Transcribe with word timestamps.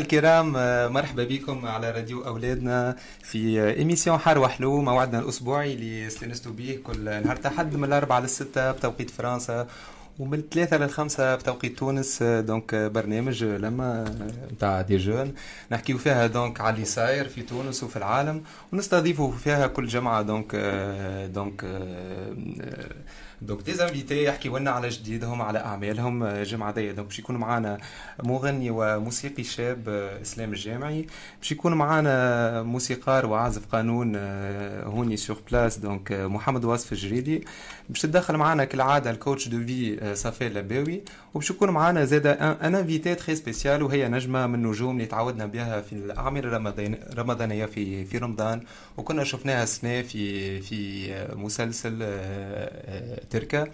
الكرام 0.00 0.52
مرحبا 0.92 1.24
بكم 1.24 1.66
على 1.66 1.90
راديو 1.90 2.26
أولادنا 2.26 2.96
في 3.22 3.70
émission 3.76 4.18
حار 4.18 4.38
وحلو 4.38 4.80
موعدنا 4.82 5.18
الأسبوعي 5.18 5.74
اللي 5.74 6.06
استانستوا 6.06 6.52
به 6.52 6.78
كل 6.84 7.04
نهار 7.04 7.36
الحد 7.36 7.76
من 7.76 7.84
الأربعة 7.84 8.20
للسته 8.20 8.70
بتوقيت 8.72 9.10
فرنسا 9.10 9.66
ومن 10.18 10.38
الثلاثة 10.38 10.76
للخمسة 10.76 11.34
بتوقيت 11.34 11.78
تونس 11.78 12.22
donc 12.22 12.74
برنامج 12.74 13.44
لمة 13.44 14.14
نتاع 14.52 14.80
des 14.80 14.96
jeunes. 14.96 15.34
نحكيو 15.72 15.98
فيها 15.98 16.26
donc 16.26 16.60
على 16.60 16.74
اللي 16.74 16.86
صاير 16.86 17.28
في 17.28 17.42
تونس 17.42 17.82
وفي 17.84 17.96
العالم 17.96 18.42
ونستضيفوا 18.72 19.32
فيها 19.32 19.66
كل 19.66 19.86
جمعة 19.86 20.22
donc 20.22 20.54
donc 21.34 21.64
donc 23.42 23.62
des 23.62 23.72
invités 23.74 24.24
يحكيوا 24.24 24.58
لنا 24.58 24.70
على 24.70 24.88
جديدهم 24.88 25.42
على 25.42 25.58
اعمالهم 25.58 26.22
الجمعه 26.22 26.72
دي 26.74 26.92
donc 26.92 27.06
باش 27.06 27.18
يكون 27.18 27.36
معنا 27.36 27.78
مغني 28.22 28.70
وموسيقي 28.70 29.44
شاب 29.44 29.88
اسلام 30.22 30.52
الجامعي 30.52 31.06
باش 31.40 31.52
يكون 31.52 31.74
معنا 31.74 32.62
موسيقار 32.62 33.26
وعازف 33.26 33.66
قانون 33.72 34.16
هوني 34.84 35.16
sur 35.16 35.36
place 35.50 35.78
donc 35.78 36.12
محمد 36.12 36.64
واصف 36.64 36.92
الجريدي 36.92 37.44
باش 37.90 38.00
تدخل 38.02 38.36
معنا 38.36 38.64
كالعادة 38.64 39.10
ال 39.10 39.16
coach 39.16 39.48
de 39.48 39.66
vie 39.66 40.14
صفي 40.14 40.48
لباوي 40.48 41.00
وباش 41.34 41.50
يكون 41.50 41.70
معنا 41.70 42.04
زاد 42.04 42.26
un 42.26 42.74
invité 42.74 43.14
très 43.14 43.36
spécial 43.36 43.82
وهي 43.82 44.08
نجمة 44.08 44.46
من 44.46 44.54
النجوم 44.54 44.96
اللي 44.96 45.06
تعودنا 45.06 45.46
بها 45.46 45.80
في 45.80 45.92
الأعمال 45.92 46.46
الرمضانية 47.12 47.66
في 47.66 48.04
في 48.04 48.18
رمضان. 48.18 48.60
وكنا 48.96 49.24
شفناها 49.24 49.62
السنة 49.62 50.02
في 50.02 50.60
في 50.60 51.10
مسلسل 51.36 52.06
تركا 53.30 53.66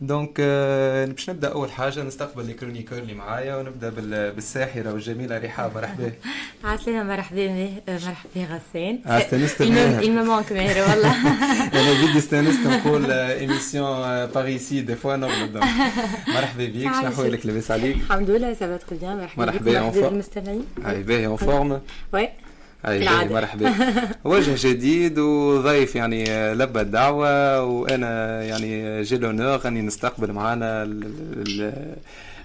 donc 0.00 0.40
باش 1.10 1.30
نبدأ 1.30 1.52
أول 1.52 1.70
حاجة 1.72 2.02
نستقبل 2.02 2.50
ال 2.50 2.54
chroniqueurs 2.54 2.98
اللي 2.98 3.14
معايا 3.14 3.56
ونبدأ 3.56 3.90
بالساحرة 4.30 4.92
والجميله 4.92 5.38
رحاب 5.38 5.74
مرحبا. 5.74 6.12
عسلامة 6.64 7.02
مرحبا 7.02 7.70
مرحبا 7.88 8.46
غسان. 8.54 8.98
استانست 9.06 9.62
il 9.62 10.10
me 10.10 10.24
manque 10.28 10.52
ماهر 10.52 10.90
والله. 10.90 11.16
أنا 11.80 11.92
بدي 11.92 12.18
استانست 12.18 12.66
نقول 12.66 13.06
émission 13.56 14.26
parce 14.26 14.80
que 14.80 14.87
des 14.87 14.94
fois 14.96 15.16
نغلط 15.16 15.56
مرحبا 16.28 16.64
بيك 16.64 16.82
شنو 16.92 17.08
احوالك 17.08 17.46
لاباس 17.46 17.70
عليك 17.70 17.96
الحمد 17.96 18.30
لله 18.30 18.54
ça 18.54 18.65
va 18.65 18.76
très 18.76 18.98
bien 18.98 19.16
مرحبا 19.16 19.44
مرحبا 19.46 19.88
بك. 19.88 20.04
بالمستمعين 20.04 20.64
هاي 20.84 21.02
باهي 21.02 21.26
en 21.26 21.36
forme 21.36 21.80
oui. 22.12 22.28
باهي 22.84 23.28
مرحبا 23.34 23.74
وجه 24.24 24.68
جديد 24.68 25.18
وضيف 25.18 25.96
يعني 25.96 26.24
لبى 26.54 26.80
الدعوه 26.80 27.62
وأنا 27.64 28.42
يعني 28.42 29.02
j'ai 29.02 29.16
l'honneur 29.18 29.60
اني 29.68 29.82
نستقبل 29.82 30.32
ال- 30.82 31.96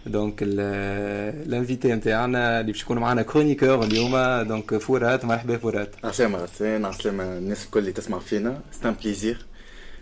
donc 0.06 0.36
ال 0.42 0.63
invité 0.63 1.94
نتاعنا 1.94 2.60
اللي 2.60 2.72
باش 2.72 2.82
يكون 2.82 2.98
معنا 2.98 3.22
chroniqueur 3.22 3.84
اليوم. 3.84 4.12
donc 4.48 4.78
فرات 4.78 5.26
مرحبا 5.26 5.58
فرات 5.58 5.90
عسلامة 6.04 6.38
غسان 6.38 6.86
عسلامة 6.86 7.24
الناس 7.24 7.66
الكل 7.66 7.80
اللي 7.80 7.92
تسمع 7.92 8.20
فينا 8.20 8.60
c'est 8.72 8.88
un 8.88 8.96
plaisir 9.04 9.46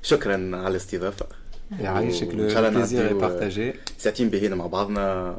شكرا 0.05 0.33
على 0.53 0.67
الاستضافة. 0.67 1.25
يعيشك 1.79 2.27
وإن 2.27 2.49
شاء 2.49 2.57
الله 2.57 2.69
ال 2.69 2.73
plaisir 2.73 3.03
نعديو 3.03 3.19
partagé. 3.19 3.73
ساعتين 3.97 4.29
باهيين 4.29 4.53
مع 4.53 4.67
بعضنا. 4.67 5.35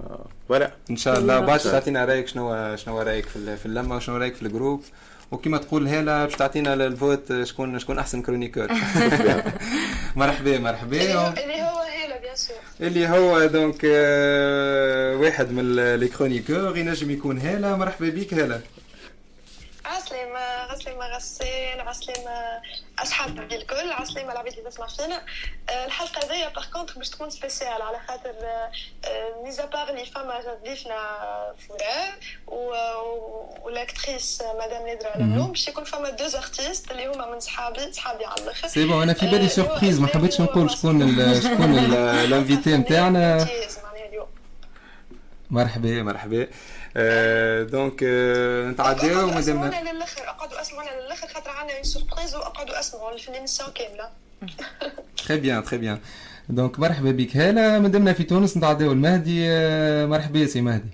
ولا. 0.49 0.73
إن 0.91 0.97
شاء 0.97 1.19
الله. 1.19 1.41
بعد. 1.41 1.59
تعطينا 1.61 2.05
رأيك 2.05 2.29
شنو 2.29 2.77
شنو 2.77 3.01
رأيك 3.03 3.27
في 3.27 3.37
ال- 3.37 3.57
في 3.57 3.67
اللمة 3.67 3.97
وشنو 3.97 4.17
رأيك 4.17 4.35
في 4.35 4.43
ال 4.43 4.48
groupe. 4.48 4.83
وكما 5.31 5.59
تقول 5.59 5.89
هلا 5.89 6.25
باش 6.25 6.35
تعطينا 6.35 6.75
ال 6.75 6.88
vote 6.88 7.43
شكون 7.43 7.79
شكون 7.79 7.99
أحسن 7.99 8.23
chroniqueur. 8.23 8.67
مرحبا 10.17 10.59
مرحبا. 10.59 10.97
اللي 11.03 11.15
هو 11.63 11.79
هيلا 11.79 12.21
bien 12.21 12.37
sûr 12.37 12.57
اللي 12.81 13.09
هو 13.09 13.47
donc 13.47 13.81
آه، 13.85 15.17
واحد 15.17 15.53
من 15.53 15.77
les 15.97 16.09
chroniqueurs 16.09 16.77
ينجم 16.77 17.11
يكون 17.11 17.39
هلا 17.39 17.77
مرحبا 17.77 18.09
بك 18.09 18.35
هلا 18.35 18.61
عسلامة 19.97 20.39
عسلامة 20.73 21.07
غسان 21.17 21.81
عسلامة 21.81 22.61
أصحابي 22.99 23.57
الكل 23.57 23.93
عسلامة 23.93 24.33
العباد 24.33 24.53
اللي 24.59 24.71
تسمع 24.71 24.87
فينا. 24.87 25.23
آه، 25.71 25.85
الحلقة 25.87 26.27
هذيا 26.27 26.49
par 26.49 26.65
contre 26.73 26.95
باش 26.99 27.09
تكون 27.11 27.31
spéciale 27.31 27.83
على 27.83 27.99
خاطر 28.09 28.33
mis 29.45 29.65
à 29.65 29.69
part 29.69 29.89
اللي 29.89 30.07
فما 30.07 30.41
ضيفنا 30.65 30.97
فرات 31.69 32.15
وال 33.65 33.82
actrice 33.82 34.43
مدام 34.67 34.87
نادرة 34.87 35.09
العلوم 35.17 35.49
باش 35.51 35.69
يكون 35.69 35.85
فما 35.85 36.11
deux 36.11 36.35
artistes 36.35 36.91
اللي 36.91 37.07
هما 37.07 37.27
من 37.31 37.41
صحابي 37.41 37.93
صحابي 37.93 38.25
على 38.25 38.43
الأخر. 38.43 38.69
c'est 38.69 38.85
bon 38.85 39.03
أنا 39.03 39.13
في 39.13 39.27
بالي 39.27 39.49
surprise 39.49 40.01
ما 40.01 40.07
حبيتش 40.09 40.41
نقول 40.41 40.71
شكون 40.71 41.03
شكون 41.41 41.79
ال- 41.79 41.95
ال 42.27 42.34
invité 42.34 42.77
نتاعنا. 42.77 43.47
مرحبا 45.51 46.03
مرحبا. 46.03 46.47
آه، 46.99 47.63
donc 47.63 48.01
آه، 48.03 48.69
نتعداو 48.69 49.11
أقعدوا 49.11 49.35
مادام 49.35 49.39
أسمعونا 49.39 49.93
للآخر 49.93 50.29
أقعدوا 50.29 50.61
أسمعونا 50.61 50.91
للآخر 50.91 51.27
خاطر 51.27 51.51
عندنا 51.51 51.77
une 51.77 51.85
surprise 51.85 52.35
واقعدوا 52.35 52.81
أسمعوا 52.81 53.19
في 53.19 53.29
ال 53.29 53.33
émission 53.33 53.71
كاملة. 53.71 54.09
très 55.27 55.37
bien 55.41 55.65
très 55.65 55.79
bien 55.79 56.01
donc 56.49 56.79
مرحبا 56.79 57.11
بك. 57.11 57.37
هلا 57.37 57.79
مادامنا 57.79 58.13
في 58.13 58.23
تونس 58.25 58.57
نتعداو 58.57 58.93
المهدي 58.93 59.47
آه، 59.49 60.07
مرحبا 60.07 60.47
سي 60.47 60.61
مهدي. 60.61 60.91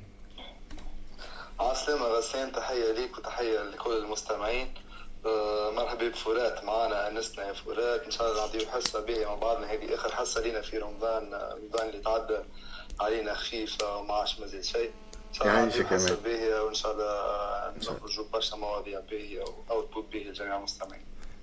عسلامة 1.60 2.02
غسان 2.04 2.52
تحية 2.52 2.92
ليك 2.92 3.18
وتحية 3.18 3.62
لكل 3.62 3.96
المستمعين. 3.96 4.74
آه، 5.26 5.70
مرحبا 5.70 6.08
بفرات 6.08 6.64
معنا 6.64 7.08
أنسنا 7.08 7.46
يا 7.48 7.52
فرات 7.52 8.02
إن 8.04 8.10
شاء 8.10 8.30
الله 8.30 8.40
نعطيو 8.46 8.68
حصة 8.70 9.00
باهية 9.00 9.26
مع 9.26 9.34
بعضنا. 9.34 9.72
هذه 9.72 9.94
آخر 9.94 10.12
حصة 10.12 10.40
لينا 10.40 10.60
في 10.60 10.78
رمضان 10.78 11.34
آه، 11.34 11.56
رمضان 11.62 11.88
اللي 11.88 12.00
تعدى 12.02 12.38
علينا 13.00 13.34
خفيفة 13.34 13.96
وما 13.96 14.14
عادش 14.14 14.40
مازال 14.40 14.64
شيء. 14.64 14.90
يعيشك 15.44 15.80
نعطيو 15.80 15.82
يا 15.82 15.86
حصة 15.98 16.14
مان. 16.14 16.18
باهية 16.24 16.60
وإن 16.62 16.74
شاء 16.74 16.92
الله 16.92 17.12
نخرجوا 17.78 18.24
برشا 18.32 18.56
مواضيع 18.56 19.00
باهية 19.10 19.44
و 19.70 19.75
output 19.75 20.04
باهي 20.12 20.24
لجميع 20.30 20.58
المستمعين. 20.58 21.02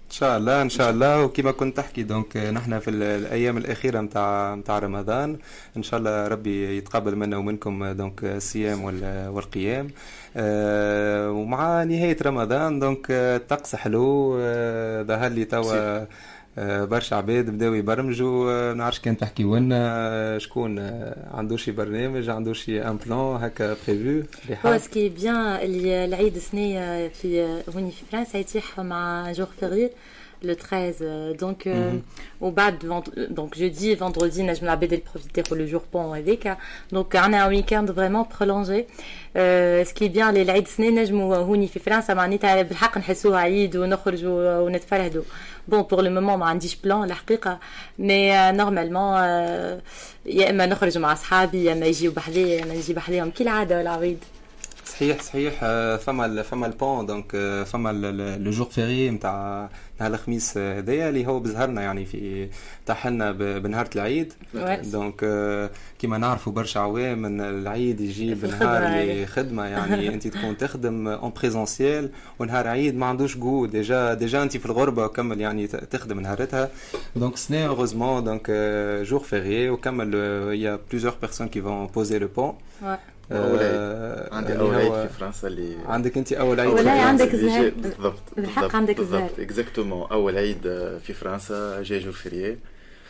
إن 0.09 0.15
شاء 0.15 0.37
الله 0.37 0.61
إن 0.61 0.69
شاء 0.69 0.89
الله. 0.89 1.23
وكما 1.23 1.51
كنت 1.51 1.77
تحكي 1.77 2.03
donc 2.03 2.37
نحن 2.37 2.79
في 2.79 2.89
ال- 2.89 3.03
الأيام 3.03 3.57
الأخيرة 3.57 3.99
نتاع 4.01 4.55
نتاع 4.55 4.79
رمضان 4.79 5.37
إن 5.77 5.83
شاء 5.83 5.99
الله 5.99 6.27
ربي 6.27 6.77
يتقبل 6.77 7.15
منا 7.15 7.37
ومنكم 7.37 7.91
donc 7.91 8.23
الصيام 8.23 8.83
وال- 8.83 9.29
والقيام. 9.29 9.87
آه، 10.37 11.31
ومع 11.31 11.83
نهاية 11.83 12.17
رمضان 12.21 12.79
donc 12.79 13.05
الطقس 13.11 13.75
حلو. 13.75 14.37
آه، 14.41 15.03
ظهر 15.03 15.29
لي 15.31 15.45
توا 15.45 16.05
برشا 16.57 17.15
عباد 17.15 17.49
بداو 17.49 17.73
يبرمجوا 17.73 18.51
آه، 18.51 18.73
ما 18.73 18.77
نعرفش 18.77 18.99
كان 18.99 19.17
تحكي 19.17 19.43
لنا 19.43 19.75
آه، 20.11 20.37
شكون 20.37 20.79
آه، 20.79 21.27
عنده 21.33 21.57
شي 21.57 21.71
برنامج 21.71 22.29
عنده 22.29 22.53
شي 22.53 22.81
un 22.81 22.97
plan 22.97 23.43
هكا 23.43 23.75
prévu 23.87 24.67
هو 24.67 24.77
ce 24.77 24.90
qui 24.90 25.09
bien 25.09 25.35
اللي 25.35 26.05
العيد 26.05 26.35
السنة 26.35 27.07
في 27.07 27.61
هوني 27.75 27.91
في 27.91 28.05
فرنسا 28.11 28.37
يتيح 28.39 28.79
مع 28.79 29.31
jour 29.31 29.47
férié 29.59 29.89
le 30.43 30.55
13 30.55 31.03
donc 31.39 31.67
euh, 31.67 31.71
وبعد 32.41 32.85
vend- 32.85 33.33
donc 33.39 33.55
jeudi 33.57 33.91
et 33.91 33.95
vendredi 33.95 34.39
نجم 34.39 34.63
العباد 34.65 34.93
اللي 34.93 35.03
profiter 35.05 35.43
pour 35.49 35.55
le 35.55 35.67
jour 35.73 35.81
pont 35.93 36.15
هذاك 36.15 36.57
donc 36.95 37.15
عندنا 37.15 37.45
un 37.47 37.51
week-end 37.51 37.85
vraiment 37.91 38.23
prolongé. 38.37 38.87
Euh, 39.37 39.85
ce 39.85 39.93
qui 39.93 40.03
est 40.05 40.09
bien 40.17 40.29
اللي 40.29 40.41
العيد 40.41 40.63
السنة 40.65 40.89
نجموا 41.01 41.35
هوني 41.35 41.67
في 41.67 41.79
فرنسا 41.79 42.13
معناتها 42.13 42.61
بالحق 42.61 42.97
نحسوها 42.97 43.39
عيد 43.39 43.75
ونخرجوا 43.75 44.57
ونتفرهدوا 44.59 45.23
bon 45.67 45.81
pour 45.81 46.01
le 46.01 46.11
moment 46.11 46.39
ما 46.39 46.45
عنديش 46.45 46.75
plan 46.75 47.03
الحقيقة 47.03 47.59
mais 47.99 48.51
normalement 48.51 49.13
يا 50.25 50.49
اما 50.49 50.65
نخرج 50.65 50.97
مع 50.97 51.13
اصحابي 51.13 51.63
يا 51.63 51.73
اما 51.73 51.85
يجيو 51.85 52.11
بحذايا 52.11 52.47
يا 52.47 52.63
اما 52.63 52.73
نجي 52.73 52.93
بحذاهم 52.93 53.31
كالعادة 53.31 53.81
العبيد 53.81 54.17
صحيح 54.99 55.21
صحيح 55.21 55.59
آه، 55.63 55.97
فما 55.97 56.41
فما 56.41 56.65
ال 56.65 56.73
pont 56.73 57.05
donc 57.05 57.31
آه، 57.35 57.63
فما 57.63 57.91
le 58.39 58.51
jour 58.51 58.65
férié 58.65 59.09
نتاع 59.09 59.69
نتاع 59.95 60.07
الخميس 60.07 60.57
آه، 60.57 60.77
هذايا 60.79 61.09
اللي 61.09 61.27
هو 61.27 61.39
بزهرنا 61.39 61.81
يعني 61.81 62.05
في 62.05 62.49
تحلنا 62.85 63.31
بنهار 63.31 63.89
العيد. 63.95 64.33
donc 64.91 65.15
كيما 65.99 66.17
نعرفوا 66.17 66.53
برشا 66.53 66.79
عوام 66.79 67.25
إن 67.25 67.41
العيد 67.41 68.01
يجي 68.01 68.33
بنهار 68.43 69.25
خدمة 69.25 69.65
يعني 69.65 70.09
أنت 70.13 70.27
تكون 70.27 70.57
تخدم 70.57 71.07
en 71.07 71.31
présentiel 71.39 72.09
ونهار 72.39 72.67
عيد 72.67 72.95
ما 72.95 73.05
عندوش 73.05 73.37
جو 73.37 73.65
déjà 73.65 74.13
déjà 74.13 74.43
أنت 74.43 74.57
في 74.57 74.65
الغربة 74.65 75.05
وكمل 75.05 75.41
يعني 75.41 75.67
تخدم 75.67 76.19
نهارتها. 76.19 76.69
دونك 77.15 77.37
سنة 77.37 77.75
heureusement 77.75 78.23
donc 78.23 78.51
jour 79.03 79.19
férié 79.19 79.69
وكمل 79.69 80.13
y 80.53 80.79
a 80.91 80.94
plusieurs 80.94 81.13
personnes 81.21 81.47
qui 81.47 81.61
vont 81.61 81.87
poser 81.87 82.19
le 82.19 82.27
pont 82.35 82.53
أول 83.31 83.59
عيد. 83.59 84.33
عندي 84.33 84.59
أول 84.59 84.75
عيد 84.75 84.91
في 85.07 85.09
فرنسا 85.19 85.47
اللي 85.47 85.75
عندك 85.85 86.17
أنت 86.17 86.33
أول 86.33 86.59
عيد 86.59 86.69
أول 86.69 86.83
في 86.83 86.89
عيد 86.89 86.99
فرنسا. 86.99 87.23
عندك 87.23 87.35
زهر. 87.35 87.69
بالضبط 87.77 88.19
بالحق 88.37 88.55
بالضبط، 88.61 88.75
عندك 88.75 88.97
بالضبط 88.97 89.19
زهر. 89.21 89.43
exactement 89.43 90.07
أول 90.11 90.37
عيد 90.37 90.61
في 91.07 91.13
فرنسا 91.13 91.81
جاي 91.83 91.99
jour 91.99 92.13
férié 92.13 92.57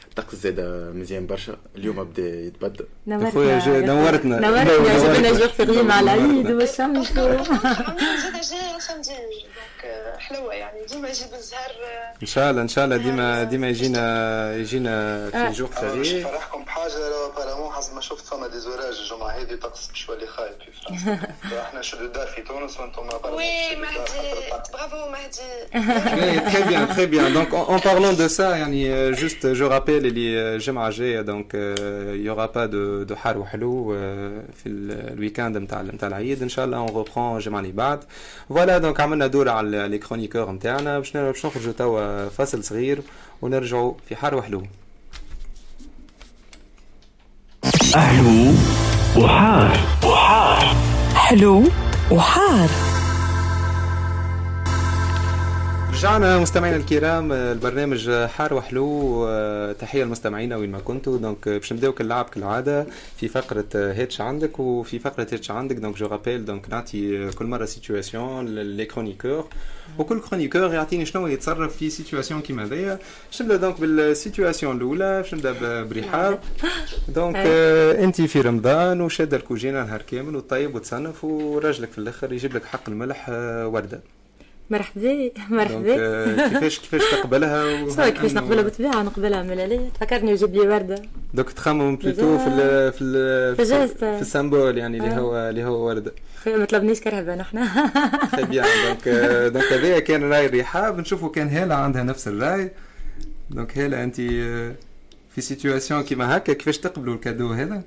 الطقس 0.10 0.36
زاد 0.36 0.60
مزيان 0.96 1.28
برشا 1.28 1.58
اليوم 1.76 2.04
بدا 2.04 2.28
يتبدل 2.40 2.86
أخويا 3.10 3.60
جا- 3.60 3.80
نورتنا. 3.80 4.40
نورتنا. 4.40 5.14
جبنا 5.16 5.32
jour 5.40 5.48
férié 5.48 5.84
مع 5.84 6.00
العيد 6.00 6.52
والشمس 6.52 7.12
donc 9.84 10.20
حلوة 10.20 10.54
يعني. 10.54 10.86
ديما 10.86 11.10
يجيب 11.10 11.34
الزهر 11.34 11.72
إن 12.22 12.28
شاء 12.28 12.52
الله 12.52 12.62
إن 12.62 12.68
شاء 12.68 12.86
الله 12.86 12.98
ديما 12.98 13.44
ديما 13.44 13.70
يجينا 13.70 14.56
يجينا 14.56 15.30
في 15.30 15.38
آه. 15.38 15.40
أنا 15.40 15.50
باش 15.50 15.62
فيري 15.62 16.24
نفرحكم 16.24 16.64
بحاجة 16.64 16.80
حاجة 16.90 17.32
apparemment 17.38 17.72
حسب 17.72 17.96
ما 17.96 18.02
شفت 18.02 18.26
فما 18.26 18.48
des 18.48 18.65
orages 18.65 19.00
الجمعه 19.00 19.30
هذه 19.30 19.56
طقس 19.56 19.88
باش 19.88 20.10
يولي 20.10 20.28
خايب 20.28 20.54
في 20.66 20.72
فرنسا. 20.72 21.20
إحنا 21.62 21.82
شدوا 21.82 22.06
الدار 22.06 22.28
في 22.28 22.42
تونس 22.42 22.80
وأنتم 22.80 23.02
oui 23.32 23.76
مهدي. 23.76 24.00
برافو 24.74 25.10
مهدي. 25.12 25.50
Très 26.52 26.64
bien 26.64 26.86
très 26.96 27.08
bien. 27.08 27.30
Donc 27.30 27.54
en, 27.54 27.64
en 27.76 27.80
parlant 27.80 28.14
de 28.14 28.28
ça 28.28 28.58
يعني 28.58 29.16
juste 29.16 29.54
je 29.54 29.64
rappelle 29.64 30.06
اللي 30.06 30.56
الجمعه 30.56 30.88
الجايه 30.88 31.24
y 32.24 32.30
aura 32.30 32.48
pas 32.48 32.68
de 32.68 33.06
de 33.12 33.14
حار 33.14 33.38
وحلو 33.38 33.94
في 34.64 34.70
ال 34.70 34.81
weekend 34.81 35.58
نتاع 35.58 35.82
نتاع 35.82 36.08
العيد. 36.08 36.42
إن 36.42 36.50
شاء 36.50 36.66
الله 36.66 36.88
on 36.88 36.90
reprend 36.90 37.18
الجمعه 37.18 37.60
اللي 37.60 37.72
بعد 37.72 38.04
voilà 38.50 38.78
donc 38.78 39.00
عملنا 39.00 39.28
دور 39.28 39.50
على 39.50 39.69
les 39.70 39.98
chroniqueurs 39.98 40.52
نتاعنا 40.52 41.00
باش 41.00 41.18
نخرجوا 41.18 41.74
توا 41.74 42.30
فصل 42.30 42.64
صغير 42.64 43.02
ونرجعوا 43.42 43.94
في 44.10 44.16
حار 44.16 44.36
وحلو. 44.36 44.64
أهلو 47.96 48.54
وحار. 49.18 49.78
وحار. 50.04 50.76
حلو 51.16 51.64
وحار. 52.12 52.89
رجعنا 56.00 56.40
مستمعينا 56.40 56.78
الكرام 56.78 57.32
البرنامج 57.32 58.12
حار 58.12 58.54
وحلو 58.54 59.74
تحيه 59.80 60.04
لمستمعينا 60.04 60.56
وين 60.56 60.72
ما 60.72 60.80
كنتوا. 60.80 61.18
donc 61.18 61.50
باش 61.50 61.74
نبداو 61.74 61.92
كاللعب 61.92 62.26
كالعادة 62.26 62.88
في 63.18 63.28
فقرة 63.28 63.66
هيتش 63.76 64.22
عندك 64.22 64.60
وفي 64.60 65.00
فقرة 65.00 65.28
هيتش 65.32 65.52
عندك 65.52 65.76
donc 65.76 65.98
je 65.98 66.08
rappelle 66.08 66.46
donc 66.46 66.70
نعطي 66.70 67.32
كل 67.32 67.46
مرة 67.46 67.66
situation 67.66 68.46
les 68.56 68.86
chroniqueurs 68.86 69.48
وكل 69.98 70.20
chroniqueur 70.20 70.74
يعطيني 70.74 71.06
شنو؟ 71.06 71.28
يتصرف 71.28 71.78
في 71.78 71.90
situation 71.90 72.42
كيما 72.42 72.64
هذيا 72.64 73.00
باش 73.32 73.42
نبدأ 73.42 73.56
donc 73.56 73.82
بال 73.82 73.99
situation 73.99 74.78
الأولى 74.78 75.22
باش 75.22 75.34
نبدأ 75.34 75.84
برحاب. 75.84 76.40
donc 77.08 77.36
انت 78.06 78.22
في 78.22 78.42
رمضان 78.42 79.02
وشاده 79.02 79.38
الكوجينة 79.38 79.84
نهار 79.84 80.02
كامل 80.02 80.36
وطيب 80.36 80.76
وتصنف 80.76 81.24
وراجلك 81.24 81.92
في 81.92 81.98
الآخر 81.98 82.34
يجيب 82.34 82.56
لك 82.56 82.66
حق 82.66 82.90
الملح 82.90 83.30
وردة. 83.66 84.02
مرحبا. 84.70 85.32
مرحبا. 85.50 86.48
كيفاش 86.50 86.80
كيفاش 86.80 87.02
تقبلها 87.12 87.64
و... 87.84 87.88
كيفاش 87.88 88.34
نقبلها 88.34 88.64
بالطبيعة؟ 88.64 89.04
نقبلها 89.04 89.44
من 89.44 89.60
عليا 89.60 89.90
تفكرني 89.94 90.32
يجيب 90.32 90.54
لي 90.54 90.60
وردة. 90.60 91.02
donc 91.34 91.52
تخمم 91.52 91.96
plutôt 91.96 92.38
في 92.38 92.48
ال 92.48 92.94
في 92.94 93.02
ال 93.02 93.56
في, 93.56 93.88
في 93.88 94.22
ال 94.22 94.29
symbole 94.29 94.78
يعني 94.78 94.98
اللي 94.98 95.22
هو 95.22 95.36
اللي 95.50 95.64
هو 95.64 95.88
ورده 95.88 96.14
ما 96.46 96.66
طلبنيش 96.66 97.02
كرهبة 97.02 97.36
نحن. 97.36 97.58
bien 98.38 98.66
donc 98.86 99.08
donc 99.54 99.66
هذايا 99.74 100.00
كان 100.00 100.32
راي 100.32 100.48
رحاب 100.48 101.00
نشوفوا 101.00 101.30
كان 101.30 101.48
هالة 101.50 101.76
عندها 101.76 102.04
نفس 102.04 102.28
الراي. 102.28 102.72
donc 103.50 103.78
هالة 103.78 104.04
أنت 104.04 104.16
في 105.36 105.42
situation 105.42 106.04
كيما 106.04 106.38
هكا 106.38 106.54
كيفاش 106.54 106.78
تقبلوا 106.78 107.16
ال 107.16 107.21
cadeau 107.21 107.54
هذا؟ 107.54 107.82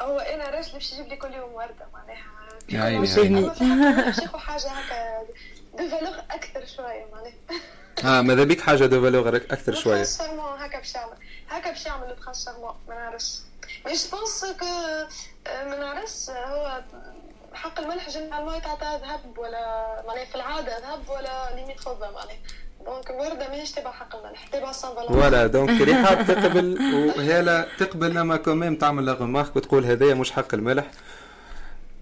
هو 0.00 0.18
أنا 0.18 0.50
راجل 0.50 0.72
باش 0.72 0.92
يجيب 0.92 1.06
لي 1.08 1.16
كل 1.16 1.28
يوم 1.34 1.52
وردة 1.54 1.86
معناها. 1.92 2.31
يعني 2.72 3.08
حاجة 4.34 4.68
هكا 4.68 5.22
de 5.78 5.88
valeur 5.88 6.14
أكثر 6.30 6.66
شوية 6.76 7.06
معناها 7.12 7.32
آه 8.18 8.22
ماذا 8.22 8.44
بيك 8.44 8.60
حاجة 8.60 8.86
de 8.86 9.02
valeur 9.02 9.36
أكثر 9.36 9.74
شوية 9.74 10.06
هكا 10.58 10.78
باش 10.78 10.94
يعمل 10.94 11.16
هكا 11.48 11.70
باش 11.70 11.86
يعمل 11.86 12.08
le 12.08 12.32
charmant 12.32 12.74
ما 12.88 12.94
نعرفش 12.94 13.38
mais 13.86 13.92
je 13.92 14.18
pense 14.18 14.44
que 14.60 14.66
ما 15.46 15.78
نعرفش 15.78 16.30
هو 16.30 16.82
حق 17.54 17.80
الملح 17.80 18.10
généralement 18.10 18.54
يتعطى 18.54 19.00
ذهب 19.02 19.38
ولا 19.38 20.02
معناها 20.06 20.24
في 20.24 20.34
العادة 20.34 20.78
ذهب 20.78 21.08
ولا 21.08 21.54
limite 21.56 21.80
فضه 21.80 22.10
معناها 22.10 22.36
donc 22.86 23.10
الورده 23.10 23.48
ماهيش 23.48 23.72
تبع 23.72 23.92
حق 23.92 24.16
الملح 24.16 24.46
تبع 24.46 24.72
سان 24.72 24.90
voilà 25.08 25.46
donc 25.46 25.88
رحاب 25.88 26.26
تقبل 26.26 26.78
وهاله 27.16 27.66
تقبل 27.78 28.18
اما 28.18 28.36
quand 28.36 28.58
même 28.58 28.76
تعمل 28.76 29.06
la 29.06 29.14
remarque 29.14 29.56
وتقول 29.56 29.84
هذايا 29.84 30.14
مش 30.14 30.32
حق 30.32 30.54
الملح. 30.54 30.90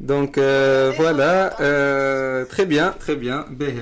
donc 0.00 0.34
voilà 0.98 2.46
très 2.50 2.64
bien 2.64 2.92
très 3.06 3.16
bien 3.16 3.42
باهي 3.50 3.80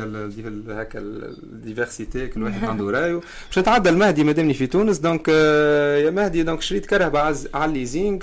هكا 0.83 0.99
ال 0.99 1.12
diversité 1.12 2.27
كل 2.27 2.43
واحد 2.43 2.65
عنده 2.65 2.91
رايه 2.91 3.15
باش 3.47 3.59
نتعدى 3.59 3.89
المهدي 3.89 4.25
مادامني 4.25 4.55
في 4.55 4.67
تونس 4.67 4.99
donc 4.99 5.29
يا 5.29 6.11
مهدي 6.11 6.43
donc 6.43 6.63
شريت 6.63 6.87
كرهبه 6.87 7.21
على 7.55 7.65
ال 7.65 7.71
leasing 7.72 8.19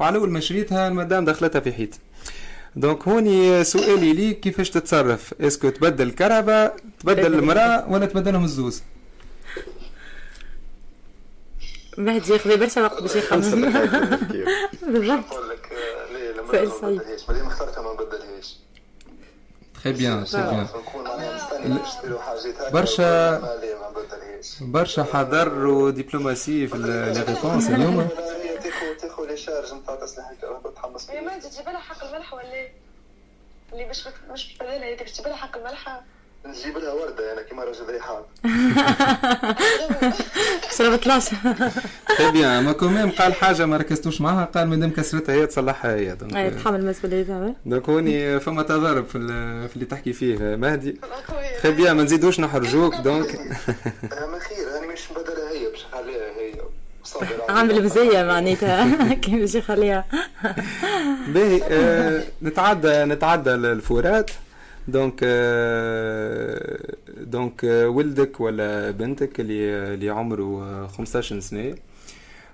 وعلى 0.00 0.18
اول 0.18 0.30
ما 0.30 0.40
شريتها 0.40 0.88
المدام 0.88 1.24
دخلتها 1.24 1.60
في 1.60 1.72
حيط 1.72 1.90
donc 2.76 3.08
هوني 3.08 3.64
سؤالي 3.64 4.12
ليك 4.12 4.40
كيفاش 4.40 4.70
تتصرف 4.70 5.34
est-ce 5.40 5.59
que 5.59 5.68
تبدل 5.68 6.06
الكرهبه 6.06 6.72
تبدل 7.00 7.34
المراه 7.34 7.90
ولا 7.92 8.06
تبدلهم 8.06 8.44
الزوز 8.44 8.82
مهدي 11.98 12.32
ياخذ 12.32 12.56
برشا 12.58 12.82
وقت 12.82 13.02
باش 13.02 13.16
يخمم 13.16 13.72
بالضبط 14.88 15.24
سؤال 16.50 16.72
صعيب. 16.72 17.02
مادام 17.28 17.46
اخترتها 17.46 17.82
ما 17.82 17.92
نبدلهاش 17.92 18.56
تري 19.84 19.92
بيان 19.92 20.24
تري 20.24 20.42
بيان 20.42 20.66
برشا- 22.72 23.40
برشا 24.60 25.04
حذر 25.04 25.66
ودبلوماسي 25.66 26.66
في 26.66 26.78
les 26.78 27.24
réponses 27.28 27.70
اليوم 27.70 28.08
تاخذ 29.00 29.26
les 29.26 29.36
charges 29.36 29.74
نتاع 29.74 29.98
الكهرباء 30.32 30.72
تحمس 30.72 31.08
يا 31.08 31.20
ما 31.20 31.38
تجيب 31.38 31.64
لها 31.68 31.78
حق 31.78 32.04
الملح 32.04 32.34
ولا 32.34 32.52
إيه؟ 32.52 32.72
اللي 33.72 33.84
باش 33.84 34.08
مش 34.30 34.56
بدلها 34.60 34.96
تجيب 34.96 35.26
لها 35.26 35.36
حق 35.36 35.56
الملح 35.56 36.00
نجيب 36.46 36.78
لها 36.78 36.92
وردة 36.92 37.32
أنا 37.32 37.42
كيما 37.42 37.64
راجل 37.64 37.84
ريحان. 37.90 38.22
شربت 40.78 41.06
لاش 41.06 41.24
très 42.18 42.30
bien 42.32 42.64
ما 42.64 42.72
quand 42.72 42.93
même 42.93 43.10
قال 43.10 43.34
حاجة 43.34 43.66
ما 43.66 43.76
ركزتوش 43.76 44.20
معها 44.20 44.44
قال 44.44 44.68
مادام 44.68 44.90
كسرتها 44.90 45.34
هي 45.34 45.46
تصلحها 45.46 45.94
هي. 45.94 46.14
donc 46.14 46.54
تحمل 46.54 46.84
مسؤوليتها 46.86 47.54
donc 47.66 47.88
هوني 47.88 48.40
فما 48.40 48.62
تضارب 48.62 49.06
في, 49.06 49.18
ال- 49.18 49.68
في 49.68 49.74
اللي 49.76 49.86
تحكي 49.86 50.12
فيه 50.12 50.36
مهدي. 50.56 50.96
أخويا. 51.02 51.60
très 51.62 51.72
bien 51.72 51.96
ما 51.96 52.02
نزيدوش 52.02 52.40
نحرجوك 52.40 52.94
donc 53.06 53.34
اهم 53.34 54.38
خير 54.38 54.78
أنا 54.78 54.92
مش 54.92 55.00
نبدلها 55.10 55.50
هي 55.50 55.70
باش 55.70 55.84
نخليها 55.92 56.26
هي. 56.40 56.54
عامل 57.48 57.82
بزية 57.82 58.22
معناتها. 58.22 58.94
كيف 59.22 59.34
باش 59.34 59.54
يخليها 59.54 60.04
باهي 61.28 61.62
آه، 61.70 62.22
نتعدى 62.42 63.04
نتعدى 63.04 63.54
الفورات. 63.54 64.30
donc 64.88 65.24
donc 67.16 67.64
ولدك 67.64 68.40
ولا 68.40 68.90
بنتك 68.90 69.40
اللي 69.40 69.94
اللي 69.94 70.10
عمره 70.10 70.62
آه، 70.62 70.86
15 70.86 71.40
سنه 71.40 71.74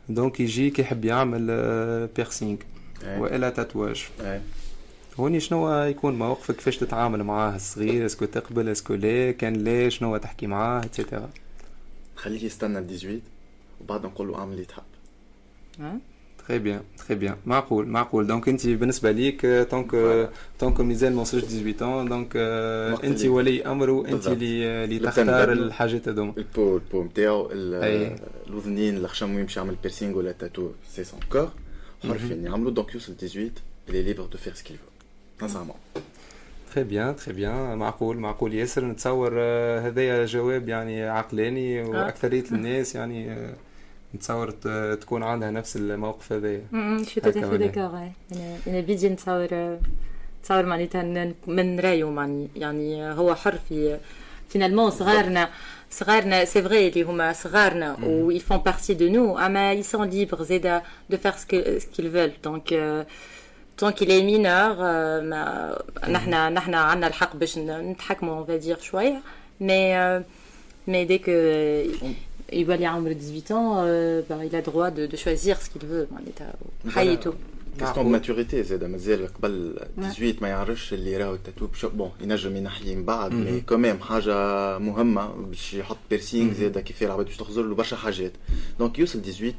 donc 0.09 0.41
يجيك 0.41 0.79
يحب 0.79 1.05
يعمل 1.05 1.47
piercing 2.17 2.57
والا 3.21 3.51
tatouage. 3.51 4.07
هوني 5.21 5.41
شنو 5.41 5.83
يكون 5.83 6.19
موقفك 6.19 6.55
كيفاش 6.57 6.77
تتعامل 6.77 7.23
معاه 7.23 7.57
الصغير 7.57 8.07
est-ce 8.07 8.19
que 8.19 8.25
تقبل 8.25 8.69
est-ce 8.69 8.86
que 8.86 8.95
لا 8.95 9.33
كان 9.33 9.55
لا 9.55 9.89
شنو 9.89 10.17
تحكي 10.17 10.47
معاه 10.47 10.81
et 10.85 10.96
cetera 10.96 11.31
خليه 12.17 12.45
يستنى 12.45 12.79
ال 12.79 12.87
18 12.87 13.21
وبعد 13.81 14.07
نقول 14.07 14.29
له 14.29 14.39
اعمل 14.39 14.53
اللي 14.53 14.65
تحب 14.65 14.83
très 16.49 16.59
bien 16.59 16.81
très 17.09 17.17
bien 17.19 17.37
معقول 17.47 17.87
معقول 17.87 18.27
donc 18.27 18.49
انت 18.49 18.67
بالنسبة 18.67 19.11
ليك 19.11 19.47
donc 19.71 19.91
donc 20.59 20.81
مازال 20.81 21.15
ما 21.15 21.21
وصلش 21.21 21.45
18 21.45 22.09
donc 22.09 22.35
وقت 22.93 23.05
انت 23.05 23.19
اللي- 23.19 23.29
ولي 23.29 23.67
أمر 23.67 23.91
وانت 23.91 24.11
بالضبط. 24.13 24.33
اللي 24.33 24.85
اللي 24.85 24.99
لو 24.99 25.07
تختار 25.11 25.25
كان 25.47 25.59
الحاجات 25.59 26.09
هذوما 26.09 26.33
ال 26.39 26.46
peau 26.46 26.77
ال 26.77 26.82
peau 26.82 27.03
نتاعو 27.05 27.49
ال- 27.53 27.75
أي. 27.85 28.17
الاذنين 28.49 28.97
الخشم 28.97 29.39
يمشي 29.39 29.61
يعمل 29.61 29.75
piercing 29.83 30.17
ولا 30.19 30.33
tattoo 30.33 30.71
c'est 30.89 31.05
son 31.05 31.21
corps 31.33 31.49
حر 32.09 32.19
فين 32.19 32.45
يعملو 32.45 32.71
donc 32.71 32.95
يوصل 32.95 33.15
18 33.17 33.51
il 33.89 33.93
est 33.93 34.07
libre 34.09 34.29
de 34.35 34.37
faire 34.37 34.57
ce 34.57 34.63
qu'il 34.65 34.77
veut 34.77 35.47
sincèrement. 35.47 36.01
très 36.75 36.85
bien 36.85 37.17
très 37.17 37.35
bien 37.35 37.79
معقول 37.79 38.17
معقول 38.17 38.55
ياسر 38.55 38.85
نتصور 38.85 39.31
آه، 39.35 39.81
هذايا 39.81 40.25
جواب 40.27 40.69
يعني 40.69 41.05
عقلاني 41.05 41.83
وأكثرية 41.83 42.45
الناس 42.53 42.95
يعني 42.95 43.31
آه، 43.33 43.55
نتصور 44.15 44.51
ت- 44.51 44.99
تكون 45.01 45.23
عندها 45.23 45.51
نفس 45.51 45.77
الموقف 45.77 46.33
هذايا 46.33 46.63
شو 47.09 47.21
هكا 47.21 47.33
tout 47.33 47.35
à 47.35 47.39
fait 47.39 47.45
معناها. 47.45 47.69
d'accord 47.73 47.93
ouais. 47.95 48.33
أنا 48.37 48.57
أنا 48.67 48.81
بيدي 48.81 49.09
نتصور 49.09 49.79
نتصور 50.43 50.67
معناتها 50.67 51.03
ن- 51.03 51.35
من 51.47 51.81
رأيه 51.81 52.11
معني. 52.11 52.49
يعني 52.57 53.13
هو 53.13 53.35
حر 53.35 53.59
في 53.69 53.99
finalement 54.49 54.91
صغارنا 54.91 55.49
صغارنا 55.91 56.45
c'est 56.45 56.63
vrai 56.63 56.89
اللي 56.89 57.03
هما 57.03 57.33
صغارنا 57.33 57.97
و 58.03 58.33
ils 58.39 58.43
font 58.43 58.61
partie 58.71 58.95
de 58.95 59.09
nous 59.09 59.39
أما 59.47 59.75
ils 59.83 59.85
sont 59.87 60.03
libres 60.03 60.43
زادا 60.43 60.83
de 61.13 61.17
faire 61.17 61.39
ce 61.39 61.47
que- 61.47 61.79
ce 61.81 61.87
qu'ils 61.87 62.09
veulent. 62.09 62.37
Donc 62.45 62.73
euh, 62.73 63.05
tant 63.81 63.93
qu'il 63.93 64.11
est 64.11 64.23
mineur 64.23 64.77
euh, 64.81 65.23
ما 65.23 65.79
نحنا 66.09 66.51
نحنا 66.51 66.79
عندنا 66.79 67.07
الحق 67.07 67.37
باش 67.37 67.59
ن- 67.59 67.91
نتحكموا 67.91 68.45
on 68.45 68.49
va 68.49 68.59
dire 68.67 68.81
شوية. 68.83 69.21
Mais 69.61 69.97
euh, 69.97 70.21
mais 70.89 71.05
dès 71.11 71.19
que 71.27 71.37
يولي 72.53 72.87
عمره 72.87 73.13
18 73.13 73.51
ans 73.51 73.77
euh, 73.79 74.23
bah, 74.29 74.45
il 74.45 74.57
a 74.57 74.63
droit 74.63 74.91
de, 74.91 75.07
de 75.07 75.17
choisir 75.17 75.57
ce 75.63 75.71
qu'il 75.71 75.83
veut. 75.89 76.07
معناتها 76.13 76.55
حياته 76.89 77.35
question 77.79 78.07
maturité 78.13 78.63
زاد 78.63 78.85
مازال 78.85 79.27
قبل 79.35 79.81
18 79.97 80.35
ما 80.43 80.49
يعرفش 80.49 80.93
اللي 80.93 81.17
راهو 81.17 81.35
التاتو 81.35 81.67
بشو 81.67 81.89
بون 81.89 82.11
ينجم 82.21 82.57
ينحيه 82.57 82.97
من 82.97 83.05
بعد 83.05 83.33
mais 83.33 83.61
quand 83.61 83.82
même 83.82 83.99
حاجة 84.01 84.79
مهمه 84.79 85.27
باش 85.27 85.75
يحط 85.75 85.97
piercing 86.11 86.53
زاد 86.55 86.79
كيف 86.79 87.03
العباد 87.03 87.27
باش 87.27 87.37
تخزر 87.37 87.63
له 87.63 87.75
برشا 87.75 87.97
حاجات 87.97 88.33
donc 88.79 88.99
يوصل 88.99 89.23
18 89.23 89.55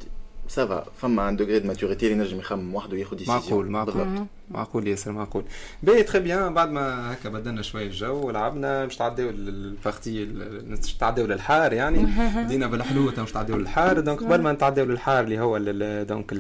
ça 0.48 0.67
va 0.67 0.86
فما 1.02 1.30
un 1.30 1.36
degré 1.36 1.60
de 1.60 1.68
maturité 1.68 2.08
اللي 2.08 2.18
ينجم 2.18 2.40
يخمم 2.40 2.76
وحده 2.76 2.94
وياخذ 2.94 3.18
décision 3.18 3.42
معقول 3.42 3.70
معقول 3.70 4.26
معقول 4.52 4.88
ياسر 4.88 5.12
معقول 5.12 5.44
باهي 5.84 6.04
très 6.04 6.20
bien 6.20 6.54
بعد 6.54 6.70
ما 6.70 7.14
هكا 7.14 7.30
بدلنا 7.30 7.62
شوية 7.62 7.88
الجو 7.88 8.28
ولعبنا 8.28 8.86
باش 8.86 8.96
تعديو 8.96 9.30
ال 9.30 9.43
partie 9.43 10.26
باش 10.26 10.94
تعديو 10.94 11.26
للحار 11.26 11.74
يعني 11.74 12.08
بدينا 12.44 12.68
بالحلو 12.68 13.12
باش 13.12 13.32
تعديو 13.32 13.58
للحار 13.58 14.00
donc 14.00 14.24
قبل 14.24 14.42
ما 14.42 14.52
نتعديو 14.52 14.86
للحار 14.86 15.24
اللي 15.24 15.40
هو 15.40 15.58
donc 16.04 16.34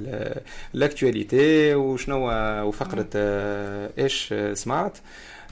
ال 0.75 0.86
actualité 0.86 1.75
وشنو 1.76 2.30
وفقره 2.68 3.10
إيش 3.98 4.34
سمعت 4.54 4.98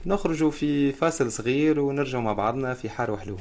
نخرجوا 0.06 0.52
في 0.52 0.92
فاصل 0.92 1.32
صغير 1.32 1.80
ونرجعوا 1.80 2.24
مع 2.24 2.34
بعضنا 2.34 2.74
في 2.74 2.90
حار 2.90 3.12
وحلو 3.12 3.38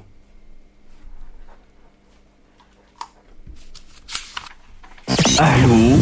أهلو 5.41 5.97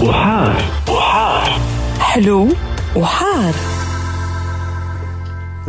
وحار. 0.00 0.56
وحار 0.88 1.60
حلو 2.00 2.48
وحار. 2.96 3.54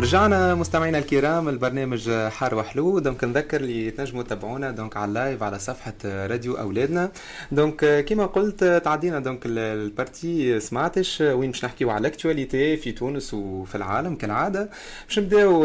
رجعنا 0.00 0.54
مستمعينا 0.54 0.98
الكرام 0.98 1.48
البرنامج 1.48 2.10
حار 2.10 2.54
وحلو 2.54 2.98
donc 2.98 3.24
نذكر 3.24 3.60
اللي 3.60 3.90
تنجموا 3.90 4.22
تتابعونا 4.22 4.70
donc 4.70 4.96
على 4.96 5.08
ال 5.08 5.15
live 5.15 5.42
على 5.42 5.58
صفحة 5.58 5.94
راديو 6.04 6.54
أولادنا. 6.54 7.10
donc 7.52 8.04
كما 8.08 8.26
قلت 8.26 8.64
تعدينا 8.64 9.20
donc 9.20 9.40
ال 9.46 9.60
partie. 9.60 10.60
سمعتش؟ 10.60 11.20
وين 11.20 11.50
باش 11.50 11.64
نحكيو 11.64 11.90
على 11.90 12.08
ال 12.08 12.15
actualité 12.15 12.82
في 12.82 12.92
تونس 12.92 13.34
وفي 13.34 13.74
العالم 13.74 14.14
كالعادة. 14.14 14.70
باش 15.08 15.18
نبداو 15.18 15.60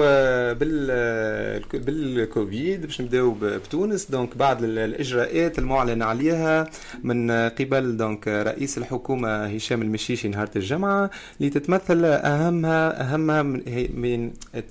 بال 0.54 1.62
بالكوفيد 1.74 2.86
باش 2.86 3.02
نبداو 3.02 3.36
بتونس. 3.42 4.12
donc 4.12 4.38
بعد 4.38 4.64
الإجراءات 4.64 5.60
المعلن 5.60 6.02
عليها 6.02 6.70
من 7.04 7.32
قبل 7.32 7.98
donc 7.98 8.28
رئيس 8.28 8.78
الحكومة 8.78 9.46
هشام 9.46 9.82
المشيشي 9.82 10.28
نهار 10.28 10.50
الجمعة 10.56 11.10
اللي 11.40 11.50
تتمثل 11.50 12.06
اهمها 12.06 13.14
أهمها 13.14 13.44
من 13.44 14.21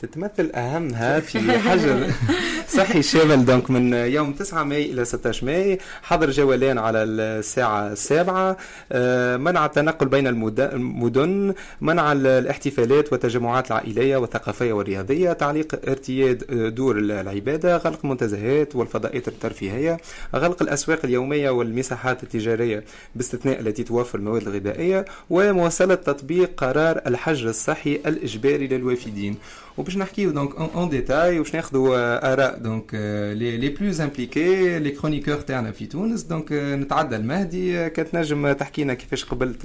تتمثل 0.01 0.51
أهمها 0.55 1.21
في 1.21 1.59
حجر. 1.59 2.07
صحي 2.77 3.03
شامل 3.03 3.45
donc 3.45 3.71
من 3.71 3.93
يوم 3.93 4.33
9 4.33 4.65
ماي 4.65 4.93
إلى 4.93 5.05
16 5.05 5.47
ماي 5.47 5.79
حظر 6.03 6.31
جولان 6.31 6.79
على 6.79 7.03
الساعة 7.03 7.93
السابعه 7.93 8.57
آه، 8.93 9.37
منع 9.37 9.67
التنقل 9.67 10.09
بين 10.09 10.27
المدن 10.27 11.55
منع 11.81 12.13
الاحتفالات 12.13 13.13
والتجمعات 13.13 13.67
العائلية 13.67 14.17
والثقافية 14.17 14.73
والرياضية 14.73 15.33
تعليق 15.33 15.89
ارتياد 15.89 16.45
دور 16.75 16.99
العبادة 16.99 17.77
غلق 17.77 17.99
المنتزهات 18.05 18.77
والفضاءات 18.77 19.29
الترفيهية 19.29 19.97
غلق 20.37 20.63
الأسواق 20.63 21.01
اليومية 21.05 21.51
والمساحات 21.51 22.23
التجارية 22.23 22.85
باستثناء 23.15 23.61
التي 23.61 23.85
توفر 23.85 24.19
المواد 24.19 24.43
الغذائية 24.43 25.05
ومواصلة 25.31 25.95
تطبيق 25.95 26.51
قرار 26.57 27.01
الحجر 27.07 27.49
الصحي 27.49 27.95
الإجباري 28.07 28.67
للوافدين. 28.67 29.37
وباش 29.81 29.97
نحكيو 29.97 30.31
donc 30.31 30.55
en 30.57 30.89
détail 30.89 31.39
وباش 31.39 31.55
ناخذوا 31.55 32.33
اراء 32.33 32.59
donc 32.59 32.95
les 33.35 33.69
plus 33.69 34.01
impliqués 34.01 34.79
les 34.79 34.91
chroniqueurs 34.91 35.41
تاعنا 35.41 35.73
في 35.73 35.87
تونس 35.87 36.23
donc 36.23 36.53
نتعدى 36.53 37.17
المهدي 37.17 37.91
كتنجم 37.91 38.53
تحكي 38.53 38.85
لنا 38.85 38.95
كيفاش 38.95 39.25
قبلت 39.25 39.59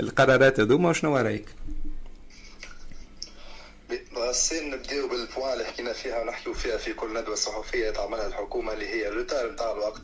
القرارات 0.00 0.60
هذوما 0.60 0.88
وشنو 0.88 1.16
رأيك؟ 1.16 1.46
غسان 4.16 4.70
نبداو 4.70 5.08
بال 5.08 5.21
point 5.21 5.52
اللي 5.52 5.64
حكينا 5.64 5.92
فيها 5.92 6.22
ونحكيو 6.22 6.54
فيها 6.54 6.76
في 6.76 6.92
كل 6.92 7.20
ندوة 7.20 7.34
صحفية 7.34 7.90
تعملها 7.90 8.26
الحكومة 8.26 8.72
اللي 8.72 8.88
هي 8.88 9.08
ال 9.08 9.14
retard 9.14 9.52
نتاع 9.52 9.72
الوقت. 9.72 10.02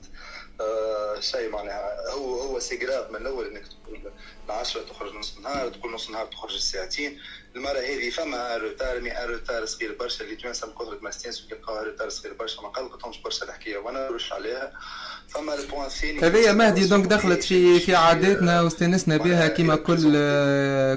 شيء 1.21 1.51
معناها. 1.51 2.11
هو 2.15 2.41
هو 2.41 2.59
c'est 2.59 2.85
grave 2.85 3.11
من 3.11 3.17
الأول 3.17 3.47
إنك 3.47 3.63
تقول 3.67 4.13
العشرة 4.47 4.83
تخرج 4.83 5.15
نص 5.15 5.39
نهار 5.43 5.69
تقول 5.69 5.95
نص 5.95 6.11
نهار 6.11 6.27
تخرج 6.27 6.55
الساعتين. 6.55 7.19
المرة 7.57 7.79
هذه 7.79 8.11
فما 8.11 8.57
retard 8.57 9.01
mais 9.01 9.13
retard 9.27 9.65
صغير 9.65 9.97
برشا 10.01 10.25
اللي 10.25 10.37
تونس 10.37 10.65
بقدرة 10.65 10.99
ما 11.03 11.11
ستانسوا 11.11 11.49
كيلقاوها 11.49 11.83
retard 11.83 12.09
صغير 12.09 12.35
برشا 12.35 12.63
ما 12.63 12.69
قلقتهمش 12.69 13.19
برشا 13.19 13.45
الحكاية 13.47 13.79
وأنا 13.79 14.11
نرش 14.11 14.33
عليها. 14.33 14.73
فما 15.29 15.55
ال 15.55 15.60
point 15.60 15.87
الثاني 15.87 16.21
هذه 16.21 16.53
مهدي 16.53 16.87
donc 16.87 17.07
دخلت 17.07 17.45
في 17.45 17.81
في 17.81 17.95
عاداتنا 17.95 18.63
واستانسنا 18.63 19.17
بها 19.17 19.49
كيما 19.49 19.77
كل 19.77 20.13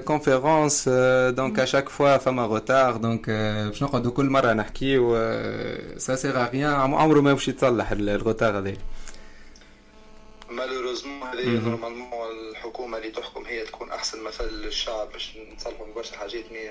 conférence 0.05 0.89
donc 1.29 1.59
à 1.59 1.63
chaque 1.63 1.89
fois 1.89 2.17
فما 2.17 2.45
retard 2.45 2.97
donc 2.97 3.29
باش 3.69 3.83
نقعدوا 3.83 4.11
كل 4.11 4.25
مرة 4.25 4.53
نحكيو 4.53 5.15
ça 5.97 6.15
sert 6.15 6.49
à 6.49 6.54
rien 6.54 6.73
عمره 6.73 7.21
ما 7.21 7.33
باش 7.33 7.47
يتصلح 7.47 7.91
ال 7.91 8.01
retard 8.01 8.57
هذا 8.57 8.73
malheureusement 10.49 11.27
هذه 11.27 11.45
normalement 11.45 12.31
الحكومة 12.31 12.97
اللي 12.97 13.11
تحكم 13.11 13.45
هي 13.45 13.63
تكون 13.65 13.91
أحسن 13.91 14.23
مثل 14.23 14.49
للشعب 14.53 15.11
باش 15.11 15.37
نصلحوا 15.55 15.93
برشا 15.95 16.17
حاجات 16.17 16.51
mais 16.51 16.69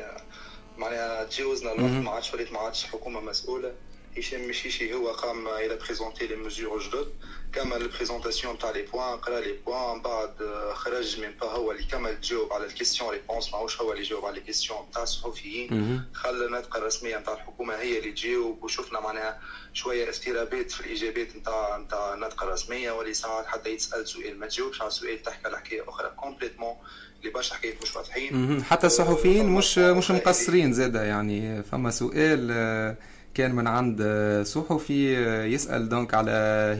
معناها 0.79 1.25
تجاوزنا 1.25 1.73
الوقت 1.73 1.93
ما 2.05 2.11
عادش 2.11 2.35
وليت 2.35 2.53
ما 2.53 2.59
عادش 2.59 2.85
حكومة 2.85 3.21
مسؤولة 3.21 3.75
هشام 4.19 4.49
مشيشي 4.49 4.95
هو 4.95 5.09
قام 5.11 5.49
إلى 5.49 5.77
présenter 5.77 6.27
les 6.27 6.37
mesures 6.37 6.83
جدد. 6.83 7.09
كمل 7.53 7.83
ال 7.83 7.88
présentation 7.88 8.59
تاع 8.59 8.71
les 8.71 8.83
points 8.83 9.19
قرا 9.19 9.41
les 9.41 9.53
points 9.67 10.03
بعد 10.03 10.31
خرج 10.75 11.21
mais 11.21 11.31
pas 11.41 11.47
هو 11.47 11.73
اللي 11.73 11.83
كمل 11.83 12.21
تجاوب 12.21 12.53
على 12.53 12.67
ال 12.67 12.71
questions 12.71 13.11
réponses 13.11 13.53
ماهوش 13.53 13.81
هو 13.81 13.93
اللي 13.93 14.03
جاوب 14.03 14.25
على 14.25 14.39
ال 14.39 14.43
questions 14.43 14.79
تاع 14.95 15.03
الصحفيين. 15.03 16.03
خلى 16.15 16.47
الناطقة 16.47 16.79
الرسمية 16.79 17.19
نتاع 17.19 17.33
الحكومة 17.35 17.75
هي 17.75 17.99
اللي 17.99 18.13
تجاوب 18.13 18.63
وشفنا 18.65 19.01
معناها 19.01 19.41
شوية 19.73 20.09
اضطرابات 20.09 20.71
في 20.71 20.81
الاجابات 20.81 21.37
نتاع 21.37 21.79
نتاع 21.79 22.15
الناطقة 22.15 22.45
الرسمية 22.45 22.91
واللي 22.93 23.15
ساعات 23.15 23.47
حتى 23.47 23.71
يتسأل 23.71 24.09
سؤال 24.09 24.39
ما 24.39 24.47
تجاوبش 24.47 24.83
على 24.83 24.91
سؤال 24.91 25.23
تحكي 25.23 25.47
على 25.49 25.59
حكاية 25.59 25.89
أخرى 25.89 26.11
complètement 26.17 26.77
اللي 27.21 27.31
برشا 27.31 27.55
حكايات 27.55 27.83
مش 27.83 27.97
واضحين. 27.97 28.65
حتى 28.65 28.87
الصحفيين 28.87 29.49
مش 29.49 29.79
مش 29.79 30.11
مقصرين 30.11 30.73
زاده 30.73 31.03
يعني 31.05 31.63
فما 31.63 31.91
سؤال 31.91 32.97
كان 33.39 33.55
من 33.55 33.67
عند 33.67 34.03
صحفي 34.47 35.15
يسأل 35.55 35.89
donc 35.89 36.15
على 36.15 36.31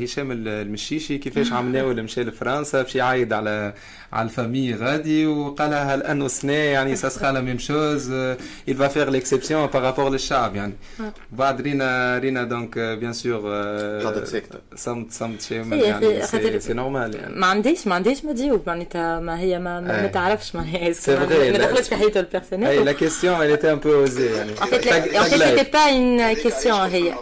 هشام 0.03 0.33
المشيشي 0.33 1.19
كيفاش 1.19 1.53
عملناه 1.53 1.83
مشى 2.03 2.25
لفرنسا؟ 2.25 2.83
باش 2.83 2.97
يعايد 2.97 3.33
على 3.33 3.75
على 4.13 4.29
ال 4.29 4.35
famille 4.35 4.75
غادي 4.75 5.27
وقالها 5.27 5.95
هل 5.95 6.03
انه 6.03 6.29
سنة 6.29 6.53
يعني 6.53 6.97
ça 6.97 7.09
sera 7.09 7.33
la 7.33 7.41
même 7.41 7.59
chose 7.59 8.13
il 8.71 8.75
va 8.75 8.89
faire 8.89 9.11
l'exception 9.11 9.69
par 9.75 9.83
rapport 9.83 10.09
للشعب 10.13 10.57
يعني 10.57 10.75
بعد 11.33 11.61
رينا 11.61 12.19
رينا 12.19 12.45
donc 12.45 12.79
bien 12.79 13.13
sûr 13.13 13.41
صمت 14.77 15.13
صمت 15.13 15.43
شيء 15.43 15.73
يعني 15.73 16.27
c'est 16.61 16.73
normal 16.73 17.15
يعني 17.15 17.35
ما 17.37 17.47
عنديش 17.47 17.87
ما 17.87 17.95
عنديش 17.95 18.25
ما 18.25 18.33
تجاوب 18.33 18.63
معناتها 18.67 19.21
ما 19.21 19.41
هي 19.41 19.59
ما 19.59 19.81
ما 19.81 20.07
تعرفش 20.07 20.55
معناها 20.55 20.93
ما 21.51 21.59
دخلتش 21.59 21.89
في 21.89 21.97
حياته 21.97 22.21
ال 22.21 22.25
personnelle 22.25 22.69
اي 22.69 22.85
لا 22.85 22.93
question 22.93 23.37
elle 23.39 23.59
était 23.59 23.69
un 23.69 23.79
peu 23.79 24.07
osée 24.07 24.37
يعني 24.37 24.55
en 24.55 24.67
fait 24.67 24.87
en 25.19 25.25
fait 25.25 25.39
c'était 25.39 25.71
pas 25.71 25.91
une 25.91 26.43
question 26.45 26.75
هي 26.75 27.15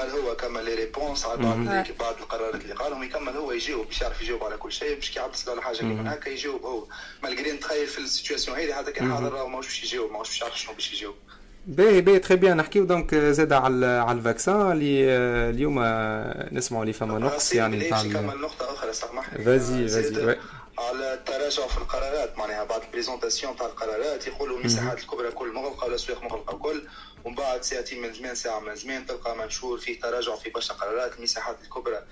المفروض 0.00 0.24
انه 0.24 0.24
كمل 0.24 0.28
هو 0.28 0.36
كمل 0.36 0.64
les 0.64 0.74
réponses 0.74 1.26
على 1.26 1.36
بعض 1.42 1.56
بعض 2.00 2.14
القرارات 2.20 2.54
اللي 2.62 2.74
قالهم 2.74 3.02
يكمل 3.02 3.36
هو 3.36 3.52
يجاوب 3.52 3.86
باش 3.86 4.00
يعرف 4.00 4.22
يجاوب 4.22 4.44
على 4.44 4.56
كل 4.56 4.72
شيء 4.72 4.94
باش 4.94 5.10
كي 5.10 5.18
يعطس 5.18 5.48
على 5.48 5.62
حاجة 5.62 5.82
من 5.82 6.06
هكا 6.06 6.28
يجاوب 6.28 6.62
هو. 6.62 6.84
malgré 7.22 7.52
نتخيل 7.52 7.86
في 7.86 7.98
ال 7.98 8.04
situation 8.04 8.56
هذه 8.58 8.72
حتى 8.72 8.92
كان 8.92 9.12
حاضر 9.12 9.32
راهو 9.32 9.48
ماهوش 9.48 9.66
باش 9.66 9.84
يجاوب 9.84 10.10
ماهوش 10.12 10.28
باش 10.28 10.40
يعرف 10.40 10.58
شنو 10.60 10.74
باش 10.74 10.92
يجاوب. 10.92 11.14
باهي 11.66 12.00
باهي 12.00 12.18
très 12.18 12.36
bien 12.36 12.56
نحكيو 12.56 12.84
donc 12.84 13.14
زاد 13.14 13.52
على 13.52 13.86
على 13.86 14.18
ال 14.18 14.26
vaccin 14.26 14.72
اللي 14.72 15.04
اليوم 15.50 15.78
نسمعوا 16.52 16.82
اللي 16.82 16.92
فما 16.92 17.18
نقص 17.18 17.52
يعني 17.52 17.78
نتاع 17.86 18.02
كمل 18.02 18.40
نقطة 18.40 18.74
أخرى 18.74 18.92
سامحني 18.92 19.44
vas-y 19.44 19.88
vas-y. 19.88 20.36
على 20.78 21.14
التراجع 21.14 21.66
في 21.66 21.78
القرارات 21.78 22.38
معناها 22.38 22.64
بعد 22.64 22.82
ال 22.82 22.88
présentation 22.88 23.56
تاع 23.56 23.66
القرارات 23.66 24.26
يقولوا 24.26 24.58
المساحات 24.58 24.98
الكبرى 24.98 25.30
كل 25.30 25.52
مغلقة 25.52 25.84
والاسواق 25.84 26.22
مغلقة 26.22 26.58
كل 26.58 26.88
ومن 27.24 27.34
بعد 27.34 27.62
ساعتين 27.62 28.02
من 28.02 28.12
زمان 28.12 28.34
ساعة 28.34 28.58
من 28.60 28.74
زمان 28.74 29.06
تلقى 29.06 29.36
منشور 29.36 29.78
فيه 29.78 30.00
تراجع 30.00 30.36
في 30.36 30.50
برشا 30.50 30.74
قرارات 30.74 31.16
المساحات 31.18 31.60
الكبرى 31.60 32.02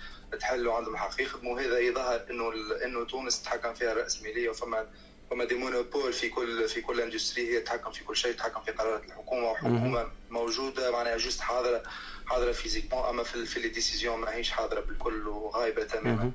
تحلوا 0.41 0.75
عندهم 0.75 0.93
الحق 0.95 1.21
يخدموا 1.23 1.61
هذا 1.61 1.79
يظهر 1.79 2.25
إنه 2.31 2.53
إنه 2.85 3.05
تونس 3.05 3.43
تحكم 3.43 3.75
فيها 3.75 3.93
الراسماليه 3.93 4.49
وفما 4.49 4.87
فما 5.31 5.45
des 5.45 5.55
monopoles 5.55 6.13
في 6.13 6.29
كل 6.29 6.69
في 6.69 6.81
كل 6.81 7.01
industrie 7.01 7.55
هي 7.55 7.61
تتحكم 7.61 7.91
في 7.91 8.05
كل 8.05 8.17
شيء 8.17 8.33
تتحكم 8.33 8.61
في 8.63 8.71
قرارات 8.73 9.05
الحكومة 9.05 9.51
وحكومة 9.51 10.07
موجودة 10.31 10.91
معناها 10.91 11.17
juste 11.17 11.41
حاضره 11.41 11.83
حاضرة 12.27 12.53
physiquement 12.53 13.05
أما 13.09 13.23
في, 13.23 13.47
في 13.47 13.61
les 13.61 13.69
décisions 13.69 14.21
ماهيش 14.21 14.51
حاضرة 14.51 14.81
بالكل 14.81 15.29
وغايبة 15.29 15.85
تماما. 15.85 16.33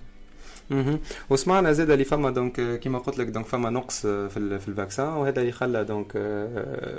وسمعنا 1.30 1.72
زاد 1.72 1.90
اللي 1.92 2.04
فما 2.04 2.32
donc 2.32 2.80
كيما 2.80 3.00
قلت 3.00 3.18
لك 3.18 3.28
donc 3.28 3.46
فما 3.46 3.70
نقص 3.70 4.02
في 4.02 4.60
في 4.60 4.68
ال 4.68 4.73
vaccin 4.73 5.08
وهذا 5.08 5.42
اللي 5.42 5.52
خلى 5.52 5.84
donc 5.84 6.12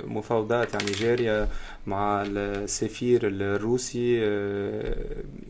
مفاوضات 0.07 0.73
يعني 0.73 0.91
جارية 0.91 1.47
مع 1.87 2.23
السفير 2.27 3.21
الروسي 3.23 4.19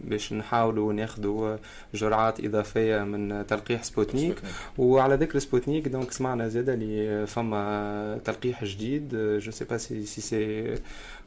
باش 0.03 0.33
نحاولوا 0.33 0.93
ناخذوا 0.93 1.57
جرعات 1.93 2.45
إضافية 2.45 3.03
من 3.03 3.47
تلقيح 3.47 3.83
سبوتنيك. 3.83 4.35
وعلى 4.77 5.15
ذكر 5.15 5.39
سبوتنيك 5.39 5.87
donc 5.87 6.11
سمعنا 6.11 6.47
زاد 6.47 6.69
اللي 6.69 7.27
فما 7.27 8.19
تلقيح 8.25 8.63
جديد. 8.63 9.15
je 9.15 9.51
sais 9.51 9.65
pas 9.65 9.77
si 9.77 10.05
c'est 10.05 10.75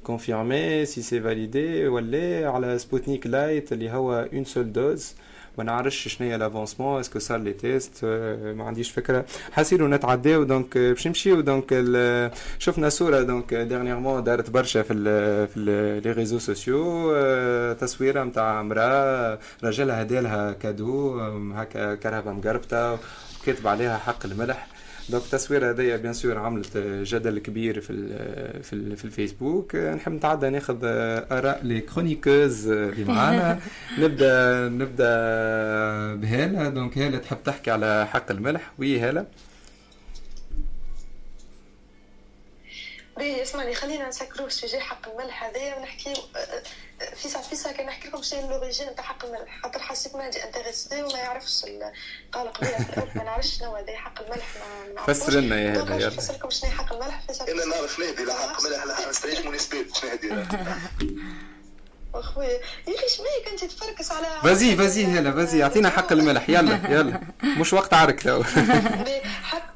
confirmé 0.04 0.84
si 0.92 1.02
c'est 1.02 1.22
validé 1.28 1.86
ولا 1.86 2.50
على 2.50 2.78
سبوتنيك 2.78 3.26
لايت 3.26 3.72
اللي 3.72 3.90
هو 3.90 4.28
une 4.32 4.44
seule 4.44 4.72
dose 4.72 5.14
ما 5.58 5.64
نعرفش 5.64 6.08
شنو 6.08 6.28
هي 6.28 6.36
l'avancement 6.36 7.00
est-ce 7.00 7.12
que 7.12 7.18
صار 7.18 7.38
les 7.38 7.52
tests 7.52 8.04
ما 8.56 8.64
عنديش 8.64 8.90
فكرة. 8.90 9.24
حاسيلو 9.52 9.88
نتعداو 9.88 10.42
donc 10.42 10.78
باش 10.78 11.06
نمشيو 11.06 11.40
donc 11.40 11.74
شفنا 12.58 12.88
صورة 12.88 13.22
donc 13.22 13.54
dernièrement 13.54 14.24
دارت 14.24 14.50
برشا 14.50 14.82
في 14.82 14.92
ال 14.92 15.48
في 15.48 15.60
les 16.04 16.12
réseaux 16.12 16.38
sociaux 16.38 17.74
تصويرة 17.74 18.24
نتاع 18.24 18.60
امرأة 18.60 19.38
راجلها 19.64 20.02
هدالها 20.02 20.52
cadeau 20.52 21.20
هكا 21.54 21.94
كرهبة 21.94 22.32
مقربته 22.32 22.92
وكاتب 22.92 23.66
عليها 23.66 23.98
حق 23.98 24.26
الملح. 24.26 24.73
donc 25.08 25.22
التصويره 25.24 25.70
هذيا 25.70 25.96
bien 25.96 26.12
sûr 26.12 26.38
عملت 26.38 26.76
جدل 26.76 27.38
كبير 27.38 27.80
في 27.80 27.90
ال 27.92 28.62
في 28.62 28.72
ال 28.72 28.96
في 28.96 29.04
الفيسبوك. 29.04 29.76
نحب 29.76 30.12
نتعدى 30.12 30.50
ناخذ 30.50 30.78
آراء 30.82 31.60
les 31.62 31.80
chroniqueuses 31.80 32.68
اللي 32.68 33.04
معانا. 33.04 33.58
نبدأ 34.00 34.68
نبدأ 34.68 35.06
بهالة. 36.14 36.68
donc 36.68 36.98
هالة 36.98 37.18
تحب 37.18 37.36
تحكي 37.44 37.70
على 37.70 38.06
حق 38.10 38.30
الملح 38.30 38.72
oui 38.78 39.00
هالة. 39.00 39.26
باهي 43.16 43.42
اسمعني 43.42 43.74
خلينا 43.74 44.08
نسكروا 44.08 44.48
sujet 44.48 44.80
حق 44.80 45.08
الملح 45.08 45.44
هذايا 45.44 45.76
ونحكي 45.76 46.14
فيسا 47.16 47.40
فيسا 47.40 47.72
كان 47.72 47.86
نحكي 47.86 48.08
لكم 48.08 48.22
شنو 48.22 48.50
l'origine 48.50 48.86
نتاع 48.88 49.04
حق 49.04 49.24
الملح. 49.24 49.60
خاطر 49.62 49.78
حسيت 49.82 50.16
مهدي 50.16 50.44
intéressé 50.44 51.02
وما 51.02 51.18
يعرفش 51.18 51.66
قال 52.32 52.52
قبيلة 52.52 52.76
في 52.76 52.90
الأول 52.90 53.08
ما 53.14 53.22
نعرفش 53.24 53.58
شنو 53.58 53.76
هذا 53.76 53.96
حق 53.96 54.22
الملح 54.22 54.46
ما 54.96 55.02
فسر 55.14 55.32
لنا 55.32 55.60
يا 55.60 55.70
هذا 55.82 55.96
يلا 55.96 56.06
نفسر 56.06 56.34
لكم 56.34 56.50
شنو 56.50 56.70
حق 56.70 56.92
الملح 56.92 57.22
فيسا 57.26 57.44
أنا 57.52 57.64
نعرف 57.64 57.98
نهدي 58.00 58.24
لا 58.24 58.34
حق 58.34 58.62
ملح 58.62 58.84
لا 58.84 59.10
نستعيش 59.10 59.38
مناسبات 59.38 59.96
شنو 59.96 60.10
هذه؟ 60.10 60.46
اخويا 62.14 62.48
يا 62.48 62.94
أخي 62.94 63.08
شميك 63.08 63.48
أنت 63.52 63.64
تفركس 63.64 64.12
على 64.12 64.26
vas-y 64.42 64.76
vas-y 64.76 65.04
هلا 65.04 65.32
vas-y. 65.32 65.62
اعطينا 65.62 65.90
حق 65.90 66.12
الملح. 66.12 66.50
يلا 66.50 66.80
يلا. 66.90 67.20
مش 67.42 67.72
وقت 67.72 67.94
عرك 67.94 68.22
تو. 68.22 68.42
حق 69.50 69.74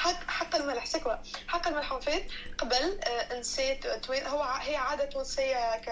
حق 0.00 0.30
حق 0.30 0.56
الملح. 0.56 0.86
c'est 0.86 1.04
quoi 1.04 1.18
حق 1.48 1.68
الملح 1.68 1.92
وفات 1.92 2.22
قبل 2.58 3.00
آه، 3.04 3.38
نسيت 3.38 3.86
توين 3.86 4.26
هو 4.26 4.42
هي 4.42 4.76
عادة 4.76 5.04
تونسيه 5.04 5.76
ك 5.76 5.88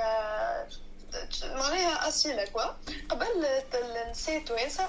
معناها 1.45 2.09
أصيلة 2.09 2.45
quoi. 2.45 2.65
قبل 3.09 3.27
النساء 3.75 4.37
التوانسه 4.37 4.89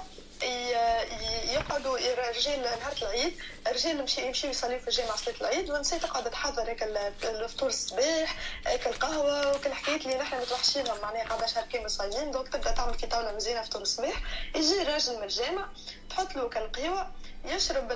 يقعدوا 1.52 1.98
الرجال 1.98 2.62
نهار 2.62 2.94
العيد. 3.02 3.38
الرجال 3.66 4.00
يمشي 4.00 4.26
يمشي 4.26 4.46
يصلي 4.48 4.80
في 4.80 4.88
الجامع 4.88 5.16
صلاة 5.16 5.34
العيد. 5.40 5.70
والنساء 5.70 5.98
تقعد 5.98 6.30
تحضر 6.30 6.70
هيك 6.70 6.82
الفطور 7.24 7.68
الصباح 7.68 8.36
هيك 8.66 8.86
القهوة 8.86 9.56
وكل 9.56 9.66
الحكايات 9.70 10.00
اللي 10.00 10.18
نحن 10.18 10.40
متوحشينهم. 10.40 11.00
معناها 11.02 11.24
قاعدة 11.24 11.46
شهر 11.46 11.64
كامل 11.72 11.90
صايمين. 11.90 12.30
donc 12.30 12.48
تبدأ 12.48 12.70
تعمل 12.70 12.98
في 12.98 13.06
طاوله 13.06 13.32
مزيانة 13.32 13.62
فطور 13.62 13.82
الصباح. 13.82 14.22
يجي 14.54 14.82
راجل 14.82 15.16
من 15.16 15.22
الجامع 15.22 15.68
تحط 16.10 16.36
له 16.36 16.48
كالقهوه 16.48 17.10
يشرب 17.44 17.92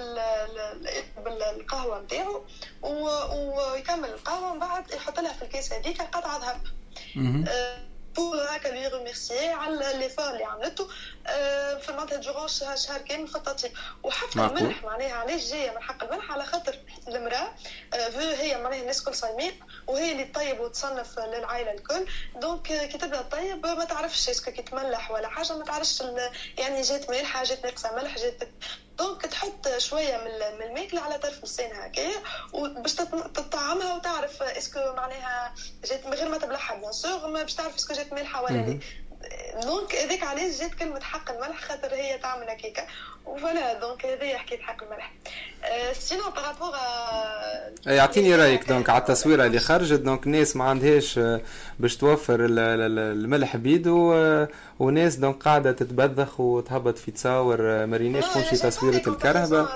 القهوة 1.26 2.00
نتاعو 2.00 2.44
ويكمل 2.82 4.08
القهوة 4.08 4.52
من 4.52 4.58
بعد 4.58 4.90
يحط 4.90 5.20
لها 5.20 5.32
في 5.32 5.42
الكاس 5.42 5.72
هذيك 5.72 6.02
قطعة 6.02 6.38
ذهب. 6.38 6.60
pour 8.16 8.36
هكا 8.50 8.68
les 8.68 8.86
remercier 8.88 9.48
على 9.48 9.92
l'effort 9.94 10.30
اللي 10.30 10.44
عملته. 10.44 10.88
آه، 11.26 11.74
في 11.78 11.92
معناتها 11.92 12.16
durant 12.16 12.48
شهر 12.48 12.98
كامل 12.98 13.24
التطيب 13.24 13.72
وحق 14.02 14.38
الملح 14.38 14.84
معناها 14.84 15.12
علاش 15.12 15.50
جاية 15.50 15.70
من 15.70 15.82
حق 15.82 16.04
الملح؟ 16.04 16.30
على 16.32 16.44
خاطر 16.44 16.78
المرأة 17.08 17.52
فو 17.92 18.20
آه، 18.20 18.34
هي 18.34 18.58
معناها 18.62 18.80
الناس 18.80 19.02
كل 19.02 19.14
صايمين 19.14 19.60
وهي 19.86 20.12
اللي 20.12 20.24
تطيب 20.24 20.60
وتصنف 20.60 21.18
للعائلة 21.18 21.72
الكل. 21.72 22.06
donc 22.36 22.62
كي 22.62 22.98
تبدأ 22.98 23.22
تطيب 23.22 23.66
ما 23.66 23.84
تعرفش 23.84 24.28
est-ce 24.28 24.43
que 24.43 24.50
كي 24.50 24.62
تملح 24.62 25.10
ولا 25.10 25.28
حاجة 25.28 25.56
ما 25.56 25.64
تعرفش 25.64 26.02
يعني 26.58 26.82
جات 26.82 27.10
مالحه 27.10 27.44
جات 27.44 27.64
ناقصة 27.64 27.96
ملح 27.96 28.18
جات 28.18 28.42
donc 28.98 29.22
تحط 29.22 29.68
شوية 29.78 30.16
من 30.16 30.62
الماكله 30.66 31.00
على 31.00 31.18
طرف 31.18 31.44
لسان 31.44 31.72
هكايا 31.72 32.22
وباش 32.52 32.94
تطعمها 33.34 33.94
وتعرف 33.94 34.42
est-ce 34.42 34.66
que 34.66 34.78
معناها 34.96 35.54
جات 35.84 36.06
من 36.06 36.14
غير 36.14 36.28
ما 36.28 36.38
تبلعها 36.38 36.74
bien 36.74 36.92
sûr 36.92 37.32
باش 37.32 37.54
تعرف 37.54 37.74
est-ce 37.74 37.88
que 37.88 37.94
جات 37.94 38.12
مالحه 38.12 38.42
ولا 38.42 38.54
لا. 38.54 38.78
donc 39.62 39.94
هذيك 39.94 40.22
علاش 40.22 40.60
جات 40.60 40.74
كلمة 40.74 41.00
حق 41.00 41.30
الملح؟ 41.30 41.60
خاطر 41.60 41.94
هي 41.94 42.18
تعمل 42.18 42.50
هكاك 42.50 42.86
و 43.26 43.34
voilà 43.34 43.72
donc 43.80 44.06
هذه 44.06 44.36
حكيت 44.36 44.60
حق 44.60 44.82
الملح. 44.82 45.12
sinon 45.92 46.22
par 46.30 46.43
rapport 46.43 46.74
يعطيني 47.86 48.34
رأيك 48.36 48.68
donc 48.68 48.90
على 48.90 48.98
التصويره 49.00 49.46
اللي 49.46 49.58
خرجت. 49.58 50.00
donc 50.00 50.26
الناس 50.26 50.56
ما 50.56 50.64
عندهاش 50.64 51.18
آه، 51.18 51.40
باش 51.78 51.96
توفر 51.96 52.36
الملح 52.40 53.56
بيدو 53.56 54.14
آه، 54.14 54.48
وناس 54.78 55.16
donc 55.16 55.42
قاعدة 55.42 55.72
تتبذخ 55.72 56.40
وتهبط 56.40 56.98
في 56.98 57.10
تصاور 57.10 57.58
آه، 57.60 57.86
ما 57.86 57.96
ريناش 57.96 58.24
كون 58.26 58.44
شي 58.44 58.56
تصويرة 58.56 59.08
الكرهبة. 59.08 59.68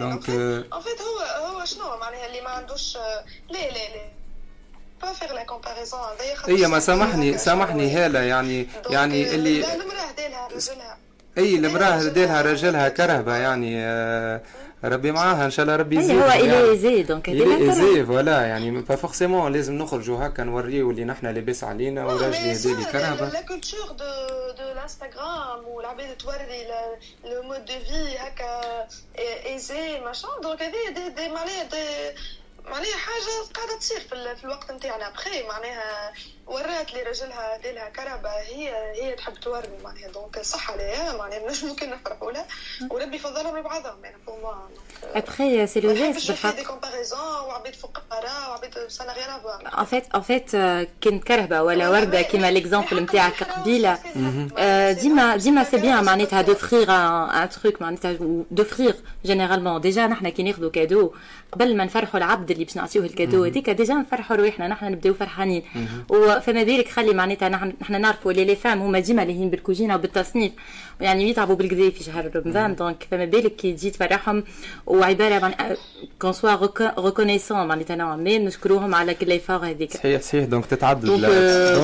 donc 0.00 0.30
en 0.30 0.62
fait 0.80 1.00
هو 1.02 1.46
هو 1.46 1.64
شنو؟ 1.64 1.96
معناها 1.96 2.26
اللي 2.26 2.40
ما 2.40 2.50
عندوش 2.50 2.96
لا 2.96 3.58
لا 3.58 3.68
لا. 3.68 4.21
pas 5.02 5.12
faire 5.12 5.32
la 5.32 5.42
comparaison 5.44 6.00
هي 6.46 6.66
ما 6.66 6.80
سامحني 6.80 7.38
سامحني 7.38 7.90
هالة 7.90 8.20
يعني 8.20 8.68
يعني 8.90 9.34
اللي 9.34 9.74
المراه 9.74 10.12
ديالها 10.16 10.48
رجلها 10.48 10.98
اي 11.38 11.56
المراه 11.56 12.08
ديالها 12.08 12.42
رجلها 12.42 12.88
كرهبة 12.88 13.36
يعني 13.36 13.84
آه 13.84 14.40
ربي 14.84 15.12
معاها 15.12 15.44
إن 15.44 15.50
شاء 15.50 15.62
الله 15.62 15.76
ربي 15.76 15.96
يزيد 15.96 16.18
هو 16.18 16.30
إلي 16.30 16.70
ايزي 16.70 17.02
دونك 17.02 17.28
إلي 17.28 17.56
ايزي 17.56 18.04
فوالا 18.04 18.42
يعني 18.42 18.70
با 18.70 18.96
فورسيمون 18.96 19.52
لازم 19.52 19.74
نخرجوا 19.74 20.26
هكا 20.26 20.44
نوريو 20.44 20.90
اللي 20.90 21.04
نحنا 21.04 21.28
لاباس 21.28 21.64
علينا 21.64 22.04
وراجلي 22.04 22.52
هذالي 22.52 22.84
كرهبه 22.84 23.28
لا 23.28 23.40
كولتور 23.40 23.86
دو 23.86 24.04
دو 24.58 24.72
الانستغرام 24.72 25.64
والعباد 25.68 26.16
توري 26.16 26.66
لو 27.24 27.42
مود 27.42 27.64
دو 27.64 27.72
في 27.72 28.18
هكا 28.18 28.60
ايزي 29.46 30.00
ماشون 30.00 30.30
دونك 30.42 30.62
هذه 30.62 31.08
دي 31.16 31.28
معناها 31.28 31.62
دي 31.62 32.18
معناها 32.64 32.96
حاجة 32.96 33.52
قاعدة 33.54 33.78
تصير 33.78 34.00
في, 34.00 34.44
الوقت 34.44 34.70
نتاعنا. 34.70 35.10
بخي 35.10 35.42
معناها 35.42 36.12
ورات 36.52 36.94
لي 36.94 37.02
رجلها 37.02 37.58
ديلها 37.62 37.88
كربة. 37.88 38.30
هي 38.30 38.70
هي 39.02 39.14
تحب 39.14 39.34
توري 39.34 39.68
معناها. 39.84 40.08
دونك 40.08 40.42
صح 40.42 40.70
عليها. 40.70 41.16
معناها 41.16 41.50
مش 41.50 41.64
ممكن 41.64 41.90
نفرحوا 41.90 42.32
لها. 42.32 42.46
وربي 42.90 43.18
فضلهم 43.18 43.58
لبعضهم 43.58 44.04
يعني 44.04 44.16
moi 44.28 44.54
après 45.14 45.66
c'est 45.66 45.80
le 45.80 45.94
geste 45.94 46.28
بالحق 46.28 46.56
دي 46.56 46.64
comparaison 46.64 47.20
وعبيد 47.20 47.74
فقراء 47.74 48.50
وعبيد 48.50 48.74
ça 48.88 49.04
rien 49.04 49.36
à 49.36 49.44
voir 49.44 49.78
en 49.78 49.84
fait 49.84 50.14
en 50.14 50.20
fait 50.20 50.50
كان 51.00 51.20
كرهبه 51.20 51.62
ولا 51.62 51.88
ورده 51.88 52.22
كيما 52.22 52.50
l'exemple 52.50 53.00
نتاعك 53.00 53.42
قبيله 53.42 53.98
ديما 54.92 55.36
ديما 55.36 55.64
c'est 55.64 55.76
bien 55.76 56.04
معناتها 56.04 56.42
d'offrir 56.42 56.90
un 56.90 57.48
truc 57.48 57.82
معناتها 57.82 58.16
d'offrir 58.50 58.94
généralement 59.24 59.80
déjà 59.80 60.06
نحنا 60.06 60.28
كي 60.28 60.42
ناخذوا 60.42 60.70
cadeau 60.70 61.12
قبل 61.52 61.76
ما 61.76 61.84
نفرحوا 61.84 62.18
العبد 62.18 62.50
اللي 62.50 62.64
باش 62.64 62.76
نعطيوه 62.76 63.04
ال 63.04 63.10
cadeau 63.10 63.44
هذيك 63.44 63.70
déjà 63.70 63.94
نفرحوا 63.94 64.36
روحنا 64.36 64.68
نحن 64.68 64.84
نبداو 64.84 65.14
فرحانين 65.14 65.62
فما 66.42 66.62
بالك 66.62 66.88
خلي 66.88 67.14
معناتها 67.14 67.48
نحن 67.48 68.00
نعرفوا 68.00 68.32
les 68.32 68.44
les 68.44 68.56
femmes 68.56 68.82
هما 68.82 68.98
ديما 68.98 69.22
لاهين 69.22 69.50
بالكوجينه 69.50 69.94
وبالتصنيف. 69.94 70.52
يعني 71.00 71.30
يتعبوا 71.30 71.54
بالكدا 71.54 71.90
في 71.90 72.04
شهر 72.04 72.30
رمضان. 72.36 72.74
donc 72.74 73.06
فما 73.10 73.24
بالك 73.24 73.56
كي 73.56 73.72
تجي 73.72 73.90
تفرحهم 73.90 74.44
وعبارة 74.86 75.44
عن 75.44 75.76
qu'on 76.20 76.32
soit 76.32 76.68
reconnaissants 76.98 77.66
معناتها 77.66 77.96
نوعا 77.96 78.16
ما. 78.16 78.38
نشكروهم 78.38 78.94
على 78.94 79.14
كل 79.14 79.28
les 79.28 79.36
efforts 79.36 79.56
هذيك. 79.56 79.96
صحيح 79.96 80.22
صحيح. 80.22 80.44
donc 80.44 80.66
تتعدد 80.66 81.04
donc 81.04 81.24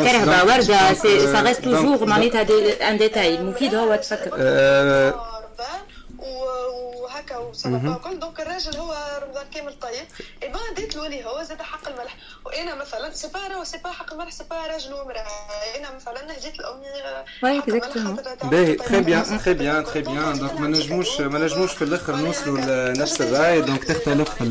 كرهبه 0.06 0.44
وردة. 0.44 0.92
ça 0.92 1.42
reste 1.42 1.64
toujours 1.64 2.06
معناتها 2.06 2.46
un 2.90 2.98
détail 2.98 3.42
مفيد 3.42 3.74
هو 3.74 3.96
تفكر. 3.96 4.30
هكا 7.10 7.36
وسلطه 7.36 7.96
وكل. 7.96 8.18
donc 8.18 8.40
الراجل 8.40 8.76
هو 8.76 9.20
رمضان 9.22 9.46
كامل 9.54 9.72
طيب. 9.80 10.06
eh 10.42 10.48
ben 10.48 10.74
ديت 10.76 10.96
له 10.96 11.24
هو 11.24 11.42
زاد 11.42 11.62
حق 11.62 11.88
الملح. 11.88 12.16
وأنا 12.46 12.74
مثلا 12.74 13.10
c'est 13.10 13.28
pas 13.28 13.64
c'est 13.64 13.78
pas 13.78 13.90
حق 13.90 14.12
الملح 14.12 14.30
c'est 14.30 14.44
pas 14.50 14.56
راجل 14.56 14.94
ومرأة. 14.94 15.26
أنا 15.78 15.88
مثلا 15.96 16.38
هديت 16.38 16.58
لأمي 16.58 16.86
حق 17.80 17.96
الملح 17.96 18.44
باهي 18.44 18.74
تري 18.74 19.00
بيان 19.00 19.38
تري 19.44 19.54
بيان 19.54 19.84
تري 19.84 20.02
بيان 20.02 20.38
دونك 20.38 20.60
ما 20.60 20.68
نجموش 20.68 21.20
ما 21.20 21.38
نجموش 21.38 21.72
في 21.72 21.84
الآخر 21.84 22.16
نوصلوا 22.16 22.58
لنفس 22.94 23.20
الراي 23.20 23.60
donc 23.60 23.84
تختلف 23.84 24.42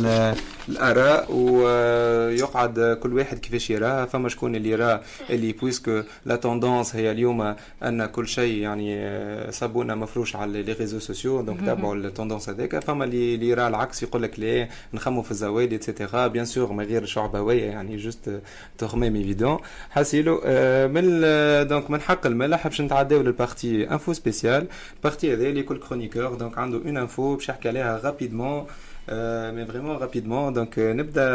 الآراء 0.70 1.32
ويقعد 1.32 3.00
كل 3.04 3.14
واحد 3.14 3.40
كيفاش 3.40 3.70
يراها 3.70 4.06
فما 4.06 4.30
شكون 4.30 4.56
اللي 4.56 4.70
يرى 4.70 5.02
اللي 5.30 5.54
puisque 5.54 6.02
la 6.26 6.36
tendance 6.36 6.96
هي 6.96 7.12
اليوم 7.12 7.56
أن 7.84 8.06
كل 8.06 8.28
شيء 8.28 8.58
يعني 8.58 9.52
صابونة 9.52 9.96
مفروش 9.96 10.36
على 10.36 10.64
les 10.64 10.74
réseaux 10.74 11.00
sociaux 11.00 11.42
donc 11.42 11.57
تابعوا 11.66 11.96
ال 11.96 12.02
tendance 12.02 12.50
هذاك 12.50 12.80
فما 12.80 13.04
اللي 13.04 13.50
يرى 13.50 13.68
العكس 13.68 14.04
يقول 14.04 14.24
لك 14.24 14.40
لا 14.40 14.68
نخمو 14.94 15.22
في 15.22 15.32
الزوايد 15.32 15.74
et 15.74 15.87
cetera 15.87 16.28
bien 16.28 16.46
sûr 16.46 16.74
من 16.74 16.86
غير 16.86 17.06
شعبويه 17.06 17.64
يعني 17.64 17.98
juste 17.98 18.40
تخميم 18.78 19.16
évidemment 19.16 19.58
حاصيلو 19.90 20.42
من 20.88 21.20
donc 21.68 21.90
من 21.92 22.02
حق 22.02 22.26
الملح 22.26 22.68
باش 22.68 22.82
نتعداو 22.82 23.22
لل 23.22 23.39
partie 23.39 23.92
info 23.92 24.14
spéciale 24.14 24.68
ال 24.98 25.03
partie 25.03 25.34
هذا 25.34 25.44
اللي 25.44 25.64
كل 25.64 25.80
chroniqueur 25.80 26.34
donc 26.34 26.58
عنده 26.58 26.78
une 26.78 26.98
info 26.98 27.36
باش 27.36 27.50
يحكي 27.50 27.70
عليها 27.70 28.02
rapidement 28.04 28.66
mais 29.56 29.66
vraiment 29.66 29.98
rapidement 29.98 30.54
donc 30.54 30.80
نبدا 30.80 31.28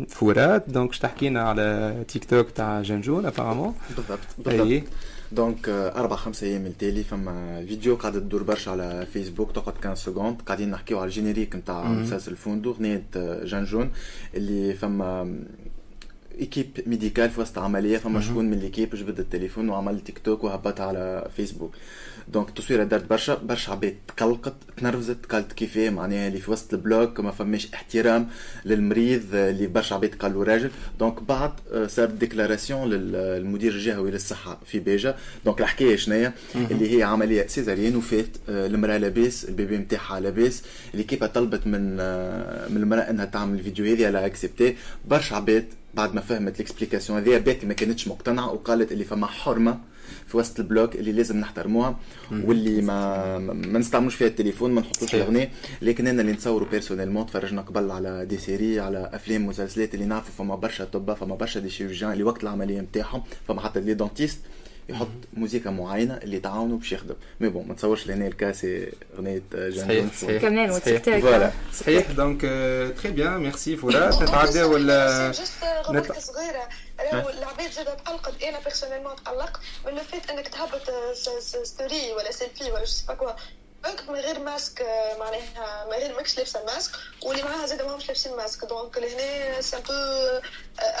بفورات 0.00 0.64
donc 0.68 0.96
تحكينا 0.96 1.42
على 1.42 1.94
تيك 2.08 2.24
توك 2.24 2.50
تاع 2.50 2.82
جنجون 2.82 3.26
apparemment 3.26 3.74
بالضبط 3.96 4.18
بالضبط 4.38 4.82
donc 5.32 5.68
أربع 5.68 6.16
خمسة 6.16 6.46
أيام 6.46 6.66
التالي 6.66 7.04
فما 7.04 7.64
فيديو 7.66 7.94
قاعدة 7.96 8.20
تدور 8.20 8.42
برشا 8.42 8.70
على 8.70 9.06
فيسبوك 9.12 9.52
تقعد 9.52 9.74
15 9.74 10.12
secondes 10.12 10.42
قاعدين 10.42 10.70
نحكيو 10.70 10.98
على 10.98 11.06
ال 11.08 11.13
générique 11.13 11.56
نتاع 11.56 11.88
مسلسل 11.88 12.36
فوندو 12.36 12.72
غنية 12.72 13.02
جانجون 13.44 13.90
اللي 14.34 14.74
فما 14.74 15.38
équipe 16.40 16.66
médicale 16.86 17.30
في 17.30 17.40
وسط 17.40 17.58
عمليه 17.58 17.98
فما 17.98 18.20
شكون 18.20 18.44
من 18.50 18.58
l'équipe 18.58 18.94
جبد 18.94 19.20
التليفون 19.20 19.68
وعمل 19.68 20.00
تيك 20.00 20.18
توك 20.18 20.44
وهبطها 20.44 20.86
على 20.86 21.28
فيسبوك 21.36 21.72
donc 22.32 22.48
التصويره 22.48 22.84
دارت 22.84 23.10
برشا 23.10 23.34
برشا 23.34 23.72
عباد 23.72 23.94
تقلقت 24.16 24.54
تنرفزت 24.76 25.26
قالت 25.26 25.52
كيفاه 25.52 25.90
معناها 25.90 26.28
اللي 26.28 26.38
في 26.38 26.50
وسط 26.50 26.74
ال 26.74 26.83
bloc 26.83 27.20
ما 27.20 27.30
فماش 27.30 27.68
احترام 27.74 28.28
للمريض 28.64 29.34
اللي 29.34 29.66
برشا 29.66 29.94
عباد 29.94 30.14
قالوا 30.14 30.44
راجل 30.44 30.70
donc 30.98 31.22
بعد 31.22 31.50
صارت 31.86 32.12
déclaration 32.12 32.90
للمدير 32.90 33.72
الجهوي 33.72 34.10
للصحه 34.10 34.60
في 34.66 34.78
باجة 34.78 35.16
donc 35.44 35.60
الحكاية 35.60 35.96
شنيا 35.96 36.32
اللي 36.54 36.98
هي 36.98 37.02
عمليه 37.02 37.46
césarienne 37.46 37.96
وفات 37.96 38.36
المراه 38.48 38.98
لاباس 38.98 39.44
ال 39.44 39.50
bébé 39.50 39.76
نتاعها 39.76 40.20
لاباس 40.20 40.62
اللي 40.94 41.04
طلبت 41.04 41.66
من 41.66 41.96
من 42.72 42.76
المراه 42.76 43.10
انها 43.10 43.24
تعمل 43.24 43.58
الفيديو 43.58 43.84
هذه 43.84 44.06
elle 44.06 44.26
a 44.26 44.32
accepté 44.32 44.76
برشا 45.08 45.36
عباد 45.36 45.64
بعد 45.94 46.14
ما 46.14 46.20
فهمت 46.20 46.60
ال 46.60 46.65
explication 46.65 47.18
هذه 47.18 47.38
باتي 47.38 47.66
ما 47.66 47.74
كانتش 47.74 48.08
مقتنعه 48.08 48.52
وقالت 48.52 48.92
اللي 48.92 49.04
فما 49.04 49.26
حرمه 49.26 49.78
في 50.26 50.36
وسط 50.36 50.60
ال 50.60 50.67
bloc 50.67 50.96
اللي 50.96 51.12
لازم 51.12 51.36
نحترموها 51.36 51.98
واللي 52.32 52.82
ما 52.82 53.38
ما 53.38 53.78
نستعملوش 53.78 54.14
فيها 54.14 54.26
التليفون 54.28 54.70
ما 54.70 54.80
نحطوش 54.80 55.14
الأغنية. 55.14 55.50
لكن 55.82 56.06
أنا 56.06 56.20
اللي 56.20 56.32
نتصوروا 56.32 56.68
personnellement 56.68 57.26
تفرجنا 57.26 57.62
قبل 57.62 57.90
على 57.90 58.26
des 58.26 58.38
séries 58.38 58.80
على 58.80 59.10
أفلام 59.12 59.46
مسلسلات 59.46 59.94
اللي 59.94 60.04
نعرفوا 60.04 60.32
فما 60.38 60.54
برشا 60.54 60.84
طبا 60.84 61.14
فما 61.14 61.34
برشا 61.34 61.60
des 61.60 61.70
chirurgiens 61.70 62.12
اللي 62.12 62.24
وقت 62.24 62.42
العملية 62.42 62.80
نتاعهم 62.80 63.22
فما 63.48 63.60
حتى 63.60 63.80
les 63.80 63.94
dentistes. 63.94 64.38
يحط 64.88 65.08
موسيقى 65.34 65.72
معينة 65.72 66.14
اللي 66.16 66.40
تعاونوا 66.40 66.78
باش 66.78 66.92
يخدم 66.92 67.14
mais 67.40 67.48
bon 67.48 67.68
ما 67.68 67.74
تصورش 67.74 68.06
لهنا 68.06 68.26
الكاسي 68.26 68.92
أغنية 69.14 69.42
جان 69.52 70.10
صحيح 70.20 70.42
كمان 70.42 70.80
صحيح. 70.80 71.02
voilà. 71.20 71.50
صحيح. 71.74 72.10
donc 72.10 72.40
très 73.02 73.12
bien 73.12 73.38
merci 73.38 73.76
فورا 73.76 74.08
نتعداو 74.22 74.72
ولا 74.72 75.30
juste 75.30 75.64
remarque 75.86 76.18
صغيره 76.18 76.68
العباد 77.12 77.70
زاد 77.72 77.86
تقلقت 77.86 78.42
أنا 78.42 78.58
personnellement 78.64 79.16
تقلقت 79.16 79.60
من 79.86 79.92
le 79.92 80.00
fait 80.10 80.30
انك 80.30 80.48
تهبط 80.48 80.90
story 81.62 82.12
ولا 82.12 82.32
سيلفي 82.32 82.70
ولا 82.70 82.84
je 82.84 82.87
sais 82.87 82.92
pas 83.08 83.14
quoi 83.14 83.30
من 84.08 84.14
غير 84.14 84.38
ماسك 84.38 84.86
معناها 85.18 85.86
من 85.86 85.92
غير 85.92 86.16
ماكش 86.16 86.36
لابسة 86.36 86.60
ماسك 86.66 86.92
واللي 87.22 87.42
معاها 87.42 87.66
زاد 87.66 87.82
ماهمش 87.82 88.08
لابسين 88.08 88.36
masque. 88.36 88.64
donc 88.64 88.98
لهنا 88.98 89.60
سي 89.60 89.76
ان 89.76 89.82
بو 89.82 89.92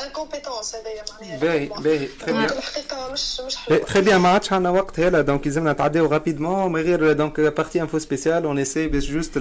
انكومبيتونس 0.06 0.74
هذايا 0.74 1.04
معناها. 1.12 1.38
باهي 1.38 1.66
باهي 1.66 2.08
الحقيقة 2.28 3.12
مش 3.12 3.40
مش 3.40 3.56
حلوة. 3.56 3.78
très 3.78 4.02
bien 4.02 4.20
ما 4.20 4.28
عادش 4.28 4.52
عندنا 4.52 4.70
وقت 4.70 5.00
هلا. 5.00 5.20
donc 5.20 5.46
لازمنا 5.46 5.72
نتعداو 5.72 6.06
rapidement 6.06 6.72
من 6.72 6.80
غير 6.80 7.12
donc 7.12 7.40
partie 7.40 7.82
info 7.82 7.98
spéciale 7.98 8.44
on 8.44 8.58
essaie 8.58 8.88
باش 8.88 9.10
juste 9.10 9.38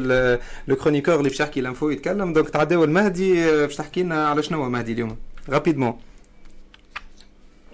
le 0.68 0.76
chroniqueur 0.76 1.16
اللي 1.16 1.30
باش 1.30 1.40
يحكي 1.40 1.60
ال 1.60 1.66
info 1.66 1.90
يتكلم. 1.90 2.34
donc 2.34 2.50
تعداو 2.50 2.84
المهدي 2.84 3.66
باش 3.66 3.76
تحكي 3.76 4.04
لنا 4.04 4.30
على 4.30 4.44
شنو 4.44 4.70
مهدي 4.70 4.92
اليوم؟ 4.92 5.18
rapidement 5.50 6.02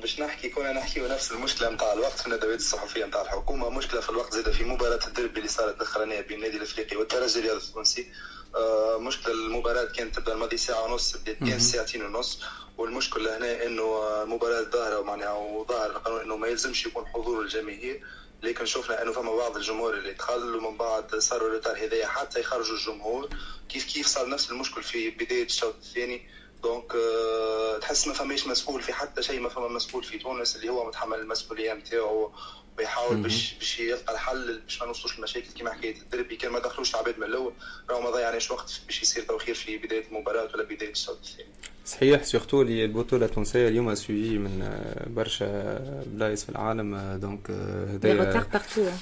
باش 0.06 0.20
نحكي 0.20 0.50
كنا 0.50 0.74
نحكي 0.74 1.00
نفس 1.00 1.32
المشكلة 1.32 1.70
نتاع 1.70 1.94
الوقت 1.94 2.20
في 2.20 2.28
الندوات 2.28 2.60
الصحفية 2.60 3.06
نتاع 3.06 3.22
الحكومة. 3.22 3.70
مشكلة 3.70 4.02
في 4.02 4.10
الوقت 4.10 4.34
زاده 4.34 4.52
في 4.52 4.64
مباراة 4.64 5.00
الدربي 5.08 5.38
اللي 5.38 5.48
صارت 5.50 5.76
الأخرانية 5.76 6.22
بين 6.22 6.38
النادي 6.38 6.58
الإفريقي 6.58 6.96
والترجي 6.96 7.40
الرياضي 7.40 7.66
التونسي. 7.66 8.12
آه 8.56 8.98
مشكلة 8.98 9.34
المباراة 9.34 9.86
كانت 9.86 10.16
تبدأ 10.16 10.34
الماضي 10.34 10.58
ساعة 10.58 10.84
ونص 10.84 11.18
بدأت 11.18 11.38
كان 11.40 11.60
ساعتين 11.60 12.06
ونص. 12.06 12.40
والمشكلة 12.78 13.38
هنا 13.38 13.66
إنه 13.66 14.24
المباراه 14.24 14.62
ظاهرة 14.62 15.02
معناها 15.02 15.34
وظاهر 15.34 15.90
القانون 15.92 16.22
إنه 16.22 16.38
ما 16.38 16.48
يلزمش 16.48 16.86
يكون 16.86 17.06
حضور 17.08 17.42
الجماهير. 17.42 18.04
لكن 18.44 18.66
شفنا 18.66 19.02
إنه 19.02 19.12
فما 19.12 19.36
بعض 19.36 19.56
الجمهور 19.56 19.94
اللي 19.94 20.14
دخل 20.14 20.56
ومن 20.56 20.78
بعد 20.78 21.16
صاروا 21.16 21.48
ال 21.48 21.52
retard 21.52 21.78
هذايا 21.78 22.08
حتى 22.08 22.40
يخرجوا 22.40 22.76
الجمهور. 22.76 23.30
كيف 23.70 23.94
كيف 23.94 24.08
صار 24.08 24.30
نفس 24.30 24.52
المشكل 24.52 24.84
في 24.84 25.10
بداية 25.10 25.46
الشوط 25.46 25.76
الثاني؟ 25.76 26.28
donc 26.66 26.92
euh, 26.92 27.82
تحس 27.82 28.08
ما 28.08 28.14
فماش 28.14 28.48
مسؤول 28.48 28.82
في 28.82 28.94
حتى 28.94 29.24
شيء 29.24 29.40
ما 29.40 29.50
فما 29.50 29.68
مسؤول 29.68 30.04
في 30.04 30.18
تونس 30.18 30.56
اللي 30.56 30.70
هو 30.70 30.88
متحمل 30.88 31.20
المسؤولية 31.20 31.74
نتاعو 31.74 32.32
ويحاول 32.78 33.18
باش 33.18 33.54
باش 33.54 33.80
يلقى 33.80 34.14
الحل 34.14 34.60
باش 34.60 34.82
ما 34.82 34.88
نوصلوش 34.88 35.20
لمشاكل 35.20 35.48
كيما 35.56 35.74
حكاية 35.74 35.96
الدربي. 36.02 36.36
كان 36.36 36.52
ما 36.52 36.60
دخلوش 36.60 36.96
العباد 36.96 37.18
من 37.20 37.24
الأول 37.24 37.54
راهو 37.90 38.02
ما 38.02 38.10
ضيعناش 38.10 38.52
وقت 38.52 38.82
باش 38.86 39.02
يصير 39.02 39.24
توخير 39.24 39.56
في 39.56 39.78
بداية 39.78 40.08
المباراة 40.08 40.50
ولا 40.54 40.64
بداية 40.64 40.92
الشوط 40.92 41.18
الثاني. 41.24 41.50
صحيح 41.86 42.24
surtout 42.24 42.62
اللي 42.62 42.86
البطولة 42.86 43.26
التونسية 43.26 43.68
اليوم 43.68 43.96
سوي 43.96 44.38
من 44.38 44.62
آه، 44.62 45.10
برشا 45.10 45.80
بلايص 46.06 46.44
في 46.44 46.50
العالم 46.50 47.18
donc 47.22 47.52
هذايا 47.52 48.14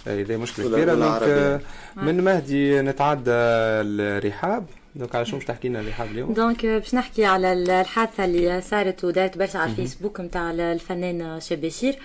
هذايا 0.06 0.38
مشكلة 0.38 0.66
كبيرة. 0.66 0.94
donc 0.94 1.62
من 1.96 2.24
مهدي 2.24 2.82
نتعدى 2.82 3.32
الرحاب. 3.32 4.66
donc 4.96 5.16
على 5.16 5.26
شو 5.26 5.38
باش 5.38 5.46
تحكي 5.46 5.68
لنا 5.68 5.80
الرحاب 5.80 6.12
اليوم؟ 6.12 6.34
donc 6.34 6.66
باش 6.66 6.96
نحكي 6.96 7.26
على 7.26 7.54
الحادثة 7.54 8.26
اللي 8.26 8.62
صارت 8.62 9.04
ودارت 9.04 9.38
برشا 9.38 9.60
على 9.60 9.72
الفيسبوك 9.72 10.20
نتاع 10.20 10.52
الفنان 10.52 11.40
شاب 11.42 11.62
بشير 11.62 11.96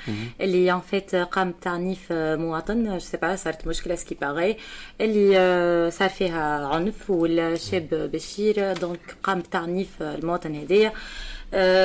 اللي 0.41 0.73
en 0.73 0.81
fait 0.81 1.15
قام 1.15 1.51
بتعنيف 1.51 2.07
مواطن 2.13 2.85
je 2.85 2.99
sais 2.99 3.17
pas 3.17 3.37
صارت 3.37 3.67
مشكلة 3.67 3.95
ce 3.95 4.01
qu'il 4.01 4.15
paraît 4.15 4.57
اللي 5.01 5.91
صار 5.91 6.09
فيها 6.09 6.67
عنف 6.67 7.11
والشاب 7.11 7.89
بشير 8.13 8.73
donc 8.73 9.17
قام 9.23 9.39
بتعنيف 9.41 10.03
المواطن 10.03 10.55
هذايا. 10.55 10.93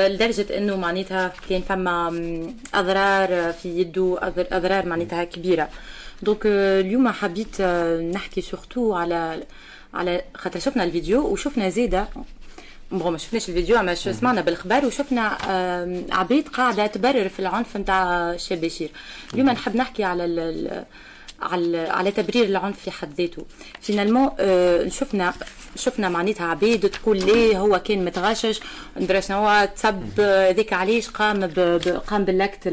لدرجة 0.07 0.57
إنه 0.57 0.75
معناتها 0.77 1.33
كان 1.49 1.61
فما 1.61 2.07
أضرار 2.73 3.53
في 3.53 3.69
يده 3.79 4.17
أضرار 4.51 4.85
معناتها 4.85 5.23
كبيرة. 5.23 5.69
donc 6.21 6.39
اليوم 6.45 7.07
حبيت 7.09 7.61
نحكي 8.13 8.41
surtout 8.41 8.93
على 8.93 9.43
على 9.93 10.21
خاطر 10.35 10.59
شفنا 10.59 10.83
الفيديو 10.83 11.27
وشفنا 11.27 11.69
زيدة. 11.69 12.07
bon 12.91 13.11
ما 13.11 13.17
شفناش 13.17 13.49
الفيديو 13.49 13.79
اما 13.79 13.95
سمعنا 13.95 14.41
بالاخبار 14.41 14.85
وشفنا 14.85 15.37
عبيد 16.11 16.47
قاعدة 16.47 16.87
تبرر 16.87 17.29
في 17.29 17.39
العنف 17.39 17.77
نتاع 17.77 18.33
الشاب 18.33 18.61
بشير. 18.61 18.89
اليوم 19.33 19.49
نحب 19.49 19.75
نحكي 19.75 20.03
على 20.03 20.25
على 21.43 21.77
على 21.77 22.11
تبرير 22.11 22.45
العنف 22.45 22.79
في 22.79 22.91
حد 22.91 23.13
ذاته. 23.17 23.45
finalement 23.81 24.29
آه 24.39 24.87
شفنا 24.87 25.33
شفنا 25.75 26.09
معناتها 26.09 26.45
عبيد 26.47 26.89
تقول 26.89 27.17
ليه 27.17 27.59
هو 27.59 27.79
كان 27.79 28.05
متغشش 28.05 28.59
شنو 29.19 29.37
هو 29.37 29.69
تسب 29.75 30.19
هذيك 30.19 30.73
علاش 30.73 31.09
قام 31.09 31.45
قام 32.07 32.25
بال 32.25 32.39
acte 32.39 32.67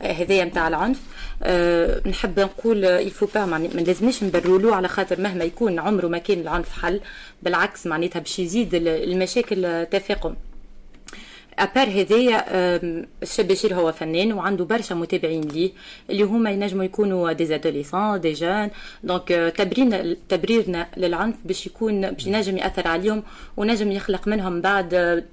هذايا 0.00 0.44
نتاع 0.44 0.68
العنف. 0.68 1.00
أه 1.42 2.02
نحب 2.08 2.40
نقول 2.40 2.84
يفو 2.84 3.26
با 3.34 3.44
ما 3.46 3.56
لازمناش 3.58 4.22
نبرروا 4.22 4.74
على 4.76 4.88
خاطر 4.88 5.20
مهما 5.20 5.44
يكون 5.44 5.78
عمره 5.78 6.06
ما 6.06 6.18
كان 6.18 6.40
العنف 6.40 6.72
حل 6.82 7.00
بالعكس 7.42 7.86
معناتها 7.86 8.20
باش 8.20 8.38
يزيد 8.38 8.74
المشاكل 8.74 9.86
تفاقم 9.90 10.34
à 11.58 11.64
part 11.64 11.88
هذايا 11.88 12.44
الشاب 13.22 13.48
بشير 13.48 13.74
هو 13.74 13.92
فنان 13.92 14.32
وعنده 14.32 14.64
برشا 14.64 14.94
متابعين 14.94 15.40
ليه 15.48 15.70
اللي 16.10 16.22
هما 16.22 16.50
ينجموا 16.50 16.84
يكونوا 16.84 17.32
des 17.32 17.54
adolescents 17.54 18.20
des 18.20 18.32
jeunes 18.32 18.70
donc 19.04 19.28
تبريرنا 19.56 20.16
تبريرنا 20.28 20.86
للعنف 20.96 21.34
باش 21.44 21.66
يكون 21.66 22.10
باش 22.10 22.26
ينجم 22.26 22.56
يأثر 22.56 22.88
عليهم 22.88 23.22
ونجم 23.56 23.92
يخلق 23.92 24.28
منهم 24.28 24.60
بعد 24.60 25.24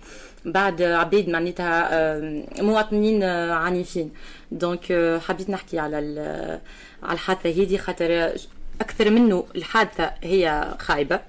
بعد 0.45 0.81
عبيد 0.81 1.29
معناتها 1.29 1.89
مواطنين 2.62 3.23
عنيفين. 3.23 4.12
donc 4.52 5.19
حبيت 5.27 5.49
نحكي 5.49 5.79
على 5.79 5.97
على 7.03 7.13
الحادثة 7.13 7.49
هذه 7.49 7.77
خاطر 7.77 8.31
أكثر 8.81 9.09
منه 9.09 9.45
الحادثة 9.55 10.12
هي 10.23 10.73
خايبة. 10.79 11.19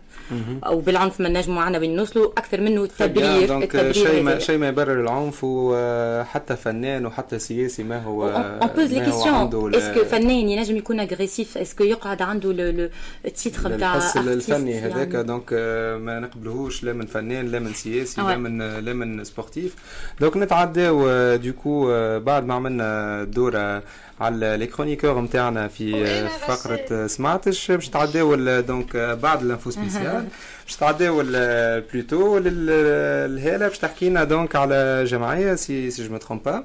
أو 0.67 0.81
بالعنف 0.81 1.21
ما 1.21 1.29
نجموا 1.29 1.57
معنا 1.57 1.79
وين 1.79 1.97
نوصلوا 1.97 2.33
أكثر 2.39 2.61
منه 2.61 2.85
التبرير 2.85 3.63
التبرير 3.63 3.93
شيء 3.93 4.23
ما 4.23 4.39
شيء 4.39 4.59
ما 4.59 4.69
يبرر 4.69 5.01
العنف 5.01 5.41
وحتى 5.45 6.57
فنان 6.57 7.07
وحتى 7.07 7.39
سياسي 7.39 7.83
ما 7.83 8.03
هو 8.03 8.29
on 8.29 8.69
pose 8.69 8.93
les 8.93 9.05
questions 9.05 9.75
est-ce 9.75 9.95
que 9.95 10.05
فنان 10.05 10.49
ينجم 10.49 10.77
يكون 10.77 11.01
agressif 11.01 11.59
est-ce 11.59 11.76
que 11.76 11.85
يقعد 11.85 12.23
عنده 12.23 12.51
ال 13.25 13.32
titre 13.32 13.69
نتاع 13.69 13.97
الحس 13.97 14.17
الفني 14.17 14.79
هذاك 14.79 15.09
دونك 15.09 15.53
ما 16.01 16.21
نقبلوهوش 16.21 16.85
لا 16.85 16.93
من 16.93 17.07
فنان 17.07 17.47
لا 17.47 17.59
من 17.59 17.73
سياسي 17.75 18.21
لا 18.21 18.37
من 18.37 18.79
لا 18.79 18.93
من 18.93 19.25
sportif 19.25 19.75
donc 20.21 20.37
نتعداو 20.37 21.37
du 21.37 21.54
coup 21.54 21.89
بعد 22.19 22.47
ما 22.47 22.55
عملنا 22.55 23.25
دورة 23.25 23.83
على 24.21 24.57
les 24.57 24.67
chroniqueurs 24.67 25.21
نتاعنا 25.21 25.69
في 25.69 26.07
فقرة 26.29 27.07
سمعتش 27.07 27.71
باش 27.71 27.89
تعداو 27.89 28.61
donc 28.61 28.97
بعد 28.97 29.43
ال 29.43 29.48
info 29.48 29.71
spéciale 29.71 30.29
باش 30.65 30.77
تعداو 30.77 31.23
بلوتو 31.93 32.41
الهاله 32.45 33.69
باش 33.69 33.79
تحكي 33.79 34.09
لنا 34.09 34.25
donc 34.25 34.57
على 34.57 35.05
جمعية 35.05 35.55
si 35.55 35.91
si 35.91 36.09
je 36.09 36.17
trompe 36.17 36.43
pas 36.43 36.65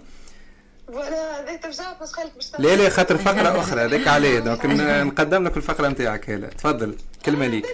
voilà 0.92 1.40
هذاك 1.42 1.64
ترجع 1.64 1.94
بس 2.02 2.12
خليك 2.12 2.34
باش 2.36 2.52
لا 2.60 2.76
لا 2.76 2.90
خاطر 2.90 3.18
فقرة 3.18 3.60
أخرى 3.60 3.82
هذاك 3.82 4.08
عليه 4.08 4.40
donc 4.40 4.66
نقدم 4.66 5.48
لك 5.48 5.58
الفقرة 5.58 5.88
نتاعك 5.88 6.30
هلا. 6.30 6.48
تفضل 6.48 6.98
كلمة 7.26 7.48
ليك. 7.48 7.66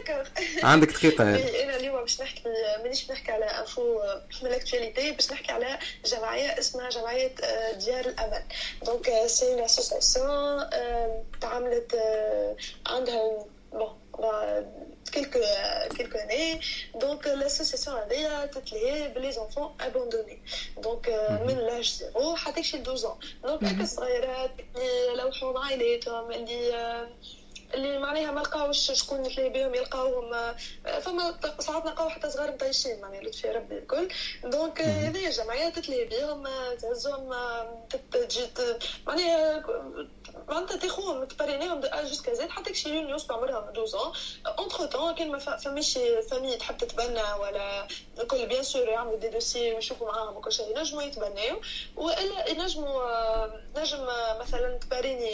عندك 0.63 0.87
دقيقة. 0.91 1.23
أنا 1.23 1.75
اليوم 1.75 2.01
باش 2.01 2.21
نحكي 2.21 2.43
مانيش 2.83 3.11
نحكي 3.11 3.31
على 3.31 3.45
info 3.45 3.99
من 4.43 4.49
ال 4.49 4.56
actualité 4.56 5.13
باش 5.15 5.31
نحكي 5.31 5.51
على 5.51 5.79
جمعية 6.05 6.59
اسمها 6.59 6.89
جمعية 6.89 7.35
ديار 7.79 8.05
الأمل. 8.05 8.43
donc 8.85 9.09
c'est 9.25 9.53
une 9.53 9.59
association 9.63 10.69
تعاملت 11.41 11.95
عندها 12.87 13.45
bon 13.73 13.95
quelques, 15.11 15.45
quelques 15.97 16.15
années. 16.15 16.59
Donc, 16.95 17.25
l'association 17.25 17.91
a 17.93 18.47
تتلهي 18.47 19.13
ب 19.13 19.18
les 19.18 19.31
enfants 19.31 19.75
abandonnés. 19.79 20.41
Donc, 20.81 21.09
من 21.47 21.57
l'âge 21.67 21.89
0 21.89 22.35
حتى 22.35 22.63
شي 22.63 22.77
12 22.77 23.05
ans. 23.05 23.17
Donc, 23.43 23.63
هكا 23.63 23.83
الصغيرات 23.83 24.51
اللي 24.75 25.21
لوحوا 25.21 25.53
مع 25.53 25.65
عائلاتهم 25.65 26.31
اللي 26.31 27.07
اللي 27.73 27.99
معناها 27.99 28.31
ما 28.31 28.39
لقاوش 28.39 28.91
شكون 28.91 29.25
يتلاقي 29.25 29.49
بهم 29.49 29.75
يلقاوهم 29.75 30.55
فما 31.01 31.39
ساعات 31.59 31.85
نلقاو 31.85 32.09
حتى 32.09 32.29
صغار 32.29 32.51
مطيشين 32.51 33.01
معناها 33.01 33.21
لطفي 33.21 33.51
ربي 33.51 33.77
الكل 33.77 34.07
donc 34.43 34.81
هذه 34.81 35.29
جمعيه 35.29 35.69
تتلاقي 35.69 36.05
بهم 36.05 36.47
تهزهم 36.81 37.33
تجي 38.11 38.47
معناها 39.07 39.63
معناتها 40.47 40.77
تاخذهم 40.77 41.25
تبارينيهم 41.25 41.79
دو 41.79 41.87
اج 41.87 42.05
جوسكا 42.07 42.49
حتى 42.49 42.71
كشي 42.71 42.91
لون 42.91 43.09
يوصلوا 43.09 43.37
عمرهم 43.37 43.69
12 43.69 44.11
اونتر 44.59 44.85
تون 44.85 45.15
كان 45.15 45.31
ما 45.31 45.37
فماش 45.39 45.99
فامي 46.29 46.55
تحب 46.55 46.77
تتبنى 46.77 47.33
ولا 47.39 47.87
الكل 48.19 48.45
بيان 48.47 48.63
سور 48.63 48.87
يعملوا 48.87 49.17
دي 49.17 49.27
دوسي 49.27 49.73
ويشوفوا 49.73 50.07
معاهم 50.07 50.37
وكل 50.37 50.51
شيء 50.51 50.77
ينجموا 50.77 51.03
يتبناو 51.03 51.61
والا 51.95 52.49
ينجموا 52.49 53.05
نجم 53.75 54.07
مثلا 54.39 54.77
تباريني 54.77 55.31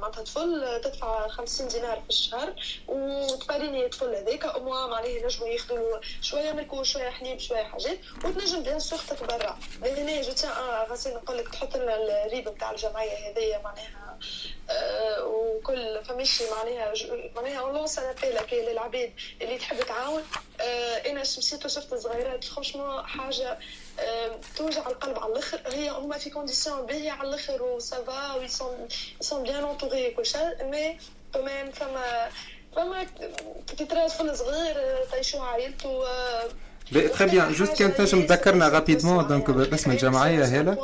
معناتها 0.00 0.22
طفل 0.24 0.80
تدفع 0.84 1.28
50 1.28 1.68
دينار 1.68 2.00
في 2.00 2.08
الشهر 2.08 2.54
وتباريني 2.88 3.84
الطفل 3.84 4.14
هذاك 4.14 4.44
أو 4.44 4.60
معناها 4.64 5.06
ينجموا 5.06 5.48
ياخذوا 5.48 5.98
شوية 6.22 6.52
ملك 6.52 6.72
وشويه 6.72 7.10
حليب 7.10 7.38
شوية 7.40 7.62
حاجات 7.62 7.98
وتنجم 8.24 8.62
bien 8.62 8.78
sûr 8.80 8.98
تتبرع 8.98 9.58
لهنا 9.82 10.22
je 10.22 10.32
tiens 10.32 10.52
ياسين 10.90 11.14
نقول 11.14 11.38
لك 11.38 11.48
تحط 11.48 11.76
لنا 11.76 11.96
ال 12.26 12.32
RIB 12.32 12.48
نتاع 12.48 12.70
الجمعيه 12.70 13.30
هذيا 13.30 13.58
معناها 13.58 14.07
وكل 15.24 16.04
فماشي 16.04 16.44
معناها 16.50 16.92
معناها 17.36 17.58
on 17.58 17.74
lance 17.74 17.98
un 17.98 18.14
appel 18.22 18.64
للعباد 18.64 19.12
اللي 19.42 19.58
تحب 19.58 19.80
تعاون 19.80 20.22
آه، 20.60 21.10
أنا 21.10 21.20
مشيت 21.20 21.64
وشفت 21.64 21.94
صغيرات 21.94 22.44
franchement 22.44 23.06
حاجة 23.06 23.58
آه، 24.00 24.40
توجع 24.56 24.86
القلب 24.86 25.18
على 25.18 25.32
الآخر. 25.32 25.60
هي 25.66 25.90
هما 25.90 26.18
في 26.18 26.30
condition 26.30 26.86
باهيه 26.86 27.10
على 27.10 27.28
الآخر 27.28 27.62
و 27.62 27.76
ça 27.76 28.05
va 28.05 28.34
و 28.34 28.48
ils 29.20 29.29
sont 29.29 29.42
bien 29.42 29.64
entourés 29.64 30.10
كل 30.10 30.26
شيء 30.26 30.64
مي 30.64 30.98
كمان 31.34 31.70
فما 31.70 32.30
فما 32.76 33.06
كي 33.76 33.84
ترى 33.84 34.08
صغير 34.08 35.04
تعيشوا 35.10 35.40
عائلته 35.40 36.04
تري 36.92 37.30
بيان 37.30 37.52
جوست 37.52 37.78
كان 37.78 37.94
تنجم 37.94 38.26
تذكرنا 38.26 38.68
رابيدمون 38.68 39.26
دونك 39.26 39.50
باسم 39.50 39.90
الجمعيه 39.90 40.44
هلا 40.44 40.74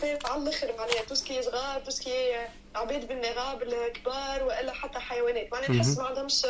فات 0.00 0.26
على 0.26 0.42
الآخر 0.42 0.74
معناها 0.78 1.04
تو 1.08 1.14
سكي 1.14 1.42
صغار 1.42 1.80
تو 1.80 1.90
سكي 1.90 2.36
عباد 2.74 3.08
بالنغاب 3.08 3.62
الكبار 3.62 4.42
والا 4.42 4.72
حتى 4.72 4.98
حيوانات 4.98 5.52
معناها 5.52 5.70
نحس 5.70 5.98
ما 5.98 6.04
عندهمش 6.04 6.46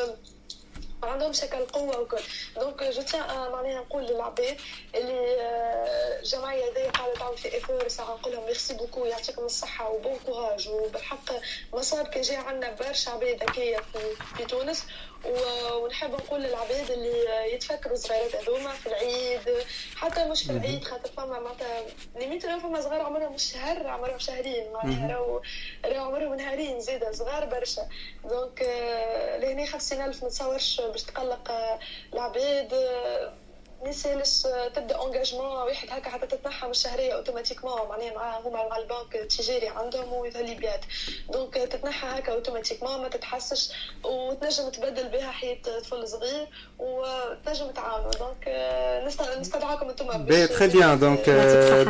ما 1.02 1.08
عندهمش 1.08 1.44
هكا 1.44 1.58
القوه 1.58 2.00
وكل 2.00 2.18
دونك 2.60 2.82
جو 2.82 3.02
تيان 3.02 3.50
معناها 3.52 3.80
نقول 3.80 4.02
للعباد 4.06 4.56
اللي 4.94 5.36
الجمعيه 6.22 6.64
هذه 6.64 6.90
قاعدة 6.90 7.14
تعمل 7.14 7.36
في 7.36 7.58
افور 7.58 7.88
ساعه 7.88 8.06
نقول 8.14 8.32
لهم 8.32 8.44
ميرسي 8.46 8.74
بوكو 8.74 9.04
يعطيكم 9.04 9.44
الصحه 9.44 9.90
وبون 9.90 10.18
كوراج 10.26 10.68
وبالحق 10.68 11.32
مسار 11.74 12.04
كان 12.08 12.22
جاي 12.22 12.36
عندنا 12.36 12.76
برشا 12.80 13.10
عباد 13.10 13.42
هكايا 13.42 13.80
في 14.36 14.44
تونس 14.44 14.84
ونحب 15.24 16.10
نقول 16.10 16.42
للعباد 16.42 16.90
اللي 16.90 17.24
يتفكروا 17.54 17.96
صغيرات 17.96 18.36
هذوما 18.36 18.70
في 18.72 18.86
العيد 18.86 19.40
حتى 19.96 20.24
مش 20.28 20.42
في 20.42 20.50
العيد 20.50 20.84
خاطر 20.84 21.10
فما 21.16 21.40
معناتها 21.40 21.82
limite 22.16 22.46
فما 22.46 22.80
صغار 22.80 23.00
عمرهم 23.00 23.32
مش 23.34 23.52
شهر 23.52 23.86
عمرهم 23.86 24.18
شهرين 24.18 24.72
معناها 24.72 25.08
راهو 25.12 25.40
راهو 25.84 26.04
عمرهم 26.04 26.34
نهارين 26.34 26.80
زيادة 26.80 27.12
صغار 27.12 27.44
برشا. 27.44 27.88
donc 28.24 28.62
لهنا 29.40 29.66
خمسين 29.66 30.00
ألف 30.02 30.22
ما 30.22 30.28
تصورش 30.28 30.80
باش 30.80 31.02
تقلق 31.02 31.52
العباد 32.14 32.74
ما 32.74 33.47
يسالش 33.86 34.46
تبدأ 34.74 35.04
engagement 35.04 35.46
واحد 35.46 35.88
هكا 35.90 36.10
حتى 36.10 36.26
تتنحى 36.26 36.66
من 36.66 36.70
الشهريه 36.70 37.12
automatiquement 37.12 37.72
معناها 37.88 38.14
مع 38.14 38.38
هما 38.38 38.68
مع 38.68 38.76
البنك 38.76 39.22
التجاري 39.22 39.68
عندهم 39.68 40.12
ويظهر 40.12 40.42
BIAT 40.42 40.84
donc 41.32 41.54
تتنحى 41.54 42.18
هكا 42.18 42.32
automatiquement 42.32 43.00
ما 43.02 43.08
تتحسش 43.08 43.70
وتنجم 44.04 44.68
تبدل 44.68 45.08
بها 45.08 45.30
حياة 45.30 45.58
طفل 45.80 46.08
صغير 46.08 46.46
وتنجم 46.78 47.70
تعاونوا. 47.70 48.10
دونك 48.10 48.48
نستدعاكم 49.40 49.88
أنتم 49.88 50.26
très 50.46 50.66
bien 50.68 50.98
donc 50.98 51.30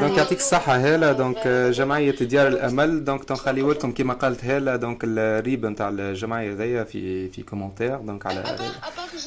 donc 0.00 0.18
يعطيك 0.18 0.38
الصحة 0.38 0.76
هاله 0.76 1.12
donc 1.12 1.48
جمعية 1.48 2.10
ديار 2.10 2.46
الأمل. 2.48 3.04
donc 3.04 3.24
تنخليو 3.24 3.72
لكم 3.72 3.92
كما 3.92 4.14
قالت 4.14 4.44
هاله 4.44 4.76
donc 4.76 5.00
ال 5.04 5.20
RIB 5.20 5.66
نتاع 5.66 5.88
الجمعية 5.88 6.52
هذيا 6.52 6.84
في 6.84 7.28
في 7.28 7.42
commentaires 7.42 7.96
donc 7.96 8.26
على 8.26 8.58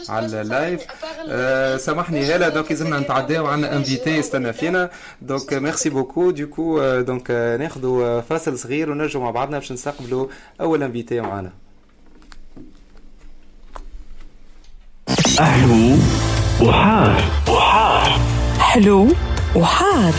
على 0.10 0.42
ال 0.42 0.50
live 0.50 0.82
سامحني 1.82 2.24
هاله 2.24 2.51
donc 2.54 2.72
لازمنا 2.72 3.00
نتعداو 3.00 3.48
عندنا 3.48 3.76
invité 3.76 4.18
يستنى 4.18 4.54
فينا 4.54 4.90
donc 5.22 5.54
merci 5.54 5.90
beaucoup 5.90 6.32
beaucoup 6.32 7.02
donc 7.02 7.32
ناخذوا 7.60 8.22
فاصل 8.22 8.58
صغير 8.58 8.92
ونرجعوا 8.92 9.24
مع 9.24 9.32
بعضنا 9.32 9.58
باش 9.60 9.72
نستقبلوا 9.72 10.28
أول 10.62 10.84
invité 10.84 11.22
معنا. 11.22 11.52
حلو 15.38 15.98
وحار. 16.62 17.24
وحار. 17.50 18.20
حلو 18.60 19.08
وحار. 19.56 20.14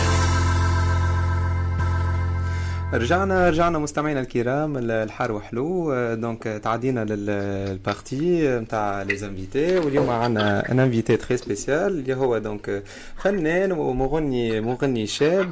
رجعنا 2.93 3.49
رجعنا 3.49 3.79
مستمعينا 3.79 4.19
الكرام 4.19 4.77
الحار 4.77 5.31
وحلو. 5.31 5.93
donc 6.15 6.43
تعدينا 6.43 7.05
لل 7.05 7.41
partie 7.41 8.49
نتاع 8.59 9.01
les 9.01 9.15
invités 9.15 9.77
واليوم 9.77 10.09
عندنا 10.09 10.71
un 10.71 10.79
invité 10.79 11.17
très 11.17 11.37
spécial 11.37 11.87
اللي 11.87 12.13
هو 12.13 12.37
donc 12.37 12.83
فنان 13.23 13.71
ومغني 13.71 14.61
مغني 14.61 15.07
شاب. 15.07 15.49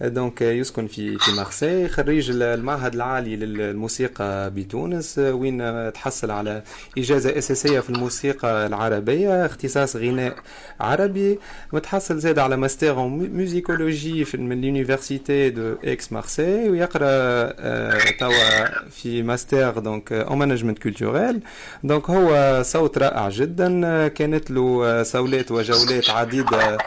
donc 0.00 0.42
يسكن 0.42 0.86
في 0.86 1.18
في 1.18 1.32
مارسي 1.32 1.88
خريج 1.88 2.30
المعهد 2.30 2.94
العالي 2.94 3.36
للموسيقى 3.36 4.50
بتونس. 4.50 5.18
وين 5.18 5.92
تحصل 5.92 6.30
على 6.30 6.62
إجازة 6.98 7.38
أساسية 7.38 7.80
في 7.80 7.90
الموسيقى 7.90 8.66
العربية 8.66 9.46
اختصاص 9.46 9.96
غناء 9.96 10.36
عربي. 10.80 11.38
متحصل 11.72 12.18
زاد 12.18 12.38
على 12.38 12.56
master 12.56 13.08
musicologie 13.08 14.26
من 14.34 14.60
l'université 14.60 15.50
de 15.50 15.74
Aix 15.84 16.12
Marseille 16.12 16.37
فرنسي 16.38 16.70
ويقرا 16.70 18.10
توا 18.10 18.88
في 18.90 19.22
master 19.22 19.78
donc 19.78 20.12
en 20.12 20.38
management 20.38 20.78
culturel 20.78 21.40
donc 21.84 22.10
هو 22.10 22.62
صوت 22.62 22.98
رائع 22.98 23.28
جدا 23.28 24.08
كانت 24.08 24.50
له 24.50 25.02
صولات 25.02 25.50
وجولات 25.50 26.10
عديده 26.10 26.78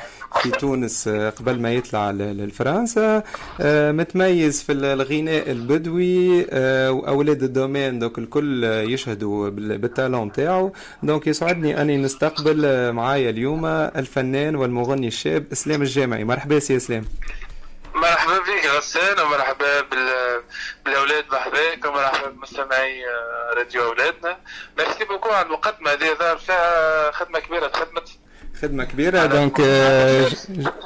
في 0.42 0.52
تونس 0.52 1.10
قبل 1.10 1.60
ما 1.62 1.74
يطلع 1.74 2.12
لفرنسا 2.12 3.24
متميز 3.92 4.62
في 4.64 4.72
الغناء 4.72 5.52
البدوي 5.52 6.42
واولاد 6.90 7.44
ال 7.44 7.51
domaine 7.51 8.00
donc 8.00 8.18
الكل 8.18 8.64
يشهدوا 8.64 9.50
بال 9.50 9.70
talent 9.70 10.32
تاعو 10.32 10.74
donc 11.04 11.28
يسعدني 11.28 11.82
اني 11.82 11.98
نستقبل 11.98 12.92
معايا 12.92 13.30
اليوم 13.30 13.66
الفنان 13.66 14.56
والمغني 14.56 15.08
الشاب 15.08 15.44
اسلام 15.52 15.82
الجامعي 15.82 16.24
مرحبا 16.24 16.60
سي 16.60 16.76
اسلام 16.76 17.04
مرحبا 17.96 18.38
بك 18.40 18.66
غسان 18.78 19.20
ومرحبا 19.20 19.82
بالأولاد 20.86 21.26
بكم 21.26 21.90
ومرحبا 21.90 22.30
بمستمعي 22.30 23.04
راديو 23.58 23.84
أولادنا. 23.84 24.38
merci 24.78 25.06
beaucoup 25.06 25.30
على 25.30 25.46
المقدمة 25.46 25.92
هذه 25.92 26.14
ظهر 26.20 26.38
فيها 26.38 27.12
خدمة 27.12 27.40
كبيرة 27.40 27.68
تخدمت 27.68 28.10
خدمة 28.62 28.84
كبيرة 28.84 29.26
donc 29.26 29.62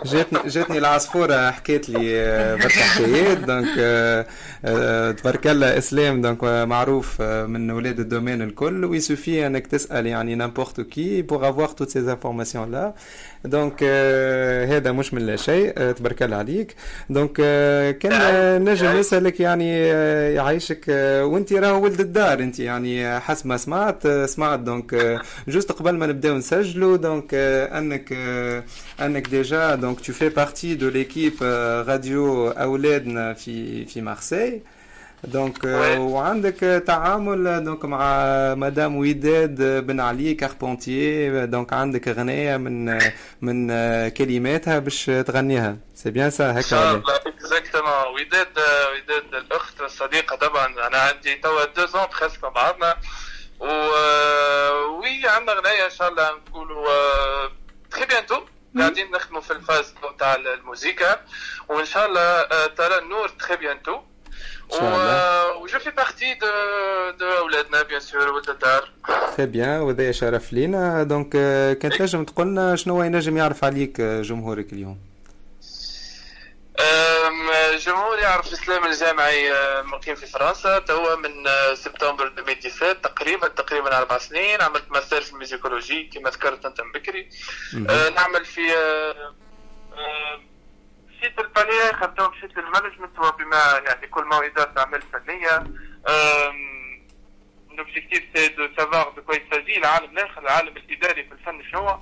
جاتني 0.05 0.39
جاتني 0.49 0.77
العصفورة 0.77 1.51
حكيت 1.51 1.89
لي 1.89 2.55
برشا 2.63 2.79
حكايات 2.83 3.37
donc 3.37 3.75
تبارك 5.19 5.47
الله 5.47 5.77
إسلام 5.77 6.21
donc 6.21 6.43
معروف 6.43 7.21
من 7.21 7.71
ولاد 7.71 7.99
ال 7.99 8.04
domaine 8.05 8.41
الكل 8.41 8.85
و 8.85 8.92
il 8.92 9.06
suffit 9.06 9.47
إنك 9.47 9.67
تسأل 9.67 10.07
يعني 10.07 10.35
n'importe 10.35 10.81
qui 10.81 11.21
pour 11.21 11.49
avoir 11.49 11.67
toutes 11.67 11.89
ces 11.89 11.99
informations-là 11.99 12.93
donc 13.45 13.83
هذا 14.69 14.91
مش 14.91 15.13
من 15.13 15.25
لا 15.25 15.35
شيء. 15.35 15.91
تبارك 15.91 16.23
الله 16.23 16.37
عليك. 16.37 16.75
donc 17.09 17.33
كان 17.99 18.63
نجم 18.63 18.97
نسالك 18.99 19.39
يعني 19.39 19.79
يعيشك 20.35 20.85
وانت 21.23 21.53
راه 21.53 21.77
ولد 21.77 21.99
الدار 21.99 22.39
انت 22.39 22.59
يعني 22.59 23.19
حسب 23.19 23.47
ما 23.47 23.57
سمعت 23.57 24.07
سمعت. 24.07 24.59
donc 24.59 25.21
juste 25.47 25.71
قبل 25.71 25.91
ما 25.95 26.05
نبداو 26.07 26.37
نسجلوا 26.37 26.97
donc 26.97 27.29
انك 27.33 28.13
انك 29.01 29.29
déjà 29.29 29.75
donc 29.75 29.99
tu 29.99 30.13
fais 30.13 30.29
partie 30.29 30.75
de 30.75 30.89
l'équipe 30.89 31.33
راديو 31.87 32.47
اولادنا 32.49 33.33
في 33.33 33.85
في 33.85 34.01
مارسي 34.01 34.61
donc. 35.27 35.63
وعندك 35.97 36.83
تعامل 36.87 37.63
donc 37.63 37.85
مع 37.85 38.25
مدام 38.55 38.95
وداد 38.95 39.85
بن 39.85 39.99
علي 39.99 40.33
كاربونتيي 40.33 41.45
donc 41.45 41.73
عندك 41.73 42.07
غنية 42.07 42.57
من 42.57 42.99
من 43.41 43.67
كلماتها 44.09 44.79
باش 44.79 45.05
تغنيها. 45.05 45.77
c'est 45.95 46.11
bien 46.11 46.29
ça 46.29 46.49
إن 46.49 46.57
هكا 46.57 46.61
شاء 46.61 46.79
ولا؟ 46.79 46.91
الله. 46.91 47.15
exactement 47.15 47.93
وداد 48.15 48.47
وداد 48.93 49.35
الأخت 49.35 49.81
الصديقة 49.81 50.35
طبعا. 50.35 50.87
أنا 50.87 50.97
عندي 50.97 51.35
توا 51.35 51.65
deux 51.65 51.85
ans 51.85 52.01
presque 52.19 52.43
مع 52.43 52.49
بعضنا 52.49 52.95
و 53.59 53.65
oui 54.99 55.27
عندنا 55.27 55.53
غناية 55.53 55.85
إن 55.85 55.89
شاء 55.89 56.09
الله 56.09 56.29
نقولوا 56.47 56.87
très 57.91 58.05
bientôt 58.05 58.41
قاعدين 58.77 59.11
نخدموا 59.11 59.41
في 59.41 59.51
ال 59.53 59.60
phase 59.60 59.93
تاع 60.19 60.35
الموسيقى. 60.35 61.19
وإن 61.69 61.85
شاء 61.85 62.05
الله 62.05 62.21
آه، 62.21 62.67
ترى 62.67 62.97
النور 62.97 63.27
très 63.29 63.57
bientôt 63.57 63.99
إن 64.73 64.79
شاء 64.79 64.95
الله. 64.95 65.57
و 65.57 65.65
je 65.67 65.79
fais 65.79 65.89
partie 65.91 66.33
de 66.33 66.47
de 67.19 67.37
اولادنا 67.37 67.81
bien 67.81 67.99
sûr 67.99 68.29
ولد 68.31 68.49
الدار 68.49 68.89
très 69.37 69.45
bien 69.45 69.79
وهذا 69.81 70.11
شرف 70.11 70.53
لينا 70.53 71.03
donc 71.03 71.29
كان 71.81 71.91
تنجم 71.91 72.23
تقول 72.23 72.47
لنا 72.47 72.75
شنو 72.75 73.03
ينجم 73.03 73.37
يعرف 73.37 73.63
عليك 73.63 74.01
جمهورك 74.01 74.73
اليوم؟ 74.73 74.99
جمهور 77.85 78.19
يعرف 78.19 78.53
إسلام 78.53 78.85
الجامعي 78.85 79.53
أه، 79.53 79.81
مقيم 79.81 80.15
في 80.15 80.25
فرنسا. 80.25 80.79
توا 80.79 81.15
من 81.15 81.47
أه، 81.47 81.73
سبتمبر 81.73 82.27
2017 82.27 82.93
تقريبا 82.93 83.47
تقريبا 83.47 83.97
أربع 83.97 84.17
سنين. 84.17 84.61
عملت 84.61 84.91
ماستر 84.91 85.21
في 85.21 85.31
ال 85.31 85.37
musicologie 85.37 86.03
كما 86.13 86.29
ذكرت 86.29 86.65
أنت 86.65 86.81
من 86.81 86.91
بكري. 86.91 87.29
نعمل 88.15 88.45
في 88.45 88.61
أه، 91.25 91.27
أه، 91.27 91.31
سيت 91.31 91.39
الباليه 91.39 91.91
خدام 91.91 92.31
سيت 92.41 92.57
ال 92.57 92.63
management 92.63 93.19
وبما 93.19 93.81
يعني 93.87 94.07
كل 94.07 94.25
موعدات 94.25 94.77
اعمال 94.77 95.01
فنية. 95.01 95.63
l'objectif 97.77 98.23
c'est 98.35 98.47
de 98.47 98.67
savoir 98.77 99.09
de 99.15 99.21
quoi 99.21 99.35
il 99.35 99.46
s'agit 99.46 99.77
العالم 99.77 100.17
الآخر 100.17 100.41
العالم 100.41 100.77
الإداري 100.77 101.23
في 101.23 101.31
الفن 101.31 101.63
شنو 101.71 101.79
هو؟ 101.79 101.99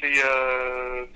في 0.00 0.14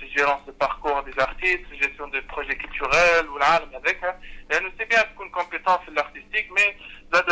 في 0.01 0.07
gérance 0.17 0.41
de 0.47 0.53
parcours 0.53 1.01
d'artiste 1.01 1.65
في 1.71 1.77
gestion 1.77 2.11
de 2.11 2.21
projets 2.33 2.55
culturels 2.55 3.29
والعالم 3.29 3.75
هذاك. 3.75 4.19
لأنه 4.51 4.73
c'est 4.79 4.85
bien 4.85 5.05
تكون 5.15 5.31
compétent 5.31 5.79
في 5.79 5.89
ال 5.89 5.94
artistique 5.94 6.51
mais 6.53 6.75
زاد 7.13 7.31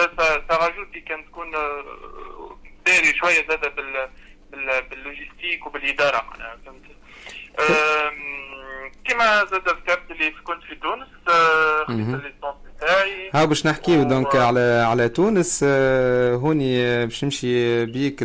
ça 0.48 0.56
rajoute 0.56 0.90
que 0.92 1.00
كان 1.00 1.24
تكون 1.26 1.54
آه، 1.54 2.58
داري 2.86 3.14
شوية 3.18 3.48
زاد 3.48 3.74
بال 3.76 4.08
بال- 4.50 4.82
بال 4.82 4.96
logistique 4.96 5.66
وبالإدارة. 5.66 6.24
معناها 6.30 6.58
فهمت؟ 6.66 6.84
كما 9.04 9.44
زاد 9.44 9.68
اللي 10.10 10.30
كنت 10.30 10.62
في 10.62 10.74
تونس 10.74 11.08
آه، 11.28 11.84
خديت 11.84 11.98
مهم. 11.98 12.14
تاعي 12.80 13.30
ها 13.34 13.44
باش 13.44 13.66
نحكيو 13.66 14.02
donc 14.02 14.36
على 14.36 14.60
على 14.86 15.08
تونس 15.08 15.60
آه، 15.68 16.34
هوني 16.34 16.82
آه، 16.82 17.04
باش 17.04 17.24
نمشي 17.24 17.84
بيك 17.86 18.24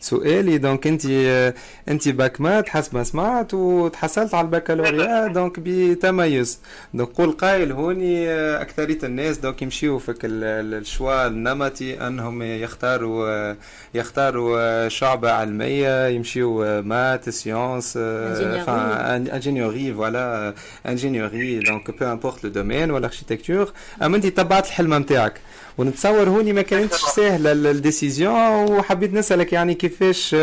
سؤالي. 0.00 0.58
donc 0.58 0.86
انت 0.86 1.06
آه، 1.10 1.54
انت 1.88 2.08
bac 2.08 2.40
maths 2.40 2.68
حسب 2.68 2.94
ما 2.96 3.04
سمعت 3.04 3.54
وتحصلت 3.54 4.34
على 4.34 4.44
البكالوريا 4.44 5.26
donc 5.36 5.60
بتميز. 5.60 6.60
donc 6.94 7.08
قول 7.08 7.32
قايل 7.32 7.72
هوني 7.72 8.28
أكثرية 8.60 8.98
الناس 9.04 9.38
donc 9.38 9.62
يمشيو 9.62 9.98
فيك 9.98 10.24
ال- 10.24 10.44
ال- 10.44 10.74
ال 10.74 10.83
choix 10.83 11.26
النمطي 11.26 12.06
أنهم 12.06 12.42
يختاروا 12.42 13.54
يختاروا 13.94 14.88
شعبة 14.88 15.30
علمية 15.32 16.08
يمشيو 16.08 16.82
maths 16.82 17.30
sciences. 17.30 17.96
ingénierie 17.96 19.94
voilà 19.94 20.54
ingénierie 20.86 21.58
donc 21.58 21.90
peu 21.90 22.04
importe 22.12 22.44
le 22.44 22.50
domaine 22.50 22.90
ولا 22.90 23.06
architecture 23.06 23.65
اما 24.02 24.16
انت 24.16 24.26
تبعت 24.26 24.66
الحلم 24.66 24.94
نتاعك 24.94 25.40
ونتصور 25.78 26.28
هوني 26.28 26.52
ما 26.52 26.62
كانتش 26.62 27.00
سهله 27.00 27.52
ال- 27.52 27.66
ال 27.66 27.74
décision 27.74 28.34
وحبيت 28.72 29.12
نسالك 29.12 29.52
يعني 29.52 29.74
كيفاش 29.74 30.34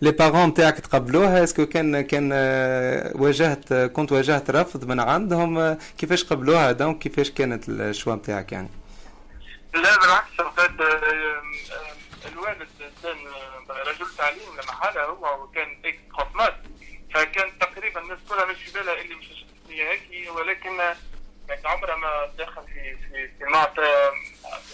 les 0.00 0.10
parents 0.18 0.44
نتاعك 0.48 0.80
تقبلوها 0.80 1.44
est-ce 1.44 1.59
que 1.59 1.66
كان 1.66 2.00
كان 2.00 2.32
واجهت 3.14 3.72
كنت 3.74 4.12
واجهت 4.12 4.50
رفض 4.50 4.84
من 4.84 5.00
عندهم 5.00 5.76
كيفاش 5.98 6.24
قبلوها 6.24 6.72
donc 6.72 6.98
كيفاش 6.98 7.30
كانت 7.30 7.68
ال 7.68 7.76
choix 7.76 8.14
نتاعك 8.14 8.52
يعني 8.52 8.68
لا 9.74 9.98
بالعكس 9.98 10.30
فقد 10.38 10.80
الوالد 12.32 12.68
كان 13.02 13.16
آه، 13.70 13.82
رجل 13.90 14.06
تعليم 14.18 14.40
لما 14.62 14.72
حالة 14.72 15.02
هو 15.04 15.44
وكان 15.44 15.68
ex 15.84 15.98
خصمات 16.12 16.54
فكان 17.14 17.58
تقريبا 17.60 18.00
الناس 18.02 18.18
كلها 18.28 18.44
مش 18.44 18.56
في 18.64 18.78
بالها 18.78 19.00
اللي 19.02 19.14
مش 19.14 19.44
هيك 19.70 20.30
ولكن 20.36 20.70
يعني 21.52 21.68
عمرها 21.68 21.96
ما 21.96 22.26
دخل 22.38 22.62
في 22.66 22.96
في 22.96 23.28
في 23.38 23.44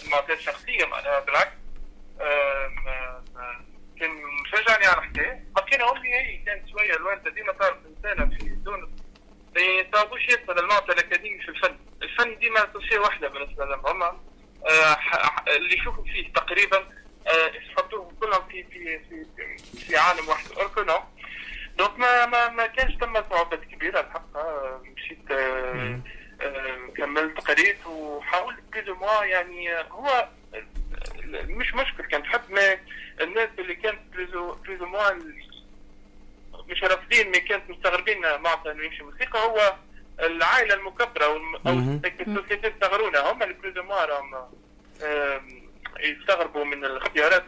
المعطيات 0.05 0.37
الشخصية 0.39 0.85
معناها 0.85 1.19
بالعكس. 1.19 1.51
كان 3.99 4.09
مشجعني 4.43 4.85
على 4.85 4.97
الحكاية 4.97 5.43
بقينا 5.55 5.91
أمي 5.91 6.13
هي 6.15 6.37
كانت 6.45 6.69
شوية 6.69 6.95
الوالدة 6.95 7.31
ديما 7.31 7.53
تعرف 7.53 7.77
إنسانة 7.85 8.29
في 8.37 8.57
تونس 8.65 8.89
ما 9.55 9.61
يصابوش 9.61 10.21
ياسر 10.29 10.59
المعطى 10.59 10.93
الأكاديمي 10.93 11.41
في 11.41 11.49
الفن. 11.49 11.77
الفن 12.01 12.39
ديما 12.39 12.59
توصية 12.65 12.99
واحدة 12.99 13.27
بالنسبة 13.27 13.65
لهم. 13.65 13.87
هما 13.87 14.19
ح- 14.95 15.43
اللي 15.47 15.77
يشوفوا 15.77 16.03
فيه 16.03 16.33
تقريبا 16.33 16.77
آه، 17.27 17.51
يحطوهم 17.71 18.15
كلهم 18.19 18.47
في 18.47 18.63
في 18.63 18.99
في 18.99 19.25
في, 19.79 19.97
عالم 19.97 20.27
واحد 20.29 20.51
اوركو 20.51 20.81
دونك 21.77 21.99
ما 21.99 22.49
ما 22.49 22.67
كانش 22.67 22.97
ثم 22.99 23.13
صعوبات 23.29 23.63
كبيرة 23.63 23.99
الحق 23.99 24.37
مشيت 24.83 25.31
آه، 25.31 25.99
كملت 26.97 27.39
قريت 27.39 27.85
وحاولت 27.87 28.59
بليز 28.73 28.89
موا 28.89 29.23
يعني 29.25 29.73
هو 29.91 30.27
مش 31.33 31.73
مشكل 31.73 32.03
كان 32.05 32.25
حد 32.25 32.51
ما 32.51 32.77
الناس 33.21 33.49
اللي 33.59 33.75
كانت 33.75 33.99
بليز 34.65 34.81
موا 34.81 35.11
مش 36.67 36.83
رافضين 36.83 37.31
ما 37.31 37.37
كانت 37.37 37.69
مستغربين 37.69 38.21
معطى 38.41 38.71
إنه 38.71 38.83
يمشي 38.83 39.03
موسيقى 39.03 39.39
هو 39.45 39.75
العائلة 40.19 40.73
المكبرة 40.73 41.25
أو. 41.25 41.35
السوسيتي 42.21 42.67
يستغرونا 42.67 43.31
هم 43.31 43.43
اللي 43.43 43.53
بليز 43.53 43.77
موا 43.77 44.05
راهم 44.05 44.47
يستغربوا 45.99 46.63
من 46.65 46.85
الاختيارات. 46.85 47.43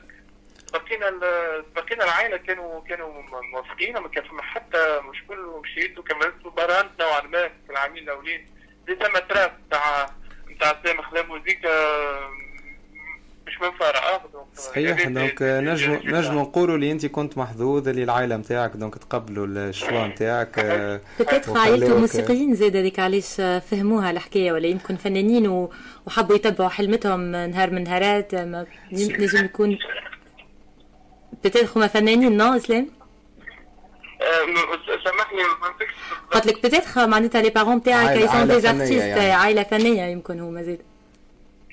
بقينا 0.74 1.10
ال- 1.10 1.62
بقينا 1.76 2.04
العائلة 2.06 2.38
كانوا 2.38 2.82
كانوا 2.84 3.22
موافقين 3.42 3.98
ما 3.98 4.08
كان 4.08 4.24
فما 4.24 4.42
حتى 4.42 5.00
مشكل 5.04 5.40
ومشيت 5.40 5.98
وكملت 6.00 6.46
وبرهنت 6.46 7.02
نوعا 7.02 7.22
ما 7.22 7.48
في 7.48 7.70
العامين 7.70 8.04
الأولين. 8.04 8.46
دي 8.88 8.96
ثم 8.96 9.20
تراث 9.30 9.52
نتاع 9.68 10.10
نتاع 10.56 10.76
سامح 10.86 11.12
خلا 11.12 11.24
موزيكا 11.26 11.70
مش 13.48 13.62
من 13.62 13.72
donc 14.34 14.46
صحيح 14.58 15.08
donc 15.08 15.42
نجم 15.42 16.00
نجم 16.04 16.34
نقولوا 16.40 16.76
اللي 16.76 16.92
أنت 16.92 17.06
كنت 17.06 17.38
محظوظ 17.38 17.88
اللي 17.88 18.04
العائله 18.04 18.38
نتاعك 18.38 18.72
donc 18.76 18.96
تقبلوا 18.96 19.46
ال 19.48 19.58
choix 19.58 20.08
نتاعك 20.08 20.60
آه، 20.60 21.02
peut-être 21.20 21.50
وخلوك- 21.50 21.58
عائلته 21.58 22.00
موسيقيين 22.00 22.56
زاد 22.56 22.76
هذيك 22.76 23.00
علاش 23.00 23.36
فهموها 23.42 24.12
الحكاية؟ 24.12 24.52
ولا 24.52 24.68
يمكن 24.68 24.96
فنانين 24.96 25.70
وحبوا 26.08 26.36
يتبعوا 26.36 26.70
حلمتهم 26.70 27.32
نهار 27.32 27.70
من 27.70 27.84
نهارات 27.84 28.36
ما 28.36 28.66
نجم 28.92 29.46
يكون 29.46 29.78
peut-être 31.44 31.78
هما 31.78 31.88
فنانين 31.88 32.38
non 32.38 32.56
إسلام؟ 32.56 32.88
آه، 33.01 33.01
سامحني 35.04 35.44
ما 35.44 35.56
فهمتكش 35.62 35.94
قلت 36.32 36.46
لك 36.48 36.66
peut-être 36.66 36.98
معناتها 36.98 37.42
les 37.42 37.50
parents 37.50 37.84
تاعك 37.84 38.18
ils 38.18 38.31
sont 38.31 38.48
des 38.48 38.62
فنية 38.62 38.70
artistes 38.82 39.02
يعني. 39.04 39.32
عائله 39.32 39.64
فنية 39.64 40.04
يمكن 40.04 40.40
هما 40.40 40.64
زاد 40.64 40.82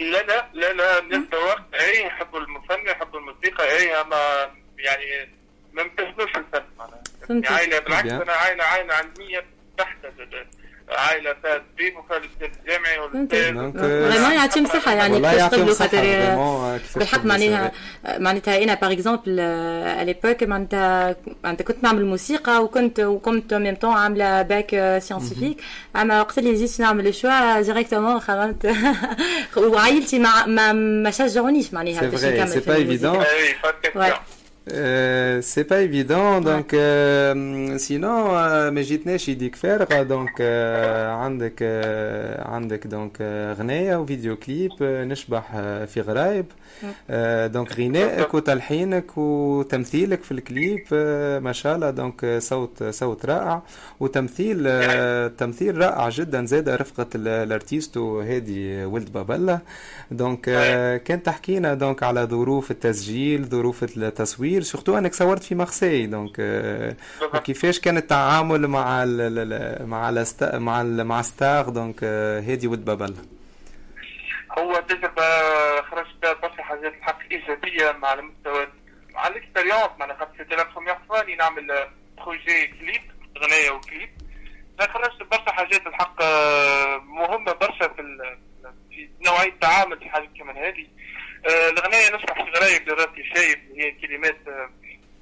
لا 0.00 0.22
لا 0.22 0.48
لا 0.54 0.72
لا 0.72 0.98
الناس 0.98 1.22
توقت 1.30 1.62
أي 1.74 2.02
يحبوا 2.06 2.40
الفن 2.40 2.86
يحبوا 2.86 3.20
الموسيقى 3.20 3.72
أي 3.72 4.00
أما 4.00 4.50
يعني 4.78 5.28
ما 5.72 5.82
امتهنوش 5.82 6.30
الفن 6.36 6.62
معناها. 6.78 7.52
عائله 7.56 7.78
بالعكس. 7.78 8.10
أنا 8.10 8.32
عائله 8.32 8.64
عائله 8.64 8.94
علميه 8.94 9.44
بحته 9.78 10.08
عائلة 10.90 11.34
فيها 11.42 11.62
طبيب 11.74 11.96
وفيها 11.96 12.16
الاستاذ 12.16 12.48
الجامعي 12.62 12.98
vraiment 14.12 14.32
يعطيهم 14.32 14.66
صحة 14.66 14.92
يعني 14.92 15.14
والله 15.14 15.32
كيفاش 15.32 15.54
قبلوا 15.60 15.74
خاطر 15.74 16.78
بالحق 16.96 17.24
معناها 17.24 17.72
معناتها 18.18 18.62
أنا 18.62 18.74
par 18.74 18.92
exemple 18.92 19.40
à 19.40 19.52
l'époque 19.52 20.42
معناتها 20.42 21.16
معناتها 21.44 21.64
كنت 21.64 21.82
نعمل 21.82 22.04
موسيقى 22.04 22.64
وكنت 22.64 23.00
وكنت 23.00 23.54
même 23.54 23.74
temps 23.74 23.92
عاملة 23.92 24.42
bac 24.42 24.70
scientifique 25.02 25.56
أما 25.96 26.20
وقت 26.20 26.38
اللي 26.38 26.54
جيت 26.54 26.80
نعمل 26.80 27.06
ال 27.06 27.15
choix 27.15 27.60
directement 27.60 28.20
خرجت 28.20 28.74
وعائلتي 29.56 30.18
ما 30.18 30.46
ما 30.46 30.72
ما 30.72 31.10
شجعونيش 31.10 31.74
معناها 31.74 32.00
باش 32.06 32.24
نكمل 32.24 32.48
c'est 32.48 32.60
pas. 32.60 32.74
évident 32.74 33.24
Euh, 34.72 35.40
c'est 35.40 35.64
pas 35.64 35.80
évident 35.82 36.40
donc 36.40 36.74
euh, 36.74 37.78
sinon 37.78 38.18
euh, 38.36 38.70
ما 38.70 38.80
جيتناش 38.82 39.28
يديك 39.28 39.56
فارغه 39.56 40.02
donc 40.02 40.30
euh, 40.40 40.42
عندك 41.10 41.58
euh, 41.60 42.46
عندك 42.46 42.86
donc 42.86 43.16
euh, 43.20 43.58
غنايه 43.58 43.96
وفيديو 43.96 44.36
كليب 44.36 44.70
euh, 44.72 44.82
نشبح 44.82 45.52
euh, 45.54 45.84
في 45.86 46.00
غرايب 46.00 46.46
donc 47.52 47.72
غنائك 47.80 48.34
وتلحينك 48.34 49.18
وتمثيلك 49.18 50.22
في 50.22 50.32
الكليب 50.32 50.84
آه، 50.92 51.38
ما 51.38 51.52
شاء 51.52 51.76
الله. 51.76 51.90
donc 51.90 52.36
صوت 52.38 52.82
صوت 52.84 53.26
رائع. 53.26 53.62
وتمثيل 54.00 54.56
تمثيل 55.36 55.78
رائع 55.78 56.08
جدا. 56.08 56.46
زاد 56.46 56.68
رفقة 56.68 57.06
ال- 57.14 57.28
ال 57.28 57.37
artiste 57.37 57.96
وهادي 57.96 58.84
ولد 58.84 59.12
بابلا 59.12 59.58
donc 60.10 60.40
كان 61.04 61.22
تحكينا 61.22 61.74
donc 61.74 62.02
على 62.02 62.24
ظروف 62.24 62.70
التسجيل 62.70 63.44
ظروف 63.44 63.84
التصوير. 63.84 64.57
surtout 64.62 64.98
أنك 64.98 65.14
صورت 65.14 65.42
في 65.42 65.54
Marseille 65.54 66.06
donc 66.06 66.36
آه، 66.40 66.96
وكيفاش 67.34 67.80
كان 67.80 67.96
التعامل 67.96 68.66
مع 68.66 69.02
ال 69.02 69.20
ال- 69.20 69.52
ال- 69.52 69.86
مع 69.86 70.10
الست 70.10 70.44
مع 70.54 70.80
ال 70.80 71.04
مع 71.04 71.22
star؟ 71.22 71.68
donc 71.68 71.96
آه، 72.02 72.40
هادي 72.40 72.66
ولد 72.66 72.84
بابلا 72.84 73.14
هو 74.58 74.80
تجربة 74.88 75.22
خرجت 75.82 76.16
بها 76.22 76.32
برشا 76.32 76.62
حاجات 76.62 76.94
الحق 76.94 77.18
إيجابية 77.30 77.92
مع 77.92 78.12
المستوى 78.14 78.66
على 79.14 79.34
ال 79.36 79.41
expérience 79.41 79.90
معناها 79.98 80.16
خاطر 80.16 80.32
c'était 80.38 80.54
la 80.56 80.62
première 80.72 80.96
fois 81.08 81.22
اللي 81.22 81.36
نعمل 81.36 81.66
projet 82.18 82.66
كليب 82.66 83.02
غناية 83.44 83.70
وكليب 83.70 84.08
فخرجت 84.78 85.22
برشا 85.30 85.50
حاجات 85.52 85.86
الحق 85.86 86.22
آه، 86.22 86.98
مهمة 86.98 87.52
برشا 87.52 87.88
في 87.88 88.02
في 88.90 89.08
نوعية 89.26 89.48
التعامل 89.48 89.98
في 89.98 90.08
حاجات 90.08 90.28
كمان 90.38 90.56
هذه. 90.56 90.86
الغناية 91.46 92.16
نشرح 92.16 92.44
في 92.44 92.50
غرايب 92.50 92.88
لراسي 92.88 93.24
شايب 93.34 93.58
اللي 93.70 93.84
هي 93.84 93.90
كلمات 93.90 94.36
آه، 94.48 94.70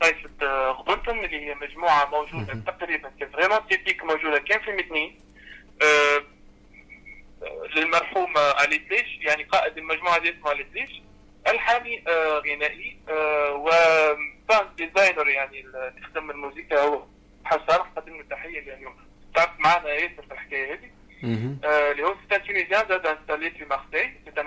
طائفة 0.00 0.30
آه، 0.42 0.70
غبنتم 0.70 1.24
اللي 1.24 1.40
هي 1.46 1.54
مجموعة 1.54 2.04
موجودة 2.10 2.54
تقريبا 2.66 3.10
كان 3.20 3.30
فريمون 3.30 3.58
تيبيك 3.68 4.04
موجودة 4.04 4.38
كان 4.38 4.60
في 4.60 4.72
متنين 4.72 5.18
آه، 5.82 6.22
للمرحوم 7.76 8.32
علي 8.36 8.78
تليش 8.78 9.18
يعني 9.20 9.42
قائد 9.42 9.78
المجموعة 9.78 10.18
دي 10.18 10.30
اسمه 10.30 10.50
علي 10.50 10.64
تليش 10.64 11.02
الحاني 11.48 12.04
آه، 12.08 12.38
غنائي 12.38 12.96
آه، 13.08 13.52
وساوند 13.54 14.76
ديزاينر 14.76 15.28
يعني 15.28 15.60
اللي 15.60 15.92
يخدم 15.98 16.30
الموسيقى 16.30 16.76
هو 16.88 17.04
حسن 17.44 17.82
قدم 17.96 18.16
له 18.16 18.24
تحية 18.30 18.74
اليوم 18.74 18.96
تعرف 19.34 19.50
معنا 19.58 19.88
ياسر 19.88 20.22
في 20.28 20.32
الحكاية 20.34 20.72
هذه 20.74 20.90
مهم. 21.22 21.60
euh, 21.64 21.94
les 21.96 22.02
hauts 22.02 22.18
c'est 22.28 22.36
un 22.36 22.40
Tunisien 22.40 22.82
d'être 22.88 23.08
installé 23.16 23.50
sur 23.56 23.66
Marseille. 23.66 24.10
C'est 24.24 24.38
un 24.38 24.44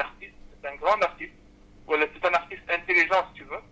Voilà, 1.90 2.06
c'est 2.14 2.26
un 2.30 2.36
artiste 2.42 2.68
intelligent, 2.80 3.22
si 3.30 3.34
tu 3.40 3.44
veux. 3.52 3.64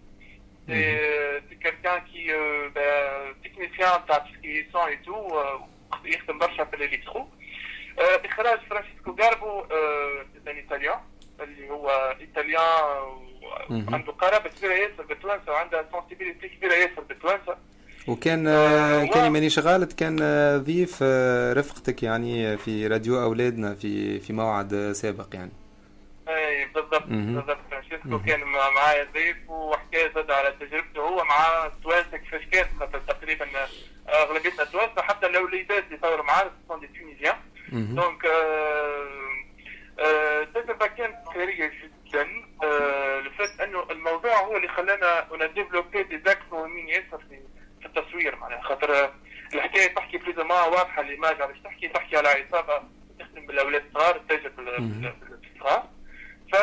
C'est 0.67 0.73
euh, 0.73 1.39
c'est 1.47 1.59
quelqu'un 1.65 1.97
qui, 2.09 2.23
euh, 2.31 2.69
ben, 2.75 2.95
technicien, 3.43 3.91
t'as 4.07 4.19
tout 4.25 4.33
ce 4.35 4.39
qui 4.41 4.51
est 4.59 4.67
son 4.73 4.85
et 4.93 4.99
tout, 5.07 5.25
euh, 5.35 5.59
يخدم 6.05 6.37
برشا 6.39 6.63
في 6.65 6.75
ال 6.75 6.81
électro. 6.81 7.27
آه، 7.99 8.21
إخراج 8.25 8.59
فرانسيسكو 8.69 9.15
جاربو 9.15 9.59
آه، 9.59 10.25
c'est 10.33 10.49
un 10.49 10.57
italien 10.65 10.97
اللي 11.41 11.69
هو 11.69 11.89
ايطاليان. 12.21 13.27
وعنده 13.71 14.11
قرابة 14.11 14.49
كبيرة 14.49 14.73
ياسر 14.73 15.03
بتوانسة 15.03 15.51
وعنده 15.51 15.85
كبيرة 16.51 16.73
ياسر 16.73 17.01
بتوانسة. 17.01 17.57
وكان 18.07 18.47
آه، 18.47 19.05
كان 19.05 19.31
مانيش 19.31 19.59
غلط 19.59 19.93
كان 19.93 20.17
آه، 20.21 20.57
ضيف 20.57 20.99
آه، 21.01 21.53
رفقتك 21.53 22.03
يعني 22.03 22.57
في 22.57 22.87
راديو 22.87 23.23
أولادنا 23.23 23.75
في 23.75 24.19
في 24.19 24.33
موعد 24.33 24.91
سابق 24.91 25.35
يعني 25.35 25.51
اي 26.29 26.65
بالضبط. 26.65 27.03
بالضبط. 27.35 27.57
فرانشيسكو. 27.71 28.19
كان 28.27 28.43
مع- 28.43 28.69
معايا 28.69 29.03
ضيف 29.13 29.49
وحكى 29.49 30.09
زاد 30.15 30.31
على 30.31 30.51
تجربته. 30.59 30.99
هو 31.01 31.23
مع 31.23 31.65
التوانسه 31.65 32.17
كيفاش 32.17 32.45
كانت 32.45 32.67
خاطر 32.79 32.99
تقريبا 32.99 33.47
اغلبيتنا 34.09 34.63
توانسه 34.65 35.01
حتى 35.01 35.25
الاوليدات 35.27 35.83
اللي 35.83 35.97
صوروا 36.01 36.25
معانا 36.25 36.51
sont 36.67 36.79
des 36.79 36.87
Tunisiens. 36.87 37.35
donc 37.71 38.25
التجربه 39.99 40.87
كانت 40.87 41.15
خيريه 41.33 41.71
جدا 41.83 42.27
الفات 43.19 43.59
أنه 43.61 43.91
الموضوع 43.91 44.39
هو 44.39 44.57
اللي 44.57 44.67
خلانا 44.67 45.19
on 45.19 45.53
développait 45.53 46.03
des 46.03 46.19
axes 46.25 46.41
مهمين 46.51 46.89
ياسر 46.89 47.17
في 47.81 47.85
التصوير 47.85 48.35
معناها. 48.35 48.61
خاطر 48.61 48.95
آه، 49.03 49.11
الحكاية 49.53 49.95
تحكي 49.95 50.17
بليز 50.17 50.39
ما 50.39 50.63
واضحة 50.63 51.01
ال 51.01 51.08
image 51.08 51.41
علاش 51.41 51.57
تحكي 51.59 51.87
تحكي 51.87 52.17
على 52.17 52.27
عصابة 52.29 52.83
تخدم 53.19 53.45
بالأولاد 53.45 53.83
الصغار 53.85 54.17
تتاجر 54.17 54.49
بالصغار. 54.49 55.87
ف 56.51 56.55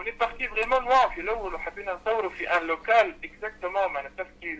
on 0.00 0.04
est 0.06 0.18
parti 0.24 0.46
vraiment 0.46 0.80
loin. 0.88 1.14
في 1.14 1.20
الأول 1.20 1.54
وحبينا 1.54 1.94
نصوروا 1.94 2.30
في 2.30 2.50
ان 2.56 2.66
لوكال 2.66 3.14
اكزاكتومون 3.24 3.92
معناها 3.92 4.12
تفكي 4.18 4.58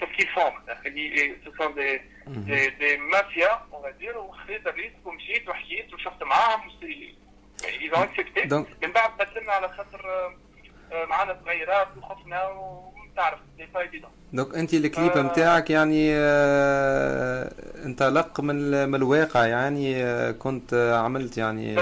تفكي 0.00 0.26
فون 0.26 0.52
اللي 0.86 1.36
سو 1.44 1.70
دي 1.70 2.00
دي 2.26 2.70
دي 2.70 2.96
مافيا 2.96 3.66
اون 3.72 3.92
dire 4.00 4.16
وخذيت 4.16 4.66
الريسك 4.66 5.06
ومشيت 5.06 5.48
وحكيت 5.48 5.94
وشفت 5.94 6.22
معاهم 6.22 6.70
accepté. 8.04 8.46
دونك 8.46 8.66
من 8.84 8.92
بعد 8.92 9.16
بدلنا 9.16 9.52
على 9.52 9.68
خاطر 9.68 10.32
معانا 10.92 11.32
تغيرات 11.32 11.88
وخفنا 11.96 12.48
ايفيدون 13.76 14.10
دونك 14.32 14.54
انت 14.54 14.74
الكليب 14.74 15.10
آه. 15.12 15.22
نتاعك 15.22 15.70
يعني 15.70 16.10
آه، 16.14 17.52
انطلق 17.84 18.40
من 18.40 18.88
من 18.88 18.94
الواقع 18.94 19.46
يعني 19.46 20.04
آه، 20.04 20.30
كنت 20.30 20.74
عملت 21.04 21.38
يعني. 21.38 21.78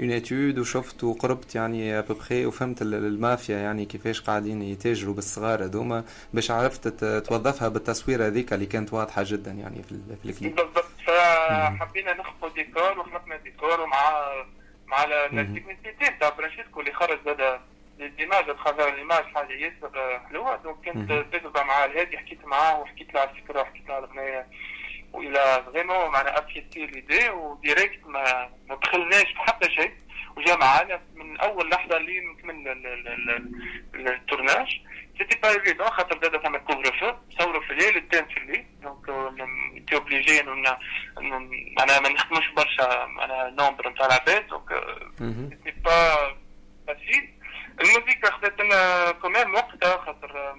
une 0.00 0.10
étude 0.12 0.58
وشفت 0.58 1.04
وقربت 1.04 1.54
يعني 1.54 1.98
ابوبخي 1.98 2.46
وفهمت 2.46 2.82
ال- 2.82 2.94
المافيا 2.94 3.58
يعني 3.58 3.84
كيفاش 3.84 4.20
قاعدين 4.20 4.62
يتاجروا 4.62 5.14
بالصغار 5.14 5.64
هذوما 5.64 6.04
باش 6.34 6.50
عرفت 6.50 6.88
توظفها 7.04 7.68
بالتصوير 7.68 8.26
هذيك 8.26 8.52
اللي 8.52 8.66
كانت 8.66 8.92
واضحة 8.92 9.22
جدا 9.26 9.50
يعني 9.50 9.82
في 9.82 9.92
ال- 9.92 10.16
في 10.22 10.28
الكليب. 10.30 10.54
بالضبط. 10.56 10.84
فحبينا 11.06 12.14
نخطو 12.14 12.48
ديكور 12.48 12.98
وخلقنا 12.98 13.36
ديكور 13.36 13.80
ومع 13.80 14.22
مع 14.86 15.04
ال 15.04 15.14
technicité 15.14 16.16
بتاع 16.16 16.30
فرانشيسكو 16.30 16.80
اللي 16.80 16.92
خرج 16.92 17.18
زاد 17.24 17.58
l'image 17.98 18.48
à 18.50 18.56
travers 18.56 18.94
l'image 18.94 19.24
حاجة 19.34 19.52
ياسر 19.52 20.20
حلوة. 20.28 20.56
donc 20.56 20.80
كانت 20.84 21.10
مهم. 21.10 21.22
تجربه 21.22 21.62
مع 21.62 21.84
الهادي 21.84 22.18
حكيت 22.18 22.44
معاه 22.44 22.80
وحكيت 22.80 23.14
له 23.14 23.20
على 23.20 23.30
الفكرة 23.30 23.60
وحكيت 23.60 23.88
له 23.88 23.94
على 23.94 24.04
الاغنيه 24.04 24.46
وإلى 25.12 25.64
vraiment 25.66 26.10
معنا 26.10 26.38
adopté 26.38 26.86
l'idée 26.86 27.28
و 27.30 27.41
direct 27.41 28.06
ما 28.06 28.50
ما 28.68 28.74
دخلناش 28.74 29.22
في 29.32 29.38
حتى 29.40 29.70
شيء. 29.70 29.92
وجا 30.36 30.56
معانا 30.56 31.00
من 31.14 31.40
أول 31.40 31.70
لحظة 31.70 31.96
اللي 31.96 32.20
نكمل 32.20 32.68
ال- 32.68 32.86
ال- 32.86 33.08
ال- 33.08 33.50
ال- 33.94 34.08
ال 34.08 34.15
tournage. 34.15 34.80
c'était 35.18 35.38
pas 35.42 35.50
évident 35.50 35.86
خاطر 35.90 36.18
زاد 36.22 36.42
ثم 36.42 36.56
couvre-feu 36.56 37.12
صوروا 37.38 37.60
في 37.62 37.70
الليل 37.72 37.96
التان 37.96 38.24
في 38.28 38.36
الليل. 38.36 38.66
donc 38.82 39.06
t'es 39.88 39.94
obligé 39.94 40.40
إنه 40.40 40.54
معناها 41.78 42.00
ما 42.00 42.08
نخدموش 42.08 42.48
برشا 42.48 43.06
معناها 43.06 43.50
nombre 43.50 43.88
نتاع 43.88 44.06
العباد 44.06 44.46
دونك 44.46 44.70
مهم. 45.20 45.50
c'est 45.64 45.70
pas 45.70 46.16
facile 46.86 47.30
الموسيقى 47.80 48.32
خدت 48.32 48.60
لنا 48.60 49.10
كمان 49.12 49.50
وقتها 49.50 49.96
خاطر 49.96 50.54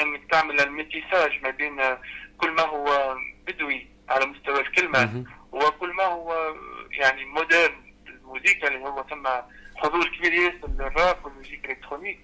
انك 0.00 0.30
تعمل 0.30 0.60
ال 0.60 0.68
métissage 0.68 1.42
ما 1.42 1.50
بين 1.50 1.80
آه، 1.80 1.98
كل 2.38 2.50
ما 2.50 2.62
هو 2.62 3.16
بدوي 3.46 3.86
على 4.08 4.26
مستوى 4.26 4.60
الكلمة. 4.60 5.24
وكل 5.52 5.92
ما 5.92 6.04
هو 6.04 6.54
يعني 6.90 7.24
moderne 7.24 7.94
الموسيقى 8.08 8.68
اللي 8.68 8.78
هو 8.78 9.04
ثم 9.10 9.28
حضور 9.76 10.08
كبير 10.08 10.32
ياسر 10.32 10.68
للراب 10.78 11.24
والموسيقى 11.24 11.64
ال 11.64 11.68
électronique 11.68 12.20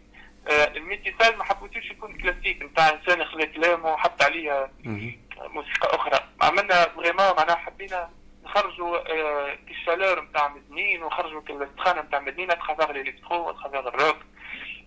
آه، 0.48 0.64
ال 0.64 0.71
métissage 0.71 1.36
ما 1.36 1.44
حبيتوش 1.44 1.90
يكون 1.90 2.18
كلاسيك 2.18 2.62
نتاع 2.62 2.88
إنسان 2.90 3.20
يخلي 3.20 3.46
كلامه 3.46 3.92
وحط 3.92 4.22
عليه 4.22 4.70
مهم. 4.84 5.18
موسيقى 5.38 5.96
أخرى 5.96 6.20
عملنا 6.42 6.84
vraiment 6.84 7.36
معناها 7.36 7.56
حبينا 7.56 8.10
نخرجوا 8.50 8.96
آه، 9.12 9.58
ال 9.70 9.76
chaleur 9.76 10.20
نتاع 10.24 10.48
مدنين 10.48 11.02
ونخرجوا 11.02 11.40
السخانه 11.50 12.02
نتاع 12.02 12.20
مدنين 12.20 12.50
اتخافيغ 12.50 12.90
الالكترو 12.90 13.46
واتخافيغ 13.46 13.88
الروك 13.88 14.16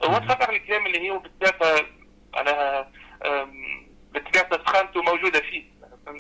و 0.04 0.09
à 0.09 0.14
travers 0.14 0.50
الكلام 0.50 0.86
اللي 0.86 1.10
هو 1.10 1.20
بالذات 1.20 1.86
معناها 2.34 2.92
آم، 3.26 3.88
بالطبيعه 4.12 4.64
سخانته 4.66 5.02
موجودة 5.02 5.40
فيه؟ 5.42 5.64
آه،. 6.08 6.16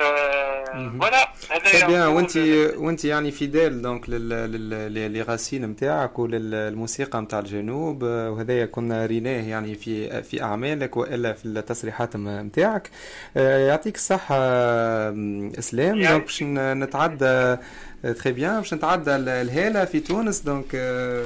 voilà 0.00 1.28
هذا 1.50 1.64
très 1.70 1.86
bien. 1.86 1.90
وانت 1.90 2.36
وأنت 2.76 3.04
يعني 3.04 3.30
fidèle 3.30 3.82
donc 3.82 4.08
لل 4.10 4.28
لل 4.28 4.94
لل 4.94 5.10
racines 5.10 5.64
نتاعك 5.66 6.18
وللموسيقى 6.18 7.20
نتاع 7.20 7.38
الجنوب 7.38 8.04
آه، 8.04 8.30
وهذايا 8.30 8.66
كنا 8.66 9.06
ريناه 9.06 9.42
يعني 9.48 9.74
في 9.74 10.22
في 10.22 10.42
أعمالك 10.42 10.96
وإلا 10.96 11.32
في 11.32 11.44
التصريحات 11.44 12.16
نتاعك 12.16 12.90
آه، 13.36 13.58
يعطيك 13.68 13.94
الصحة 13.96 14.34
آه، 14.38 15.50
إسلام. 15.58 15.98
يعني- 15.98 16.08
donc 16.08 16.22
باش 16.24 16.42
نتعدى 16.42 17.56
très 18.02 18.32
bien 18.32 18.56
باش 18.58 18.74
نتعدى 18.74 19.16
ل- 19.16 19.28
لهالة 19.28 19.84
في 19.84 20.00
تونس 20.00 20.40
donc 20.40 20.66
آه، 20.74 21.24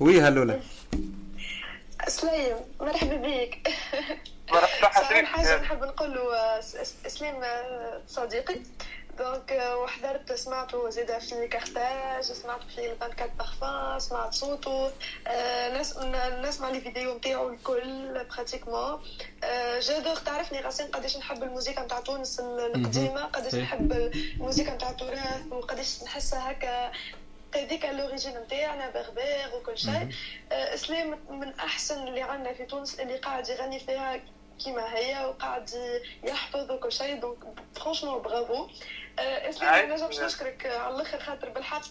oui 0.00 0.20
هلولا 0.20 0.60
سليم 2.08 2.56
مرحبا 2.80 3.16
بك. 3.16 3.68
صحيح. 4.94 5.24
حاجة 5.24 5.60
نحب 5.62 5.84
نقول 5.84 6.14
له 6.14 6.36
آه، 6.36 6.60
س- 6.60 6.94
سليم 7.06 7.42
آه، 7.44 8.00
صديقي. 8.08 8.60
donc 9.18 9.74
وحضرت 9.82 10.32
سمعته 10.32 10.90
زيد 10.90 11.18
في 11.18 11.48
Carthage 11.48 12.24
سمعت 12.24 12.60
في 12.76 12.90
24 12.90 13.30
Parfums 13.38 13.98
سمعت 14.00 14.34
صوته. 14.34 14.90
نسمع 16.42 16.70
لي 16.70 16.80
فيديو 16.80 17.14
نتاعو 17.16 17.48
الكل 17.48 18.24
pratiquement 18.36 19.02
j'adore 19.80 20.16
تعرفني 20.16 20.60
غسان 20.60 20.86
قداش 20.90 21.16
نحب 21.16 21.42
الموسيقى 21.42 21.82
نتاع 21.82 22.00
تونس 22.00 22.40
القديمة؟ 22.40 23.24
قداش 23.24 23.54
نحب 23.54 23.92
الموسيقى 23.92 24.70
نتاع 24.70 24.90
التراث 24.90 25.42
وقداش 25.50 26.02
نحسها 26.02 26.50
هكا 26.50 26.92
هذيك 27.54 27.84
ال 27.84 27.91
origine 27.91 28.38
نتاعنا 28.38 28.90
بربر 28.90 29.56
وكل 29.56 29.78
شيء. 29.78 30.08
اسلام 30.52 31.18
من 31.30 31.54
أحسن 31.54 32.08
اللي 32.08 32.22
عندنا 32.22 32.52
في 32.54 32.64
تونس 32.64 33.00
اللي 33.00 33.16
قاعد 33.16 33.48
يغني 33.48 33.80
فيها 33.80 34.20
كيما 34.58 34.94
هي 34.96 35.24
وقاعد 35.24 35.70
يحفظ 36.24 36.70
وكل 36.70 36.92
شيء 36.92 37.20
donc 37.20 37.38
franchement 37.76 38.22
bravo 38.22 38.68
اسلام 39.18 39.74
أنا 39.92 40.06
باش 40.06 40.20
نشكرك 40.20 40.66
على 40.66 40.94
الآخر 40.96 41.20
خاطر 41.20 41.48
بالحق 41.48 41.84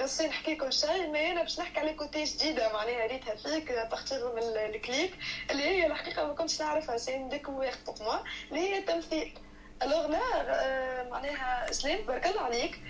غسان 0.00 0.32
حكي 0.32 0.54
كل 0.56 0.72
شيء 0.72 1.10
ما 1.12 1.20
أنا 1.30 1.42
باش 1.42 1.60
نحكي 1.60 1.80
على 1.80 1.92
côté 1.92 2.24
جديده 2.24 2.72
معناها 2.72 3.06
ريتها 3.06 3.34
فيك 3.34 3.72
à 3.72 3.81
partir 3.81 4.34
من 4.34 4.42
الكليب 4.42 5.10
اللي 5.50 5.62
هي 5.62 5.86
الحقيقة 5.86 6.26
ما 6.26 6.34
كنتش 6.34 6.60
نعرفها 6.60 6.96
c'est 6.96 7.14
une 7.16 7.28
découverte 7.28 7.78
pour 7.86 7.94
moi 8.00 8.18
اللي 8.50 8.60
هي 8.60 8.82
تمثيل 8.82 9.38
alors 9.82 10.06
là 10.06 11.08
معناها 11.10 11.70
اسلام 11.70 12.02
بارك 12.02 12.26
الله 12.26 12.40
عليك 12.40 12.80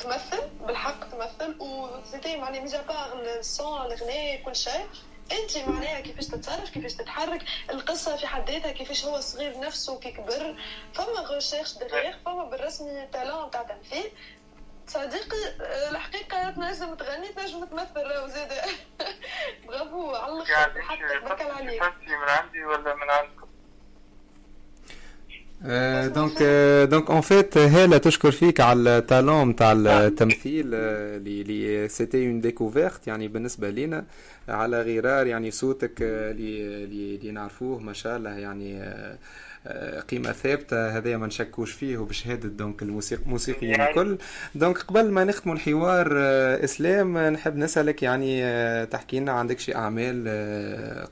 تمثل 0.00 0.48
بالحق 0.66 1.10
تمثل 1.10 1.56
و 1.60 1.70
c'était 1.70 2.36
معناها 2.36 2.60
mis 2.60 2.82
à 2.82 2.90
part 2.90 3.22
ال 3.38 3.49
son 3.49 3.82
الغناء 3.86 4.42
كل 4.44 4.56
شيء 4.56 4.86
انت 5.32 5.58
معناها 5.68 6.00
كيفاش 6.00 6.26
تتصرف 6.26 6.70
كيفاش 6.70 6.92
تتحرك 6.94 7.42
القصة 7.70 8.16
في 8.16 8.26
حد 8.26 8.50
ذاتها 8.50 8.72
كيفاش 8.72 9.04
هو 9.04 9.20
صغير 9.20 9.60
نفسه 9.60 9.98
كي 9.98 10.10
كبر. 10.12 10.56
فما 10.94 11.20
recherche 11.20 11.72
derrière 11.74 12.16
فما 12.26 12.44
بالرسمي 12.44 13.06
talent 13.12 13.50
تاع 13.50 13.62
تمثيل. 13.62 14.10
صديقي 14.86 15.54
الحقيقة 15.90 16.50
تنجم 16.50 16.94
تغني 16.94 17.28
تنجم 17.28 17.64
تمثل 17.64 17.96
راهو 18.06 18.26
زاد 18.28 18.52
برافو 19.66 20.14
على 20.14 20.32
الأخر 20.32 20.82
حتى 20.82 21.18
بارك 21.24 21.40
عليك. 21.42 21.82
من 21.82 22.28
عندي 22.28 22.64
ولا 22.64 22.94
من 22.94 23.10
عندكم؟ 23.10 23.37
donc 26.14 26.42
donc 26.90 27.10
en 27.10 27.20
fait 27.20 27.58
هالة 27.58 27.98
تشكر 27.98 28.30
فيك 28.30 28.60
على 28.60 28.98
ال 28.98 29.05
talent 29.05 29.48
نتاع 29.48 29.72
التمثيل 29.72 30.74
اللي 30.74 31.88
c'était 31.88 32.26
une 32.26 32.40
découverte 32.40 33.06
يعني 33.06 33.28
بالنسبة 33.28 33.70
لينا 33.70 34.04
على 34.48 34.82
غرار 34.82 35.26
يعني 35.26 35.50
صوتك 35.50 35.92
اللي 36.02 36.84
اللي 37.14 37.30
نعرفوه 37.30 37.78
ما 37.78 37.92
شاء 37.92 38.16
الله 38.16 38.30
يعني 38.30 38.80
قيمة 40.10 40.32
ثابتة. 40.32 40.96
هذا 40.96 41.16
ما 41.16 41.26
نشكوش 41.26 41.72
فيه 41.72 41.98
وبشهادة 41.98 42.48
donc 42.48 42.82
الموسيق 42.82 43.20
الموسيقيين 43.26 43.70
يعني 43.70 43.90
الكل. 43.90 44.18
donc 44.54 44.78
قبل 44.78 45.10
ما 45.10 45.24
نختموا 45.24 45.54
الحوار 45.54 46.08
إسلام 46.64 47.18
نحب 47.18 47.56
نسألك 47.56 48.02
يعني 48.02 48.86
تحكي 48.86 49.20
لنا 49.20 49.32
عندك 49.32 49.58
شي 49.58 49.74
أعمال 49.74 50.28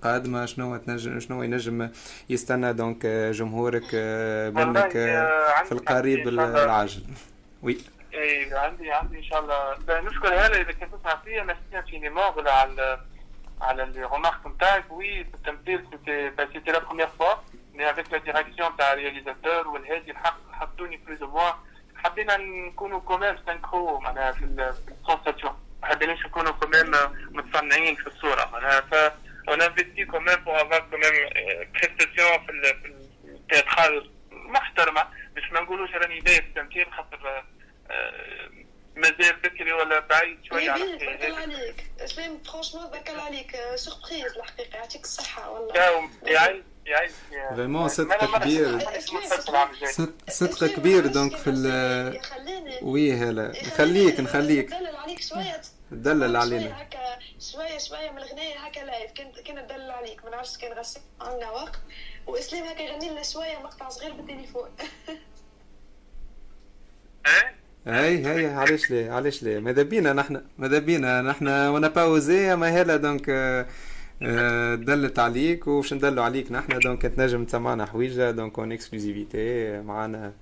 قادمة 0.03 0.47
شنو 0.47 0.77
تنجم 0.77 1.21
شنو 1.21 1.43
ينجم 1.43 1.91
يستنى 2.31 2.73
donc 2.73 3.07
جمهورك 3.07 3.95
منك 4.55 4.93
في 5.65 5.73
القريب 5.73 6.29
العاجل. 6.29 7.03
oui. 7.63 7.79
إي 8.15 8.55
عندي 8.55 8.91
عندي 8.91 9.19
إن 9.19 9.23
شاء 9.23 9.41
الله. 9.41 10.01
نشكر 10.01 10.29
هلا 10.29 10.61
إذا 10.61 10.73
كنت 10.73 10.95
تسمع 10.95 11.17
فيا 11.25 11.43
merci 11.43 11.61
infiniment 11.75 12.49
على 12.49 12.99
على 13.61 13.87
les 13.95 14.15
remarques 14.15 14.47
نتاعك. 14.47 14.91
oui 14.91 15.21
التمثيل 15.21 15.81
c'était 15.91 16.31
c'était 16.53 16.73
la 16.73 16.79
première 16.79 17.09
fois 17.19 17.35
mais 17.75 17.91
avec 17.91 18.13
le 18.13 18.19
réalisateur 19.07 19.69
والهادي 19.69 20.11
الحق 20.11 20.39
حطوني 20.53 20.97
plus 20.97 21.23
ou 21.23 21.31
moins 21.31 21.55
حبينا 21.97 22.37
نكونوا 22.37 23.01
quand 23.01 23.21
même 23.21 23.37
synchro 23.47 23.99
معناها 24.01 24.33
في 24.33 24.45
ال 24.45 24.56
sensation 24.56 25.57
ما 25.83 25.89
حبيناش 25.89 26.27
نكونوا 26.27 26.53
quand 26.53 26.75
même 26.75 26.93
متصنعين 27.31 27.95
في 27.95 28.07
الصورة 28.07 28.51
معناها 28.53 28.81
ف 28.81 28.95
on 29.49 29.63
investit 29.63 30.05
quand 30.05 30.22
même 30.22 30.37
pour 30.37 30.63
avoir 30.63 30.81
quand 30.81 31.07
même 31.07 31.29
prestation 31.73 32.47
في 32.47 32.53
ال 33.25 33.33
théâtrale 33.33 34.11
محترمة. 34.31 35.09
باش 35.35 35.53
ما 35.53 35.61
نقولوش 35.61 35.91
راني 35.91 36.21
بايع 36.21 36.41
في 36.41 36.47
التمثيل 36.47 36.93
خاطر 36.93 37.45
مازال 38.97 39.37
بكري 39.37 39.73
ولا 39.73 40.01
بعيد 40.01 40.45
شوية 40.45 40.71
على 40.71 40.97
بارك 40.99 41.35
عليك. 41.35 41.91
اسلام 42.01 42.39
franchement 42.39 42.91
بارك 42.91 43.11
عليك. 43.11 43.57
surprise 43.75 44.37
الحقيقة 44.37 44.77
يعطيك 44.77 45.05
الصحة 45.05 45.51
والله. 45.51 45.76
vraiment 47.67 47.89
صدق 47.89 48.39
كبير 48.39 48.79
صدق 50.29 50.67
كبير 50.67 51.07
donc 51.07 51.37
في 51.37 51.51
ال 51.51 52.21
oui 52.83 53.13
هلا 53.13 53.53
نخليك 53.67 54.21
نخليك 54.21 54.73
ندلل 54.73 54.97
عليك 54.97 55.21
شوية 55.23 55.61
دلل 55.91 56.37
علينا 56.37 56.83
هكا 56.83 56.99
شوية 57.41 57.79
شوية 57.79 58.11
من 58.11 58.19
الغنايه 58.19 58.59
هكا 58.59 58.81
live 58.81 59.13
كان 59.13 59.33
كان 59.45 59.65
ندلل 59.65 59.91
عليك 59.91 60.25
ما 60.25 60.31
نعرفش 60.31 60.57
كان 60.57 60.79
غسان 60.79 61.01
عندنا 61.21 61.51
وقت 61.51 61.79
واسلام 62.27 62.65
هكا 62.65 62.83
يغني 62.83 63.11
لنا 63.11 63.23
شوية 63.23 63.59
مقطع 63.59 63.89
صغير 63.89 64.13
بالتليفون 64.13 64.69
هاي 67.87 68.25
هاي 68.25 68.47
علاش 68.47 68.91
ليه 68.91 69.11
علاش 69.11 69.43
ليه 69.43 69.59
ماذا 69.59 69.83
بينا 69.83 70.13
نحن 70.13 70.43
ماذا 70.59 70.79
بينا 70.79 71.23
نحن 71.23 71.49
وأنا 71.49 71.89
باوزي 71.89 72.57
ما 72.57 72.69
هلا 72.69 72.97
donc 72.97 73.31
دلت 74.21 75.19
عليك 75.19 75.67
وباش 75.67 75.95
ندلوا 75.95 76.25
عليك 76.25 76.53
نحن. 76.53 76.79
donc 76.79 77.03
تنجم 77.03 77.45
تسمعنا 77.45 77.87
حويجة 77.87 78.31
donc 78.31 78.59
en 78.59 78.73
exclusivité 78.73 79.81
معانا. 79.81 80.35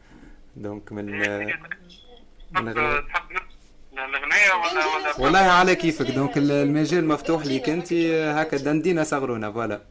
دونك 0.56 0.92
من 0.92 1.06
من 2.52 2.68
الاغنيه 3.98 4.52
ولا 4.52 4.86
ولا 4.86 5.20
والله 5.20 5.38
على 5.38 5.74
كيفك. 5.74 6.10
دونك 6.10 6.36
المجال 6.36 7.08
مفتوح 7.08 7.46
ليك 7.46 7.68
انت. 7.68 7.92
هكا 7.92 8.56
دندينا 8.56 9.04
صغرونا 9.04 9.52
فوالا. 9.52 9.82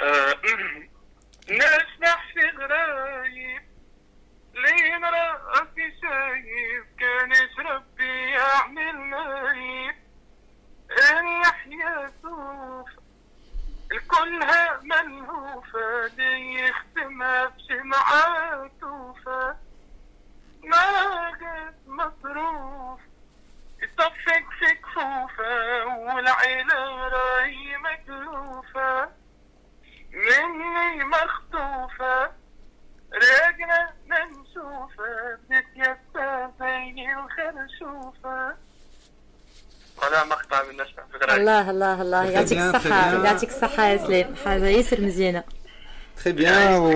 نسبح 1.50 2.32
في 2.34 2.40
غرايب. 2.58 3.62
لين 4.54 5.04
راسي 5.04 5.86
شايف 6.02 6.84
كانش 6.98 7.58
ربي 7.70 8.30
يعمل 8.30 8.96
نايف 10.90 11.10
اللحية 11.20 12.12
صوف 12.22 12.88
الكلها 13.92 14.80
ملهوفة 14.82 16.06
دي 16.06 16.54
يختمها 16.64 17.46
بشمعة 17.46 18.70
توفة 18.80 19.56
ما 20.64 21.30
جت 21.40 21.74
مصروف. 21.86 23.00
يصفق 23.82 24.44
في 24.58 24.74
كفوفة 24.74 25.84
والعيلة 25.86 27.08
راي 27.08 27.76
مكلوفة 27.76 29.08
مني 30.12 31.04
مخطوفة 31.04 32.32
راجنا 33.12 33.94
منشوفة 34.06 35.38
بتيسى 35.50 36.50
زي 36.60 37.12
الخرشوفة. 37.14 38.56
ولا 40.02 40.24
مقطع 40.24 40.62
من 40.62 40.80
غرايب 41.22 41.40
الله 41.40 41.70
الله 41.70 42.02
الله. 42.02 42.24
يعطيك 42.24 42.58
الصحة. 42.58 43.24
يعطيك 43.24 43.48
الصحة 43.48 43.86
يا 43.86 43.96
سلام 43.96 44.34
حاجة 44.44 44.66
ياسر 44.66 45.00
مزيانة. 45.00 45.42
très 46.16 46.32
bien 46.32 46.72
و 46.74 46.88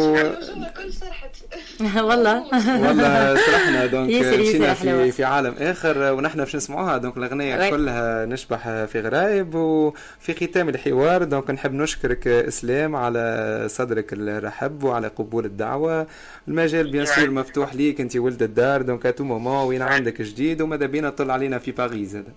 والله. 2.09 2.44
والله 2.86 3.36
سرحنا 3.36 3.86
donc 3.86 4.24
مشينا. 4.24 4.74
في 4.74 5.12
في 5.12 5.24
عالم 5.24 5.55
آخر 5.59 6.12
ونحن 6.12 6.38
باش 6.38 6.57
نسمعوها. 6.57 6.98
donc 6.99 7.16
الأغنية. 7.16 7.70
كلها 7.70 8.26
نشبح 8.26 8.84
في 8.84 9.00
غرايب 9.00 9.55
وفي 9.55 10.34
ختام 10.46 10.68
الحوار 10.68 11.24
donc 11.24 11.51
نحب 11.50 11.72
نشكرك 11.72 12.28
إسلام 12.28 12.96
على 12.96 13.66
صدرك 13.70 14.12
الرحب 14.12 14.82
وعلى 14.82 15.07
قبول 15.09 15.44
الدعوة. 15.44 16.07
المجال 16.48 16.90
bien 16.90 17.07
sûr 17.07 17.30
مفتوح 17.30 17.74
ليك 17.74 18.00
أنت 18.00 18.16
ولد 18.16 18.42
الدار. 18.42 18.82
donc 18.82 19.07
à 19.07 19.10
tout 19.10 19.24
moment 19.24 19.66
وين 19.68 19.82
عندك 19.82 20.22
جديد 20.22 20.61
وماذا 20.62 20.86
بينا 20.86 21.11
تطل 21.11 21.30
علينا 21.30 21.59
في 21.59 21.72
باريس 21.72 22.14
هذا؟ 22.14 22.32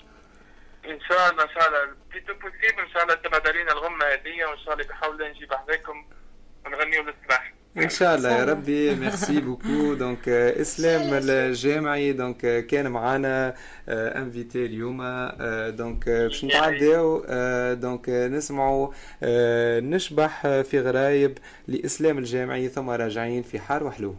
إن 0.93 0.99
شاء 1.09 1.31
الله 1.31 1.43
إن 1.43 1.49
شاء 1.55 1.67
الله. 1.67 1.79
plus 2.13 2.25
tôt 2.25 2.33
possible 2.33 2.81
إن 2.81 2.89
شاء 2.93 3.03
الله 3.03 3.15
تبعد 3.15 3.47
علينا 3.47 3.71
الغمة 3.71 4.05
هذه 4.05 4.45
وإن 4.49 4.59
شاء 4.65 4.73
الله 4.73 4.85
بحاول 4.87 5.29
نجيب 5.29 5.53
حذاكم 5.53 6.05
ونغنيو 6.65 7.01
للصباح 7.03 7.53
إن 7.77 7.89
شاء 7.89 8.15
الله 8.15 8.29
يا 8.39 8.45
ربي. 8.45 8.95
merci 8.95 9.41
beaucoup 9.41 9.93
donc 9.93 10.29
اسلام 10.29 11.01
الجامعي 11.13 12.11
donc 12.11 12.65
كان 12.65 12.87
معنا 12.87 13.55
invité 13.89 14.65
اليوم. 14.65 14.97
donc 15.69 16.09
باش 16.09 16.45
نتعداو 16.45 17.25
donc 17.73 18.09
نسمعوا 18.09 18.93
نشبح 19.79 20.41
في 20.41 20.79
غرايب 20.79 21.37
لإسلام 21.67 22.17
الجامعي. 22.17 22.67
ثم 22.67 22.89
راجعين 22.89 23.43
في 23.43 23.59
حار 23.59 23.83
وحلو. 23.83 24.15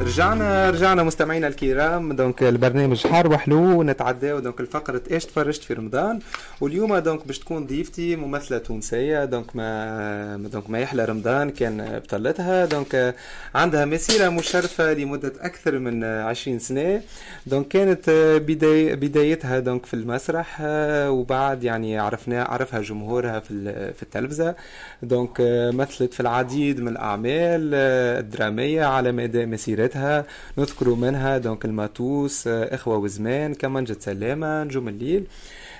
رجعنا 0.00 0.70
رجعنا 0.70 1.02
مستمعينا 1.02 1.46
الكرام. 1.48 2.12
donc 2.12 2.42
البرنامج 2.42 3.06
حار 3.06 3.32
وحلو 3.32 3.82
نتعداو 3.82 4.38
donc 4.38 4.60
الفقرة 4.60 5.02
إيش 5.10 5.24
تفرجت 5.24 5.62
في 5.62 5.74
رمضان. 5.74 6.18
واليوم 6.60 6.96
donc 6.98 7.26
باش 7.26 7.38
تكون 7.38 7.66
ضيفتي 7.66 8.16
ممثلة 8.16 8.58
تونسية 8.58 9.24
donc 9.24 9.56
ما 9.56 10.48
donc 10.52 10.70
ما 10.70 10.78
يحلى 10.78 11.04
رمضان 11.04 11.50
كان 11.50 11.98
بطلتها 11.98 12.66
donc 12.66 13.14
عندها 13.54 13.84
مسيرة 13.84 14.28
مشرفة 14.28 14.92
لمدة 14.92 15.32
أكثر 15.40 15.78
من 15.78 16.04
20 16.04 16.58
سنة. 16.58 17.02
donc 17.46 17.68
كانت 17.68 18.10
بداية 18.46 18.94
بدايتها 18.94 19.58
donc 19.58 19.86
في 19.86 19.94
المسرح 19.94 20.58
وبعد 21.08 21.64
يعني 21.64 21.98
عرفنا 21.98 22.42
عرفها 22.42 22.80
جمهورها 22.80 23.40
في 23.40 23.92
في 23.92 24.02
التلفزة. 24.02 24.54
donc 25.02 25.36
مثلت 25.74 26.14
في 26.14 26.20
العديد 26.20 26.80
من 26.80 26.88
الأعمال 26.88 27.74
الدرامية 28.24 28.84
على 28.84 29.12
مدى 29.12 29.46
مسيرتها. 29.46 29.83
حلقاتها 29.84 30.26
نذكر 30.58 30.88
منها 30.94 31.38
donc 31.38 31.64
الماتوس 31.64 32.46
آه، 32.46 32.74
إخوة 32.74 32.96
وزمان 32.96 33.54
كمانجة 33.54 33.96
سلامة 34.00 34.64
نجوم 34.64 34.88
الليل. 34.88 35.26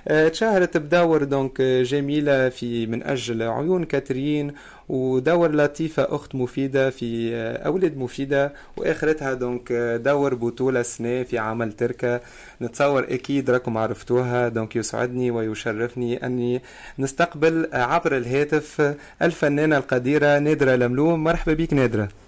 آه، 0.09 0.29
تشهرت 0.29 0.77
بدور 0.77 1.25
donc 1.25 1.63
جميلة 1.63 2.49
في 2.49 2.87
من 2.87 3.03
أجل 3.03 3.43
عيون 3.43 3.85
كاترين 3.85 4.53
ودور 4.89 5.57
لطيفة 5.57 6.03
أخت 6.03 6.35
مفيدة 6.35 6.91
في 6.91 7.35
آه، 7.35 7.67
أولاد 7.67 7.97
مفيدة 7.97 8.53
وآخرتها 8.77 9.35
donc 9.35 9.73
دور 10.05 10.35
بطولة 10.35 10.83
سنة 10.83 11.23
في 11.23 11.39
عمل 11.39 11.73
تركة. 11.73 12.21
نتصور 12.63 13.05
أكيد 13.05 13.51
راكم 13.51 13.79
عرفتوها 13.79 14.49
donc 14.49 14.77
يسعدني 14.77 15.31
ويشرفني 15.31 16.27
أني 16.27 16.63
نستقبل 16.99 17.69
عبر 17.73 18.17
الهاتف 18.17 18.95
الفنانة 19.23 19.77
القديرة 19.77 20.39
نادرة 20.39 20.77
لملوم. 20.77 21.25
مرحبا 21.25 21.53
بك 21.53 21.73
نادرة. 21.73 22.24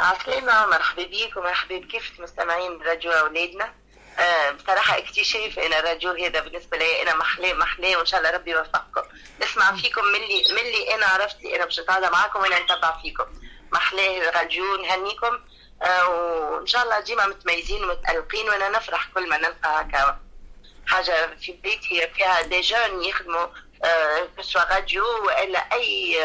عسلامة 0.00 0.66
مرحبا 0.66 1.02
بيك 1.02 1.36
ومرحبا 1.36 1.78
بكافة 1.78 2.22
مستمعين 2.22 2.82
راديو 2.82 3.12
أولادنا. 3.12 3.74
آه 4.18 4.50
بصراحة 4.50 4.98
اكتشاف 4.98 5.58
أنا 5.58 5.78
الراديو 5.78 6.10
هذا 6.12 6.40
بالنسبة 6.40 6.76
لي 6.76 7.02
أنا 7.02 7.14
محلاه 7.14 7.52
محلاه 7.52 7.96
وإن 7.96 8.06
شاء 8.06 8.20
الله 8.20 8.30
ربي 8.30 8.50
يوفقكم. 8.50 9.02
نسمع 9.42 9.76
فيكم 9.76 10.04
ملي 10.04 10.42
ملي 10.50 10.94
أنا 10.94 11.06
عرفت 11.06 11.44
أنا 11.44 11.64
باش 11.64 11.80
نتعدى 11.80 12.10
معاكم 12.10 12.40
وأنا 12.40 12.58
نتبع 12.58 13.02
فيكم. 13.02 13.24
محلاه 13.72 14.28
الراديو 14.28 14.76
نهنيكم. 14.76 15.38
آه 15.82 16.08
وإن 16.08 16.66
شاء 16.66 16.82
الله 16.82 17.00
ديما 17.00 17.26
متميزين 17.26 17.84
ومتألقين 17.84 18.48
وأنا 18.48 18.68
نفرح 18.68 19.08
كل 19.14 19.28
ما 19.28 19.36
نلقى 19.38 19.80
هكا 19.80 20.18
حاجة 20.86 21.36
في 21.40 21.52
بيتي 21.52 22.08
فيها 22.08 22.42
دي 22.42 22.60
جون 22.60 23.04
يخدموا 23.04 23.46
آه 23.84 24.28
راديو 24.56 25.04
وإلا 25.26 25.58
أي 25.72 26.18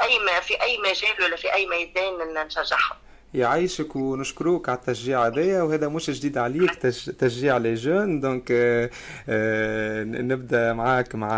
أي 0.00 0.18
ما 0.18 0.40
في 0.40 0.62
أي 0.62 0.78
مجال 0.78 1.22
ولا 1.22 1.36
في 1.36 1.54
أي 1.54 1.66
ميدان 1.66 2.34
نشجعهم. 2.34 2.99
يعيشك 3.34 3.96
ونشكروك 3.96 4.68
على 4.68 4.78
التشجيع 4.78 5.26
هذايا 5.26 5.62
وهذا 5.62 5.88
مش 5.88 6.10
جديد 6.10 6.38
عليك 6.38 6.74
تشجيع 7.18 7.56
les 7.56 7.74
jeunes. 7.74 8.20
donc 8.20 8.48
آه 8.52 8.90
آه 9.28 10.04
نبدأ 10.04 10.72
معاك 10.72 11.14
مع 11.14 11.30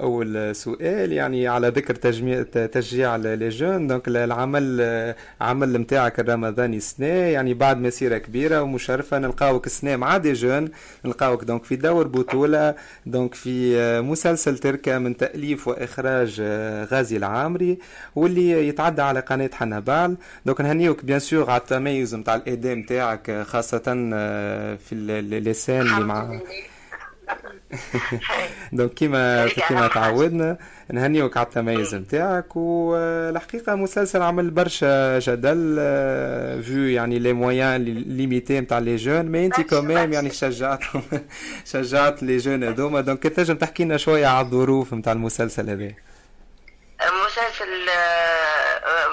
أول 0.00 0.56
سؤال. 0.56 1.12
يعني 1.12 1.48
على 1.48 1.68
ذكر 1.68 1.94
تجميع 1.94 2.42
تشجيع 2.42 3.16
les 3.16 3.48
jeunes. 3.48 3.86
donc 3.86 4.08
العمل 4.08 5.14
عمل 5.40 5.72
نتاعك 5.72 6.20
الرمضاني 6.20 6.80
سنة. 6.80 7.06
يعني 7.06 7.54
بعد 7.54 7.78
مسيرة 7.78 8.18
كبيرة 8.18 8.62
ومشرفة 8.62 9.18
نلقاوك 9.18 9.68
سنة 9.68 9.96
مع 9.96 10.16
des 10.16 10.32
jeunes. 10.32 10.68
نلقاوك 11.04 11.44
donc 11.44 11.64
في 11.64 11.76
دور 11.76 12.06
بطولة 12.08 12.74
donc 13.06 13.34
في 13.34 13.76
مسلسل 14.00 14.58
تركه 14.58 14.98
من 14.98 15.16
تأليف 15.16 15.68
وإخراج 15.68 16.36
آه، 16.40 16.84
غازي 16.84 17.16
العامري 17.16 17.78
واللي 18.16 18.68
يتعدى 18.68 19.02
على 19.02 19.20
قناة 19.20 19.50
حنبعل 19.52 20.16
donc 20.46 20.60
نهنيوك 20.60 21.04
bien 21.04 21.21
sûr 21.22 21.50
على 21.50 21.60
التميز 21.60 22.14
نتاع 22.14 22.34
الاداء 22.34 22.74
نتاعك 22.74 23.42
خاصه 23.42 23.78
في 24.76 24.92
اللسان 24.92 25.80
اللي 25.80 26.04
مع 26.04 26.40
donc 28.72 28.94
كيما 28.94 29.48
كيما 29.48 29.88
تعودنا 29.88 30.58
نهنيوك 30.92 31.36
على 31.36 31.46
التميز 31.46 31.94
نتاعك 31.94 32.56
والحقيقة 32.56 33.74
مسلسل 33.74 34.22
عمل 34.22 34.50
برشا 34.50 35.18
جدل 35.18 35.76
vu 36.62 36.84
يعني 36.84 37.18
les 37.18 37.32
moyens 37.32 37.84
limités 37.84 38.60
نتاع 38.60 38.78
les 38.78 38.96
jeunes 38.96 39.26
mais 39.26 39.46
انت 39.46 39.60
quand 39.60 39.89
même 39.89 40.12
يعني 40.12 40.30
شجعتهم 40.30 41.02
شجعت 41.72 42.22
les 42.22 42.36
jeunes 42.36 42.64
هذوما 42.64 43.00
donc 43.00 43.22
تنجم 43.22 43.54
تحكي 43.54 43.84
لنا 43.84 43.96
شوية 43.96 44.26
على 44.26 44.46
الظروف 44.46 44.94
نتاع 44.94 45.12
المسلسل 45.12 45.70
هذا 45.70 45.92
مسلسل 47.26 47.88
آه، 47.88 48.41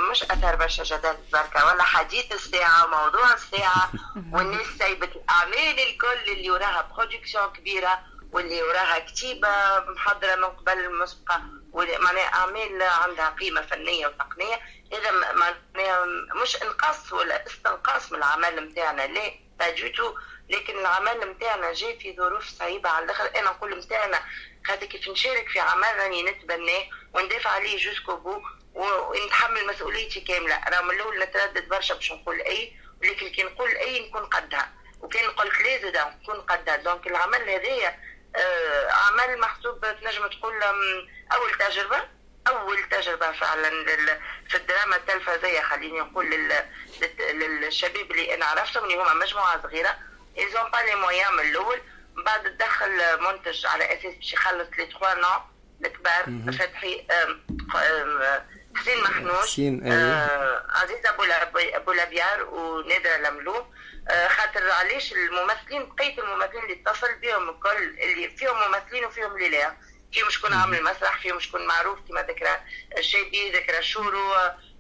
مش 0.10 0.24
أثر 0.24 0.55
برشا 0.55 0.84
جدل 0.84 1.18
بركة. 1.34 1.66
ولا 1.66 1.84
حديث 1.84 2.32
الساعة 2.32 2.86
موضوع 2.86 3.34
الساعة 3.34 3.91
والناس 4.34 4.68
سايبة 4.80 5.07
الأعمال 5.07 5.80
الكل 5.80 6.32
اللي 6.32 6.51
وراها 6.51 6.82
production 6.82 7.54
كبيرة 7.53 7.99
واللي 8.32 8.64
وراها 8.64 8.99
كتيبة 8.99 9.80
محضرة 9.80 10.36
من 10.36 10.45
قبل 10.45 10.80
المسبقة 10.80 11.41
معناها 11.74 12.34
أعمال 12.34 12.82
عندها 12.82 13.30
قيمة 13.30 13.62
فنية 13.62 14.07
وتقنية. 14.07 14.60
هذا 14.93 15.12
معناها 15.12 16.05
مش 16.41 16.64
إنقاص 16.64 17.14
ولا 17.14 17.47
استنقاص 17.47 18.12
من 18.12 18.18
العمل 18.18 18.70
نتاعنا 18.70 19.01
لا 19.01 19.32
pas 19.60 19.78
du 19.78 19.91
tout 19.91 20.16
لكن 20.49 20.80
العمل 20.80 21.20
نتاعنا 21.32 21.74
جاي 21.74 21.99
في 21.99 22.16
ظروف 22.18 22.49
صعيبة 22.49 22.89
على 22.89 23.05
الآخر. 23.05 23.30
أنا 23.36 23.49
نقول 23.51 23.80
نتاعنا 23.80 24.20
خاطر 24.68 24.86
كيف 24.86 25.07
نشارك 25.10 25.49
في 25.49 25.60
عمل 25.60 25.99
راني 25.99 26.24
نتبناه 26.24 26.84
وندافع 27.14 27.49
عليه 27.49 27.78
jusqu'au 27.78 28.16
bout 28.16 28.41
ونتحمل 28.80 29.68
مسؤوليتي 29.68 30.22
كاملة. 30.22 30.62
راه 30.70 30.82
من 30.82 30.92
الأول 30.92 31.20
نتردد 31.20 31.70
برشا 31.70 31.94
باش 31.94 32.12
نقول 32.12 32.42
أي 32.42 32.74
ولكن 33.02 33.30
كي 33.30 33.44
نقول 33.44 33.70
أي 33.70 34.08
نكون 34.08 34.26
قدها. 34.26 34.72
وكان 35.02 35.30
قلت 35.30 35.62
لا 35.62 35.82
زاد 35.82 35.98
نكون 35.98 36.42
قدها. 36.42 36.76
donc 36.76 37.08
العمل 37.08 37.50
هذايا 37.50 38.00
آه 38.36 38.92
عمل 38.92 39.40
محسوب 39.40 39.82
تنجم 39.82 40.28
تقول 40.28 40.64
أول 41.34 41.58
تجربة 41.60 42.08
أول 42.48 42.84
تجربة 42.90 43.32
فعلا 43.32 43.70
في 44.50 44.58
الدراما 44.58 44.96
التلفزيه 44.96 45.62
خليني 45.62 46.00
نقول 46.00 46.50
للشباب 47.34 48.12
اللي 48.12 48.34
أنا 48.34 48.46
عرفتهم 48.46 48.84
اللي 48.84 48.96
هما 48.96 49.14
مجموعة 49.14 49.62
صغيرة. 49.64 49.98
ils 50.38 50.50
n'ont 50.50 50.72
pas 50.72 50.78
les 50.78 50.95
moyens 50.95 51.34
من 51.34 51.40
الأول. 51.40 51.82
بعد 52.26 52.44
تدخل 52.44 53.22
منتج 53.22 53.66
على 53.66 53.94
أساس 53.94 54.16
باش 54.16 54.34
يخلص 54.34 54.68
لي 54.78 54.86
3 54.86 55.14
نو 55.14 55.42
الكبار 55.86 56.26
فتحي 56.54 57.08
حسين 58.76 59.03
محنوش 59.03 59.47
حسين 59.47 59.88
آه 59.88 60.65
عزيزة 60.70 61.09
بولبيار 61.76 62.43
ونادرة 62.43 63.17
لملوم 63.17 63.74
آه 64.09 64.28
خاطر 64.28 64.72
علاش 64.72 65.13
الممثلين 65.13 65.89
بقية 65.89 66.22
الممثلين 66.22 66.63
اللي 66.63 66.82
اتصل 66.82 67.13
بهم 67.22 67.49
الكل 67.49 67.99
اللي 67.99 68.30
فيهم 68.30 68.55
ممثلين 68.67 69.05
وفيهم 69.05 69.36
اللي 69.36 69.49
لا 69.49 69.74
فيهم 70.11 70.30
شكون 70.30 70.53
عامل 70.53 70.84
مسرح 70.84 71.20
فيهم 71.22 71.39
شكون 71.39 71.67
معروف 71.67 71.99
كما 72.09 72.22
ذكرى 72.22 72.57
الشيبي 72.97 73.51
ذكرى 73.51 73.82
شورو 73.84 74.34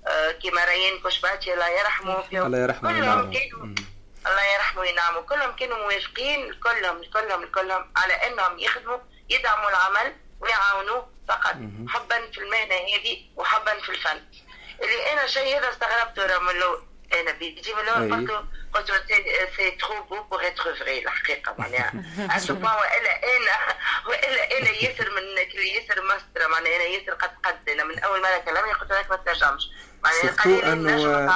آه 0.07 0.31
كما 0.31 0.65
ريان 0.65 0.99
كشباتي 1.03 1.53
الله 1.53 1.69
يرحمه 1.69 2.21
فيهم 2.21 2.45
الله 2.45 2.57
يرحمه 2.57 2.91
كلهم 2.91 3.31
كانوا 3.33 3.75
الله 4.27 4.43
يرحمه 4.53 4.81
وينعمه. 4.81 5.21
كلهم 5.21 5.55
كانوا 5.55 5.77
موافقين 5.77 6.53
كلهم 6.53 7.01
كلهم 7.13 7.45
كلهم 7.45 7.91
على 7.95 8.13
أنهم 8.13 8.59
يخدموا 8.59 8.97
يدعموا 9.29 9.69
العمل 9.69 10.15
ويعاونوه 10.39 11.07
فقط 11.29 11.55
حبا 11.87 12.31
في 12.31 12.37
المهنة 12.37 12.75
هذه 12.75 13.17
وحبا 13.35 13.79
في 13.79 13.89
الفن. 13.89 14.21
اللي 14.81 15.13
أنا 15.13 15.27
شيء 15.27 15.57
هذا 15.57 15.69
استغربته 15.69 16.39
من 16.39 16.49
الأول. 16.49 16.83
أنا 17.13 17.31
بيجي 17.31 17.73
من 17.73 17.79
الأول 17.79 18.13
قلت 18.13 18.29
له 18.29 18.45
قلت 18.73 18.89
له 18.89 19.01
c'est 19.57 19.71
trop 19.71 20.03
beau 20.03 20.23
pour 20.23 20.47
être 20.47 20.75
vrai 20.75 20.99
الحقيقة 20.99 21.55
معناها. 21.57 21.93
والا 22.49 23.37
أنا 23.37 23.77
والا 24.07 24.57
أنا 24.57 24.69
ياسر 24.69 25.09
من 25.15 25.23
ياسر 25.65 26.01
ماستر 26.01 26.49
معناها 26.51 26.75
أنا 26.75 26.83
ياسر 26.83 27.13
قد 27.13 27.31
قد. 27.43 27.69
أنا 27.69 27.83
من 27.83 27.99
أول 27.99 28.21
مرة 28.21 28.37
كلمني 28.37 28.73
قلت 28.73 28.91
له 28.91 29.05
ما 29.09 29.15
تنجمش. 29.15 29.69
معناها 30.03 30.47
لي 30.47 30.73
انه 30.73 31.33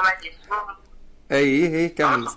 أي 1.32 1.70
هي 1.70 1.90
كمل. 1.90 2.28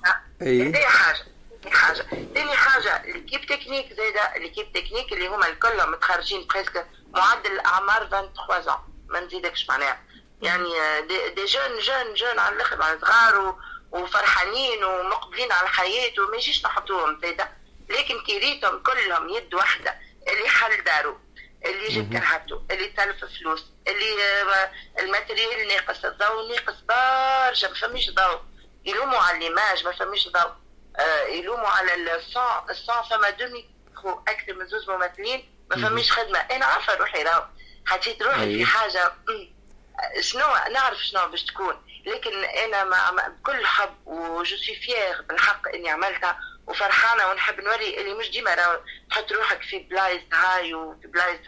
أي. 0.43 0.87
حاجة 0.87 1.25
حاجة. 1.73 2.07
ثاني 2.35 2.57
حاجة 2.57 2.97
l'équipe 3.05 3.47
technique 3.47 3.93
زايدة 3.93 4.37
l'équipe 4.37 4.73
technique 4.73 5.13
اللي 5.13 5.29
هما 5.29 5.49
الكل 5.49 5.91
متخرجين 5.91 6.47
presque 6.47 6.87
معدل 7.15 7.53
الأعمار 7.53 8.07
23 8.07 8.63
ans. 8.75 8.81
ما 9.09 9.21
نزيدكش 9.21 9.69
معناها. 9.69 10.03
يعني 10.43 10.69
des, 11.09 11.29
des 11.29 11.45
jeunes 11.45 11.79
jeunes 11.79 12.15
jeunes 12.15 12.39
على 12.39 12.55
الآخر 12.57 12.77
معناها 12.77 12.99
صغار 13.01 13.57
وفرحانين 13.91 14.85
ومقبلين 14.85 15.53
على 15.53 15.63
الحياة 15.69 16.13
وما 16.21 16.37
يجيش 16.37 16.65
نحطوهم 16.65 17.21
زايده 17.21 17.51
لكن 17.89 18.21
كي 18.27 18.43
ريتهم 18.43 18.83
كلهم 18.83 19.29
يد 19.29 19.55
واحدة 19.55 19.99
اللي 20.29 20.49
حل 20.49 20.85
دارو 20.85 21.19
اللي 21.65 21.85
يجيب 21.85 22.13
كرهبته 22.13 22.63
اللي 22.71 22.89
تلف 22.89 23.25
فلوس 23.25 23.67
اللي 23.89 24.25
آه، 24.25 24.73
ال 24.99 25.06
matériel 25.06 25.69
ناقص 25.69 26.05
الضوء 26.05 26.49
ناقص 26.55 26.81
برشا 26.81 27.67
ما 27.67 27.75
فماش 27.75 28.11
ضوء. 28.11 28.41
يلوموا 28.85 29.19
على 29.19 29.39
l'image 29.39 29.85
ما 29.85 29.93
فماش 29.93 30.29
ضوء. 30.29 30.53
آه، 30.99 31.23
يلوموا 31.27 31.69
على 31.69 32.17
ال 32.17 32.30
son 32.30 32.71
ال 32.71 32.79
son 32.79 33.03
فما 33.11 33.31
دومي 33.31 33.71
أكثر 34.29 34.55
من 34.55 34.67
زوج 34.69 34.91
ممثلين 34.91 35.56
ما 35.71 35.77
فماش 35.89 36.13
خدمة. 36.13 36.39
أنا 36.39 36.65
عارفة 36.65 36.95
روحي 36.95 37.23
راهو. 37.23 37.45
حطيت 37.87 38.23
روحي 38.23 38.59
في 38.59 38.65
حاجة 38.65 39.13
شنو؟ 40.21 40.47
نعرف 40.73 40.99
شنو 40.99 41.29
باش 41.29 41.45
تكون. 41.45 41.87
لكن 42.07 42.45
أنا 42.45 42.85
مع 42.85 43.11
بكل 43.11 43.67
حب 43.67 43.95
و 44.07 44.23
je 44.23 44.57
suis 44.57 44.77
fière 44.77 45.23
بالحق 45.23 45.69
إني 45.75 45.91
عملتها 45.91 46.39
وفرحانة 46.67 47.27
ونحب 47.27 47.61
نوري 47.61 48.01
اللي 48.01 48.15
مش 48.15 48.31
ديما 48.31 48.81
تحط 49.11 49.33
روحك 49.33 49.63
في 49.63 49.79
بلايص 49.79 50.23
هاي 50.33 50.75
وفي 50.75 51.07
بلايص 51.07 51.41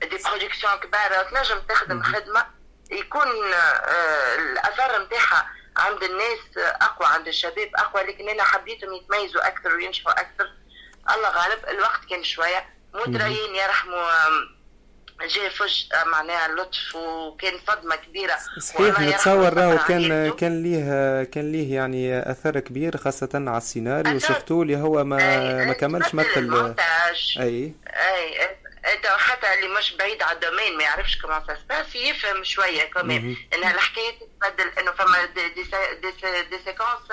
des 0.00 0.18
productions 0.24 0.76
كبار 0.76 1.24
تنجم 1.24 1.58
تخدم 1.60 2.02
خدمة 2.02 2.46
يكون 2.90 3.52
آه، 3.52 4.34
الأثر 4.34 5.02
نتاعها 5.04 5.50
عند 5.76 6.02
الناس 6.02 6.38
أقوى 6.56 7.08
عند 7.08 7.28
الشباب 7.28 7.70
أقوى. 7.76 8.02
لكن 8.02 8.28
أنا 8.28 8.42
حبيتهم 8.42 8.92
يتميزوا 8.92 9.46
أكثر 9.46 9.74
وينجحوا 9.74 10.20
أكثر. 10.20 10.52
الله 11.14 11.28
غالب 11.30 11.68
الوقت 11.68 12.04
كان 12.10 12.24
شوية. 12.24 12.75
موت 13.06 13.30
ريان 13.30 13.54
يرحمه 13.54 14.06
جاي 15.34 15.50
فجأة 15.50 15.84
معناها 16.12 16.48
لطف 16.48 16.96
وكان 16.96 17.54
صدمه 17.66 17.96
كبيرة. 17.96 18.36
صحيح 18.60 19.00
نتصور 19.00 19.54
راهو 19.54 19.78
كان 19.88 20.32
كان 20.32 20.62
ليه 20.62 21.24
كان 21.24 21.52
ليه 21.52 21.74
يعني 21.74 22.30
أثر 22.30 22.60
كبير 22.60 22.96
خاصة 22.96 23.28
على 23.34 23.56
السيناريو. 23.56 24.18
surtout 24.18 24.62
اللي 24.62 24.76
هو 24.76 25.04
ما 25.04 25.64
ما 25.64 25.72
كملش 25.72 26.14
مثل 26.14 26.74
أي 27.38 27.74
أي. 27.86 28.56
حتى 29.06 29.54
اللي 29.54 29.68
مش 29.68 29.92
بعيد 29.92 30.22
على 30.22 30.32
ال 30.34 30.39
domaine 30.39 30.76
ما 30.76 30.82
يعرفش 30.84 31.18
comment 31.22 31.42
ça 31.68 31.98
يفهم 31.98 32.44
شوية 32.44 32.84
كمان 32.84 33.36
إنها 33.54 33.74
الحكاية 33.74 34.18
تتبدل 34.18 34.68
إنه 34.78 34.92
فما 34.92 35.24
des, 35.24 35.48
des, 35.48 35.62
des, 36.02 36.42
des 36.42 36.58
séquences 36.64 37.10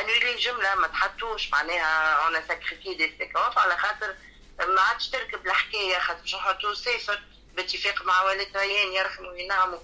annulées 0.00 0.34
جملة 0.36 0.74
ما 0.74 0.86
تحطوش 0.88 1.50
معناها 1.50 2.12
on 2.26 2.42
sacrifie 2.48 2.94
des 2.94 3.14
séquences 3.18 3.58
على 3.58 3.76
خاطر 3.76 4.14
ما 4.74 4.80
عادش 4.80 5.08
تركب 5.08 5.46
الحكاية 5.46 5.98
خاطر 5.98 6.20
باش 6.20 6.34
نحطوا 6.34 6.74
سيسر 6.74 7.22
باتفاق 7.54 8.02
مع 8.02 8.22
والد 8.22 8.56
ريان 8.56 8.92
يرحموا 8.92 9.30
وينعموا 9.30 9.78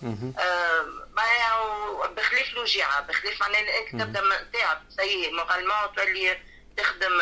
معناها 1.12 2.06
بخلاف 2.06 2.48
الوجيعه 2.52 3.00
بخلاف 3.00 3.40
معناها 3.40 3.78
انت 3.78 4.02
تبدأ 4.02 4.50
تعب 4.52 4.82
سيء 4.96 5.34
مغالمون 5.34 5.94
تولي 5.96 6.38
تخدم 6.82 7.12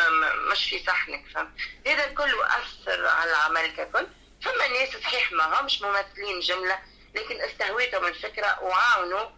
مش 0.51 0.69
في 0.69 0.83
صحنك 0.87 1.25
فهمت؟ 1.33 1.51
هذا 1.87 2.05
كله 2.13 2.45
اثر 2.45 3.07
على 3.07 3.29
العمل 3.31 3.75
ككل. 3.75 4.07
فما 4.45 4.67
ناس 4.67 4.89
صحيح 4.89 5.31
ما 5.31 5.59
همش 5.59 5.81
ممثلين 5.81 6.39
جملة 6.39 6.79
لكن 7.15 7.41
استهويتهم 7.41 8.05
الفكرة 8.05 8.59
وعاونوا. 8.63 9.29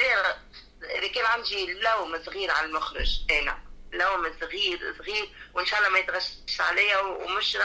إذا 0.00 1.08
كان 1.14 1.26
عندي 1.26 1.72
لوم 1.72 2.24
صغير 2.24 2.50
على 2.50 2.66
المخرج 2.66 3.08
أنا 3.30 3.58
لوم 3.92 4.32
صغير 4.40 4.94
صغير 4.98 5.30
وإن 5.54 5.66
شاء 5.66 5.78
الله 5.78 5.90
ما 5.90 5.98
يتغشش 5.98 6.60
عليا 6.60 6.98
ومش 6.98 7.58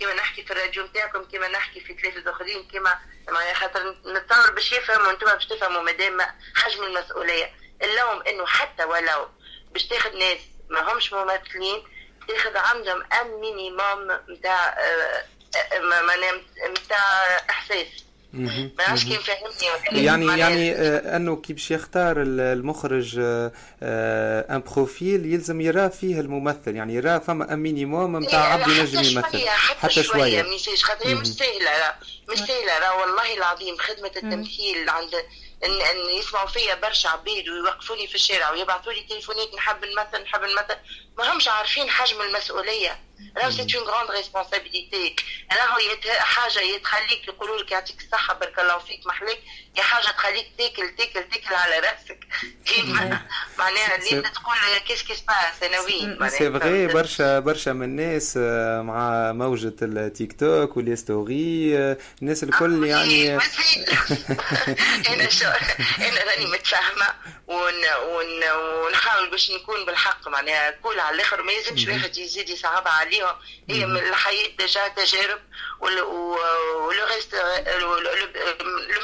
كما 0.00 0.14
نحكي 0.14 0.44
في 0.44 0.52
الراديو 0.52 0.86
نتاعكم 0.86 1.24
كما 1.24 1.48
نحكي 1.48 1.80
في 1.80 1.94
ثلاثة 1.94 2.30
اخرين 2.30 2.68
كما 2.68 2.98
معناها 3.28 3.54
خاطر 3.54 3.96
نتصور 4.06 4.50
باش 4.50 4.72
يفهموا 4.72 5.06
وأنتم 5.06 5.26
باش 5.26 5.46
تفهموا 5.46 5.82
مادام 5.82 6.20
حجم 6.56 6.82
المسؤولية. 6.84 7.54
اللوم 7.82 8.22
إنه 8.22 8.46
حتى 8.46 8.84
ولو 8.84 9.28
باش 9.70 9.86
تاخذ 9.86 10.18
ناس 10.18 10.38
ما 10.70 10.92
همش 10.92 11.12
ممثلين 11.12 11.82
تاخذ 12.28 12.56
عندهم 12.56 13.02
un 13.20 13.40
minimum 13.40 14.18
نتاع 14.30 14.78
نتاع 16.70 16.98
إحساس. 17.50 17.86
ما 18.32 18.70
عادش 18.78 19.04
كيف 19.04 19.30
فهمني 19.30 20.04
يعني 20.04 20.38
يعني 20.38 20.72
آه 20.72 21.16
انه 21.16 21.36
كي 21.36 21.52
باش 21.52 21.70
يختار 21.70 22.16
المخرج 22.26 23.18
آه 23.18 23.52
un 24.50 24.60
profil 24.60 25.26
يلزم 25.26 25.60
يرى 25.60 25.90
فيه 25.90 26.20
الممثل. 26.20 26.76
يعني 26.76 26.94
يرى 26.94 27.20
فما 27.20 27.52
un 27.52 27.58
minimum 27.58 28.24
نتاع 28.24 28.52
عبد 28.52 28.68
ينجم 28.68 29.18
يمثل. 29.18 29.48
حتى 29.48 30.02
شوية 30.02 30.42
مش 30.42 30.84
خاطر 30.84 31.14
مش 31.14 31.26
سهلة 31.26 31.94
مش 32.28 32.38
سهلة 32.38 32.94
والله 33.00 33.34
العظيم. 33.36 33.76
خدمة 33.78 34.12
التمثيل 34.16 34.88
عند 34.88 35.10
ان 35.64 35.80
إن 35.80 36.10
يسمعوا 36.18 36.46
فيا 36.48 36.74
برشا 36.74 37.08
عبيد 37.08 37.48
ويوقفوني 37.48 38.06
في 38.06 38.14
الشارع 38.14 38.50
ويبعثوا 38.50 38.92
لي 38.92 39.00
تليفونات 39.00 39.54
نحب 39.54 39.84
نمثل 39.84 40.22
نحب 40.22 40.40
نمثل 40.40 40.76
ما 41.18 41.32
همش 41.32 41.48
عارفين 41.48 41.90
حجم 41.90 42.22
المسؤولية. 42.22 43.00
راهو 43.36 43.50
c'est 43.50 43.78
une 43.78 43.84
grande 43.86 44.10
responsabilité 44.10 45.16
راهو 45.52 45.78
حاجة 46.18 46.60
يتخليك 46.60 47.28
يقولوا 47.28 47.58
لك 47.58 47.70
يعطيك 47.72 48.00
الصحه 48.00 48.34
بارك 48.34 48.58
الله 48.58 48.78
فيك 48.78 49.06
محليك 49.06 49.38
يا 49.76 49.82
حاجة 49.82 50.10
تخليك 50.10 50.46
تاكل 50.58 50.96
تاكل 50.96 51.28
تاكل 51.28 51.54
على 51.54 51.78
راسك 51.78 52.26
معناها 53.58 53.96
اللي 53.96 54.22
تقول 54.22 54.78
qu'est-ce 54.86 55.02
qui 55.02 55.13
se 55.13 55.20
passe 55.20 55.62
أنا 55.62 55.80
وين 55.80 56.28
c'est 56.28 56.50
vrai 56.52 56.86
برشا 56.86 57.38
برشا 57.38 57.70
من 57.70 57.82
الناس 57.82 58.36
مع 58.86 59.32
موجة 59.32 59.74
التيك 59.82 60.40
توك 60.40 60.76
و 60.76 60.81
les 60.81 60.96
stories 60.96 61.74
الناس 62.22 62.42
الكل 62.42 62.86
يعني 62.86 63.34
أنا 65.08 65.28
شو 65.28 65.46
أنا 65.98 66.24
راني 66.24 66.46
متفاهمه 66.46 67.14
ون... 67.46 67.74
ون... 68.08 68.50
ونحاول 68.86 69.30
باش 69.30 69.50
نكون 69.50 69.84
بالحق 69.86 70.28
معناها 70.28 70.70
كل 70.70 71.00
على 71.00 71.14
الآخر 71.14 71.42
ما 71.42 71.52
يلزمش 71.52 71.86
واحد 71.86 72.16
يزيد 72.18 72.48
يصعبها 72.48 72.92
عليهم 73.10 73.36
هي 73.70 73.86
من 73.86 73.96
الحياة 73.96 74.48
déjà 74.58 74.88
تجارب 74.88 75.38
و 75.80 75.99
le 75.99 76.36
reste 77.14 77.34
le 77.80 77.88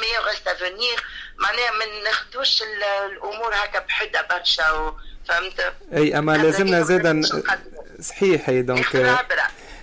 meilleur 0.01 0.27
reste 0.29 0.47
à 0.47 0.56
venir 0.56 1.03
معناها 1.37 1.71
ما 1.71 1.85
ناخذوش 2.03 2.63
الأمور 3.11 3.53
هكا 3.53 3.79
بحده 3.79 4.27
برشا 4.29 4.95
فهمت؟ 5.27 5.73
أي 5.93 6.17
أما 6.17 6.37
لازمنا 6.37 6.81
زادا 6.81 7.21
صحيح 8.01 8.49
هي 8.49 8.61
donc 8.61 8.95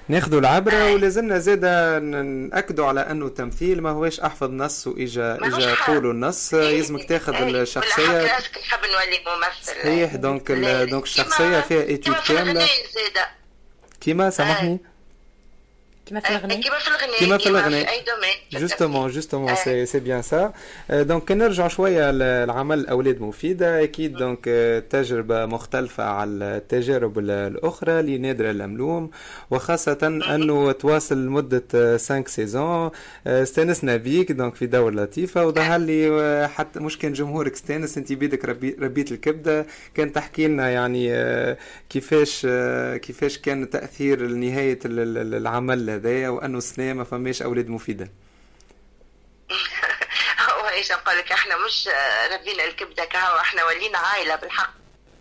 ناخذوا 0.08 0.40
العبرة. 0.40 0.92
ولازمنا 0.92 1.38
زاده 1.38 1.98
نأكدوا 1.98 2.86
على 2.86 3.00
أنه 3.00 3.26
التمثيل 3.26 3.82
ما 3.82 3.90
هوش 3.90 4.20
أحفظ 4.20 4.50
نص 4.50 4.86
وإجا 4.86 5.38
إجا 5.42 5.74
قولوا 5.74 6.12
النص 6.12 6.52
يلزمك 6.52 7.08
تاخذ 7.08 7.34
الشخصية. 7.34 8.38
نحب 8.38 8.80
نولي 8.84 9.20
ممثل. 9.26 9.80
صحيح 9.82 10.14
donc 10.14 10.52
donc 10.90 11.04
الشخصية 11.04 11.60
فيها 11.60 11.82
étude 11.82 12.16
كامله 12.28 12.68
كيما 14.04 14.30
سامحني 14.30 14.78
كما 16.06 16.20
في 16.20 16.30
الغناء 16.30 16.60
كما 16.60 16.78
في 16.78 16.88
الغناء 16.88 17.20
كما 17.20 17.38
في 17.38 17.48
الغناء 17.48 17.90
اي 17.90 18.04
domaine 18.04 18.62
justement 18.62 19.10
justement 19.10 19.54
c'est 19.54 19.86
c'est 19.86 20.00
bien 20.00 20.22
ça 20.22 20.52
donc 20.90 21.32
نرجع 21.32 21.68
شوية 21.68 22.10
للعمل 22.10 22.86
أولاد 22.86 23.20
مفيده 23.20 23.82
أكيد 23.82 24.12
donc 24.16 24.44
تجربة 24.90 25.46
مختلفة 25.46 26.04
على 26.04 26.30
التجارب 26.30 27.18
الأخرى 27.18 28.02
لنادر 28.02 28.50
اللملوم 28.50 29.10
وخاصة 29.50 29.98
أنه 30.34 30.72
تواصل 30.72 31.26
لمدة 31.26 31.98
5 31.98 32.24
saisons 32.26 32.90
استانسنا 33.26 33.96
بيك 33.96 34.32
donc 34.32 34.54
في 34.54 34.66
دور 34.66 34.94
لطيفة. 34.94 35.46
وظهر 35.46 35.78
لي 35.80 36.48
حتى 36.54 36.80
مش 36.80 36.98
كان 36.98 37.12
جمهورك 37.12 37.52
استانس 37.52 37.98
أنت 37.98 38.12
بيدك 38.12 38.44
ربي 38.44 38.76
ربيت 38.80 39.12
الكبدة. 39.12 39.66
كان 39.94 40.12
تحكي 40.12 40.46
لنا 40.46 40.70
يعني 40.70 41.08
كيفاش 41.90 42.46
كيفاش 43.02 43.38
كان 43.38 43.70
تأثير 43.70 44.26
نهاية 44.26 44.78
العمل 44.84 45.93
هذايا 45.94 46.28
وانه 46.28 46.58
السنة 46.58 46.92
ما 46.92 47.04
فماش 47.04 47.42
أولاد 47.42 47.68
مفيدة؟ 47.68 48.10
هو 50.50 50.68
إيش 50.68 50.92
نقول 50.92 51.18
لك؟ 51.18 51.32
إحنا 51.32 51.56
مش 51.56 51.88
ربينا 52.32 52.64
الكبدة 52.64 53.04
كهو 53.04 53.38
إحنا 53.38 53.64
ولينا 53.64 53.98
عائلة 53.98 54.36
بالحق. 54.36 54.74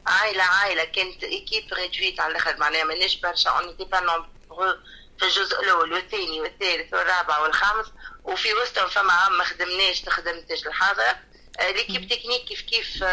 عائلة 0.08 0.44
عائلة. 0.44 0.84
كانت 0.84 1.24
équipe 1.24 1.74
réduite 1.74 2.20
على 2.20 2.32
الأخر. 2.32 2.58
معناها 2.58 2.84
ماناش 2.84 3.16
برشا. 3.16 3.50
on 3.50 3.76
est 3.76 3.88
pas 3.88 4.00
nombreux 4.00 4.78
في 5.20 5.26
الجزء 5.26 5.60
الأول 5.64 5.94
والثاني 5.94 6.42
والثالث 6.42 6.94
والرابع 6.94 7.40
والخامس. 7.40 7.86
وفي 8.24 8.54
وسطهم 8.54 8.90
فما 8.90 9.14
عام 9.14 9.38
ما 9.38 9.44
خدمناش 9.44 10.10
خدمتش 10.10 10.68
الحاضرة. 10.68 11.20
l'équipe 11.60 12.08
technique 12.08 12.46
كيف 12.46 12.62
كيف 12.62 13.04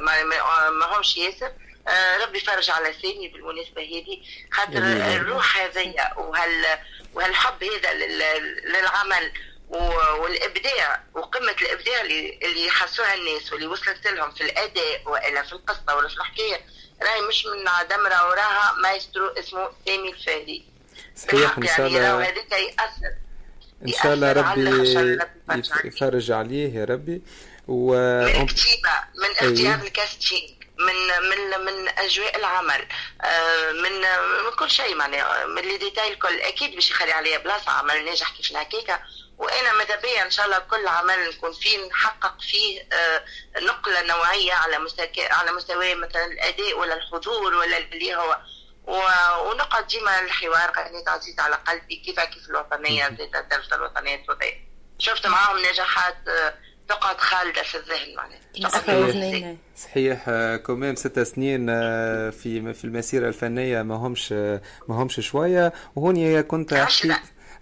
ما 0.00 0.96
همش 0.96 1.16
ياسر. 1.16 1.52
ربي 2.22 2.38
يفرج 2.38 2.70
على 2.70 2.94
سامي 3.02 3.28
بالمناسبة 3.28 3.82
هذه. 3.82 4.22
خاطر 4.52 4.78
الروح 5.16 5.56
هذيا 5.58 6.14
وهال 6.18 6.78
وهالحب 7.14 7.64
هذا 7.64 7.94
للعمل 8.64 9.32
والإبداع 10.20 11.02
وقمة 11.14 11.54
الإبداع 11.62 12.00
اللي 12.00 12.38
اللي 12.42 12.66
يحسوها 12.66 13.14
الناس 13.14 13.52
واللي 13.52 13.66
وصلت 13.66 14.06
لهم 14.06 14.30
في 14.30 14.40
الأداء 14.40 15.02
وإلا 15.06 15.42
في 15.42 15.52
القصة 15.52 15.96
ولا 15.96 16.08
في 16.08 16.14
الحكاية 16.14 16.60
راهي 17.02 17.20
مش 17.28 17.46
من 17.46 17.68
عدم 17.68 18.00
وراها 18.00 18.74
مايسترو 18.82 19.26
اسمه 19.28 19.70
سامي 19.86 20.08
الفهري 20.08 20.64
صحيح 21.16 21.56
إن 21.58 21.66
شاء 21.66 21.86
الله. 21.86 22.00
يعني 22.00 22.24
هذاك 22.24 22.52
ياثر 22.52 23.14
إن 23.82 23.92
شاء 23.92 24.14
الله 24.14 24.32
ربي 24.32 24.68
يفرج 25.84 26.30
عليه 26.30 26.74
يا 26.74 26.84
ربي. 26.84 27.22
و 27.68 27.94
من 29.14 29.30
اختيار 29.30 29.74
ال 29.82 29.90
casting. 29.90 30.50
من 30.86 31.28
من 31.28 31.64
من 31.64 31.88
أجواء 31.88 32.36
العمل 32.36 32.88
من 33.82 34.00
من 34.44 34.50
كل 34.58 34.70
شيء 34.70 34.94
معناها 34.94 35.46
من 35.46 35.62
لي 35.62 35.76
ديتاي 35.76 36.12
الكل 36.12 36.40
أكيد 36.40 36.74
باش 36.74 36.90
يخلي 36.90 37.12
عليا 37.12 37.38
بلاصة 37.38 37.70
عمل 37.70 38.04
ناجح 38.04 38.30
كيف 38.30 38.56
هكاك 38.56 39.02
وأنا 39.38 39.72
ماذا 39.72 39.96
بيا 39.96 40.22
إن 40.22 40.30
شاء 40.30 40.46
الله 40.46 40.58
كل 40.58 40.88
عمل 40.88 41.28
نكون 41.28 41.52
فيه 41.52 41.88
نحقق 41.88 42.40
فيه 42.40 42.88
نقلة 43.56 44.02
نوعية 44.02 44.52
على 44.52 44.78
مستوى 44.78 45.10
على 45.30 45.52
مستوى 45.52 45.94
مثلا 45.94 46.24
الأداء 46.24 46.78
ولا 46.78 46.94
الحضور 46.94 47.54
ولا 47.54 47.78
اللي 47.78 48.14
هو. 48.16 48.38
ونقعد 48.84 49.86
ديما 49.86 50.20
الحوار 50.20 50.70
قناه 50.70 51.04
عزيز 51.06 51.40
على 51.40 51.56
قلبي 51.56 51.96
كيف 51.96 52.20
كيف 52.20 52.48
الوطنية 52.50 53.06
الدرجه 53.06 53.74
الوطنية 53.74 54.14
السعوديه 54.20 54.70
شفت 54.98 55.26
معاهم 55.26 55.58
نجاحات 55.58 56.16
تقعد 56.90 57.16
خالدة 57.18 57.62
في 57.62 57.74
الذهن 57.74 58.16
معناها. 58.16 58.38
صحيح. 58.70 59.54
صحيح 59.76 60.30
quand 60.56 60.77
même 60.77 60.94
ست 60.94 61.20
سنين 61.20 61.66
آه، 61.70 62.30
في 62.30 62.72
في 62.74 62.84
المسيرة 62.84 63.28
الفنية 63.28 63.82
ما 63.82 63.94
همش 63.94 64.32
ما 64.88 65.02
همش 65.02 65.20
شوية 65.20 65.72
وهوني 65.96 66.42
كنت 66.42 66.74
حكيت 66.74 67.12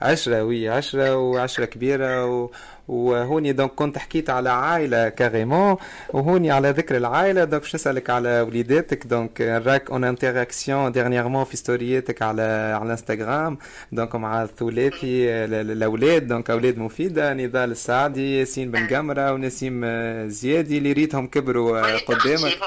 عشرة 0.02 0.42
وي 0.44 0.68
عشرة 0.68 1.16
وعشرة 1.16 1.64
كبيرة 1.64 2.26
و... 2.26 2.50
وهوني 2.88 3.52
donc 3.52 3.70
كنت 3.70 3.98
حكيت 3.98 4.30
على 4.30 4.50
عائلة 4.50 5.08
carrément 5.08 5.76
وهوني 6.08 6.50
على 6.50 6.70
ذكر 6.70 6.96
العائلة 6.96 7.44
donc 7.44 7.62
باش 7.62 7.74
نسألك 7.74 8.10
على 8.10 8.40
وليداتك 8.40 9.06
donc 9.06 9.40
راك 9.40 9.90
en 9.90 10.04
interaction 10.04 10.92
dernièrement 10.92 11.44
في 11.44 11.56
ستورياتك 11.56 12.22
على 12.22 12.42
على 12.74 12.84
الانستغرام 12.84 13.58
donc 13.92 14.14
مع 14.14 14.42
الثلاثي 14.42 15.30
الاولاد 15.44 16.26
donc 16.28 16.50
أولاد 16.50 16.78
مفيدة 16.78 17.32
نضال 17.32 17.70
السعدي 17.70 18.38
ياسين 18.38 18.70
بن 18.70 18.86
قمرة 18.86 19.32
ونسيم 19.32 19.84
زيادي 20.28 20.78
اللي 20.78 20.92
ريتهم 20.92 21.26
كبروا 21.26 21.96
قدامك. 21.96 22.58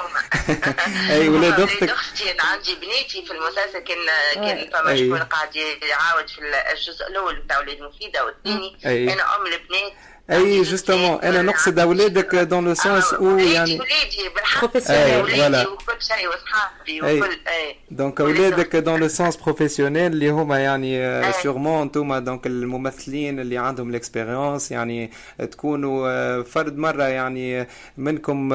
أي 1.10 1.28
ولاد 1.28 1.60
أختك؟ 1.60 1.90
أختي 1.90 2.32
أنا 2.32 2.42
عندي 2.42 2.74
بنيتي 2.74 3.26
في 3.26 3.32
المسلسل 3.32 3.78
كان 3.78 3.96
كان 4.34 4.70
فما 4.70 4.96
شكون 4.96 5.18
قاعد 5.18 5.56
يعاود 5.90 6.28
في 6.28 6.40
الجزء 6.72 7.06
الأول 7.06 7.36
بتاع 7.36 7.58
ولاد 7.58 7.80
مفيدة 7.80 8.24
والثاني. 8.24 9.12
أنا 9.12 9.36
أم 9.36 9.46
البنات. 9.46 9.92
اي 10.30 10.62
justement 10.62 11.20
أنا 11.20 11.42
نقصد 11.42 11.78
اولادك 11.78 12.34
dans 12.34 12.64
le 12.64 12.74
sens 12.74 13.14
أو 13.14 13.38
يعني 13.38 13.80
ولادي 13.80 15.22
ولادي 15.22 15.66
وكل 15.66 16.02
شيء 16.02 16.28
وصحابي 16.28 17.02
وكل 17.02 17.38
اي 17.48 17.76
donc 17.90 18.20
اولادك 18.20 18.76
dans 18.76 19.00
le 19.00 19.08
sens 19.08 19.36
professionnel 19.36 20.12
اللي 20.12 20.28
هما 20.28 20.58
يعني 20.58 21.32
sûrement 21.32 21.82
انتوما 21.82 22.18
donc 22.18 22.46
الممثلين 22.46 23.40
اللي 23.40 23.58
عندهم 23.58 23.90
ال 23.90 23.97
expérience 23.97 24.72
يعني 24.72 25.10
تكونوا 25.50 26.42
فرد 26.42 26.76
مره 26.76 27.04
يعني 27.04 27.68
منكم 27.96 28.48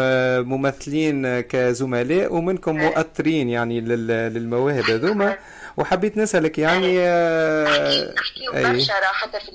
ممثلين 0.49 1.39
كزملاء 1.41 2.33
ومنكم 2.33 2.77
مؤثرين 2.77 3.49
يعني 3.49 3.81
للمواهب 3.81 4.83
هذوما 4.83 5.37
وحبيت 5.77 6.17
نسالك 6.17 6.59
يعني 6.59 6.97
نحكي 8.13 8.47
برشا 8.53 8.93
حتى 8.93 9.39
في 9.39 9.51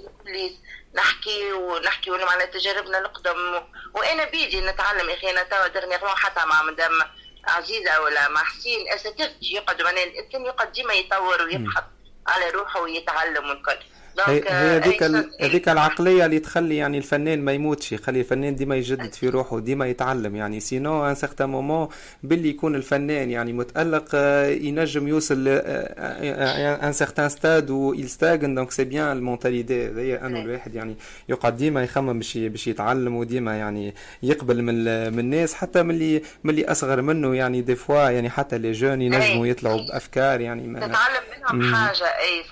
نحكي 0.95 1.53
ونحكي 1.53 2.11
على 2.11 2.47
تجاربنا 2.47 2.99
القدم 2.99 3.63
وأنا 3.95 4.25
بيدي 4.25 4.61
نتعلم 4.61 5.11
يا 5.11 5.15
أخي 5.15 5.31
أنا 5.31 5.43
توا 5.43 5.67
درنيغمون 5.67 6.17
حتى 6.17 6.47
مع 6.47 6.63
مدام 6.63 7.03
عزيزة 7.45 8.01
ولا 8.01 8.29
مع 8.29 8.45
حسين 8.45 8.89
اساتذتي 8.89 9.55
يقعدوا 9.55 9.85
معناها 9.85 10.05
الإنسان 10.05 10.47
يقعد 10.47 10.73
ديما 10.73 10.95
يطور 10.95 11.43
ويبحث 11.43 11.85
على 12.27 12.51
روحه 12.51 12.81
ويتعلم 12.81 13.51
والكل. 13.51 13.79
هي 14.21 14.43
هذيك 14.49 15.03
هذيك 15.41 15.69
العقلية 15.69 16.27
اللي 16.27 16.39
تخلي 16.39 16.77
يعني 16.77 16.99
الفنان 16.99 17.41
ما 17.45 17.53
يموتش 17.53 17.93
يخلي 17.93 18.21
الفنان 18.21 18.57
ديما 18.57 18.77
يجدد 18.77 19.13
في 19.13 19.29
روحه 19.29 19.59
ديما 19.61 19.87
يتعلم 19.87 20.37
يعني. 20.37 20.61
sinon 20.61 21.07
un 21.11 21.15
certain 21.15 21.49
moment 21.49 21.89
باللي 22.23 22.49
يكون 22.49 22.75
الفنان 22.75 23.31
يعني 23.31 23.53
متألق 23.53 24.15
ينجم 24.67 25.09
يوصل 25.09 25.49
un 25.49 26.93
certain 26.93 27.29
stade 27.29 27.71
و 27.71 27.95
ي 27.95 28.04
stagne 28.04 28.55
donc 28.55 28.71
c'est 28.71 28.85
bien 28.85 29.13
ال 29.13 29.20
mentalité 29.20 29.89
هذيا 29.89 30.27
انه 30.27 30.41
الواحد 30.41 30.75
يعني 30.75 30.97
يقعد 31.29 31.57
ديما 31.57 31.83
يخمم 31.85 32.19
باش 32.19 32.39
باش 32.39 32.67
يتعلم 32.67 33.17
وديما 33.17 33.57
يعني 33.57 33.95
يقبل 34.23 34.63
من 34.63 34.75
من 35.13 35.19
الناس. 35.19 35.55
حتى 35.55 35.83
من 35.83 35.91
اللي 35.91 36.23
من 36.45 36.51
اللي 36.51 36.65
أصغر 36.65 37.03
منه 37.03 37.35
يعني 37.35 37.61
des 37.61 37.77
fois 37.77 38.11
يعني 38.11 38.31
حتى 38.31 38.59
les 38.59 38.73
jeunes 38.73 39.03
ينجموا 39.03 39.47
يطلعوا 39.47 39.87
بأفكار 39.87 40.41
يعني 40.41 40.67
ما 40.67 40.79
تتعلم 40.81 41.23
منهم 41.61 41.75
حاجة 41.75 42.05
اي 42.05 42.45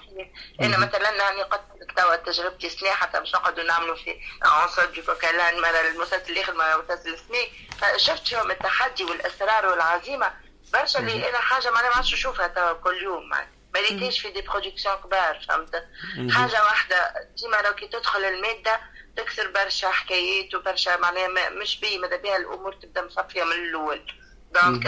أنا 0.61 0.79
مثلا 0.79 1.11
يعني 1.11 1.43
قد 1.43 1.61
توا 1.97 2.17
تجربتي 2.17 2.69
سنة 2.69 2.91
حتى 2.91 3.19
باش 3.19 3.35
نقعدوا 3.35 3.65
نعملوا 3.65 3.97
في 3.97 4.17
عنصر 4.43 4.87
كوكالان 5.07 5.61
مرة 5.61 5.81
المسلسل 5.91 6.29
اللي 6.29 6.45
خدمة 6.45 6.77
مسلسل 6.77 7.19
سنة 7.19 7.97
شفت 7.97 8.29
فيهم 8.29 8.51
التحدي 8.51 9.05
والاصرار 9.05 9.67
والعزيمة. 9.67 10.33
برشا 10.73 10.99
اللي 10.99 11.29
أنا 11.31 11.39
حاجة 11.39 11.71
ما 11.71 11.79
عادش 11.79 12.13
نشوفها 12.13 12.47
توا 12.49 12.73
كل 12.73 13.03
يوم 13.03 13.29
ما 13.29 13.81
ريتيش 13.81 14.21
في 14.21 14.31
دي 14.31 14.43
برودكسيون 14.43 14.97
كبار 14.97 15.47
فهمت؟ 15.49 15.85
حاجة 16.31 16.65
واحدة 16.65 17.15
ديما 17.43 17.57
لو 17.63 17.75
كي 17.75 17.87
تدخل 17.87 18.25
المادة 18.25 18.81
تكسر 19.17 19.51
برشا 19.51 19.91
حكايات 19.91 20.55
وبرشا 20.55 20.97
معناها 20.97 21.51
مش 21.51 21.81
بي 21.81 21.99
ماذا 21.99 22.17
بها 22.17 22.37
الأمور 22.37 22.73
تبدأ 22.73 23.03
مصفية 23.07 23.45
من 23.45 23.53
الأول. 23.53 24.13
donc 24.51 24.83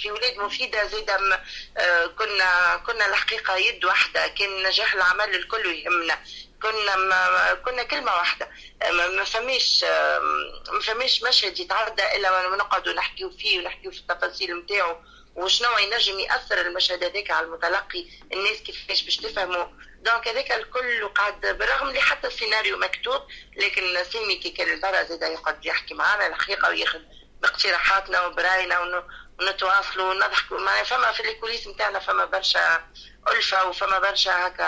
في 0.00 0.10
ولاد 0.10 0.36
مفيدة 0.36 0.86
زيدا 0.86 1.18
كنا 2.18 2.76
كنا 2.86 3.06
الحقيقة 3.06 3.56
يد 3.56 3.84
واحدة 3.84 4.26
كان 4.26 4.62
نجاح 4.62 4.94
العمل 4.94 5.34
الكل 5.34 5.66
يهمنا. 5.66 6.18
كنا 6.62 6.96
ما 6.96 7.54
كنا 7.54 7.82
كلمة 7.82 8.12
واحدة. 8.12 8.50
ما 8.90 9.24
فماش 9.24 9.84
ما 10.72 10.80
فماش 10.82 11.22
مشهد 11.22 11.60
يتعدى 11.60 12.16
إلا 12.16 12.56
نقعدوا 12.56 12.92
نحكيو 12.92 13.30
فيه 13.30 13.58
ونحكيو 13.58 13.90
في 13.90 13.98
التفاصيل 13.98 14.58
نتاعو. 14.58 14.96
وشنو 15.36 15.78
ينجم 15.78 16.18
يأثر 16.18 16.60
المشهد 16.60 17.04
هذاك 17.04 17.30
على 17.30 17.46
المتلقي؟ 17.46 18.06
الناس 18.32 18.56
كيفاش 18.56 19.02
باش 19.02 19.16
تفهموا 19.16 19.66
donc 20.00 20.28
هذاك 20.28 20.52
الكل 20.52 21.08
قاعد 21.08 21.40
بالرغم 21.40 21.88
اللي 21.88 22.00
حتى 22.00 22.26
السيناريو 22.26 22.78
مكتوب 22.78 23.22
لكن 23.56 24.04
سامي 24.12 24.36
كي 24.36 24.50
كان 24.50 24.72
البرا 24.72 25.02
زاد 25.02 25.22
يقعد 25.22 25.66
يحكي 25.66 25.94
معنا 25.94 26.26
الحقيقة 26.26 26.68
وياخذ 26.68 27.00
باقتراحاتنا 27.42 28.26
وبراينا 28.26 29.02
ونتواصلوا 29.40 30.10
ونضحكوا 30.10 30.58
ما 30.58 30.82
فما 30.82 31.12
في 31.12 31.20
ال 31.32 31.36
coulisses 31.36 31.68
نتاعنا 31.68 31.98
فما 31.98 32.24
برشا 32.24 32.84
ألفة 33.28 33.68
وفما 33.68 33.98
برشا 33.98 34.46
هكا 34.46 34.64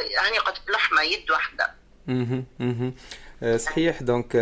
يعني 0.00 0.38
قد 0.38 0.58
لحمة 0.68 1.02
يد 1.02 1.30
واحدة. 1.30 1.74
صحيح. 3.56 4.02
donc 4.02 4.36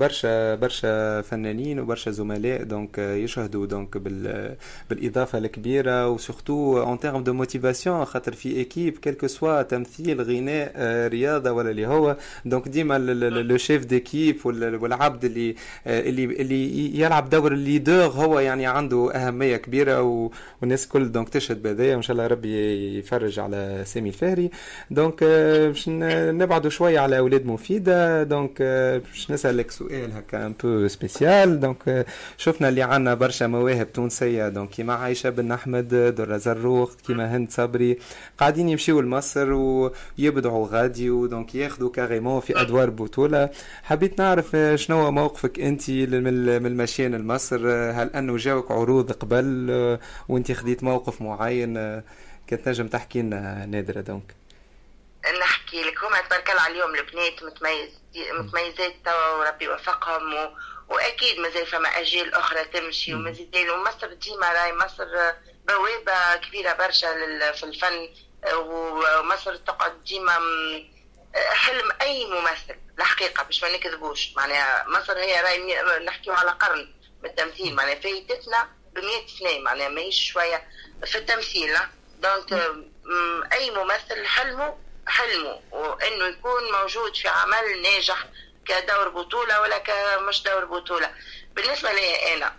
برشا 0.00 0.54
برشا 0.54 1.20
فنانين 1.20 1.80
وبرشا 1.80 2.10
زملاء 2.10 2.62
donc 2.62 2.98
يشهدوا 2.98 3.66
donc 3.66 3.96
بال 3.96 4.54
بالإضافة 4.90 5.38
الكبيرة. 5.38 6.08
و 6.08 6.17
surtout 6.17 6.80
en 6.80 6.98
termes 6.98 7.22
de 7.22 7.32
motivation 7.32 8.04
خاطر 8.04 8.32
في 8.32 8.56
équipe 8.56 8.98
quel 8.98 9.14
que 9.14 9.26
soit 9.26 9.62
تمثيل 9.62 10.22
غناء 10.22 10.72
رياضة 11.08 11.52
ولا 11.52 11.70
اللي 11.70 11.86
هو. 11.86 12.16
donc 12.44 12.68
ديما 12.68 12.98
le 12.98 13.56
chef 13.56 13.84
d'équipe 13.84 14.46
والعبد 14.46 15.24
اللي 15.24 15.54
اللي 15.86 16.24
اللي 16.24 17.00
يلعب 17.00 17.30
دور 17.30 17.52
ال 17.52 17.60
leader 17.60 18.06
هو 18.06 18.38
يعني 18.38 18.66
عنده 18.66 19.12
أهمية 19.14 19.56
كبيرة. 19.56 20.02
والناس 20.60 20.88
كل 20.88 21.12
donc 21.12 21.28
تشهد 21.28 21.62
بهذايا. 21.62 21.94
وإن 21.94 22.02
شاء 22.02 22.12
الله 22.12 22.26
ربي 22.26 22.98
يفرج 22.98 23.38
على 23.38 23.82
سامي 23.86 24.08
الفهري. 24.08 24.50
donc 24.90 25.24
باش 25.24 25.88
نبعدوا 25.88 26.70
شوية 26.70 26.98
على 27.00 27.18
أولاد 27.18 27.46
مفيدة. 27.46 28.09
donc 28.22 28.62
باش 29.02 29.30
نسألك 29.30 29.70
سؤال 29.70 30.12
هكا 30.12 30.46
un 30.46 30.54
peu 30.64 30.88
spécial 30.88 31.60
donc 31.60 32.06
شفنا 32.36 32.68
اللي 32.68 32.82
عندنا 32.82 33.14
برشا 33.14 33.44
مواهب 33.44 33.92
تونسية. 33.92 34.48
donc 34.48 34.70
كيما 34.70 34.94
عايشة 34.94 35.30
بن 35.30 35.52
أحمد 35.52 35.88
درة 35.88 36.36
زروق 36.36 36.92
كيما 37.06 37.36
هند 37.36 37.50
صبري 37.50 37.98
قاعدين 38.38 38.68
يمشيو 38.68 39.00
لمصر 39.00 39.52
ويبدعوا 39.52 40.68
غادي 40.70 41.10
و 41.10 41.19
donc 41.19 41.54
ياخذوا 41.54 41.90
carrément 41.90 42.40
في 42.40 42.60
أدوار 42.60 42.90
بطولة. 42.90 43.50
حبيت 43.82 44.20
نعرف 44.20 44.56
شنو 44.74 44.96
هو 44.96 45.10
موقفك 45.10 45.60
أنت 45.60 45.90
من 45.90 46.66
المشيان 46.66 47.14
لمصر؟ 47.14 47.68
هل 47.68 48.10
أنه 48.10 48.36
جاوك 48.36 48.70
عروض 48.70 49.12
قبل؟ 49.12 49.98
وأنت 50.28 50.52
خديت 50.52 50.84
موقف 50.84 51.22
معين 51.22 52.02
كنت 52.50 52.68
نجم 52.68 52.86
تحكي 52.86 53.22
لنا 53.22 53.66
نادرة. 53.66 54.00
donc 54.00 54.39
نحكي 55.40 55.82
لك 55.82 56.04
هما 56.04 56.20
تبارك 56.20 56.50
الله 56.50 56.62
عليهم 56.62 56.94
البنات 56.94 57.42
متميز 57.42 57.90
متميزات 58.16 58.94
توا 59.04 59.28
وربي 59.30 59.64
يوفقهم 59.64 60.34
و... 60.34 60.56
وأكيد 60.88 61.38
مازال 61.38 61.66
فما 61.66 61.88
أجيال 61.88 62.34
أخرى 62.34 62.64
تمشي 62.64 63.14
ومازال 63.14 63.70
ومصر 63.70 64.12
ديما 64.12 64.52
راي 64.52 64.72
مصر 64.72 65.32
بوابة 65.68 66.36
كبيرة 66.36 66.72
برشا 66.72 67.06
لل... 67.06 67.54
في 67.54 67.62
الفن 67.64 68.08
ومصر 68.54 69.56
تقعد 69.56 70.04
ديما 70.04 70.38
حلم 71.34 71.88
أي 72.02 72.26
ممثل 72.26 72.76
الحقيقة 72.98 73.42
باش 73.42 73.62
ما 73.64 73.76
نكذبوش. 73.76 74.32
معناها 74.36 74.84
مصر 74.88 75.18
هي 75.18 75.40
راي 75.40 76.04
نحكيو 76.04 76.32
على 76.32 76.50
قرن 76.50 76.94
بالتمثيل 77.22 77.74
معناها 77.74 77.94
فايتتنا 78.00 78.68
ب 78.92 78.98
100 78.98 79.26
سنه 79.40 79.58
معناها 79.58 79.88
ماهيش 79.88 80.32
شوية 80.32 80.68
في 81.06 81.18
التمثيل 81.18 81.78
دونك 82.18 82.52
أي 83.52 83.70
ممثل 83.70 84.26
حلمه 84.26 84.78
حلمه 85.06 85.60
وإنه 85.70 86.24
يكون 86.26 86.72
موجود 86.72 87.16
في 87.16 87.28
عمل 87.28 87.82
ناجح 87.82 88.24
كدور 88.66 89.08
بطولة 89.08 89.60
ولا 89.60 89.78
كمش 89.78 90.42
دور 90.42 90.64
بطولة. 90.64 91.14
بالنسبة 91.54 91.92
لي 91.92 92.34
أنا 92.34 92.56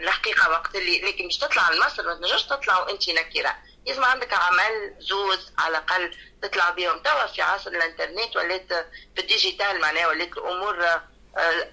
الحقيقة 0.00 0.50
وقت 0.50 0.74
اللي 0.74 1.00
لكن 1.00 1.26
مش 1.26 1.38
تطلع 1.38 1.70
لمصر 1.70 2.02
ما 2.02 2.14
تنجمش 2.14 2.42
تطلع 2.42 2.78
وانت 2.78 3.10
نكره 3.10 3.56
لازم 3.86 4.04
عندك 4.04 4.32
عمل 4.32 4.94
زوز 4.98 5.52
على 5.58 5.78
الأقل 5.78 6.16
تطلع 6.42 6.70
بهم 6.70 6.98
توا 7.02 7.26
في 7.26 7.42
عصر 7.42 7.70
الإنترنت 7.70 8.36
ولات 8.36 8.72
في 9.14 9.20
ال 9.20 9.28
digital 9.28 9.80
معناها 9.80 10.06
ولات 10.08 10.32
الأمور 10.32 11.00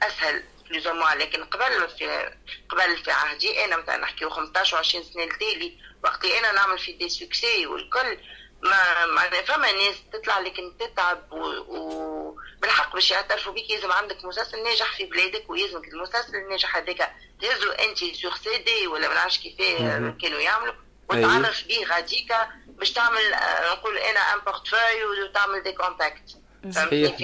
أسهل 0.02 0.44
plus 0.70 0.88
لكن 0.88 1.44
قبل 1.44 1.90
في 1.98 2.32
قبل 2.70 2.98
في 2.98 3.12
عهدي 3.12 3.66
أنا 3.66 3.78
مثلا 3.78 3.98
نحكي 3.98 4.30
15 4.30 4.78
و20 4.78 4.84
سنة 5.14 5.24
التالي 5.24 5.78
وقت 6.04 6.26
أنا 6.26 6.52
نعمل 6.52 6.80
في 6.80 6.92
des 6.92 7.10
succès 7.10 7.68
والكل. 7.68 8.18
ما 8.62 9.06
ما 9.06 9.42
فما 9.42 9.72
ناس 9.72 9.96
تطلع 10.14 10.40
لكن 10.40 10.74
تتعب 10.80 11.32
و... 11.32 11.38
و... 11.48 12.38
بالحق 12.62 12.94
باش 12.94 13.12
يعترفوا 13.12 13.54
بك 13.54 13.66
لازم 13.70 13.92
عندك 13.92 14.26
مسلسل 14.26 14.64
ناجح 14.64 14.98
في 14.98 15.06
بلادك 15.06 15.50
ويلزمك 15.50 15.88
المسلسل 15.88 16.36
الناجح 16.36 16.76
هذاك. 16.78 17.12
تهزو 17.42 17.72
انت 17.72 17.98
sur 17.98 18.36
CD 18.44 18.88
ولا 18.88 19.08
ما 19.08 19.14
نعرفش 19.14 19.38
كيفاه 19.40 20.14
كانوا 20.22 20.40
يعملوا 20.40 20.74
وتعرف 21.10 21.68
به 21.68 21.84
غاديك 21.86 22.34
باش 22.68 22.92
تعمل 22.92 23.34
آه، 23.34 23.74
نقول 23.74 23.98
أنا 23.98 24.20
un 24.20 24.40
portefeuille 24.40 25.06
وتعمل 25.06 25.64
des 25.64 25.72
contacts 25.72 26.38
صحيح. 26.72 26.90
donc 26.90 27.16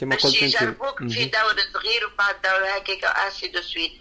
كما 0.00 0.16
قلت 0.16 0.24
أنت. 0.24 0.42
يجربوك 0.42 0.98
في 0.98 1.24
دور 1.24 1.56
صغير 1.74 2.06
وبعد 2.06 2.42
دور 2.42 2.64
هكاك 2.76 3.04
ainsi 3.04 3.48
de 3.48 3.60
suite 3.62 3.92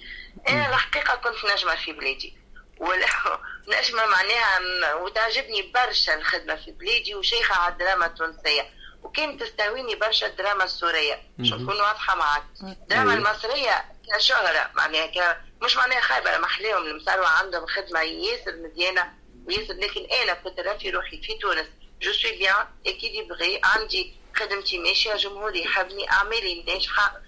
أنا 0.49 0.69
الحقيقة 0.69 1.15
كنت 1.15 1.51
نجمة 1.53 1.75
في 1.75 1.91
بلادي. 1.91 2.42
ولا 2.83 3.07
نجمة 3.79 4.05
معناها 4.05 4.93
وتعجبني 4.95 5.61
برشا 5.61 6.13
الخدمة 6.13 6.55
في 6.55 6.71
بلادي 6.71 7.15
وشيخة 7.15 7.55
على 7.55 7.73
الدراما 7.73 8.05
التونسية. 8.05 8.69
وكانت 9.03 9.43
تستهويني 9.43 9.95
برشا 9.95 10.27
الدراما 10.27 10.63
السورية. 10.63 11.21
باش 11.37 11.53
نكون 11.53 11.81
واضحة 11.81 12.15
معك 12.15 12.43
الدراما 12.63 13.13
المصرية 13.13 13.85
كشهرة 14.15 14.71
معناها 14.73 15.05
ك... 15.07 15.37
مش 15.61 15.77
معناها 15.77 16.01
خايبة 16.01 16.37
محليهم 16.37 16.85
المسروة 16.85 17.27
عندهم 17.27 17.65
خدمة 17.67 18.01
ياسر 18.01 18.55
مزيانة. 18.55 19.13
وياسر 19.47 19.73
لكن 19.73 20.07
أنا 20.21 20.33
كنت 20.33 20.59
في 20.81 20.89
روحي 20.89 21.21
في 21.21 21.37
تونس. 21.37 21.67
je 22.01 22.11
suis 22.13 22.31
bien 22.31 22.67
équilibrée 22.87 23.61
عندي 23.63 24.15
خدمتي 24.35 24.77
ماشية 24.77 25.15
جمهوري 25.15 25.63
يحبني 25.63 26.11
أعمالي 26.11 26.63
ناجحة. 26.63 27.21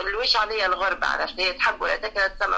علاش 0.00 0.36
عليا 0.36 0.66
الغربة 0.66 1.06
عرفت؟ 1.06 1.34
هي 1.40 1.52
تحب 1.52 1.80
ولا 1.82 1.96
تكره؟ 1.96 2.26
تسمى 2.26 2.56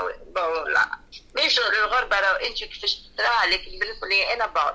لا. 0.68 0.88
مش 1.36 1.58
الغربة 1.58 2.20
لو 2.20 2.32
أنت 2.32 2.64
كيفاش 2.64 2.98
تراها؟ 3.18 3.46
لكن 3.46 3.78
بالنسبة 3.78 4.06
لي 4.08 4.32
أنا 4.34 4.46
بعد 4.46 4.74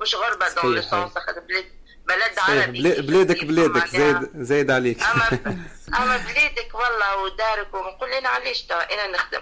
مش 0.00 0.14
غربة 0.14 0.48
dans 0.48 0.74
le 0.74 0.82
sens 0.82 1.12
بلاد 1.48 1.72
بلد 2.06 2.38
عربي. 2.38 2.82
بلادك 3.02 3.44
بلادك. 3.44 3.86
زايد 3.86 4.30
زايد 4.34 4.70
عليك. 4.70 5.02
اما 5.02 5.28
أما 5.98 6.16
بلادك 6.16 6.74
والله 6.74 7.16
ودارك 7.16 7.74
ونقول 7.74 8.12
أنا 8.12 8.28
علاش 8.28 8.64
أنا 8.70 9.06
نخدم. 9.06 9.40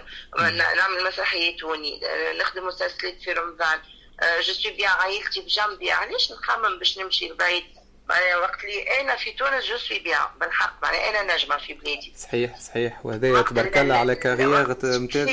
نعمل 0.77 1.03
مسرحيات 1.03 1.63
هوني 1.63 2.01
نخدم 2.39 2.67
مسلسلات 2.67 3.21
في 3.23 3.33
رمضان. 3.33 3.79
je 4.39 4.53
suis 4.53 4.71
bien 4.71 4.91
عائلتي 4.91 5.41
بجنبي. 5.41 5.91
علاش 5.91 6.31
نخمم 6.31 6.79
باش 6.79 6.97
نمشي 6.97 7.29
لبعيد؟ 7.29 7.76
معناها 8.09 8.37
وقت 8.37 8.63
اللي 8.63 9.01
أنا 9.01 9.15
في 9.15 9.31
تونس 9.31 9.65
je 9.65 9.77
suis 9.77 9.99
bien 9.99 10.19
بالحق. 10.39 10.83
معناها 10.83 11.09
أنا 11.09 11.35
نجمة 11.35 11.57
في 11.57 11.73
بلادي. 11.73 12.13
صحيح 12.17 12.59
صحيح. 12.59 13.05
وهذا 13.05 13.41
تبارك 13.41 13.77
الله 13.77 13.95
على 13.95 14.15
carrière 14.15 14.75
ممتاز 14.83 15.29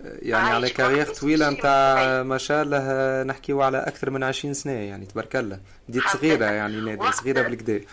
يعني 0.00 0.50
على 0.50 0.70
carrière 0.70 1.06
طويلة 1.06 1.50
نتاع 1.50 2.22
ما 2.22 2.38
شاء 2.38 2.62
الله 2.62 3.22
نحكيو 3.22 3.62
على 3.62 3.78
أكثر 3.78 4.10
من 4.10 4.24
20 4.24 4.54
سنة 4.54 4.72
يعني 4.72 5.06
تبارك 5.06 5.36
الله. 5.36 5.60
بديت 5.88 6.08
صغيرة 6.08 6.44
يعني 6.44 6.76
نادي 6.80 7.12
صغيرة 7.12 7.42
بالكدا 7.42 7.84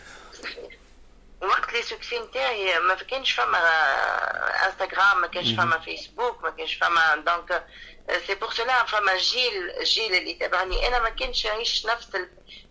وقت 1.42 1.74
le 1.74 1.82
succès 1.82 2.20
نتاعي 2.20 2.80
ما 2.80 2.96
كانش 2.96 3.32
فما 3.32 3.58
انستغرام 4.66 5.22
ما 5.22 5.28
كانش 5.28 5.54
فما 5.54 5.80
فيسبوك 5.80 6.44
ما 6.44 6.50
كانش 6.50 6.74
فما 6.74 7.16
donc 7.16 7.64
c'est 8.28 8.36
pour 8.36 8.52
cela 8.54 8.86
فما 8.86 9.18
جيل 9.18 9.70
الجيل 9.70 10.16
اللي 10.16 10.34
تبعني 10.34 10.88
أنا 10.88 11.00
ما 11.00 11.10
كنتش 11.10 11.46
نعيش 11.48 11.86
نفس 11.86 12.08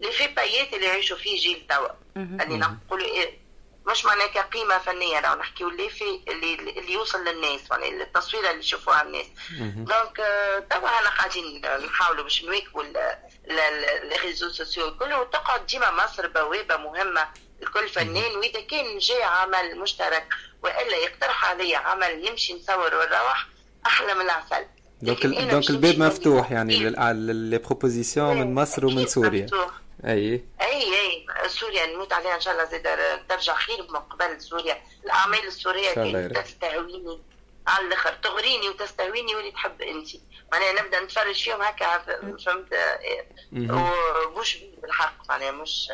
les 0.01 0.13
فيبايات 0.13 0.73
اللي 0.73 0.87
يعيشوا 0.87 1.17
فيه 1.17 1.41
جيل 1.41 1.67
توا 1.69 1.89
اللي 2.17 2.57
نقولوا 2.87 3.07
إيه 3.07 3.45
مش 3.87 4.05
معناها 4.05 4.27
كقيمة 4.27 4.79
فنية 4.79 5.21
لو 5.21 5.35
نحكيو 5.35 5.69
اللي 5.69 5.91
في 5.91 6.21
اللي, 6.29 6.55
اللي 6.55 6.93
يوصل 6.93 7.25
للناس 7.25 7.61
يعني 7.71 8.03
التصوير 8.03 8.51
اللي 8.51 8.61
يشوفوها 8.61 9.03
الناس 9.03 9.27
donc 9.61 10.17
توا 10.71 10.89
إحنا 10.89 11.11
قاعدين 11.11 11.63
نحاولوا 11.87 12.23
باش 12.23 12.45
نواكبوا 12.45 12.83
les 12.83 14.17
réseaux 14.23 14.51
sociaux 14.51 14.97
كله 14.99 15.25
تقعد 15.25 15.67
ديما 15.67 15.91
مصر 15.91 16.27
بوابة 16.27 16.77
مهمة 16.77 17.29
لكل 17.61 17.89
فنان 17.89 18.37
واذا 18.37 18.61
كان 18.61 18.99
جاي 18.99 19.23
عمل 19.23 19.79
مشترك 19.79 20.29
والا 20.63 20.97
يقترح 20.97 21.45
علي 21.45 21.77
عمل 21.77 22.25
نمشي 22.31 22.55
نصور 22.55 22.95
ونروح 22.95 23.47
أحلى 23.87 24.15
من 24.15 24.21
العسل 24.21 24.67
donc 25.05 25.27
donc 25.27 25.71
الباب 25.71 25.99
مفتوح 25.99 26.53
يعني 26.53 26.91
les 27.13 27.59
propositions 27.59 28.37
من 28.41 28.55
مصر 28.55 28.87
ومن 28.87 29.07
سوريا 29.07 29.47
اي 30.05 30.45
اي 30.61 30.83
اي 31.01 31.27
سوريا 31.49 31.87
نموت 31.87 32.13
عليها 32.13 32.35
ان 32.35 32.41
شاء 32.41 32.55
الله 32.55 32.65
زاد 32.65 32.99
ترجع 33.29 33.55
خير 33.55 33.83
من 33.83 33.97
قبل 33.97 34.41
سوريا 34.41 34.83
الاعمال 35.05 35.47
السوريه 35.47 35.95
كانت 35.95 36.39
تستهويني 36.39 37.21
على 37.67 37.87
الآخر 37.87 38.13
تغريني 38.23 38.69
وتستهويني 38.69 39.35
واللي 39.35 39.51
تحب 39.51 39.83
انت 39.83 40.09
معناها 40.53 40.73
نبدا 40.83 41.01
نتفرج 41.01 41.45
فيهم 41.45 41.63
هكا 41.63 41.99
فهمت 42.45 42.75
ومش 44.37 44.59
بالحق 44.83 45.15
معناها 45.29 45.51
مش 45.51 45.93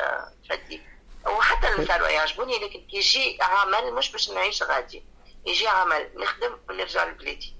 فدي 0.49 0.81
وحتى 1.25 1.67
الأمثال 1.67 2.01
يعجبوني 2.01 2.59
لكن 2.59 2.81
يجي 2.93 3.37
عمل 3.41 3.93
مش 3.93 4.11
باش 4.11 4.29
نعيش 4.29 4.63
غادي 4.63 5.03
يجي 5.45 5.67
عمل 5.67 6.09
نخدم 6.15 6.57
ونرجع 6.69 7.05
لبلادي 7.05 7.53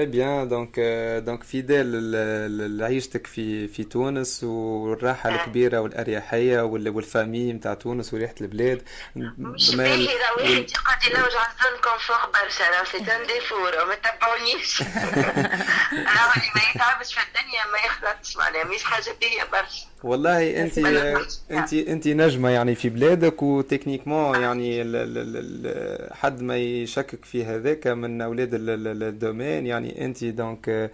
très 0.00 0.10
bien 0.10 0.48
donc 0.48 0.80
donc 1.26 1.42
fidèle 1.42 2.78
لعيشتك 2.78 3.26
في 3.26 3.68
في 3.68 3.84
تونس 3.84 4.44
والراحة 4.44 5.30
الكبيرة 5.30 5.80
والأريحية 5.80 6.60
وال 6.62 6.82
famille 6.82 7.52
نتاع 7.52 7.74
تونس 7.74 8.14
وريحة 8.14 8.34
البلاد. 8.40 8.82
مش 9.16 9.76
باهي 9.76 10.06
راه 10.06 10.32
واحد 10.36 10.70
يقعد 10.70 11.04
يلوج 11.04 11.34
على 11.36 11.52
ال 11.52 11.58
zone 11.58 11.80
confort 11.82 12.30
برشا 12.32 12.70
راه 12.70 12.84
c'est 12.84 12.98
un 12.98 13.26
défaut 13.26 13.56
ما 13.88 13.94
تبعونيش. 13.94 14.82
راه 16.16 16.32
اللي 16.36 16.50
ما 16.54 16.62
يتعبش 16.74 17.14
في 17.14 17.20
الدنيا 17.28 17.64
ما 17.72 17.78
يخلطش 17.86 18.36
معناها 18.36 18.64
مش 18.64 18.84
حاجة 18.84 19.14
باهية 19.20 19.44
برشا. 19.44 19.89
والله 20.04 20.62
انت 20.62 20.78
انت 21.50 21.72
انت 21.72 22.08
نجمة 22.08 22.48
يعني 22.48 22.74
في 22.74 22.88
بلادك 22.88 23.42
و 23.42 23.49
techniquement 23.49 24.40
يعني 24.40 24.82
حد 26.12 26.42
ما 26.42 26.56
يشكك 26.56 27.24
في 27.24 27.44
هذاك 27.44 27.86
من 27.86 28.20
أولاد 28.20 28.50
ال 28.52 28.65
domaine. 28.65 29.66
يعني 29.66 30.04
انت 30.04 30.24
donc 30.24 30.90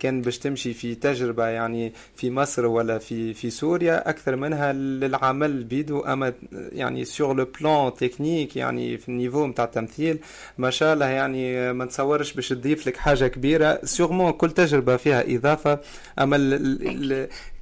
كان 0.00 0.22
باش 0.22 0.38
تمشي 0.38 0.74
في 0.74 0.94
تجربة 0.94 1.46
يعني 1.46 1.92
في 2.16 2.30
مصر 2.30 2.66
ولا 2.66 2.98
في 2.98 3.34
في 3.34 3.50
سوريا 3.50 4.10
أكثر 4.10 4.36
منها 4.36 4.72
للعمل 4.72 5.64
بيدو. 5.64 6.00
أما 6.00 6.32
يعني 6.52 7.04
sur 7.04 7.36
le 7.36 7.46
plan 7.60 7.94
technique 7.94 8.56
يعني 8.56 8.98
في 8.98 9.08
ال 9.08 9.13
niveau 9.13 9.46
نتاع 9.46 9.64
التمثيل 9.64 10.18
ما 10.58 10.70
شاء 10.70 10.94
الله 10.94 11.06
يعني 11.06 11.72
ما 11.72 11.84
تصورش 11.84 12.32
باش 12.32 12.48
تضيف 12.48 12.86
لك 12.86 12.96
حاجة 12.96 13.26
كبيرة. 13.26 13.80
sûrement 13.84 14.32
كل 14.32 14.50
تجربة 14.50 14.96
فيها 14.96 15.36
إضافة. 15.36 15.80
أما 16.18 16.38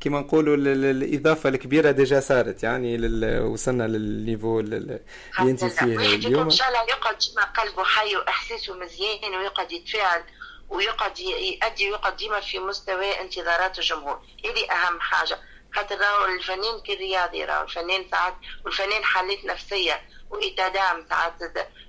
كما 0.00 0.20
نقولوا 0.20 0.55
الإضافة 0.56 1.48
الكبيرة 1.48 1.90
déjà 1.90 2.20
صارت 2.20 2.62
يعني 2.62 2.98
وصلنا 3.40 3.82
لل 3.82 4.02
niveau 4.02 4.60
اللي 4.60 5.00
أنت 5.40 5.64
فيه 5.64 5.84
اليوم. 5.84 6.42
إن 6.42 6.50
شاء 6.50 6.68
الله 6.68 6.82
يقعد 6.82 7.18
ديما 7.18 7.44
قلبه 7.44 7.84
حي 7.84 8.16
وإحساسه 8.16 8.74
مزيان 8.74 9.34
ويقعد 9.34 9.72
يتفاعل 9.72 10.22
ويقعد 10.68 11.18
يؤدي 11.20 11.90
ويقعد 11.90 12.16
ديما 12.16 12.40
في 12.40 12.58
مستوى 12.58 13.20
انتظارات 13.20 13.78
الجمهور. 13.78 14.20
هذه 14.44 14.70
أهم 14.72 15.00
حاجة. 15.00 15.38
خاطر 15.74 15.96
راهو 15.98 16.34
الفنان 16.34 16.80
كرياضي 16.86 17.44
راهو 17.44 17.64
الفنان 17.64 18.04
ساعات 18.10 18.34
والفنان 18.64 19.04
حالات 19.04 19.44
نفسية 19.44 20.00
و 20.30 20.38
état 20.38 20.68
d'âme 20.68 21.06
ساعات 21.08 21.32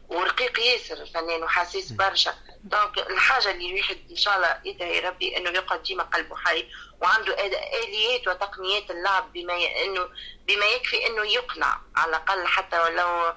ورقيق 0.10 0.60
ياسر 0.60 1.02
الفنان 1.02 1.44
وحسيس 1.44 1.92
برشا. 1.92 2.34
donc 2.64 2.98
الحاجة 2.98 3.52
اللي 3.52 3.72
الواحد 3.72 3.98
إن 4.12 4.16
شاء 4.16 4.36
الله 4.36 4.62
يدعي 4.66 5.00
ربي 5.00 5.38
إنه 5.38 5.50
يقعد 5.50 5.84
ديما 5.84 6.04
قلبه 6.04 6.36
حي 6.36 6.70
وعنده 7.02 7.46
آليات 7.84 8.28
وتقنيات 8.28 8.92
اللعب 8.92 9.34
بما 9.34 9.54
ي... 9.54 9.86
إنه 9.86 10.10
بما 10.48 10.66
يكفي 10.66 11.08
إنه 11.08 11.26
يقنع 11.26 11.82
على 11.96 12.10
الأقل 12.10 12.48
حتى 12.48 12.80
ولو 12.80 13.34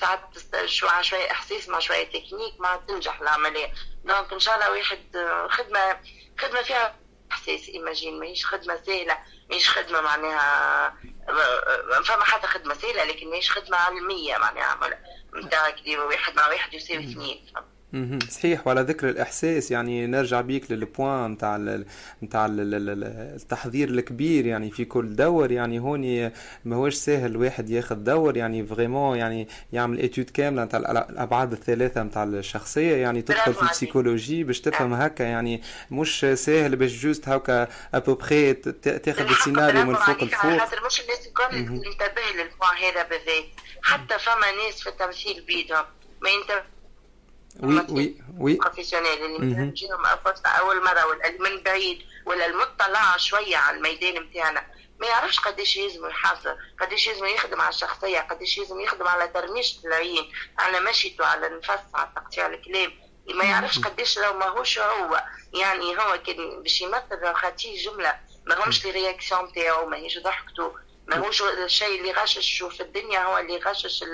ساعات 0.00 0.20
شوية 0.64 1.00
شوية 1.02 1.30
إحساس 1.30 1.68
مع 1.68 1.78
شوية 1.78 2.04
تكنيك 2.04 2.60
ما 2.60 2.76
تنجح 2.88 3.20
العملية. 3.20 3.72
donc 4.04 4.32
إن 4.32 4.40
شاء 4.40 4.54
الله 4.54 4.70
واحد 4.70 5.26
خدمة 5.50 6.00
خدمة 6.38 6.62
فيها 6.62 6.96
إحساس 7.32 7.68
imagine 7.68 8.20
ماهيش 8.20 8.46
خدمة 8.46 8.82
سهلة 8.86 9.18
ماهيش 9.50 9.70
خدمة 9.70 10.00
معناها 10.00 10.94
فما 12.04 12.24
حتى 12.24 12.46
خدمة 12.46 12.74
سهلة 12.74 13.04
لكن 13.04 13.30
ماهيش 13.30 13.50
خدمة 13.52 13.76
علمية 13.76 14.36
معناها. 14.38 14.78
نتاع 15.36 15.68
واحد 16.06 16.36
مع 16.36 16.48
واحد 16.48 16.74
يساوي 16.74 17.04
اثنين. 17.12 17.46
صحيح 18.30 18.66
وعلى 18.66 18.80
ذكر 18.80 19.08
الإحساس 19.08 19.70
يعني 19.70 20.06
نرجع 20.06 20.40
بيك 20.40 20.70
لل 20.70 20.87
point 20.87 21.30
نتاع 21.30 21.56
نتاع 22.22 22.46
التحضير 22.50 23.88
الكبير 23.88 24.46
يعني 24.46 24.70
في 24.70 24.84
كل 24.84 25.16
دور 25.16 25.52
يعني 25.52 25.78
هوني 25.78 26.32
ماهوش 26.64 26.94
ساهل 26.94 27.30
الواحد 27.30 27.70
ياخذ 27.70 27.94
دور 27.96 28.36
يعني 28.36 28.66
vraiment 28.66 29.18
يعني 29.18 29.48
يعمل 29.72 30.00
étude 30.00 30.30
كاملة 30.30 30.64
نتاع 30.64 30.78
الأبعاد 30.78 31.52
الثلاثة 31.52 32.02
نتاع 32.02 32.24
الشخصية 32.24 32.96
يعني 32.96 33.22
تدخل 33.22 33.54
في 33.54 33.62
ال 33.62 33.69
psychologie 33.69 34.44
باش 34.44 34.60
تفهم 34.60 34.94
هكا 34.94 35.22
يعني 35.22 35.62
مش 35.90 36.26
ساهل 36.34 36.76
باش 36.76 37.02
juste 37.02 37.28
هكا 37.28 37.68
à 37.94 38.01
peu 38.01 38.23
près 38.23 38.52
تاخذ 38.54 39.30
السيناريو 39.30 39.84
من 39.84 39.94
فوق 39.94 40.24
لفوق. 40.24 40.56
خاطر 40.58 40.86
مش 40.86 41.00
الناس 41.00 41.26
الكل 41.26 41.56
ينتبه 41.56 42.22
لل 42.36 42.47
point 42.47 42.76
هذا 42.94 43.02
بالذات. 43.02 43.44
حتى 43.82 44.18
فما 44.18 44.64
ناس 44.66 44.82
في 44.82 44.88
التمثيل 44.88 45.44
بيدهم 45.46 45.84
ما 46.22 46.30
ينتبه 46.30 46.73
oui 47.62 47.86
oui 47.90 48.22
وي 48.38 48.54
professionnels 48.54 49.24
اللي 49.24 49.66
بتجيهم 49.66 50.02
فرصه 50.24 50.48
أول 50.48 50.84
مرة 50.84 51.06
ولا 51.06 51.30
من 51.30 51.62
بعيد 51.62 52.02
ولا 52.26 52.46
المطلع 52.46 53.16
شوية 53.16 53.56
على 53.56 53.76
الميدان 53.76 54.22
نتاعنا 54.22 54.66
ما 55.00 55.06
يعرفش 55.06 55.38
قديش 55.38 55.76
يلزم 55.76 56.06
يحافظ 56.08 56.48
قديش 56.80 57.06
يلزم 57.06 57.26
يخدم 57.26 57.60
على 57.60 57.68
الشخصية 57.68 58.18
قديش 58.20 58.58
يلزم 58.58 58.80
يخدم 58.80 59.08
على 59.08 59.28
ترميش 59.28 59.78
العين 59.84 60.32
على 60.58 60.80
مشيته 60.80 61.26
على 61.26 61.46
النفس 61.46 61.70
على 61.94 62.08
تقطيع 62.16 62.46
الكلام. 62.46 62.92
ما 63.34 63.44
يعرفش 63.44 63.78
قديش 63.78 64.18
لو 64.18 64.32
ماهوش 64.38 64.78
هو. 64.78 65.24
يعني 65.54 65.98
هو 65.98 66.18
كان 66.26 66.62
باش 66.62 66.80
يمثل 66.80 67.34
خاطيه 67.34 67.82
جملة 67.84 68.20
ما 68.46 68.64
همش 68.64 68.84
les 68.84 68.90
réactions 68.90 69.52
تاعو 69.52 69.86
ماهيش 69.86 70.18
ضحكته 70.18 70.72
ماهوش 71.06 71.42
الشيء 71.42 72.00
اللي 72.00 72.12
غشش 72.12 72.62
في 72.62 72.80
الدنيا 72.82 73.24
هو 73.24 73.38
اللي 73.38 73.56
غشش 73.56 74.04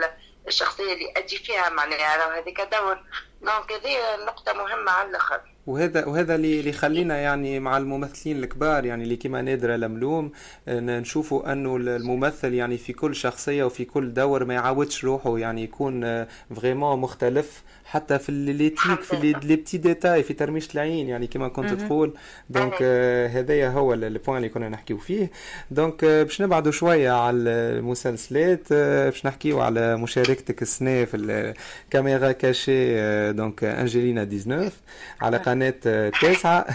الشخصية 0.49 0.93
اللي 0.93 1.13
أدي 1.17 1.39
فيها. 1.39 1.69
معناها 1.69 2.39
هذيك 2.39 2.61
دور 2.61 2.99
donc 3.41 3.73
هذه 3.73 4.25
نقطة 4.27 4.53
مهمة 4.53 4.91
على 4.91 5.11
الآخر. 5.11 5.41
وهذا 5.67 6.05
وهذا 6.07 6.35
اللي 6.35 6.69
يخلينا 6.69 7.19
يعني 7.19 7.61
مع 7.61 7.77
الممثلين 7.77 8.45
الكبار 8.45 8.85
يعني 8.85 9.05
اللي 9.05 9.17
كما 9.17 9.43
نادر 9.43 9.71
لملوم 9.71 10.33
نشوفوا 10.69 11.53
أنه 11.53 11.77
الممثل 11.77 12.55
يعني 12.55 12.79
في 12.79 12.93
كل 12.93 13.15
شخصية 13.15 13.65
وفي 13.65 13.85
كل 13.85 14.15
دور 14.15 14.45
ما 14.45 14.55
يعودش 14.55 15.05
روحه 15.05 15.39
يعني 15.39 15.63
يكون 15.63 16.27
vraiment 16.57 16.99
مختلف 16.99 17.63
حتى 17.91 18.19
في 18.19 18.33
les 18.33 18.69
tics 18.69 19.01
في 19.03 19.17
les 19.17 19.57
petits 19.57 19.79
détails 19.79 20.23
في 20.23 20.35
ترميش 20.35 20.75
العين 20.75 21.09
يعني 21.09 21.27
كما 21.27 21.49
كنت 21.49 21.71
تقول. 21.73 22.15
donc 22.51 22.75
آه 22.83 23.27
هذايا 23.29 23.69
هو 23.69 23.95
ال 23.95 24.02
point 24.02 24.37
اللي 24.37 24.49
كنا 24.49 24.69
نحكيو 24.69 24.99
فيه. 24.99 25.31
donc 25.71 26.05
آه 26.05 26.23
باش 26.23 26.43
نبعدوا 26.43 26.73
شوية 26.73 27.11
على 27.11 27.37
المسلسلات 27.39 28.61
آه 28.73 29.09
باش 29.11 29.27
نحكيو 29.27 29.61
على 29.61 29.97
مشاركتك 29.97 30.63
السنة 30.63 31.05
في 31.05 31.17
ال 31.17 31.33
caméra 31.33 32.33
cachée 32.33 32.99
آه 33.01 33.31
donc 33.31 33.65
انجلينا 33.65 34.25
19 34.25 34.73
على 35.21 35.37
قناة 35.37 35.75
آه 35.87 36.13
تاسعه 36.23 36.67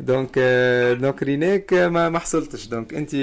donc 0.00 0.30
آه 0.38 0.92
donc 0.94 1.22
ريناك 1.22 1.72
ما 1.74 2.08
ما 2.08 2.18
حصلتش. 2.18 2.66
donc 2.66 2.94
انت 2.94 3.16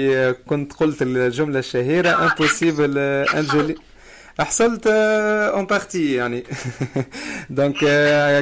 كنت 0.46 0.72
قلت 0.72 1.02
الجملة 1.02 1.58
الشهيرة 1.58 2.08
impossible 2.30 2.98
انجلينا 2.98 3.80
حصلت 4.40 4.86
en 4.86 5.66
partie 5.66 6.14
يعني. 6.14 6.44
donc 7.50 7.78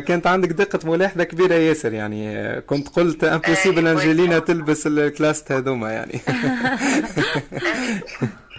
كانت 0.04 0.26
عندك 0.26 0.48
دقة 0.48 0.90
ملاحظة 0.90 1.24
كبيرة 1.24 1.54
ياسر 1.54 1.92
يعني 1.92 2.60
كنت 2.60 2.88
قلت 2.88 3.24
impossible 3.24 3.88
أنجلينا 3.88 4.38
تلبس 4.38 4.86
الكلاس 4.86 5.52
هذوما 5.52 5.92
يعني. 5.92 6.20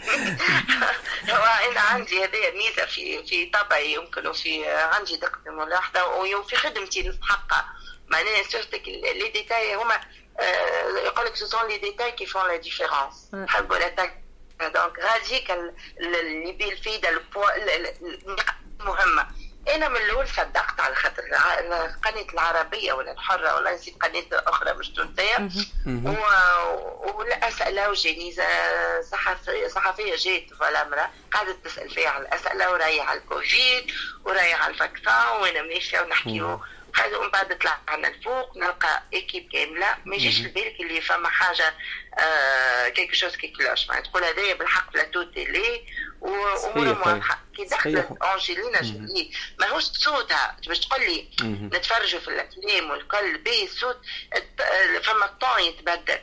هو 1.29 1.71
أنا 1.71 1.79
عندي 1.79 2.23
هذه 2.23 2.51
ميزة 2.55 2.86
في 2.86 3.23
في 3.23 3.45
طبعي 3.45 3.93
يمكن 3.93 4.27
وفي 4.27 4.65
عندي 4.67 5.17
دقة 5.17 5.51
ملاحظة 5.51 6.15
وفي 6.15 6.55
خدمتي 6.55 7.09
نستحقها 7.09 7.65
معناها 8.07 8.43
surtout 8.43 8.88
les 8.88 9.30
détails 9.34 9.76
هما 9.75 9.99
يقول 11.05 11.25
لك 11.25 11.36
ce 11.36 11.45
sont 11.45 11.68
les 11.68 11.78
détails 11.78 12.12
qui 12.12 12.26
font 12.26 12.47
la 12.47 12.57
différence 12.57 13.30
نحب 13.34 13.71
ولا 13.71 14.11
donc 14.68 14.99
هذيك 14.99 15.51
اللي 15.99 16.51
بالفيده 16.51 17.09
النقاط 17.09 18.55
مهمه 18.80 19.28
أنا 19.76 19.88
من 19.88 19.95
الأول 19.97 20.28
صدقت 20.28 20.80
على 20.80 20.95
خاطر 20.95 21.24
القناه 21.24 22.26
العربية 22.34 22.93
ولا 22.93 23.12
الحرة 23.12 23.55
ولا 23.55 23.76
نسيت 23.76 23.95
قناه 24.03 24.24
أخرى 24.32 24.74
مش 24.74 24.89
تونسية. 24.89 25.49
والأسئلة 27.16 27.89
وجاني 27.89 28.36
صحفيه 29.12 29.68
صحفية 29.68 30.16
جات 30.16 30.53
voilà 30.59 30.82
امراه 30.88 31.09
قعدت 31.32 31.66
تسأل 31.66 31.89
فيها 31.89 32.09
على 32.09 32.24
الأسئلة 32.24 32.72
ورايح 32.72 33.09
على 33.09 33.20
الكوفيد 33.20 33.91
ورايح 34.26 34.64
على 34.64 34.74
ال 34.74 34.81
vaccin 34.81 35.28
وأنا 35.41 35.62
ماشيه 35.62 36.01
ونحكيو 36.01 36.59
هذا 36.96 37.18
ومن 37.18 37.32
بعد 37.32 37.58
طلعنا 37.58 38.08
الفوق 38.08 38.58
نلقى 38.58 39.04
équipe 39.14 39.49
كاملة. 39.52 39.98
ما 40.06 40.16
يجيش 40.16 40.42
لبالك 40.42 40.80
اللي 40.80 41.02
فما 41.02 41.30
حاجة 41.30 41.74
آه 42.20 42.89
quelque 42.89 43.14
chose 43.14 43.36
qui 43.36 43.47
cloche 43.47 43.88
معناتها 43.89 44.10
تقول 44.10 44.24
هذايا 44.24 44.54
بالحق 44.54 44.94
plateau 44.93 45.24
télé 45.24 45.86
وامور 46.22 46.88
واضحه 46.88 47.39
كي 47.56 47.66
دخلت 47.66 48.08
أنجلينا 48.34 48.82
جولي 48.82 49.32
ماهوش 49.60 49.84
صوتها. 49.84 50.58
باش 50.68 50.80
تقول 50.80 51.02
لي 51.02 51.30
نتفرجوا 51.74 52.20
في 52.20 52.28
الأفلام 52.28 52.92
والكل 52.92 53.38
بي 53.38 53.68
صوت 53.68 54.02
فما 55.04 55.26
ال 55.26 55.34
ton 55.34 55.62
يتبدل 55.62 56.20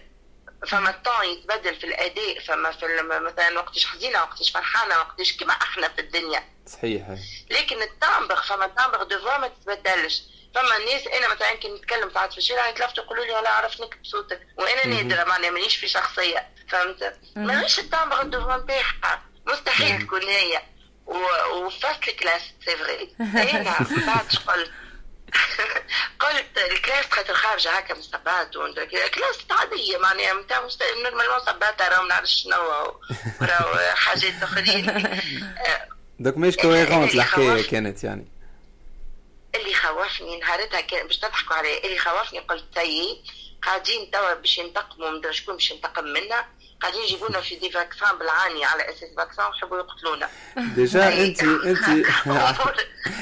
فما 0.66 0.90
ال 0.90 0.99
ton 0.99 1.26
يتبدل 1.26 1.74
في 1.74 1.84
الأداء. 1.86 2.38
فما 2.40 2.70
في 2.70 3.02
مثلا 3.02 3.58
وقتاش 3.58 3.86
حزينة 3.86 4.22
وقتاش 4.22 4.50
فرحانة 4.50 4.98
وقتاش 4.98 5.36
كما 5.36 5.52
أحنا 5.52 5.88
في 5.88 6.00
الدنيا. 6.00 6.44
صحيح. 6.66 7.06
لكن 7.50 7.82
ال 7.82 7.90
timbre 7.90 8.36
فما 8.36 8.64
ال 8.64 8.70
timbre 8.70 9.02
de 9.02 9.24
ما 9.24 9.48
تتبدلش. 9.48 10.22
فما 10.54 10.76
الناس 10.76 11.06
أنا 11.06 11.34
مثلا 11.34 11.54
كي 11.54 11.68
نتكلم 11.68 12.10
ساعات 12.14 12.32
في 12.32 12.38
الشارع 12.38 12.68
يتلفتوا 12.68 13.04
يقولوا 13.04 13.24
لي 13.24 13.32
ولا 13.32 13.50
عرفت 13.50 13.80
نكتب 13.80 14.04
صوتك. 14.04 14.40
وأنا 14.56 14.86
نادرة 14.86 15.24
معناها 15.24 15.50
مانيش 15.50 15.76
في 15.76 15.88
شخصية 15.88 16.48
فهمت؟ 16.68 17.16
ماهيش 17.36 17.78
ال 17.78 17.85
timbre 17.85 18.22
de 18.22 18.56
نتاعها. 18.56 19.22
مستحيل 19.46 20.02
تكون 20.02 20.22
هي. 20.22 20.62
وفاست 21.06 22.08
الكلاس 22.08 22.42
سي 22.64 22.76
فري 22.76 23.14
أنا 23.50 23.76
بعد 24.06 24.26
قلت؟ 24.46 24.70
قلت 26.20 26.58
الكلاس 26.72 27.04
خاطر 27.10 27.34
خارجه 27.34 27.70
هكا 27.70 27.94
من 27.94 28.00
الصبات 28.00 28.50
كلاس 29.14 29.38
عادية 29.50 29.98
معناها 29.98 30.34
نتاع 30.34 30.68
نورمالمون 31.02 31.38
صبات 31.46 31.82
راهو 31.82 32.02
ما 32.02 32.08
نعرفش 32.08 32.42
شنو 32.42 32.54
راهو 33.42 33.94
حاجات 33.94 34.42
أخرين. 34.42 35.18
دوك 36.20 36.36
مش 36.36 36.56
كويرونت 36.56 37.14
الحكاية 37.14 37.70
كانت 37.70 38.04
يعني. 38.04 38.37
اللي 39.60 39.74
خوفني 39.74 40.38
نهارتها 40.40 40.80
كان 40.80 41.06
باش 41.06 41.18
تضحكوا 41.18 41.56
علي 41.56 41.78
اللي 41.84 41.98
خوفني 41.98 42.38
قلت 42.38 42.64
تي 42.74 43.22
قاعدين 43.62 44.10
توا 44.10 44.34
باش 44.34 44.58
ينتقموا 44.58 45.10
من 45.10 45.32
شكون 45.32 45.54
باش 45.54 45.70
ينتقم 45.70 46.04
منا 46.04 46.44
قاعدين 46.82 47.00
يجيبونا 47.02 47.40
في 47.40 47.56
des 47.56 47.70
vaccins 47.70 48.18
بالعاني 48.18 48.64
على 48.64 48.82
أساس 48.90 49.08
vaccin 49.16 49.46
ويحبوا 49.46 49.78
يقتلونا. 49.78 50.28
déjà 50.56 51.24
انت 51.24 51.42
انت. 51.42 52.06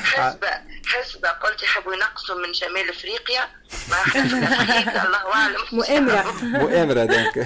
حسبة 0.04 0.48
حسبة 0.86 1.28
قلت 1.28 1.62
يحبوا 1.62 1.94
ينقصوا 1.94 2.34
من 2.46 2.54
شمال 2.54 2.90
إفريقيا 2.90 3.48
ما 3.90 3.96
الله 5.04 5.34
أعلم. 5.34 5.56
مؤامرة. 5.72 6.34
مؤامرة 6.42 7.04
donc. 7.04 7.38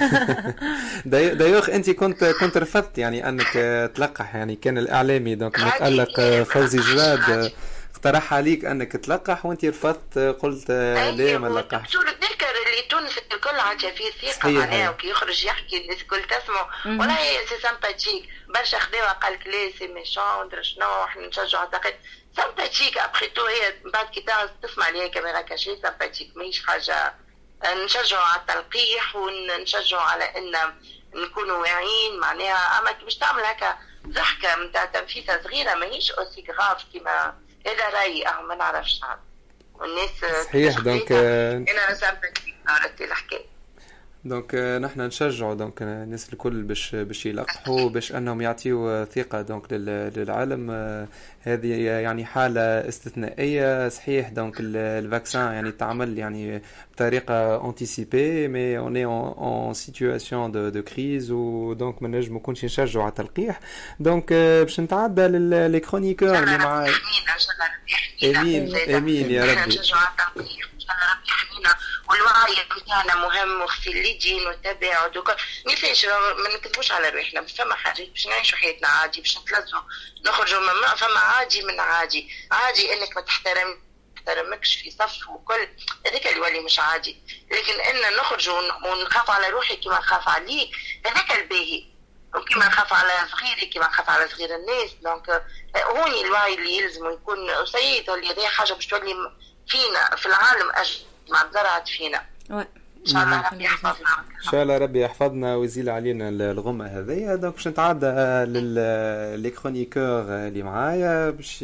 d'ailleurs 1.39 1.69
انت 1.71 1.91
كنت 1.91 2.25
كنت 2.25 2.57
رفضت 2.57 2.99
يعني 2.99 3.29
أنك 3.29 3.53
تلقح 3.97 4.35
يعني 4.35 4.57
كان 4.57 4.79
الإعلامي 4.79 5.35
donc 5.35 5.59
متألق 5.59 6.21
فوزي 6.43 6.79
جراد 6.79 7.53
اقترح 8.01 8.35
عليك 8.35 8.65
أنك 8.65 8.93
تلقح 8.93 9.47
وأنت 9.47 9.65
رفضت 9.65 10.19
قلت 10.19 10.71
ليه 11.17 11.39
ما 11.39 11.49
نلقحش 11.49 11.97
الدكتور 11.97 12.09
الذكر 12.09 12.47
اللي 12.67 12.83
تونس 12.83 13.19
الكل 13.33 13.61
عندها 13.61 13.91
فيه 13.91 14.11
ثقه 14.11 14.49
معناها 14.51 14.91
وكي 14.91 15.09
يخرج 15.09 15.45
يحكي 15.45 15.77
الناس 15.83 16.01
الكل 16.01 16.23
تسمع 16.25 16.71
والله 16.87 17.47
c'est 17.47 17.61
sympathique. 17.63 18.29
برشا 18.49 18.79
خداوه 18.79 19.13
قال 19.13 19.33
لك 19.33 19.47
لا 19.47 19.79
c'est 19.79 19.87
méchant 19.89 20.63
شنو 20.63 21.05
إحنا 21.05 21.27
نشجعوا 21.27 21.65
اعتقد 21.65 21.95
sympathique 22.37 22.99
après 22.99 23.27
tout 23.27 23.47
هي 23.47 23.75
بعد 23.85 24.07
كي 24.07 24.25
تسمع 24.63 24.89
les 24.89 25.09
caméras 25.09 25.41
cachées 25.41 25.77
sympathiques 25.83 26.37
ماهيش 26.37 26.67
حاجة. 26.67 27.15
نشجعوا 27.85 28.25
على 28.25 28.41
التلقيح 28.41 29.17
ونشجعوا 29.17 30.03
على 30.03 30.25
إن 30.25 30.53
نكونوا 31.15 31.57
واعيين 31.59 32.21
معناها. 32.21 32.79
أما 32.79 32.93
كي 32.93 33.05
باش 33.05 33.17
تعمل 33.17 33.43
هكا 33.43 33.79
ضحكه 34.07 34.57
نتاع 34.65 34.85
تنفيسه 34.85 35.43
صغيرة 35.43 35.75
ماهيش 35.75 36.11
aussi 36.13 36.45
grave 36.49 36.85
كيما 36.93 37.35
هذا 37.67 37.89
رأيي 37.99 38.29
آه 38.29 38.43
ما 38.43 38.55
نعرفش 38.55 39.01
عاد 39.03 39.19
والناس 39.75 40.45
صحيح 40.45 40.79
donc 40.79 41.13
أنا 41.13 41.95
sympathique 41.95 42.55
عرفتي 42.69 43.05
الحكاية. 43.05 43.47
donc 44.25 44.55
نحن 44.55 45.01
نشجعوا 45.01 45.55
donc 45.55 45.83
الناس 45.83 46.33
الكل 46.33 46.63
باش 46.63 46.95
باش 46.95 47.27
يلقحوا 47.27 47.89
باش 47.89 48.13
أنهم 48.13 48.41
يعطيوا 48.41 49.05
ثقة 49.05 49.43
donc 49.43 49.73
للعالم 49.73 50.71
هذه 51.41 51.75
يعني 51.87 52.25
حالة 52.25 52.61
استثنائية 52.61 53.89
صحيح 53.89 54.29
donc 54.29 54.55
ال 54.61 54.74
vaccin 54.74 55.53
يعني 55.53 55.73
تعمل 55.73 56.19
يعني 56.19 56.63
بطريقة 56.95 57.69
anticipée 57.69 58.49
mais 58.49 58.79
on 58.79 58.97
est 58.97 59.05
en 59.05 59.75
situation 59.75 60.53
de 60.53 60.69
de 60.69 60.83
crise 60.83 61.31
و 61.31 61.45
donc 61.45 62.03
ما 62.03 62.09
نجم 62.09 62.37
نكونش 62.37 62.65
نشجعوا 62.65 63.05
على 63.05 63.11
التلقيح. 63.11 63.61
donc 64.01 64.33
باش 64.33 64.81
نتعدى 64.81 65.29
les 65.29 65.81
chroniqueurs 65.81 66.39
اللي 66.39 66.59
معاي 66.59 66.91
آمين 68.25 68.77
آمين 68.77 69.31
يا 69.31 69.45
ربي. 69.45 69.79
والوعي 72.09 72.65
بتاعنا 72.77 73.15
مهم 73.15 73.61
وغسل 73.61 73.91
اليدين 73.91 74.47
والتباعد 74.47 75.17
وكل 75.17 75.37
ميفاش 75.67 76.05
ما 76.05 76.49
نكذبوش 76.55 76.93
على 76.93 77.09
روحنا 77.09 77.47
فما 77.47 77.75
حاجات 77.75 78.09
باش 78.09 78.27
نعيشوا 78.27 78.59
حياتنا 78.59 78.89
عادي. 78.89 79.21
باش 79.21 79.39
نتلذوا 79.39 79.81
نخرجوا 80.27 80.61
من 80.61 80.97
فما 80.97 81.21
عادي 81.21 81.63
من 81.63 81.81
عادي. 81.81 82.31
عادي 82.53 82.93
إنك 82.95 83.17
ما 83.17 83.23
تحترم 83.23 83.83
تحترمكش 84.17 84.77
في 84.77 84.91
صف 84.91 85.29
وكل. 85.29 85.69
هذاك 86.07 86.27
اللي 86.27 86.39
يولي 86.39 86.61
مش 86.61 86.79
عادي. 86.79 87.23
لكن 87.51 87.81
إن 87.81 88.17
نخرجوا 88.17 88.61
ونخاف 88.87 89.31
على 89.31 89.49
روحي 89.49 89.77
كما 89.77 89.99
نخاف 89.99 90.29
عليك 90.29 90.71
هذاك 91.07 91.33
الباهي. 91.33 91.85
وكما 92.35 92.67
نخاف 92.67 92.93
على 92.93 93.29
صغيري 93.31 93.67
كما 93.67 93.87
نخاف 93.89 94.11
على 94.11 94.29
صغير 94.29 94.55
الناس. 94.55 94.91
donc 95.03 95.43
هوني 95.77 96.21
الوعي 96.21 96.55
اللي 96.55 96.77
يلزم 96.77 97.11
يكون 97.11 97.67
سيد 97.67 98.11
اللي 98.11 98.31
هذه 98.31 98.47
حاجة 98.49 98.73
باش 98.73 98.87
تولي 98.87 99.15
فينا 99.71 100.17
في 100.17 100.27
العالم 100.27 100.71
أجل 100.75 100.99
ما 101.31 101.43
تزرعت 101.51 101.89
فينا 101.89 102.23
ان 102.51 103.07
شاء 103.07 103.23
الله 103.23 103.49
ربي 103.53 103.65
يحفظنا 103.65 104.09
ان 104.19 104.51
شاء 104.51 104.63
الله 104.63 104.79
ربي 104.79 105.01
يحفظنا 105.03 105.57
ويزيل 105.57 105.91
علينا 105.91 106.29
الغمه 106.29 106.87
هذيا 106.87 107.35
donc 107.35 107.55
باش 107.55 107.69
نتعدى 107.69 108.07
les 109.37 109.51
chroniqueurs 109.51 110.21
اللي 110.21 110.63
معايا 110.63 111.31
باش 111.31 111.63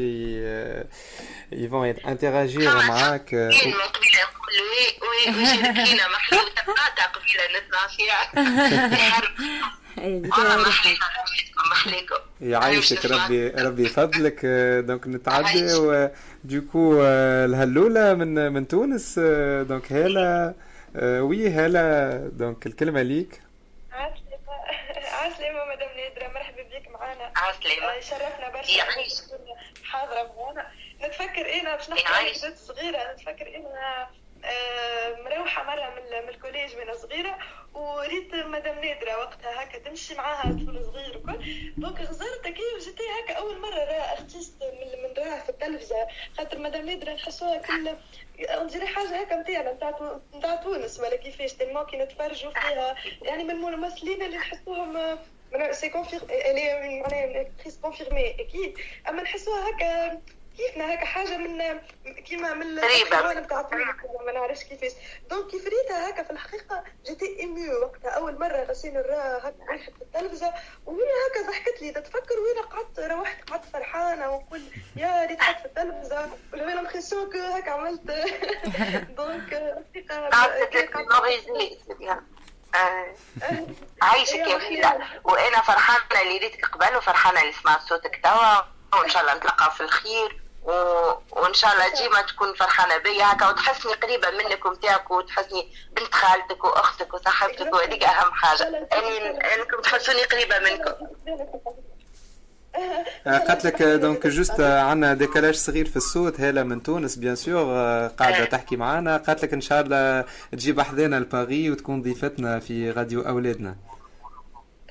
ils 1.52 1.67
vont 1.67 1.86
interagir 1.88 2.76
معاك 2.76 3.34
من 3.34 3.50
قبيله 3.50 4.22
نقول 4.22 4.54
oui 4.70 4.84
oui 5.02 5.24
قبيله 5.68 6.06
نسمع 7.56 7.86
فيها 7.96 8.20
يعيشك 12.40 13.04
ربي 13.04 13.48
ربي 13.48 13.82
يفضلك 13.82 14.46
donc 14.86 15.06
نتعدي 16.46 16.58
ودوكو 16.58 17.02
الهلولة 17.44 18.14
من 18.14 18.52
من 18.52 18.68
تونس 18.68 19.18
donc 19.68 19.92
هاله 19.92 20.54
oui 21.02 21.50
هاله 21.50 22.16
donc 22.28 22.66
الكلمة 22.66 23.02
ليك. 23.02 23.42
عسلامة 23.92 25.64
مدام 25.74 25.88
نادرة 25.96 26.28
مرحبا 26.34 26.62
بك 26.62 26.88
معنا 26.90 27.32
عسلامة 27.36 28.00
شرفنا 28.00 28.50
برشا 28.52 28.82
حاضرة 29.84 30.32
معنا 30.38 30.66
نتفكر 31.04 31.60
أنا 31.60 31.76
باش 31.76 31.90
نحكي 31.90 32.46
لك 32.48 32.56
صغيرة 32.56 33.12
نتفكر 33.12 33.56
أنا 33.56 34.08
مروحة 35.24 35.64
مرة 35.64 35.94
من 36.22 36.28
ال 36.28 36.34
collège 36.34 36.76
وأنا 36.76 36.94
صغيرة 36.94 37.38
وريت 37.74 38.34
مدام 38.34 38.84
نادرة 38.84 39.18
وقتها 39.18 39.62
هكا 39.62 39.78
تمشي 39.78 40.14
معاها 40.14 40.42
طفل 40.52 40.84
صغير 40.84 41.18
وكل 41.18 41.72
donc 41.76 42.00
غزرت 42.00 42.48
كيف 42.48 42.84
جيت 42.84 43.00
هكا 43.00 43.34
أول 43.34 43.58
مرة 43.58 43.84
راه 43.84 44.12
artiste 44.12 44.62
من 44.62 45.02
من 45.02 45.14
راها 45.24 45.40
في 45.40 45.48
التلفزة. 45.48 46.06
خاطر 46.38 46.58
مدام 46.58 46.86
نادرة 46.86 47.12
نحسوها 47.12 47.56
كل 47.58 47.90
on 48.50 48.59
dirait 48.59 48.86
حاجة 48.86 49.20
هكا 49.20 49.36
نتاعنا 49.36 49.72
نتاع 50.34 50.56
تونس 50.56 51.00
ولا 51.00 51.16
كيفاش 51.16 51.52
تلمو 51.52 51.86
كي 51.86 51.96
نتفرجوا 51.96 52.50
فيها. 52.50 52.94
يعني 53.22 53.44
من 53.44 53.50
الممثلين 53.50 54.22
اللي 54.22 54.36
نحسوهم 54.36 55.18
c'est 55.70 55.86
actrice 55.90 57.78
confirmée 57.82 58.30
أكيد. 58.30 58.78
أما 59.08 59.22
نحسوها 59.22 59.70
هكا 59.70 60.20
كيفنا 60.56 60.94
هكا 60.94 61.04
حاجة 61.04 61.36
من 61.36 61.80
كيما 62.12 62.54
من 62.54 62.78
قريبه 62.80 63.32
نتاع 63.40 63.68
ما 64.26 64.32
نعرفش 64.32 64.64
كيفاش. 64.64 64.92
donc 65.30 65.50
كيف 65.50 65.64
ريتها 65.66 66.10
هكا 66.10 66.22
في 66.22 66.30
الحقيقة 66.30 66.84
j'étais 67.06 67.40
émue 67.40 67.80
وقتها 67.82 68.10
أول 68.10 68.38
مرة 68.40 68.64
غسين 68.64 68.94
نراها 68.94 69.38
هكا 69.38 69.64
واحد 69.68 69.92
في 69.92 70.02
التلفزة 70.02 70.54
وين 70.86 70.98
هكا 71.30 71.50
ضحكت 71.50 71.82
لي. 71.82 71.90
تتفكر 71.92 72.34
وين 72.40 72.64
قعدت؟ 72.64 73.00
روحت 73.00 73.50
قعدت 73.50 73.64
فرحانة 73.72 74.30
ونقول 74.30 74.62
يا 74.96 75.26
ريت 75.26 75.40
قعدت 75.40 75.58
في 75.58 75.64
التلفزة. 75.66 76.30
voilà 76.52 76.62
l'impression 76.62 77.32
que 77.32 77.38
هكا 77.38 77.70
عملت. 77.70 78.06
donc 79.18 79.76
عايشك 84.02 84.34
يا. 84.34 84.58
voilà 84.58 84.98
وأنا 85.24 85.62
فرحانة 85.62 86.20
اللي 86.22 86.38
ريتك 86.38 86.64
قبل 86.66 86.96
وفرحانة 86.96 87.40
اللي 87.40 87.52
سمعت 87.52 87.80
صوتك 87.80 88.20
توا. 88.22 88.76
وإن 89.00 89.08
شاء 89.08 89.22
الله 89.22 89.34
نتلقى 89.34 89.72
في 89.72 89.80
الخير. 89.80 90.45
و... 90.66 90.70
وإن 91.30 91.54
شاء 91.54 91.72
الله 91.72 91.88
ديما 91.88 92.22
تكون 92.22 92.54
فرحانة 92.54 92.98
بيا 92.98 93.32
هكا 93.32 93.48
وتحسني 93.48 93.92
قريبة 93.92 94.30
منك 94.30 94.66
ومتاعك 94.66 95.10
وتحسني 95.10 95.72
بنت 95.96 96.14
خالتك 96.14 96.64
وأختك 96.64 97.14
وصاحبتك 97.14 97.74
وهذيك 97.74 98.04
أهم 98.04 98.32
حاجة. 98.32 98.68
اني 98.68 99.30
إنكم 99.30 99.80
تحسوني 99.82 100.22
قريبة 100.22 100.58
منكم. 100.58 101.06
قالت 103.48 103.64
لك 103.64 103.82
donc 103.82 104.26
juste 104.26 104.60
عندنا 104.60 105.14
décalage 105.14 105.54
صغير 105.54 105.86
في 105.86 105.96
الصوت 105.96 106.40
هاله 106.40 106.62
من 106.62 106.82
تونس 106.82 107.16
bien 107.16 107.36
sûr 107.36 107.64
قاعدة 108.08 108.44
تحكي 108.44 108.76
معنا 108.76 109.16
قالت 109.16 109.42
لك 109.42 109.52
إن 109.52 109.60
شاء 109.60 109.80
الله 109.80 110.24
تجيب 110.52 110.80
حذانا 110.80 111.16
لباري 111.16 111.70
وتكون 111.70 112.02
ضيفتنا 112.02 112.60
في 112.60 112.90
راديو 112.90 113.20
أولادنا. 113.20 113.76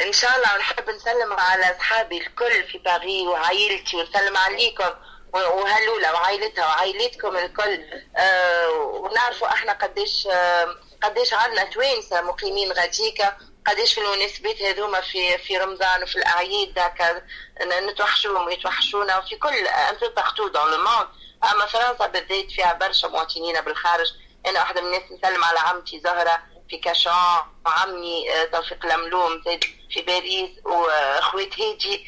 إن 0.02 0.14
شاء 0.14 0.36
الله 0.36 0.56
ونحب 0.56 0.90
نسلم 0.90 1.34
على 1.34 1.76
أصحابي 1.76 2.18
الكل 2.18 2.64
في 2.72 2.78
باريس 2.78 3.28
وعائلتي 3.28 3.98
ونسلم 3.98 4.38
عليكم. 4.38 4.90
وهلوله 5.34 6.14
وعائلتها 6.14 6.66
وعائلتكم 6.66 7.38
الكل. 7.38 7.84
آه 8.18 8.70
ونعرفوا 8.72 9.48
إحنا 9.48 9.74
قديش 9.74 10.28
آه 10.32 10.76
قديش 11.04 11.34
عندنا 11.34 11.64
توانسة 11.64 12.22
مقيمين 12.22 12.72
غاديكا 12.72 13.38
قديش 13.68 13.94
في 13.94 14.02
المناسبات 14.02 14.62
هذوما 14.62 15.02
في 15.02 15.38
في 15.38 15.58
رمضان 15.58 16.04
وفي 16.04 16.16
الأعياد 16.16 16.80
هكا 16.80 17.22
نتوحشوهم 17.62 18.46
ويتوحشونا 18.46 19.18
وفي 19.18 19.36
كل 19.36 19.68
en 19.68 19.96
partout 20.16 20.48
dans 20.48 20.72
le 20.72 20.78
monde 20.78 21.08
أما 21.52 21.66
فرنسا 21.66 22.08
بالذات 22.08 22.52
فيها 22.52 22.74
برشا 22.74 23.08
مواطنين 23.08 23.62
بالخارج. 23.62 24.14
أنا 24.46 24.60
واحدة 24.60 24.82
من 24.82 24.88
الناس 24.88 25.12
نسلم 25.12 25.44
على 25.44 25.60
عمتي 25.60 26.00
زهرة 26.00 26.44
في 26.70 26.78
كاشان 26.78 27.42
وعمي 27.66 28.26
توفيق 28.52 28.86
الملوم 28.86 29.42
زاد 29.46 29.64
في 29.92 30.02
باريس 30.02 30.50
وأخوات 30.66 31.60
هادي 31.60 32.08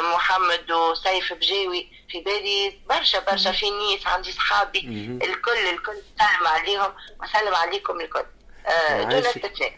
محمد 0.00 0.70
وسيف 0.70 1.32
بجاوي. 1.32 1.97
في 2.08 2.20
باريس 2.20 2.74
برشا 2.88 3.18
برشا 3.18 3.52
في 3.52 3.66
نيس 3.70 4.06
عندي 4.06 4.32
صحابي 4.32 4.78
الكل 5.24 5.58
الكل 5.74 5.96
سلم 6.18 6.46
عليهم 6.46 6.92
وسلم 7.22 7.54
عليكم 7.54 8.00
الكل. 8.00 8.24
دون 9.00 9.12
استثناء 9.12 9.72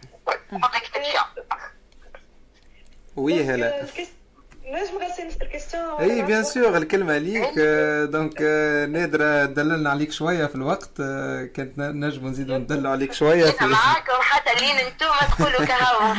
وي 3.17 3.45
هلا. 3.45 3.87
نجم 4.65 4.99
ال 5.43 5.48
question 5.48 5.90
et 5.90 6.01
bien 6.01 6.45
sûr 6.45 6.77
الكلمة 6.77 7.19
ليك. 7.19 7.59
donc 8.11 8.43
نادرة 8.93 9.45
دللنا 9.45 9.91
عليك 9.91 10.13
شوية 10.13 10.47
في 10.47 10.55
الوقت. 10.55 10.97
كانت 11.57 11.79
نجم 11.79 12.27
نزيدوا 12.27 12.59
ندلوا 12.59 12.91
عليك 12.91 13.13
شوية 13.13 13.51
في 13.51 13.65
معاكم 13.65 14.13
حتى 14.21 14.55
لين 14.55 14.77
أنتم 14.77 15.07
تقولوا 15.39 15.65
كهو. 15.65 16.15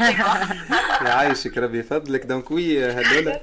يعيشك 1.08 1.58
ربي 1.58 1.80
يفضلك. 1.80 2.26
donc 2.26 2.52
oui 2.52 2.86
هلولا 2.86 3.42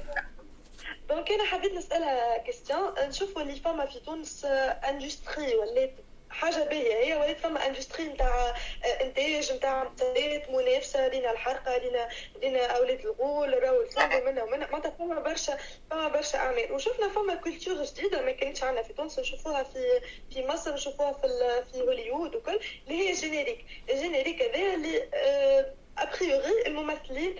donc 1.09 1.31
أنا 1.31 1.43
حبيت 1.45 1.73
نسالها 1.73 2.37
question 2.37 2.93
نشوفوا 2.99 3.41
اللي 3.41 3.55
فما 3.55 3.85
في 3.85 3.99
تونس 3.99 4.45
industrie 4.89 5.55
ولات 5.55 5.91
حاجة 6.29 6.63
باهية. 6.63 6.93
هي 6.95 7.15
ولات 7.15 7.39
فما 7.39 7.67
industrie 7.67 8.03
نتاع 8.03 8.55
إنتاج 9.01 9.53
نتاع 9.53 9.83
منتجات 9.83 10.49
منافسة 10.49 11.07
لينا 11.07 11.31
الحرقة 11.31 11.77
لينا 11.77 12.09
لينا 12.41 12.65
أولاد 12.65 12.99
الغول 12.99 13.63
راهو 13.63 13.81
الفندق 13.81 14.25
منها 14.25 14.43
ومنها. 14.43 14.67
معناتها 14.67 14.89
فما 14.91 15.19
برشا 15.19 15.57
فما 15.91 16.07
برشا 16.07 16.37
أعمال. 16.37 16.71
وشفنا 16.71 17.09
فما 17.09 17.35
culture 17.35 17.83
جديدة 17.83 18.21
ما 18.21 18.31
كانتش 18.31 18.63
عندنا 18.63 18.83
في 18.83 18.93
تونس. 18.93 19.19
نشوفوها 19.19 19.63
في 19.63 20.01
في 20.33 20.45
مصر 20.47 20.73
نشوفوها 20.73 21.11
في 21.13 21.27
في 21.71 21.81
هوليوود 21.81 22.35
وكل 22.35 22.59
اللي 22.87 23.09
هي 23.09 23.13
générique 23.13 23.65
ال 23.89 23.94
générique 23.94 24.41
هذا 24.41 24.73
اللي 24.73 25.09
آه 25.13 25.73
a 26.03 26.12
priori 26.12 26.67
الممثلين 26.67 27.35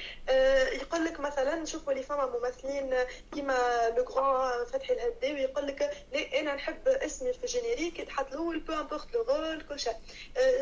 يقول 0.73 1.05
لك 1.05 1.19
مثلا 1.19 1.55
نشوفوا 1.55 1.91
اللي 1.93 2.03
فما 2.03 2.25
ممثلين 2.25 2.95
كيما 3.33 3.89
le 3.97 4.03
grand 4.03 4.65
فتحي 4.65 4.93
الهداوي 4.93 5.39
يقول 5.41 5.67
لك 5.67 6.05
لا 6.13 6.39
أنا 6.39 6.55
نحب 6.55 6.87
اسمي 6.87 7.33
في 7.33 7.43
ال 7.43 7.49
générique 7.49 7.99
يتحط 7.99 8.31
له 8.31 8.59
peu 8.59 8.73
importe 8.73 9.13
le 9.13 9.21
rôle 9.21 9.61
كل 9.61 9.79
شيء 9.79 9.93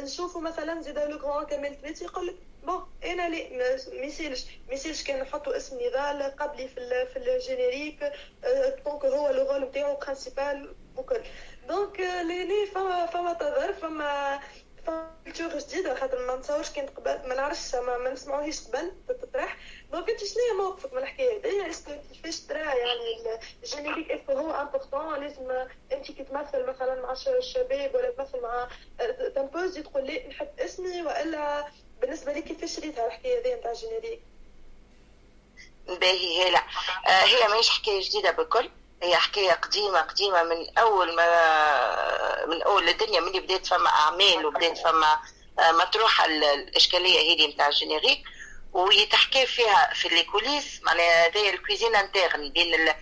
نشوفوا 0.03 0.41
مثلا 0.41 0.81
زيد 0.81 0.99
le 0.99 1.17
grand 1.17 1.45
كمال 1.45 1.81
التواتي 1.81 2.05
يقول 2.05 2.27
لك 2.27 2.35
bon 2.63 2.88
أنا 3.05 3.29
لا 3.29 3.49
ما 4.67 4.73
يصيرش 4.73 5.03
كان 5.03 5.19
نحطوا 5.19 5.57
اسم 5.57 5.77
نضال 5.81 6.35
قبلي 6.35 6.67
في 6.67 7.05
في 7.13 7.17
ال 7.17 7.26
générique 7.26 7.99
donc 8.85 9.05
هو 9.05 9.29
le 9.29 9.51
rôle 9.51 9.61
نتاعو 9.63 9.95
principal 9.95 10.75
وكل 10.97 11.21
donc 11.67 11.99
لهنا 11.99 12.65
فما 12.73 13.05
فما 13.05 13.33
تظاهر 13.33 13.73
فما 13.73 14.39
culture 15.23 15.57
جديدة 15.59 15.95
خاطر 15.95 16.26
ما 16.27 16.35
نتصورش 16.35 16.69
كانت 16.69 16.89
قبل 16.89 17.27
ما 17.30 17.35
نعرفش 17.35 17.76
ما, 17.76 17.97
ما 17.97 18.09
نسمعوهيش 18.14 18.68
قبل 18.68 18.91
تطرح. 19.07 19.57
donc 19.91 20.09
انت 20.09 20.19
شنو 20.19 20.43
هي 20.51 20.57
موقفك؟ 20.57 20.93
من 20.93 20.99
الحكاية 20.99 21.39
هذيا 21.39 21.69
est-ce 21.69 21.84
que 21.84 21.91
كيفاش 22.14 22.39
ترى 22.39 22.59
يعني 22.59 23.39
ال 23.63 23.68
générique 23.68 24.11
est-ce 24.11 24.25
que 24.25 24.31
هو 24.31 24.51
important 24.61 25.19
لازم 25.19 25.51
انت 25.91 26.11
كي 26.11 26.23
تمثل 26.23 26.65
مثلا 26.65 27.01
مع 27.01 27.11
الشباب 27.27 27.95
ولا 27.95 28.11
تمثل 28.11 28.41
مع 28.41 28.68
تمبوزي 29.35 29.84
تقول 29.84 30.07
لا 30.07 30.27
نحب 30.27 30.49
اسمي 30.59 31.01
وإلا 31.01 31.68
بالنسبة 32.01 32.34
لي 32.34 32.41
كيفاش 32.41 32.80
ريتها؟ 32.80 33.07
الحكاية 33.07 33.41
هذيا 33.41 33.55
نتاع 33.55 33.72
الجينيريك. 33.72 34.22
باهي 35.88 36.38
هي 36.43 36.51
لا 36.51 36.59
آه 37.07 37.23
هي 37.26 37.47
ماهيش 37.47 37.69
حكاية 37.69 38.01
جديدة 38.01 38.31
بكل 38.31 38.69
هي 39.03 39.15
حكاية 39.15 39.51
قديمة 39.51 40.01
قديمة 40.01 40.43
من 40.43 40.77
أول 40.77 41.15
ما 41.15 42.45
من 42.45 42.63
أول 42.63 42.89
الدنيا 42.89 43.19
من 43.19 43.31
بدات 43.31 43.67
فما 43.67 43.89
أعمال 43.89 44.45
وبدات 44.45 44.77
فما 44.77 45.19
مطروحه 45.59 46.25
الإشكالية 46.25 47.19
هذه 47.35 47.47
نتاع 47.53 47.67
ال 47.67 47.73
générique. 47.73 48.23
ويتحكي 48.73 49.45
فيها 49.45 49.93
في 49.93 50.07
ال 50.07 50.15
coulisses 50.15 50.81
معناها 50.83 51.27
هذايا 51.27 51.53
ال 51.53 51.59
cuisine 51.59 51.95
interne 51.95 52.49
بين 52.49 52.93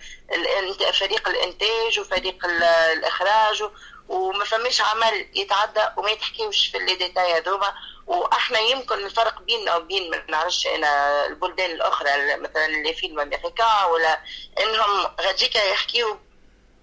فريق 0.92 1.28
الإنتاج 1.28 2.00
وفريق 2.00 2.46
الإخراج 2.46 3.62
وما 4.08 4.44
فماش 4.44 4.80
عمل 4.80 5.28
يتعدى 5.34 5.80
وما 5.96 6.10
يتحكيوش 6.10 6.66
في 6.66 6.78
les 6.78 6.94
détails 6.94 7.36
هذوما 7.38 7.74
وأحنا 8.06 8.58
يمكن 8.58 8.94
الفرق 9.06 9.42
بيننا 9.42 9.76
وبين 9.76 10.10
ما 10.10 10.24
نعرفش 10.28 10.66
أنا 10.66 11.26
البلدان 11.26 11.70
الأخرى 11.70 12.36
مثلا 12.36 12.66
اللي 12.66 12.94
فيلم 12.94 13.20
أمريكا 13.20 13.84
ولا 13.84 14.20
إنهم 14.62 15.06
غاديكا 15.20 15.58
يحكيو 15.58 16.18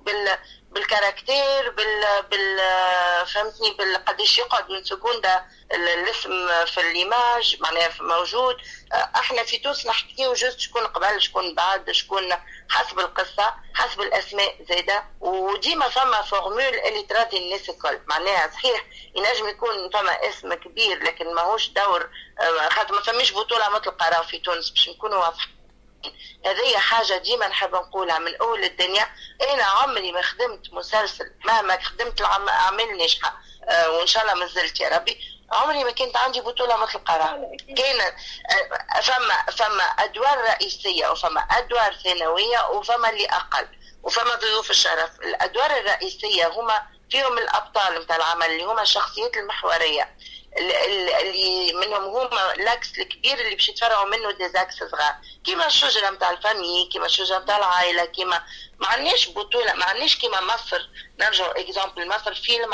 بال 0.02 0.38
بال 0.74 0.91
caractère 0.91 1.70
بال 1.70 2.24
بال 2.32 2.58
فهمتني 3.28 3.72
بال 3.72 4.06
قديش 4.06 4.38
يقعد 4.38 4.70
من 4.70 4.84
سكوندا 4.84 5.46
الاسم 5.74 6.66
في 6.66 6.82
ال 6.82 6.95
image 6.95 7.58
معناها 7.60 7.92
موجود. 8.00 8.58
إحنا 8.94 9.44
في 9.44 9.58
تونس 9.58 9.86
نحكيو 9.86 10.34
juste 10.34 10.60
شكون 10.60 10.88
قبل 10.88 11.22
شكون 11.22 11.56
بعد 11.56 11.92
شكون 11.92 12.34
حسب 12.70 13.00
القصة 13.00 13.54
حسب 13.76 14.02
الأسماء 14.02 14.56
زاده 14.70 15.04
وديما 15.20 15.90
فما 15.90 16.22
formule 16.22 16.62
اللي 16.62 17.04
تراضي 17.04 17.38
الناس 17.38 17.70
الكل. 17.70 18.00
معناها 18.08 18.52
صحيح 18.52 18.86
ينجم 19.16 19.48
يكون 19.48 19.90
فما 19.90 20.30
اسم 20.30 20.54
كبير 20.54 21.04
لكن 21.04 21.34
ماهوش 21.36 21.68
دور 21.70 22.10
خاطر 22.70 22.94
ما 22.94 23.02
فماش 23.02 23.34
بطولة 23.34 23.70
مطلقة 23.70 24.10
راهو 24.10 24.24
في 24.24 24.40
تونس 24.40 24.70
باش 24.70 24.90
نكونوا 24.90 25.18
واضحين. 25.18 25.63
هذه 26.46 26.78
حاجة 26.78 27.18
ديما 27.18 27.48
نحب 27.48 27.76
نقولها 27.76 28.20
من 28.20 28.36
أول 28.36 28.64
الدنيا. 28.64 29.08
أنا 29.50 29.64
عمري 29.64 30.12
ما 30.12 30.22
خدمت 30.22 30.74
مسلسل 30.74 31.32
مهما 31.46 31.80
خدمت 31.84 32.22
أعمال 32.22 32.98
ناجحة 32.98 33.38
أه 33.70 33.90
وإن 33.92 34.08
شاء 34.08 34.24
الله 34.24 34.34
ما 34.34 34.46
زلت 34.46 34.80
يا 34.80 34.90
ربي. 34.90 35.18
عمري 35.52 35.84
ما 35.84 35.92
كانت 35.92 36.18
عندي 36.18 36.42
بطولة 36.42 36.78
مثل 36.78 37.00
قرار 37.00 37.58
كان 37.78 38.02
أه، 38.02 39.02
فما 39.02 39.46
فما 39.58 39.84
أدوار 39.84 40.38
رئيسية 40.42 41.08
وفما 41.08 41.42
أدوار 41.42 41.94
ثانوية 42.04 42.70
وفما 42.70 43.10
اللي 43.10 43.26
أقل 43.26 43.68
وفما 44.04 44.36
ضيوف 44.36 44.70
الشرف. 44.72 45.20
الأدوار 45.20 45.72
الرئيسية 45.80 46.48
هما 46.48 46.82
فيهم 47.12 47.38
الأبطال 47.38 48.02
نتاع 48.02 48.16
العمل 48.16 48.46
اللي 48.46 48.64
هما 48.64 48.82
الشخصيات 48.82 49.38
المحورية. 49.38 50.16
اللي 50.58 51.74
منهم 51.74 52.04
هما 52.04 52.54
l'axe 52.58 52.98
الكبير 52.98 53.40
اللي 53.40 53.56
باش 53.56 53.70
يتفرعوا 53.70 54.06
منه 54.06 54.32
des 54.32 54.51
axes 54.51 54.76
صغار. 54.76 55.16
كيما 55.46 55.66
الشجرة 55.66 56.10
نتاع 56.10 56.30
ال 56.32 56.39
famille 56.39 56.90
كيما 56.92 57.06
الشجرة 57.06 57.40
نتاع 57.40 57.58
العائلة 57.58 58.06
كيما 58.06 58.44
ما 58.80 58.88
عندناش 58.88 59.30
بطولة 59.30 59.74
ما 59.74 59.86
عندناش 59.86 60.18
كيما 60.18 60.42
مصر 60.42 60.90
نرجع 61.20 61.52
exemple 61.52 62.08
مصر 62.08 62.34
فيلم 62.34 62.74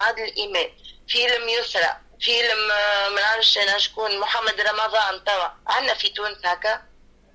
عادل 0.00 0.40
امام 0.42 0.70
فيلم 1.08 1.48
يسرى 1.48 1.96
فيلم 2.20 2.70
آه، 2.72 3.08
ما 3.08 3.20
نعرفش 3.20 3.58
أنا 3.58 3.78
شكون 3.78 4.18
محمد 4.20 4.60
رمضان 4.60 5.24
توا. 5.24 5.48
عندنا 5.66 5.94
في 5.94 6.08
تونس 6.08 6.38
هكا؟ 6.44 6.82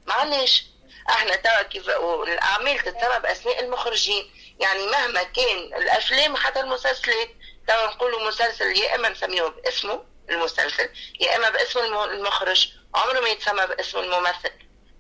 ما 0.06 0.14
عندناش. 0.14 0.66
إحنا 1.10 1.36
توا 1.36 1.62
كيف 1.62 1.90
الاعمال 2.28 2.80
تتسمى 2.80 3.20
باسماء 3.20 3.64
المخرجين. 3.64 4.32
يعني 4.60 4.86
مهما 4.88 5.24
كان 5.24 5.58
الأفلام 5.58 6.36
حتى 6.36 6.60
المسلسلات. 6.60 7.30
توا 7.68 7.88
نقولوا 7.88 8.28
مسلسل 8.28 8.78
يا 8.78 8.96
إما 8.96 9.10
نسميه 9.10 9.44
باسمه 9.44 10.04
المسلسل 10.30 10.90
يا 11.20 11.36
إما 11.36 11.50
باسم 11.50 11.80
المخرج. 11.80 12.72
عمره 12.96 13.20
ما 13.20 13.30
يتسمى 13.30 13.68
باسم 13.68 14.00
الممثل. 14.00 14.52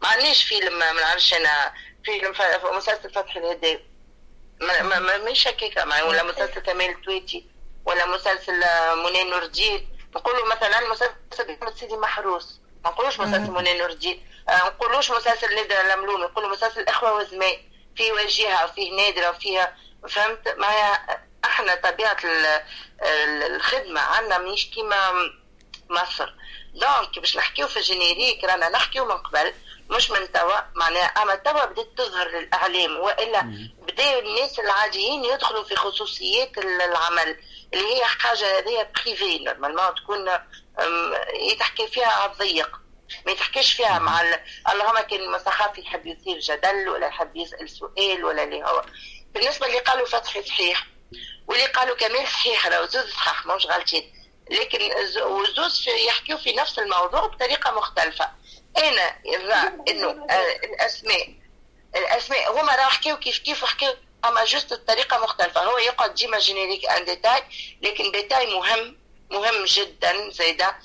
ما 0.01 0.07
عندناش 0.07 0.43
فيلم 0.43 0.79
ما 0.79 0.91
نعرفش 0.91 1.33
أنا 1.33 1.73
فيلم 2.05 2.33
مسلسل 2.63 3.13
فتحي 3.13 3.39
الهداوي 3.39 3.85
ما 4.61 4.99
ما 4.99 5.17
مش 5.17 5.47
هكاكا 5.47 6.03
ولا 6.03 6.23
مسلسل 6.23 6.59
كمال 6.59 7.01
تويتي 7.01 7.47
ولا 7.85 8.05
مسلسل 8.05 8.59
منى 9.03 9.23
نور 9.23 9.43
الدين 9.43 9.89
نقولوا 10.15 10.55
مثلا 10.55 10.89
مسلسل 10.89 11.75
سيدي 11.79 11.97
محروس. 11.97 12.59
ما 12.85 12.89
نقولوش 12.91 13.19
مسلسل 13.19 13.51
منى 13.51 13.73
نور 13.73 13.89
الدين 13.89 14.27
ما 14.47 14.57
نقولوش 14.67 15.11
مسلسل 15.11 15.55
نادرة 15.55 15.81
لملوم 15.81 16.21
نقولوا 16.21 16.49
مسلسل 16.49 16.87
إخوة 16.87 17.13
وزمان. 17.13 17.61
فيه 17.95 18.11
وجيهة 18.11 18.65
وفيه 18.65 18.91
نادرة 18.95 19.29
وفيها 19.29 19.77
فهمت؟ 20.09 20.55
معايا 20.57 21.23
إحنا 21.45 21.75
طبيعة 21.75 22.17
الخدمة 23.45 24.01
عندنا 24.01 24.37
مش 24.37 24.69
كيما 24.69 25.11
مصر. 25.89 26.33
donc 26.73 27.19
باش 27.19 27.37
نحكيو 27.37 27.67
في 27.67 27.77
ال 27.77 27.84
générique 27.84 28.43
رانا 28.43 28.69
نحكيو 28.69 29.05
من 29.05 29.17
قبل 29.17 29.53
مش 29.89 30.11
من 30.11 30.31
توا 30.31 30.59
معناها 30.75 31.05
أما 31.05 31.35
توا 31.35 31.65
بدات 31.65 31.87
تظهر 31.97 32.27
للاعلام 32.27 32.97
وإلا 32.99 33.41
بداوا 33.81 34.21
الناس 34.21 34.59
العاديين 34.59 35.25
يدخلوا 35.25 35.63
في 35.63 35.75
خصوصيات 35.75 36.57
العمل 36.57 37.37
اللي 37.73 37.95
هي 37.95 38.05
حاجة 38.05 38.59
هذه 38.59 38.87
privé 38.95 39.39
normalement 39.39 39.95
تكون 39.95 40.29
يتحكي 41.51 41.87
فيها 41.87 42.07
على 42.07 42.31
الضيق 42.31 42.79
ما 43.25 43.31
يتحكيش 43.31 43.73
فيها 43.73 43.99
مع 43.99 44.21
اللهم 44.71 44.99
كان 44.99 45.39
صحافي 45.45 45.81
يحب 45.81 46.05
يثير 46.07 46.39
جدل 46.39 46.89
ولا 46.89 47.07
يحب 47.07 47.35
يسأل 47.35 47.69
سؤال 47.69 48.25
ولا 48.25 48.43
اللي 48.43 48.63
هو. 48.63 48.85
بالنسبة 49.33 49.67
اللي 49.67 49.79
قالوا 49.79 50.05
فتحي 50.05 50.43
صحيح 50.43 50.87
واللي 51.47 51.65
قالوا 51.65 51.95
كمان 51.95 52.25
صحيح 52.25 52.67
راهو 52.67 52.85
زوز 52.85 53.09
صحاح 53.09 53.45
مش 53.45 53.65
غلطين. 53.65 54.13
لكن 54.51 54.79
وزوز 55.21 55.89
يحكيوا 55.89 56.37
في 56.39 56.53
نفس 56.53 56.79
الموضوع 56.79 57.25
بطريقة 57.25 57.71
مختلفة. 57.71 58.29
أنا 58.77 59.15
نرى 59.25 59.73
إنه 59.89 60.25
آه، 60.29 60.55
الأسماء 60.63 61.33
الأسماء 61.95 62.51
هما 62.61 62.75
راهو 62.75 62.89
حكيوا 62.89 63.17
كيف 63.17 63.37
كيف 63.37 63.63
وحكيوا 63.63 63.93
أما 64.25 64.45
juste 64.45 64.73
بطريقة 64.73 65.17
مختلفة. 65.23 65.63
هو 65.63 65.77
يقعد 65.77 66.13
ديما 66.13 66.39
générique 66.39 66.89
un 66.89 67.05
détail 67.05 67.43
لكن 67.81 68.11
détail 68.11 68.55
مهم 68.55 68.97
مهم 69.31 69.65
جدا. 69.65 70.31
زيدا 70.31 70.75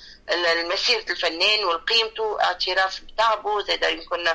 مسيرة 0.65 1.11
الفنان 1.11 1.65
وقيمته 1.65 2.41
اعتراف 2.41 3.01
بتعبه. 3.01 3.61
زيدا 3.61 3.89
يمكن 3.89 4.27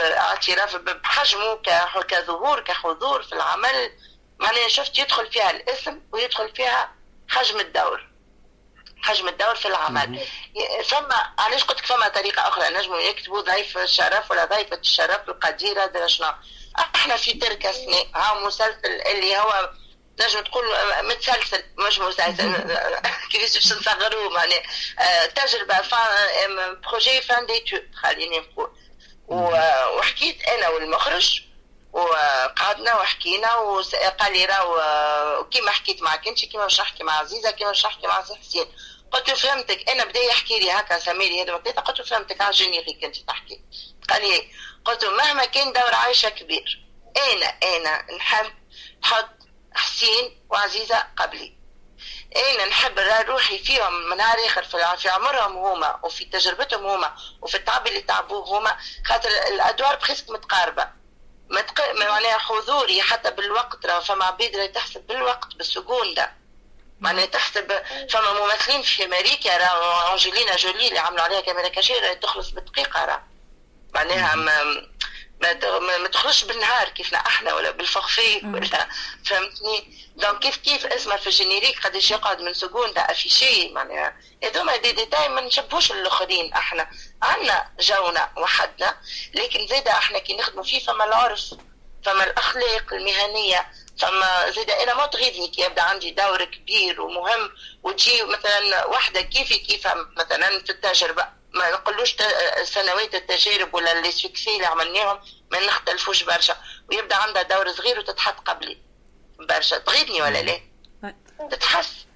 اعتراف 0.00 0.76
بحجمه 0.76 1.54
كظهور 2.08 2.60
كحضور 2.60 3.22
في 3.22 3.32
العمل. 3.32 3.92
معناها 4.38 4.68
شفت 4.68 4.98
يدخل 4.98 5.32
فيها 5.32 5.50
الاسم 5.50 6.00
ويدخل 6.12 6.54
فيها 6.56 6.94
حجم 7.28 7.60
الدور. 7.60 8.06
حجم 9.02 9.28
الدور 9.28 9.54
في 9.54 9.68
العمل. 9.68 10.20
ثم 10.88 11.12
علاش 11.38 11.64
قلت 11.64 11.78
لك 11.78 11.86
فما 11.86 12.08
طريقة 12.08 12.48
أخرى؟ 12.48 12.70
نجموا 12.70 12.98
يكتبوا 12.98 13.40
ضيف 13.40 13.78
الشرف 13.78 14.30
ولا 14.30 14.44
ضيفة 14.44 14.76
الشرف 14.76 15.28
القديرة 15.28 15.86
درا 15.86 16.06
شنو. 16.06 16.32
إحنا 16.94 17.16
في 17.16 17.32
ترك 17.32 17.70
سنة 17.70 18.04
ها 18.14 18.46
مسلسل 18.46 18.78
اللي 18.84 19.36
هو 19.36 19.70
نجم 20.20 20.40
تقول 20.40 20.64
متسلسل 21.02 21.64
مش 21.78 21.98
مسلسل. 21.98 22.52
كيفاش 23.32 23.54
باش 23.54 23.72
نصغروه؟ 23.72 24.28
معناها 24.28 24.62
آه، 24.98 25.26
تجربة 25.26 25.82
fin 25.82 26.80
projet 26.80 27.20
fin 27.20 27.46
d'études 27.46 27.90
خليني 27.94 28.38
نقول. 28.38 28.70
وحكيت 29.28 30.48
أنا 30.48 30.68
والمخرج 30.68 31.42
وقعدنا 31.96 32.94
وحكينا 32.94 33.54
وقال 33.54 34.32
لي 34.32 34.44
راهو 34.44 35.48
كيما 35.48 35.70
حكيت 35.70 36.02
معك 36.02 36.28
انت 36.28 36.44
كيما 36.44 36.62
باش 36.62 36.80
نحكي 36.80 37.04
مع 37.04 37.18
عزيزة 37.18 37.50
كيما 37.50 37.70
باش 37.70 37.86
نحكي 37.86 38.06
مع 38.06 38.22
حسين. 38.22 38.66
قلت 39.12 39.28
له 39.28 39.34
فهمتك 39.34 39.90
أنا 39.90 40.04
بدأ 40.04 40.20
يحكي 40.20 40.58
لي 40.58 40.70
هكا 40.70 40.98
سميري 40.98 41.42
هذا 41.42 41.52
وقتها 41.52 41.80
قلت 41.80 41.98
له 41.98 42.04
فهمتك 42.04 42.40
على 42.40 42.50
générique 42.50 43.04
انت 43.04 43.16
تحكي. 43.16 43.60
قال 44.10 44.22
لي 44.22 44.50
قلت 44.84 45.04
له 45.04 45.10
مهما 45.10 45.44
كان 45.44 45.72
دور 45.72 45.94
عايشة 45.94 46.28
كبير. 46.28 46.86
أنا 47.16 47.46
أنا 47.46 48.16
نحب 48.16 48.52
نحط 49.02 49.28
حسين 49.74 50.46
وعزيزة 50.50 51.04
قبلي. 51.16 51.56
أنا 52.36 52.66
نحب 52.66 52.98
روحي 53.28 53.58
فيهم 53.58 53.92
من 54.10 54.16
نهار 54.16 54.38
آخر 54.46 54.64
في 54.96 55.08
عمرهم 55.08 55.56
هما 55.56 56.00
وفي 56.02 56.24
تجربتهم 56.24 56.86
هما 56.86 57.16
وفي 57.42 57.56
التعب 57.56 57.86
اللي 57.86 58.00
تعبوه 58.00 58.58
هما 58.58 58.76
خاطر 59.04 59.28
الأدوار 59.28 59.96
presque 59.96 60.30
متقاربة. 60.30 61.05
متق... 61.50 61.92
معناها 61.94 62.38
حضوري 62.38 63.02
حتى 63.02 63.30
بالوقت 63.30 63.86
راه 63.86 64.00
فما 64.00 64.24
عبيد 64.24 64.56
راهي 64.56 64.68
تحسب 64.68 65.06
بالوقت 65.06 65.54
بال 65.54 65.71
seconde 65.71 66.32
معناها 67.00 67.26
تحسب 67.26 67.82
فما 68.10 68.32
ممثلين 68.32 68.82
في 68.82 69.04
أمريكا 69.04 69.56
راه 69.56 70.12
أنجلينا 70.12 70.56
جولي 70.56 70.88
اللي 70.88 70.98
عملوا 70.98 71.22
عليها 71.22 71.40
caméra 71.40 71.68
cachée 71.68 72.14
تخلص 72.14 72.50
بدقيقه 72.50 73.04
راه. 73.04 73.22
معناها 73.94 74.34
ما 74.34 74.86
ما, 75.40 75.98
ما 75.98 76.08
تخرجش 76.08 76.44
بالنهار 76.44 76.88
كيفنا 76.88 77.18
أحنا 77.18 77.54
ولا 77.54 77.70
بال 77.70 77.86
forfait 77.86 78.40
ولا 78.44 78.88
فهمتني؟ 79.24 80.06
donc 80.16 80.38
كيف 80.38 80.56
كيف 80.56 80.86
اسمها 80.86 81.16
في 81.16 81.26
ال 81.26 81.32
générique 81.32 81.86
قداش 81.86 82.10
يقعد 82.10 82.40
من 82.40 82.54
seconde 82.54 82.98
affiché 82.98 83.68
معناها. 83.68 84.16
هذوما 84.44 84.76
دي 84.76 84.92
ديتاي 84.92 85.28
ما 85.28 85.40
نشبهوش 85.40 85.92
الآخرين 85.92 86.52
أحنا. 86.52 86.90
عندنا 87.22 87.68
جونا 87.80 88.30
وحدنا 88.36 88.96
لكن 89.34 89.66
زيدا 89.66 89.90
إحنا 89.90 90.18
كي 90.18 90.36
نخدموا 90.36 90.64
فيه 90.64 90.78
فما 90.78 91.04
العرف 91.04 91.54
فما 92.04 92.24
الأخلاق 92.24 92.92
المهنية 92.92 93.68
فما 93.98 94.50
زيدا 94.50 94.82
أنا 94.82 94.94
ما 94.94 95.06
تغيظني 95.06 95.48
كي 95.48 95.62
يبدا 95.62 95.82
عندي 95.82 96.10
دور 96.10 96.44
كبير 96.44 97.00
ومهم 97.00 97.50
وتجي 97.82 98.22
مثلا 98.22 98.86
وحدة 98.86 99.20
كيفي 99.20 99.58
كيف 99.58 99.88
مثلا 100.16 100.64
في 100.64 100.70
التجربة. 100.70 101.26
ما 101.54 101.70
نقولوش 101.70 102.16
سنوات 102.62 103.14
التجارب 103.14 103.74
ولا 103.74 103.92
اللي 103.92 104.12
سكسي 104.12 104.56
اللي 104.56 104.66
عملناهم 104.66 105.20
ما 105.50 105.66
نختلفوش 105.66 106.22
برشا. 106.22 106.56
ويبدا 106.88 107.16
عندها 107.16 107.42
دور 107.42 107.72
صغير 107.72 107.98
وتتحط 107.98 108.48
قبلي. 108.48 108.78
برشا. 109.38 109.78
تغيظني 109.78 110.22
ولا 110.22 110.42
لا؟ 110.42 110.60
تتحس. 111.50 112.06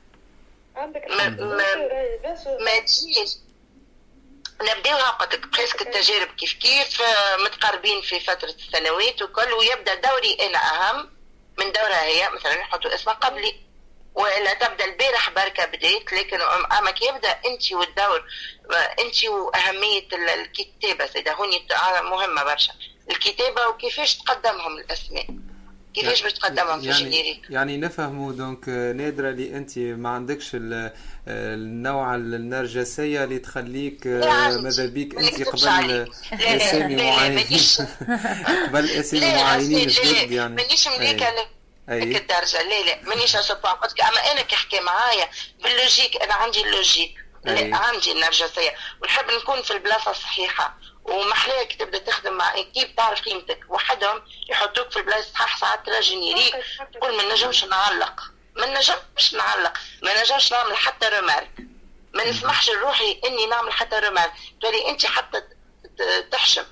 ما, 0.77 0.87
ما, 1.29 1.75
ما 2.61 2.79
تجيش. 2.79 3.31
نبداوها 4.63 5.11
قلت 5.11 5.35
لك 5.35 5.83
التجارب 5.83 6.29
كيف 6.29 6.53
كيف 6.53 7.03
متقاربين 7.45 8.03
في 8.03 8.21
فترة 8.21 8.51
السنوات 8.51 9.23
وكل 9.23 9.53
ويبدأ 9.53 9.95
دوري 9.95 10.39
أنا 10.41 10.59
أهم 10.59 11.11
من 11.59 11.73
دورها 11.73 12.03
هي 12.05 12.31
مثلا 12.31 12.61
نحطوا 12.61 12.95
اسمها 12.95 13.15
قبلي. 13.15 13.71
وإلا 14.15 14.55
تبدأ 14.55 14.85
البارح 14.85 15.31
بركة 15.31 15.67
بديت 15.67 16.13
لكن 16.13 16.41
اما 16.79 16.91
كي 16.91 17.07
يبدأ 17.07 17.41
أنت 17.47 17.73
والدور 17.73 18.25
أنت 18.99 19.25
وأهمية 19.25 20.09
الكتابة 20.13 21.07
سيدة. 21.07 21.33
هوني 21.33 21.67
مهمة 22.03 22.45
برشا. 22.45 22.73
الكتابة 23.11 23.67
وكيفاش 23.67 24.17
تقدمهم 24.17 24.79
الأسماء. 24.79 25.27
كيفاش 25.95 26.23
باش 26.23 26.33
تقدمهم 26.33 26.81
في 26.81 26.87
يعني 26.87 26.99
ال 26.99 27.03
générique 27.03 27.41
يعني 27.51 27.77
نفهموا 27.77 28.33
donc 28.33 28.69
نادرة 28.69 29.31
اللي 29.31 29.57
أنت 29.57 29.79
ما 29.79 30.09
عندكش 30.09 30.51
النوع 31.29 32.15
النرجسية 32.15 33.25
اللي 33.25 33.39
تخليك 33.39 34.07
ماذا 34.07 34.87
بيك؟ 34.87 35.19
أنت 35.19 35.43
قبل 35.49 36.07
أسامي 36.47 36.97
معينين. 36.97 37.47
قبل 38.67 38.91
أسامي 38.91 39.35
معينين 39.35 39.89
جدد 39.89 40.31
يعني. 40.31 40.55
مانيش 40.55 40.89
مليكة 40.89 41.27
هيك 41.89 42.17
الدرجة. 42.17 42.63
لا 42.63 42.85
لا 42.85 43.09
مانيش 43.09 43.37
قلت 43.37 44.01
أما 44.01 44.33
أنا 44.33 44.43
كي 44.43 44.57
حكي 44.57 44.81
معايا 44.81 45.29
بال 45.63 45.76
logique 45.76 46.23
أنا 46.23 46.35
عندي 46.35 46.61
ال 46.65 46.70
logique. 46.70 47.15
لا 47.45 47.77
عندي 47.77 48.13
النرجسية 48.13 48.77
ونحب 49.03 49.31
نكون 49.31 49.63
في 49.63 49.71
البلاصة 49.71 50.11
الصحيحة. 50.11 50.75
ومحلاك 51.05 51.73
تبدا 51.73 51.99
تخدم 51.99 52.33
مع 52.33 52.55
équipe 52.55 52.97
تعرف 52.97 53.21
قيمتك. 53.21 53.61
وحدهم 53.69 54.23
يحطوك 54.49 54.91
في 54.91 54.97
البلاصة 54.97 55.33
صح 55.33 55.59
ساعات 55.59 55.87
ترى 55.87 56.01
générique 56.01 56.55
تقول 56.95 57.17
ما 57.17 57.35
نجمش 57.35 57.65
نعلق. 57.65 58.21
ما 58.57 58.67
نجمش 58.67 59.35
نعلق. 59.35 59.73
ما 60.03 60.23
نجمش 60.23 60.53
نعمل 60.53 60.77
حتى 60.77 61.07
رمارك 61.07 61.51
ما 62.15 62.31
نسمحش 62.31 62.71
لروحي 62.71 63.21
إني 63.25 63.47
نعمل 63.47 63.73
حتى 63.73 63.97
remarque 63.97 64.33
تولي 64.61 64.89
أنت 64.89 65.07
حتى 65.07 65.43
تحشم. 66.33 66.65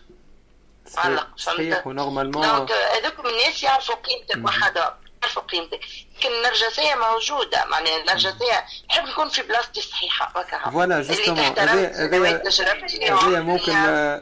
معلق 0.96 1.28
صحيح 1.36 1.86
و 1.86 1.91
normalement 1.91 2.46
donc 2.46 2.72
هذوك 2.72 3.26
الناس 3.26 3.62
يعرفوا 3.62 3.94
قيمتك 3.94 4.44
وحدهم. 4.44 4.94
يعرفوا 5.22 5.42
قيمتك 5.42 5.80
لكن 6.18 6.28
النرجسية 6.28 6.94
موجودة. 6.94 7.64
معناها 7.64 8.00
النرجسية 8.00 8.64
نحب 8.90 9.08
نكون 9.08 9.28
في 9.28 9.42
بلاصتي 9.42 9.80
الصحيحة. 9.80 10.32
وكا 10.40 10.70
voilà 10.70 11.02
justement 11.02 11.58
هذه 11.58 13.40
ممكن 13.40 13.74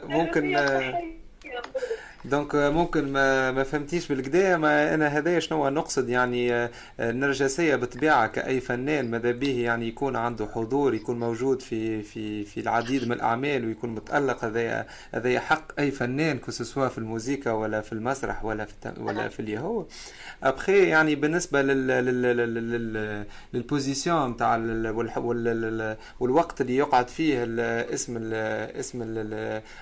ممكن 0.03 0.55
donc 2.29 2.55
ممكن 2.55 3.11
ما 3.11 3.51
ما 3.51 3.63
فهمتيش 3.63 4.07
بالقدا 4.07 4.57
ما 4.57 4.93
أنا 4.93 5.07
هذايا 5.07 5.39
شنو 5.39 5.69
نقصد؟ 5.69 6.09
يعني 6.09 6.69
النرجسيه 6.99 7.75
بطبيعه 7.75 8.27
كأي 8.27 8.59
فنان 8.59 9.11
ماذا 9.11 9.31
به 9.31 9.59
يعني 9.61 9.87
يكون 9.87 10.15
عنده 10.15 10.47
حضور 10.47 10.93
يكون 10.93 11.19
موجود 11.19 11.61
في 11.61 12.03
في 12.03 12.43
في 12.43 12.59
العديد 12.59 13.05
من 13.05 13.11
الأعمال 13.11 13.65
ويكون 13.65 13.89
متألق 13.89 14.45
هذايا 14.45 14.87
هذايا 15.11 15.39
حق 15.39 15.79
أي 15.79 15.91
فنان 15.91 16.37
que 16.39 16.55
ce 16.55 16.66
soit 16.66 16.87
في 16.87 16.97
الموسيقى 16.97 17.59
ولا 17.59 17.81
في 17.81 17.93
المسرح 17.93 18.45
ولا 18.45 18.65
في 18.65 18.73
ولا 18.97 19.29
في 19.29 19.39
اللي 19.39 19.59
هو 19.59 19.85
ابخي 20.43 20.83
يعني 20.83 21.15
بالنسبة 21.15 21.61
لل 21.61 21.87
لل 21.87 23.25
لل 23.53 23.68
position 23.68 24.29
نتاع 24.29 24.55
والوقت 26.19 26.61
اللي 26.61 26.77
يقعد 26.77 27.07
فيه 27.09 27.43
الاسم 27.43 28.33
اسم 28.33 29.03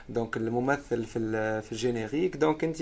donc 0.09 0.37
الممثل 0.37 1.03
في 1.03 1.61
في 1.61 1.71
ال 1.71 1.78
générique 1.78 2.34
donc 2.35 2.63
انت 2.63 2.77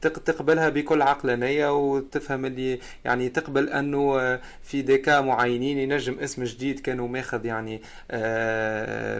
تقبلها 0.00 0.68
بكل 0.68 1.02
عقلانيه 1.02 1.76
وتفهم 1.76 2.46
اللي 2.46 2.80
يعني 3.04 3.28
تقبل 3.28 3.68
انه 3.68 4.36
في 4.62 4.82
des 4.82 5.01
cas 5.01 5.20
معينين 5.20 5.78
ينجم 5.78 6.18
اسم 6.18 6.44
جديد 6.44 6.80
كانوا 6.80 7.08
ماخذ 7.08 7.46
يعني 7.46 7.82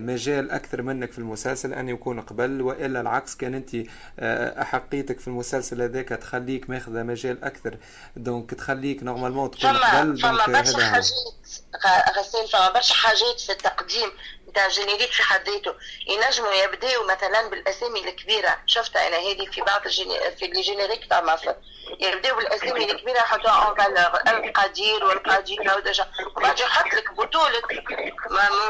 مجال 0.00 0.50
أكثر 0.50 0.82
منك 0.82 1.12
في 1.12 1.18
المسلسل 1.18 1.72
أن 1.74 1.88
يكون 1.88 2.20
قبل 2.20 2.62
وإلا 2.62 3.00
العكس 3.00 3.36
كان 3.36 3.54
انت 3.54 3.76
أحقيتك 4.62 5.20
في 5.20 5.28
المسلسل 5.28 5.82
هذاك 5.82 6.08
تخليك 6.08 6.70
ماخذه 6.70 7.02
مجال 7.02 7.44
أكثر. 7.44 7.76
donc 8.16 8.50
تخليك 8.54 9.02
normalement 9.02 9.50
تكون 9.50 9.70
قبل 9.70 10.18
فما 10.18 10.46
برشا 10.46 10.78
حاجات 10.84 11.10
غسان 12.18 12.46
فما 12.52 12.72
برشا 12.72 12.94
حاجات 12.94 13.40
في 13.46 13.52
التقديم. 13.52 14.10
نتاع 14.56 14.68
générique 14.68 15.12
في 15.12 15.22
حد 15.22 15.48
ذاته. 15.48 15.74
ينجموا 16.06 16.52
يبداو 16.52 17.04
مثلا 17.06 17.48
بالأسامي 17.48 18.08
الكبيرة. 18.08 18.58
شفتها 18.66 19.08
أنا 19.08 19.16
هذه 19.16 19.46
في 19.50 19.60
بعض 19.60 19.86
ال 19.86 19.92
géné... 19.92 20.30
في 20.38 20.44
ال 20.44 20.51
générique 20.51 21.08
تاع 21.08 21.20
مصر. 21.20 21.54
يبداو 22.00 22.36
بالأسامي 22.36 22.90
الكبيرة 22.90 23.18
يحطوها 23.18 23.66
en 23.66 23.76
valeur 23.76 24.44
القدير 24.44 25.04
والقدير 25.04 25.76
و 25.76 25.82
déjà 25.82 26.06
وبعد 26.36 26.60
يحط 26.60 26.94
لك 26.94 27.12
بطوله 27.12 27.62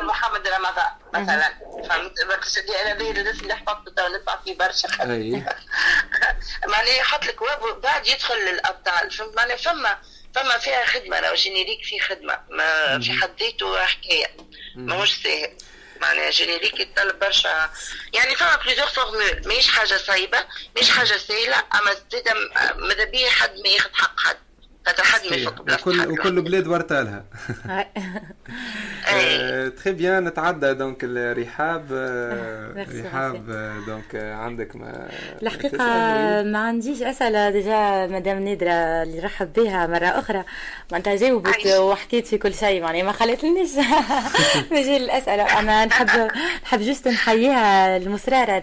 محمد 0.03 0.49
رمضان 0.49 0.91
مثلا. 1.15 1.55
فهمت؟ 1.89 2.25
بقصدي 2.27 2.81
أنا 2.83 2.95
ذي 2.95 3.11
الاسم 3.11 3.41
اللي 3.41 3.57
حفظته 3.57 4.09
ندفع 4.09 4.37
فيه 4.45 4.59
برشا. 4.59 4.89
معناها 6.73 6.97
يحط 6.99 7.25
لك 7.25 7.39
بعد 7.83 8.07
يدخل 8.07 8.37
للأبطال. 8.37 9.11
فهمت؟ 9.11 9.37
معناها 9.37 9.57
فما 9.57 9.99
فما 10.35 10.59
فيها 10.59 10.85
خدمة. 10.85 11.21
le 11.20 11.35
générique 11.35 11.85
في 11.85 12.01
خدمة. 12.01 12.39
ما 12.51 13.01
في 13.01 13.13
حد 13.13 13.43
ذاته 13.43 13.85
حكاية. 13.85 14.37
ماهوش 14.77 15.23
ساهل. 15.23 15.57
معناها 16.01 16.31
générique 16.31 16.81
يتطلب 16.81 17.18
برشا. 17.18 17.70
يعني 18.12 18.36
فما 18.36 18.56
plusieurs 18.57 18.86
formules 18.89 19.43
ماهيش 19.47 19.68
حاجة 19.68 19.97
صعيبة 19.97 20.47
ماهيش 20.74 20.90
حاجة 20.90 21.16
سهلة 21.16 21.62
أما 21.74 21.94
زاده 22.12 22.35
ماذا 22.77 23.05
بيا 23.05 23.31
حد 23.31 23.55
ما 23.64 23.68
ياخذ 23.68 23.90
حق 23.94 24.20
حد. 24.20 24.36
خاطر 24.87 25.03
حد 25.03 25.21
ما 25.31 25.37
يفوت 25.37 25.61
وكل 25.73 26.11
وكل 26.13 26.43
بلاد 26.43 26.67
وأرطالها 26.66 27.24
تخي 29.77 29.93
بيان 29.93 30.25
نتعدى 30.25 30.75
donc 30.74 30.98
الرحاب 31.03 31.85
رحاب. 33.05 33.47
donc 33.86 34.15
عندك 34.15 34.77
ما 34.77 35.09
الحقيقة 35.43 35.85
ما 36.43 36.59
عنديش 36.59 37.03
أسئلة 37.03 37.51
déjà 37.51 38.07
مدام 38.07 38.39
نادرة 38.45 38.71
اللي 39.03 39.21
رحب 39.21 39.53
بها 39.53 39.87
مرة 39.87 40.07
أخرى. 40.07 40.45
معناتها 40.93 41.17
جاوبت 41.17 41.67
وحكيت 41.67 42.27
في 42.27 42.39
كل 42.39 42.55
شيء 42.55 42.83
معناها 42.83 43.03
ما 43.03 43.13
خلتنيش 43.13 43.71
مجال 44.71 45.03
الأسئلة. 45.07 45.59
أنا 45.61 45.85
نحب 45.85 46.31
نحب 46.63 46.81
juste 46.81 47.09
نحييها 47.09 47.97
المصرارة 47.97 48.59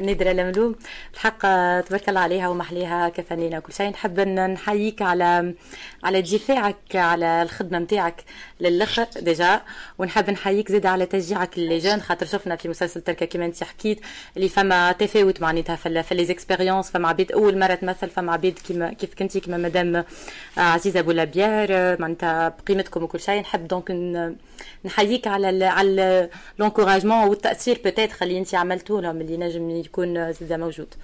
نادره 0.00 0.32
لملوم. 0.32 0.74
الحق 1.14 1.38
تبارك 1.80 2.08
الله 2.08 2.20
عليها 2.20 2.48
ومحليها 2.48 3.08
كفنانه 3.08 3.58
وكل 3.58 3.72
شيء. 3.72 3.90
نحب 3.90 4.20
نحييك 4.20 5.02
على 5.02 5.54
على 6.04 6.22
دفاعك 6.22 6.96
على 6.96 7.42
الخدمة 7.42 7.78
نتاعك 7.78 8.24
للآخر 8.60 9.06
déjà. 9.20 9.60
ونحب 9.98 10.30
نحييك 10.30 10.72
زيد 10.72 10.86
على 10.86 11.06
تشجيعك 11.06 11.58
لل 11.58 11.69
jeunes 11.69 12.00
خاطر 12.00 12.26
شفنا 12.26 12.56
في 12.56 12.68
مسلسل 12.68 13.00
تركه 13.00 13.26
كما 13.26 13.44
انت 13.44 13.64
حكيت 13.64 14.00
اللي 14.36 14.48
فما 14.48 14.92
تفاوت 14.92 15.40
معناتها 15.40 15.76
في, 15.76 16.04
les 16.10 16.24
expériences 16.24 16.90
فما 16.90 17.08
عبيد 17.08 17.32
أول 17.32 17.58
مرة 17.58 17.74
تمثل 17.74 18.10
فما 18.10 18.32
عبيد 18.32 18.58
كيما 18.58 18.92
كيف 18.92 19.14
كنتي 19.14 19.40
كما 19.40 19.56
مدام 19.56 20.04
عزيزة 20.56 21.00
بولابيار 21.00 22.00
معناتها 22.00 22.48
بقيمتكم 22.48 23.02
وكل 23.02 23.20
شيء. 23.20 23.40
نحب 23.40 23.68
donc 23.68 23.90
نحييك 24.84 25.26
على 25.26 25.50
ال 25.50 25.62
على 25.62 26.30
l'encouragement 26.58 27.28
والتأثير 27.28 27.80
peut-être 27.84 28.16
اللي 28.22 28.38
انت 28.38 28.54
عملتوه 28.54 29.02
لهم 29.02 29.20
اللي 29.20 29.36
نجم 29.36 29.70
يكون 29.70 30.32
زيد 30.32 30.52
موجود. 30.52 30.94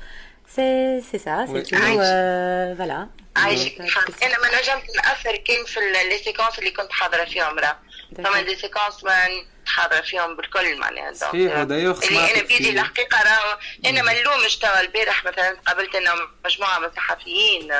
c'est 0.57 1.01
c'est 1.11 1.19
ça 1.19 1.47
c'est 1.47 1.63
tout 1.63 1.77
voilà 1.77 3.09
عايشك 3.37 3.81
أنا 4.23 4.39
ما 4.39 4.61
نجمت 4.61 4.97
ناثر 4.97 5.37
كان 5.37 5.65
في 5.65 5.81
les 5.81 6.19
séquences 6.19 6.59
اللي 6.59 6.71
كنت 6.71 6.93
حاضرة 6.93 7.25
فيهم 7.25 7.59
راه. 7.59 7.79
فما 8.17 8.43
des 8.43 8.57
séquences 8.57 9.05
ما 9.05 9.29
حاضرة 9.67 10.01
فيهم 10.01 10.37
بالكل 10.37 10.79
معناها. 10.79 11.13
صحيح 11.13 11.59
ودايوخ 11.59 12.05
اللي 12.05 12.35
أنا 12.35 12.43
بيدي 12.43 12.71
الحقيقة 12.71 13.23
راه. 13.23 13.59
أنا 13.87 14.03
ما 14.03 14.21
نلومش 14.21 14.57
توا 14.57 14.81
البارح 14.81 15.25
مثلا 15.25 15.57
قابلت 15.67 15.95
أنا 15.95 16.15
مجموعة 16.45 16.79
من 16.79 16.85
الصحفيين 16.85 17.73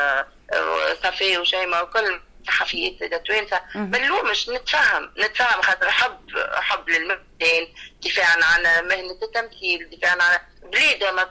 صفي 1.03 1.39
وشيماء 1.39 1.85
وكل. 1.85 2.21
صحفيات 2.47 3.27
توانسه 3.27 3.61
ما 3.75 3.99
نلومش 3.99 4.49
نتفهم 4.49 5.13
نتفهم 5.19 5.63
خاطر 5.63 5.91
حب 5.91 6.31
حب 6.55 6.89
للميدان 6.89 7.75
دفاعا 8.03 8.37
عن 8.43 8.63
مهنة 8.63 9.19
التمثيل 9.23 9.91
دفاعا 9.91 10.17
عن 10.23 10.39
بلاد 10.63 11.05
ما 11.05 11.31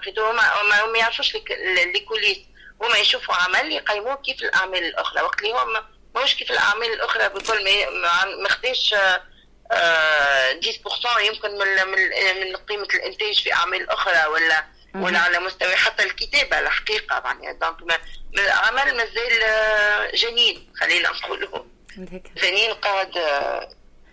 ما, 0.64 0.86
ما 0.86 0.98
يعرفوش 0.98 1.36
لي 1.94 2.00
كوليس 2.00 2.38
هما 2.82 2.98
يشوفوا 2.98 3.36
عمل 3.36 3.72
يقيموه 3.72 4.16
كيف 4.16 4.42
الأعمال 4.42 4.84
الأخرى. 4.84 5.22
وقت 5.22 5.40
اللي 5.40 5.52
هم 5.54 5.74
ماهوش 6.16 6.36
كيف 6.36 6.52
الأعمال 6.52 6.94
الأخرى 6.94 7.30
بكل 7.30 7.64
ما 8.02 8.26
ماخداش 8.26 8.96
10% 9.72 11.20
يمكن 11.22 11.52
من 11.58 11.88
من 11.88 12.56
قيمة 12.56 12.88
الإنتاج 12.94 13.44
في 13.44 13.54
أعمال 13.54 13.90
أخرى 13.90 14.26
ولا 14.26 14.66
ولا 14.96 15.20
على 15.20 15.40
مستوى 15.40 15.76
حتى 15.76 16.04
الكتابة 16.04 16.60
الحقيقة 16.60 17.24
يعني 17.26 17.60
دونك 17.60 18.02
العمل 18.38 18.98
مازال 18.98 19.42
جنين 20.14 20.74
خلينا 20.80 21.10
نقولوا 21.10 21.64
جنين 22.38 22.74
قاعد 22.74 23.12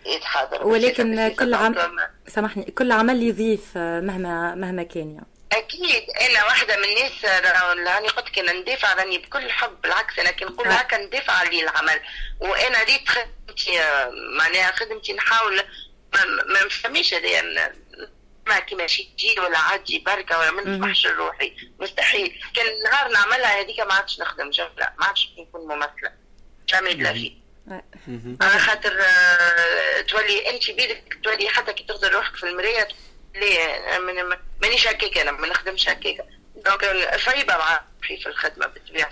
يتحاضر. 0.06 0.66
ولكن 0.66 1.34
كل 1.38 1.54
عمل 1.54 2.08
سامحني 2.28 2.64
كل 2.64 2.92
عمل 2.92 3.22
يضيف 3.22 3.76
مهما 3.76 4.54
مهما 4.54 4.82
كان 4.82 5.14
يعني. 5.14 5.26
أكيد 5.52 6.10
أنا 6.20 6.44
واحدة 6.44 6.76
من 6.76 6.84
الناس 6.84 7.24
راني 7.88 8.08
قلت 8.08 8.28
لك 8.28 8.38
ندافع 8.38 8.94
راني 8.94 9.18
بكل 9.18 9.50
حب 9.50 9.80
بالعكس 9.82 10.18
أنا 10.18 10.30
كي 10.30 10.44
نقول 10.44 10.68
هكا 10.68 10.96
ندافع 10.98 11.32
على 11.32 11.62
العمل 11.62 12.00
وأنا 12.40 12.82
ريت 12.82 13.08
خدمتي 13.08 13.78
معناها 14.38 14.72
خدمتي 14.72 15.12
نحاول 15.12 15.62
ما 16.46 16.64
نفهميش 16.64 17.14
هذايا 17.14 17.72
ما 18.50 18.58
كيما 18.58 18.86
شي 18.86 19.04
تجي 19.04 19.40
ولا 19.40 19.58
عادي 19.58 19.98
بركة 19.98 20.38
ولا 20.38 20.50
ما 20.50 20.62
نسمحش 20.62 21.06
لروحي 21.06 21.56
مستحيل. 21.80 22.40
كان 22.56 22.66
النهار 22.66 23.08
نعملها 23.08 23.60
هذيك 23.60 23.80
ما 23.80 23.94
عادش 23.94 24.20
نخدم 24.20 24.50
جمله 24.50 24.92
ما 24.98 25.06
عادش 25.06 25.30
نكون 25.38 25.60
ممثلة. 25.60 26.12
jamais 26.68 26.94
لا 26.94 27.12
في 27.12 27.40
على 28.40 28.58
خاطر 28.58 29.04
تولي 30.08 30.50
أنت 30.50 30.70
بيدك 30.70 31.18
تولي 31.24 31.48
حتى 31.48 31.72
كي 31.72 31.84
تغدر 31.84 32.12
روحك 32.12 32.36
في 32.36 32.46
المراية 32.46 32.88
ليه 33.34 33.98
مانيش 34.62 34.88
هكاك 34.88 35.18
أنا 35.18 35.30
ما 35.30 35.46
نخدمش 35.46 35.88
هكاك. 35.88 36.24
donc 36.56 37.16
صعيبة 37.24 37.56
مع 37.56 37.84
في 38.02 38.26
الخدمة 38.26 38.66
بالطبيعه 38.66 39.10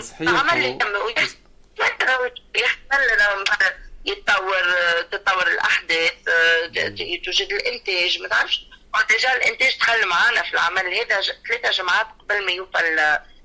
صحيح. 0.00 0.28
عمل 0.28 0.78
يتطور 4.08 4.72
تتطور 5.02 5.46
الأحداث 5.46 6.12
توجد 7.24 7.52
الإنتاج 7.52 8.18
ما 8.20 8.28
تعرفش. 8.28 8.60
déjà 9.08 9.36
الإنتاج 9.36 9.78
دخل 9.78 10.06
معنا 10.06 10.42
في 10.42 10.52
العمل 10.54 10.94
هذا 10.94 11.20
ثلاثة 11.48 11.70
جمعات 11.70 12.06
قبل 12.20 12.46
ما 12.46 12.52
يوصل 12.52 12.98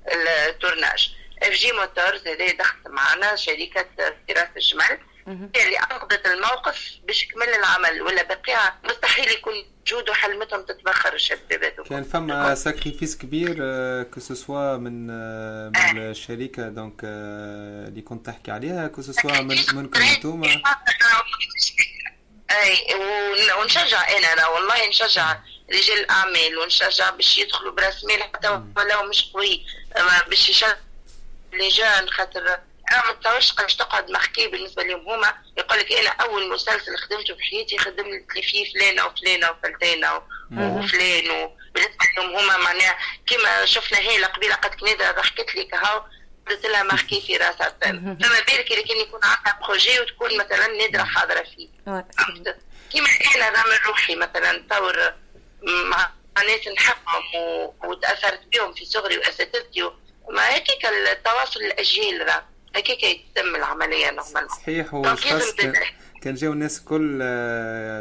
ال 0.06 0.17
tournage. 0.17 1.14
اف 1.42 1.52
جي 1.52 1.72
موتورز 1.72 2.28
هذا 2.28 2.52
دخل 2.52 2.76
معنا 2.86 3.36
شركة 3.36 3.86
سيرة 4.26 4.50
الجمل. 4.56 4.98
اللي 5.28 5.78
انقذت 5.78 6.26
الموقف 6.26 6.90
باش 7.04 7.28
كمل 7.28 7.48
العمل 7.48 8.02
ولا 8.02 8.22
بقيها 8.22 8.78
مستحيل 8.84 9.28
يكون 9.30 9.54
جود 9.86 10.10
وحلمتهم 10.10 10.62
تتبخر 10.62 11.14
الشباب 11.14 11.64
كان 11.90 12.04
فما 12.04 12.54
sacrifice 12.54 13.18
كبير 13.18 13.54
que 14.02 14.20
ce 14.20 14.39
soit 14.39 14.76
من 14.76 15.06
من 15.70 16.10
الشركة 16.10 16.68
donc 16.68 17.00
اللي 17.04 18.02
كنت 18.02 18.26
تحكي 18.26 18.50
عليها 18.50 18.88
que 18.88 19.02
ce 19.02 19.15
soit 19.15 19.40
من 19.40 19.56
منكم 19.74 20.02
انتوما 20.02 20.62
أي 22.50 22.78
ونشجع 23.60 24.18
أنا 24.18 24.32
أنا 24.32 24.46
والله 24.46 24.88
نشجع 24.88 25.38
رجال 25.72 25.98
الأعمال 25.98 26.58
ونشجع 26.58 27.10
باش 27.10 27.38
يدخلوا 27.38 27.72
برأس 27.72 28.04
مال 28.04 28.22
حتى 28.22 28.48
ولو 28.76 29.02
مش 29.02 29.30
قوي 29.34 29.66
باش 30.28 30.48
يشجع 30.48 30.76
لجان 31.52 32.08
خاطر 32.08 32.58
أنا 32.92 33.06
ما 33.06 33.12
تصورش 33.12 33.52
قداش 33.52 33.76
تقعد 33.76 34.10
محكي 34.10 34.48
بالنسبة 34.48 34.82
لهم. 34.82 35.08
هما 35.08 35.34
يقول 35.58 35.78
لك 35.78 35.92
أنا 35.92 36.08
أول 36.08 36.48
مسلسل 36.48 36.96
خدمته 36.96 37.34
في 37.34 37.42
حياتي 37.42 37.78
خدمت 37.78 38.34
لي 38.34 38.42
فيه 38.42 38.72
فلانة 38.72 39.06
وفلانة 39.06 39.50
وفلتانة 39.50 40.22
وفلان 40.52 41.30
وبالنسبه 41.30 42.06
لهم 42.16 42.36
هما 42.36 42.56
معناها 42.56 42.98
كما 43.26 43.64
شفنا 43.64 43.98
هي 43.98 44.24
قبيله 44.24 44.54
قد 44.54 44.74
كنيدة 44.74 45.10
ضحكت 45.12 45.54
لي 45.54 45.64
كهو 45.64 46.04
قلت 46.48 46.66
لها 46.66 46.82
محكي 46.82 47.20
في 47.20 47.36
راسها. 47.36 47.76
فما 47.80 48.40
بالك 48.40 48.70
اللي 48.72 48.82
كان 48.82 48.96
يكون 48.96 49.20
عندها 49.24 49.58
بروجي 49.66 50.00
وتكون 50.00 50.36
مثلا 50.38 50.66
نادرة 50.66 51.02
حاضرة 51.04 51.42
فيه. 51.56 51.68
كيما 52.92 53.08
أنا 53.36 53.50
نعمل 53.50 53.86
روحي 53.86 54.14
مثلا 54.16 54.66
تصور 54.70 55.12
مع 55.62 56.10
ناس 56.36 56.68
نحبهم 56.68 57.22
وتأثرت 57.84 58.40
بهم 58.52 58.74
في 58.74 58.84
صغري 58.84 59.18
وأساتذتي 59.18 59.90
ما 60.30 60.54
هيك 60.54 60.84
التواصل 60.86 61.60
الأجيال 61.60 62.26
راه. 62.28 62.44
هيك 62.76 63.02
يتم 63.02 63.56
العملية 63.56 64.10
نورمال 64.10 64.50
صحيح 64.50 64.94
هو 64.94 65.16
كان 66.22 66.34
جاو 66.34 66.52
الناس 66.52 66.80
كل 66.80 67.18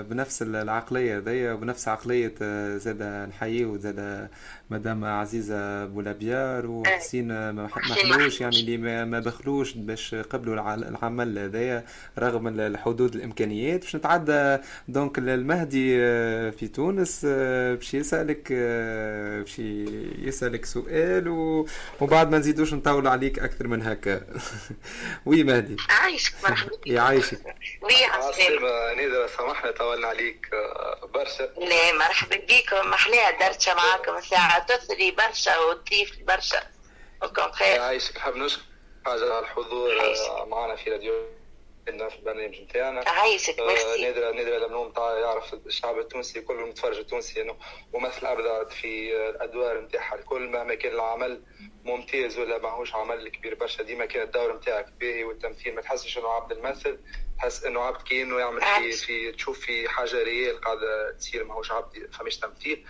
بنفس 0.09 0.41
العقلية 0.41 1.17
ذي 1.17 1.51
وبنفس 1.51 1.87
عقلية 1.87 2.33
زاد 2.77 3.03
نحييه 3.29 3.77
زاد 3.77 4.29
مدام 4.73 5.05
عزيزة 5.05 5.85
بولابيار 5.85 6.65
وحسين 6.67 7.27
ما 7.27 7.51
محلوش 7.75 8.41
يعني 8.41 8.59
اللي 8.59 8.77
ما 9.05 9.19
بخلوش 9.19 9.73
باش 9.73 10.15
قبلوا 10.15 10.75
العمل 10.75 11.39
هذايا 11.39 11.85
رغم 12.19 12.47
الحدود 12.59 13.15
الإمكانيات. 13.15 13.81
باش 13.81 13.95
نتعدى 13.95 14.57
donc 14.87 15.17
المهدي 15.17 15.97
في 16.51 16.67
تونس 16.73 17.25
باش 17.25 17.93
يسألك 17.93 18.53
باش 19.43 19.59
يسألك 20.19 20.65
سؤال 20.65 21.27
وبعد 22.01 22.31
ما 22.31 22.37
نزيدوش 22.37 22.73
نطول 22.73 23.07
عليك 23.07 23.39
أكثر 23.39 23.67
من 23.67 23.81
هكا. 23.81 24.21
oui 25.25 25.43
مهدي. 25.43 25.77
عايشك 25.89 26.33
مرحبا 26.43 26.71
يعيشك 26.85 27.39
oui 27.81 28.05
عسلامة 28.05 28.93
نادرة 28.97 29.27
سامحنا 29.37 29.71
طولنا 29.71 30.07
عليك 30.07 30.47
برشا. 31.13 31.43
لا 31.43 31.93
مرحبا 32.05 32.35
بكم 32.35 32.89
محلاها 32.89 33.47
دردشة 33.47 33.73
معاكم 33.75 34.21
ساعة 34.29 34.62
تثري 34.67 35.11
برشا 35.11 35.59
وتضيف 35.59 36.19
برشا. 36.27 36.63
يعيشك 37.61 38.17
نحب 38.17 38.35
نشكر 38.35 38.63
حاجة 39.05 39.33
على 39.33 39.39
الحضور 39.39 39.91
معنا 40.45 40.75
في 40.75 40.89
راديو 40.89 41.13
عندنا 41.87 42.09
في 42.09 42.15
البرنامج 42.15 42.61
نتاعنا 42.61 43.03
عايشك 43.09 43.59
ميرسي. 43.59 44.01
نادرة 44.01 44.31
نادرة 44.31 44.57
لمنوم 44.57 44.91
تاع 44.91 45.19
يعرف 45.19 45.53
الشعب 45.53 45.99
التونسي 45.99 46.41
كل 46.41 46.53
المتفرج 46.53 46.97
التونسي 46.97 47.41
إنه 47.41 47.57
ممثل 47.93 48.25
ابدا 48.25 48.69
في 48.69 49.15
الأدوار 49.29 49.81
نتاعها 49.81 50.15
الكل 50.15 50.41
مهما 50.47 50.75
كان 50.75 50.93
العمل 50.93 51.43
ممتاز 51.85 52.39
ولا 52.39 52.57
ماهوش 52.57 52.95
عمل 52.95 53.29
كبير 53.29 53.55
برشا. 53.55 53.83
ديما 53.83 54.05
كان 54.05 54.23
الدور 54.23 54.55
نتاعك 54.57 54.93
باهي 54.99 55.23
والتمثيل 55.23 55.75
ما 55.75 55.81
تحسش 55.81 56.17
إنه 56.17 56.27
عبد 56.29 56.51
الممثل 56.51 56.99
تحس 57.37 57.63
إنه 57.63 57.81
عبد 57.81 58.01
كأنه 58.01 58.39
يعمل 58.39 58.61
في 58.61 58.91
في 58.91 59.31
تشوف 59.31 59.59
في 59.59 59.89
حاجة 59.89 60.23
ريال 60.23 60.61
قاعدة 60.61 61.11
تصير 61.11 61.43
ماهوش 61.43 61.71
عبد 61.71 62.09
فماش 62.11 62.37
تمثيل. 62.37 62.85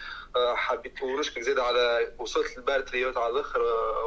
حبيت 0.55 1.01
ونشكرك 1.01 1.43
زاد 1.43 1.59
على 1.59 2.13
وصلت 2.17 2.57
للبارتريوت 2.57 3.17
على 3.17 3.33
الآخر 3.33 3.61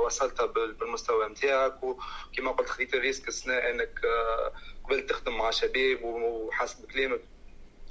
وصلتها 0.05 0.47
بالمستوى 0.47 1.29
نتاعك 1.29 1.83
وكما 1.83 2.53
قلت 2.53 2.69
خديت 2.69 2.95
ال 2.95 3.00
risque 3.00 3.29
السنة 3.29 3.55
إنك 3.55 4.01
قبلت 4.85 5.11
تخدم 5.11 5.39
مع 5.39 5.51
شباب 5.51 6.03
وحسب 6.03 6.93
كلامك 6.93 7.21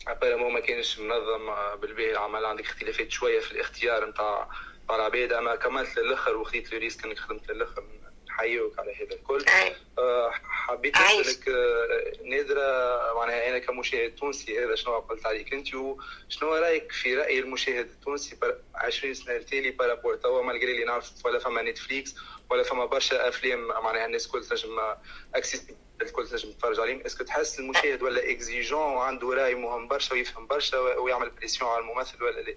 apparemment 0.07 0.53
ما 0.53 0.59
كانش 0.59 0.99
منظم 0.99 1.55
بالباهي 1.75 2.11
العمل. 2.11 2.45
عندك 2.45 2.65
اختلافات 2.65 3.11
شوية 3.11 3.39
في 3.39 3.51
الاختيار 3.51 4.09
نتاع 4.09 4.49
نتاع 4.85 4.95
العباد 4.95 5.33
اما 5.33 5.55
كملت 5.55 5.97
للآخر 5.97 6.37
وخديت 6.37 6.73
ال 6.73 6.78
risque 6.78 7.05
إنك 7.05 7.19
خدمت 7.19 7.51
للآخر 7.51 7.83
نحييك 8.27 8.79
على 8.79 8.95
هذا 8.95 9.15
الكل. 9.15 9.45
أه 9.99 10.31
حبيت 10.43 10.97
نسالك 10.97 11.49
نادرة 12.23 13.13
معناها 13.13 13.49
أنا 13.49 13.59
كمشاهد 13.59 14.15
تونسي 14.15 14.65
هذا 14.65 14.75
شنو 14.75 14.99
قلت 14.99 15.25
عليك 15.25 15.53
أنت؟ 15.53 15.75
وشنو 15.75 16.55
رأيك 16.55 16.91
في 16.91 17.15
رأي 17.15 17.39
المشاهد 17.39 17.85
التونسي 17.85 18.37
20 18.75 19.13
سنة 19.13 19.35
التالي 19.35 19.71
par 19.71 19.85
rapport 19.85 20.15
توا 20.15 20.41
malgré 20.41 20.71
اللي 20.71 20.85
نعرف 20.85 21.25
ولا 21.25 21.39
فما 21.39 21.61
نتفليكس 21.61 22.15
ولا 22.49 22.63
فما 22.63 22.85
برشا 22.85 23.27
أفلام 23.27 23.67
معناها 23.67 24.05
الناس 24.05 24.25
الكل 24.25 24.43
تنجم 24.45 24.79
accès 25.35 25.67
الكل 26.01 26.27
تنجم 26.27 26.51
تتفرج 26.51 26.79
عليهم. 26.79 27.01
est-ce 27.05 27.17
que 27.17 27.23
تحس 27.23 27.59
المشاهد 27.59 28.03
ولا 28.03 28.31
اكزيجون 28.31 28.79
وعنده 28.79 29.27
رأي 29.33 29.55
مهم 29.55 29.87
برشا 29.87 30.13
ويفهم 30.13 30.47
برشا 30.47 30.77
ويعمل 30.77 31.29
pression 31.29 31.69
على 31.71 31.79
الممثل 31.79 32.23
ولا 32.23 32.41
لا؟ 32.41 32.55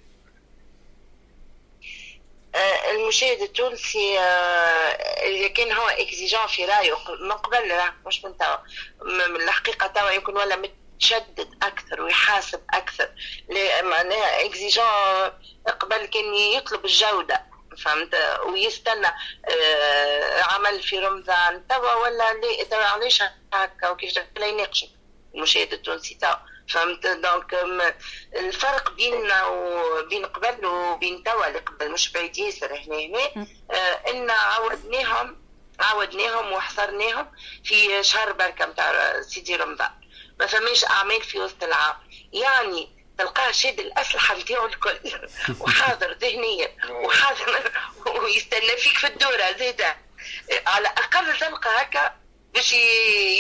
المشاهد 2.91 3.41
التونسي 3.43 4.19
اذا 4.19 5.49
كان 5.49 5.73
هو 5.73 5.89
اكزيجون 5.89 6.47
في 6.47 6.65
رأيه 6.65 6.95
من 7.21 7.33
قبل 7.33 7.73
مش 8.07 8.25
من 8.25 8.37
توا 8.39 8.57
من 9.03 9.43
الحقيقة 9.43 9.87
توا 9.87 10.11
يمكن 10.11 10.37
ولا 10.37 10.57
متشدد 10.57 11.49
أكثر 11.63 12.03
ويحاسب 12.03 12.61
أكثر. 12.75 13.09
معناها 13.83 14.45
اكزيجون 14.47 14.85
قبل 15.81 16.07
كان 16.07 16.35
يطلب 16.35 16.85
الجودة 16.85 17.43
فهمت؟ 17.85 18.41
ويستنى 18.47 19.07
عمل 20.43 20.83
في 20.83 20.99
رمضان 20.99 21.67
توا 21.69 21.95
ولا 21.95 22.41
توا 22.71 22.85
علاش 22.85 23.23
هكا 23.53 23.91
وكيف 23.91 24.19
لا 24.37 24.47
يناقشك 24.47 24.89
المشاهد 25.35 25.73
التونسي 25.73 26.15
توا. 26.15 26.37
فهمت؟ 26.69 27.07
donc 27.07 27.55
الفرق 28.37 28.93
بيننا 28.93 29.47
وبين 29.47 30.27
قبل 30.27 30.67
وبين 30.67 31.23
توا 31.23 31.47
اللي 31.47 31.59
قبل 31.59 31.93
مش 31.93 32.13
بعيد 32.13 32.39
ياسر 32.39 32.75
هنا 32.75 32.97
هنا 32.97 33.47
آه 33.71 34.11
إن 34.11 34.31
عودناهم 34.31 35.37
عودناهم 35.81 36.53
وحصرناهم 36.53 37.31
في 37.65 38.03
شهر 38.03 38.33
بركة 38.33 38.67
نتاع 38.67 39.23
سيدي 39.23 39.57
رمضان. 39.57 39.91
ما 40.41 40.47
فماش 40.47 40.85
أعمال 40.85 41.23
في 41.23 41.39
وسط 41.41 41.65
العام. 41.65 41.97
يعني 42.33 42.89
تلقاه 43.19 43.51
شاد 43.51 43.81
الأسلحة 43.81 44.39
نتاعو 44.39 44.67
الكل. 44.67 44.99
وحاضر 45.61 46.13
ذهنيا 46.13 46.77
وحاضر 46.91 47.73
ويستنى 48.23 48.77
فيك 48.77 48.99
في 48.99 49.07
الدورة 49.07 49.53
زيدا 49.59 49.97
على 50.67 50.89
الأقل 50.89 51.39
تلقى 51.39 51.83
هكا 51.83 52.18
باش 52.55 52.73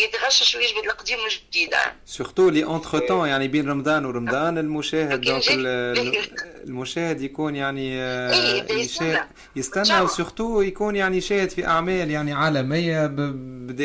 يتغشش 0.02 0.54
ويجبد 0.54 0.84
القديم 0.84 1.18
والجديد 1.18 1.74
surtout 2.06 2.50
les 2.50 2.64
entre-temps 2.64 3.28
يعني 3.28 3.48
بين 3.48 3.70
رمضان 3.70 4.04
ورمضان 4.04 4.58
المشاهد 4.58 5.20
donc 5.20 5.44
المشاهد 5.48 7.20
يكون 7.22 7.56
يعني 7.56 7.98
يستنى. 8.70 9.28
يستنى 9.56 10.00
و 10.00 10.08
surtout 10.08 10.60
يكون 10.60 10.96
يعني 10.96 11.20
شاهد 11.20 11.50
في 11.50 11.66
أعمال 11.66 12.10
يعني 12.10 12.32
عالمية 12.32 13.06
بدا 13.06 13.84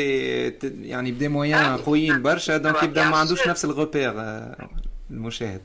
يعني 0.80 1.12
بدا 1.12 1.28
moyens 1.28 1.76
قويين 1.76 2.22
برشا 2.22 2.56
donc 2.56 2.82
يبدا 2.82 3.04
ما 3.04 3.16
عندوش 3.16 3.46
نفس 3.46 3.64
ال 3.64 3.70
repères 3.70 4.12
المشاهد. 5.10 5.62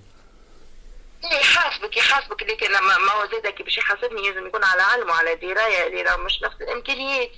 يحاسبك 1.24 1.98
يحاسبك 1.98 2.44
لكن 2.44 2.72
ما 2.72 3.12
هو 3.12 3.28
زادك 3.32 3.62
باش 3.62 3.78
يحاسبني 3.78 4.22
لازم 4.30 4.48
يكون 4.48 4.64
على 4.64 4.82
علم 4.82 5.10
وعلى 5.10 5.36
دراية 5.36 5.88
اللي 5.88 6.02
راه 6.02 6.18
مش 6.18 6.42
نفس 6.44 6.56
الإمكانيات. 6.62 7.32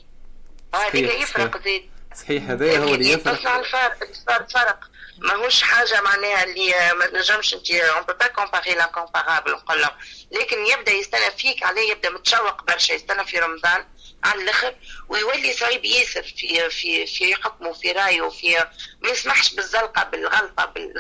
هذاك 0.76 0.96
يفرق 0.96 1.64
زيد. 1.64 1.92
صحيح 2.16 2.50
هذا 2.50 2.78
هو 2.80 2.94
اللي 2.94 3.10
يفرق 3.12 3.40
تصنع 3.40 3.60
الفرق 3.60 3.98
صار 4.28 4.48
فرق 4.54 4.80
ماهوش 5.18 5.62
حاجة 5.62 6.02
معناها 6.02 6.44
اللي 6.44 6.94
ما 7.00 7.06
تنجمش 7.06 7.54
انت 7.54 7.72
on 7.72 8.02
peut 8.04 8.14
pas 8.14 8.28
comparer 8.28 8.74
l'incomparable 8.74 9.52
نقول 9.52 9.82
لهم. 9.82 9.92
لكن 10.32 10.66
يبدأ 10.66 10.92
يستنى 10.92 11.32
فيك 11.38 11.64
عليه 11.64 11.92
يبدأ 11.92 12.10
متشوق 12.10 12.64
برشا 12.64 12.94
يستنى 12.94 13.26
في 13.26 13.40
رمضان 13.40 13.86
على 14.24 14.42
الآخر 14.44 14.76
ويولي 15.10 15.54
صعيب 15.54 15.86
ياسر 15.86 16.24
في 16.24 16.70
في 16.70 17.06
في 17.06 17.36
حكمه 17.36 17.74
في 17.74 17.92
رأيه 17.92 18.30
في 18.30 18.66
ما 19.02 19.10
يسمحش 19.10 19.54
بالزلقة 19.54 20.04
بالغلطة 20.04 20.66
بال, 20.66 20.94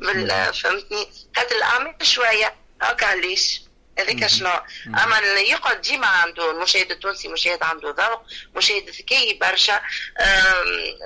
بال... 0.00 0.54
فهمتني؟ 0.54 1.08
خاطر 1.36 1.56
الأعمال 1.56 2.06
شوية. 2.06 2.54
هكا 2.82 3.06
علاش 3.06 3.61
هذيك 3.98 4.26
شنو؟ 4.26 4.50
أما 4.86 5.18
اللي 5.18 5.50
يقعد 5.50 5.80
ديما 5.80 6.06
عنده 6.06 6.50
المشاهد 6.50 6.90
التونسي 6.90 7.28
مشاهد 7.28 7.62
عنده 7.62 7.90
ذوق 7.90 8.22
مشاهد 8.54 8.90
ذكي 8.90 9.38
برشا 9.40 9.82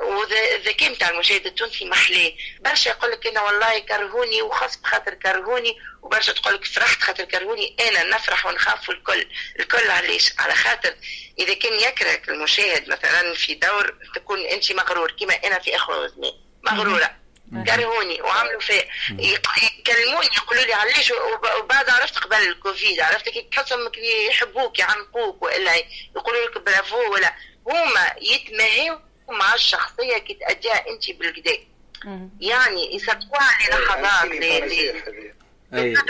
والذكاء 0.03 0.93
نتاع 0.93 1.11
المشاهد 1.11 1.47
التونسي 1.47 1.85
محلاه 1.85 2.33
برشا 2.61 2.89
يقول 2.89 3.11
لك 3.11 3.27
أنا 3.27 3.43
والله 3.43 3.79
كرهوني 3.79 4.43
وخاص 4.43 4.77
بخاطر 4.77 5.15
كرهوني 5.15 5.77
وبرشا 6.03 6.33
تقول 6.33 6.55
لك 6.55 6.65
فرحت 6.65 7.03
خاطر 7.03 7.25
كرهوني. 7.25 7.77
أنا 7.81 8.03
نفرح 8.17 8.47
ونخاف 8.47 8.91
الكل. 8.91 9.29
الكل 9.61 9.91
علاش؟ 9.91 10.33
على 10.39 10.55
خاطر 10.55 10.95
إذا 11.39 11.55
كان 11.55 11.73
يكرهك 11.73 12.29
المشاهد 12.29 12.89
مثلا 12.89 13.35
في 13.35 13.55
دور 13.55 13.95
تكون 14.15 14.41
أنت 14.41 14.73
مغرور 14.73 15.11
كما 15.21 15.35
أنا 15.35 15.59
في 15.59 15.77
أخوة 15.77 16.13
مغرورة. 16.67 17.26
كرهوني 17.67 18.23
وعملوا 18.23 18.61
فيا 18.61 18.89
يكلموني 19.11 20.29
يقولوا 20.37 20.65
لي 20.65 20.75
علاش 20.75 21.13
وبعد 21.59 21.91
عرفت 21.91 22.19
قبل 22.19 22.37
الكوفيد 22.37 23.01
عرفت 23.01 23.29
كي 23.29 23.43
تحسهم 23.43 23.91
يحبوك 24.29 24.79
يعنقوك 24.79 25.43
وإلا 25.43 25.73
يقولوا 26.17 26.47
لك 26.47 26.59
برافو 26.59 27.13
ولا. 27.13 27.35
هما 27.67 28.15
يتماهوا 28.21 28.99
مع 29.29 29.55
الشخصية 29.55 30.19
كي 30.19 30.35
تأديها 30.35 30.89
أنت 30.89 31.11
بالكدا 31.11 31.59
يعني 32.41 32.97
يسبقوها 32.97 33.51
للحظات 33.69 34.25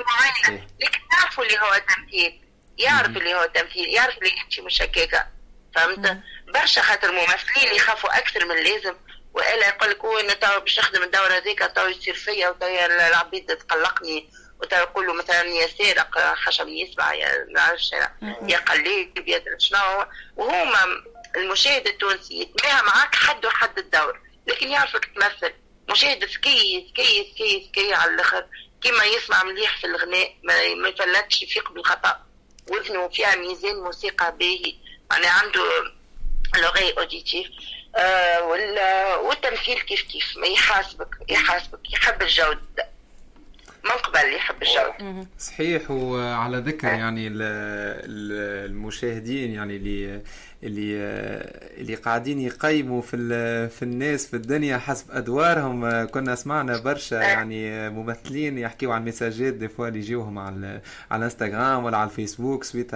معينة. 0.07 0.67
لكن 0.81 0.99
يعرفوا 1.13 1.45
اللي 1.45 1.59
هو 1.59 1.81
تمثيل 1.89 2.41
يعرف 2.79 3.09
اللي 3.09 3.35
هو 3.35 3.51
تمثيل 3.55 3.89
يعرف 3.89 4.19
اللي 4.19 4.33
انت 4.45 4.61
مش 4.61 4.83
هكاكا 4.83 5.27
فهمت 5.75 6.19
برشا 6.55 6.83
خاطر 6.83 7.11
الممثلين 7.11 7.75
يخافوا 7.77 8.19
أكثر 8.19 8.45
من 8.45 8.59
اللازم. 8.59 8.95
وإلا 9.37 9.69
يقول 9.69 9.91
لك 9.91 10.05
هو 10.05 10.19
أنا 10.19 10.35
تو 10.35 10.61
باش 10.61 10.79
نخدم 10.79 11.03
الدورة 11.03 11.33
هذيك 11.33 11.71
تو 11.77 11.87
يصير 11.87 12.15
فيا 12.15 12.49
وتو 12.49 12.67
العبيد 12.67 13.47
تقلقني. 13.47 14.29
وتو 14.61 14.77
يقولوا 14.77 15.15
مثلا 15.15 15.43
يا 15.43 15.67
سارق 15.67 16.35
خشب 16.35 16.69
يسمع 16.69 17.15
يا 17.15 17.47
نعرفش 17.55 17.93
يا 18.49 18.59
قليب 18.59 19.29
يا 19.29 19.43
شنو. 19.59 20.07
وهما 20.37 21.05
المشاهد 21.37 21.87
التونسي 21.87 22.41
يتماهى 22.41 22.83
معاك 22.83 23.15
حد 23.15 23.47
وحد 23.47 23.79
الدور 23.79 24.21
لكن 24.47 24.69
يعرفك 24.69 25.05
تمثل. 25.05 25.55
مشاهد 25.89 26.25
ذكي 26.25 26.89
ذكي 26.91 27.33
ذكي 27.33 27.69
ذكي 27.69 27.95
على 27.95 28.15
الآخر. 28.15 28.47
كيما 28.83 29.05
يسمع 29.05 29.43
مليح 29.43 29.81
في 29.81 29.87
الغناء 29.87 30.37
ما 30.77 30.89
يفلتش 30.89 31.43
يفيق 31.43 31.73
بالخطأ. 31.73 32.27
وذنه 32.71 33.09
فيها 33.09 33.35
ميزان 33.35 33.77
موسيقى 33.77 34.37
باهي. 34.37 34.77
يعني 35.11 35.27
عنده 35.27 35.63
l'oreille 36.57 36.93
auditive 36.93 37.47
والتمثيل 39.29 39.79
كيف 39.81 40.03
كيف؟ 40.03 40.37
ما 40.37 40.47
يحاسبك 40.47 41.09
يحاسبك 41.29 41.93
يحب 41.93 42.23
الجودة 42.23 42.89
من 43.85 43.91
قبل 43.91 44.35
يحب 44.35 44.63
الجودة 44.63 45.27
صحيح 45.39 45.91
وعلى 45.91 46.59
ذكر 46.59 46.89
يعني 46.89 47.29
المشاهدين 48.67 49.55
يعني 49.55 49.77
اللي 49.77 50.23
اللي 50.63 50.97
اللي 51.81 51.95
قاعدين 51.95 52.41
يقيموا 52.41 53.03
في 53.03 53.17
في 53.69 53.83
الناس 53.83 54.27
في 54.27 54.35
الدنيا 54.35 54.79
حسب 54.79 55.07
أدوارهم. 55.11 56.05
كنا 56.05 56.35
سمعنا 56.35 56.79
برشا 56.79 57.15
يعني 57.15 57.91
ممثلين 57.91 58.59
يحكيوا 58.59 58.95
عن 58.95 59.05
ميساجات 59.05 59.55
des 59.55 59.69
fois 59.69 59.89
اللي 59.89 59.99
يجيوهم 59.99 60.39
على 60.39 60.81
على 61.11 61.19
الانستغرام 61.19 61.85
ولا 61.85 61.97
على 61.97 62.11
الفيسبوك 62.11 62.65
suite 62.65 62.91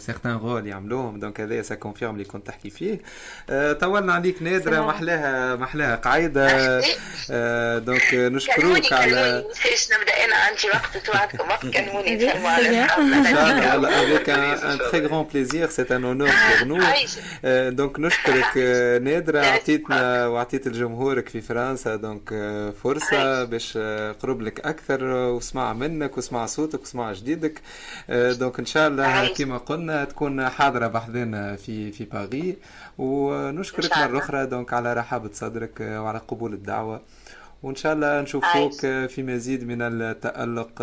à 0.00 0.04
certains 0.04 0.36
rôles 0.36 0.66
يعملوهم. 0.66 1.20
donc 1.20 1.40
هذا 1.40 1.62
ça 1.62 1.74
confirme 1.74 2.12
اللي 2.14 2.24
كنت 2.24 2.46
تحكي 2.46 2.70
فيه. 2.70 3.00
طولنا 3.72 4.14
عليك 4.14 4.42
نادرة 4.42 4.86
محلاها 4.86 5.56
محلاها 5.56 5.96
قاعدة. 5.96 6.78
donc 7.78 8.14
نشكروك 8.14 8.92
على 8.92 9.44
نبدأ 9.98 10.24
أنا؟ 10.24 10.36
عندي 10.36 10.68
وقت 10.74 11.06
توعدكم 11.06 11.48
وقت؟ 11.48 11.66
كلموني 11.66 12.14
ان 12.14 13.24
شاء 13.24 13.76
الله 13.76 13.88
avec 13.88 14.28
un 14.72 14.76
très 14.78 15.00
grand 15.00 15.24
plaisir. 15.24 15.70
C'est 15.70 15.90
un 15.90 16.02
honneur 16.04 16.28
pour 16.28 16.66
nous 16.76 16.86
donc 17.70 18.00
نشكرك 18.00 18.56
نادرة 19.02 19.40
عطيتنا 19.40 20.26
وعطيت 20.26 20.68
لجمهورك 20.68 21.28
في 21.28 21.40
فرنسا 21.40 21.96
donc 21.96 22.28
فرصة 22.82 23.44
باش 23.44 23.78
قرب 24.22 24.40
لك 24.42 24.60
أكثر 24.60 25.04
وسمع 25.04 25.72
منك 25.72 26.18
وسمع 26.18 26.46
صوتك 26.46 26.82
وسمع 26.82 27.12
جديدك. 27.12 27.60
donc 28.10 28.58
إن 28.58 28.66
شاء 28.66 28.88
الله 28.88 29.28
كما 29.28 29.58
قلنا 29.58 30.04
تكون 30.04 30.48
حاضرة 30.48 30.86
بحذنا 30.86 31.56
في 31.56 31.92
في 31.92 32.04
باريس 32.04 32.56
ونشكرك 32.98 33.98
مرة 33.98 34.18
أخرى 34.18 34.46
donc 34.46 34.72
على 34.72 34.92
رحابة 34.94 35.30
صدرك 35.32 35.80
وعلى 35.80 36.18
قبول 36.28 36.52
الدعوة. 36.54 37.00
وإن 37.66 37.76
شاء 37.76 37.92
الله 37.92 38.20
نشوفوك 38.20 38.80
في 38.80 39.22
مزيد 39.22 39.64
من 39.64 39.82
التألق 39.82 40.78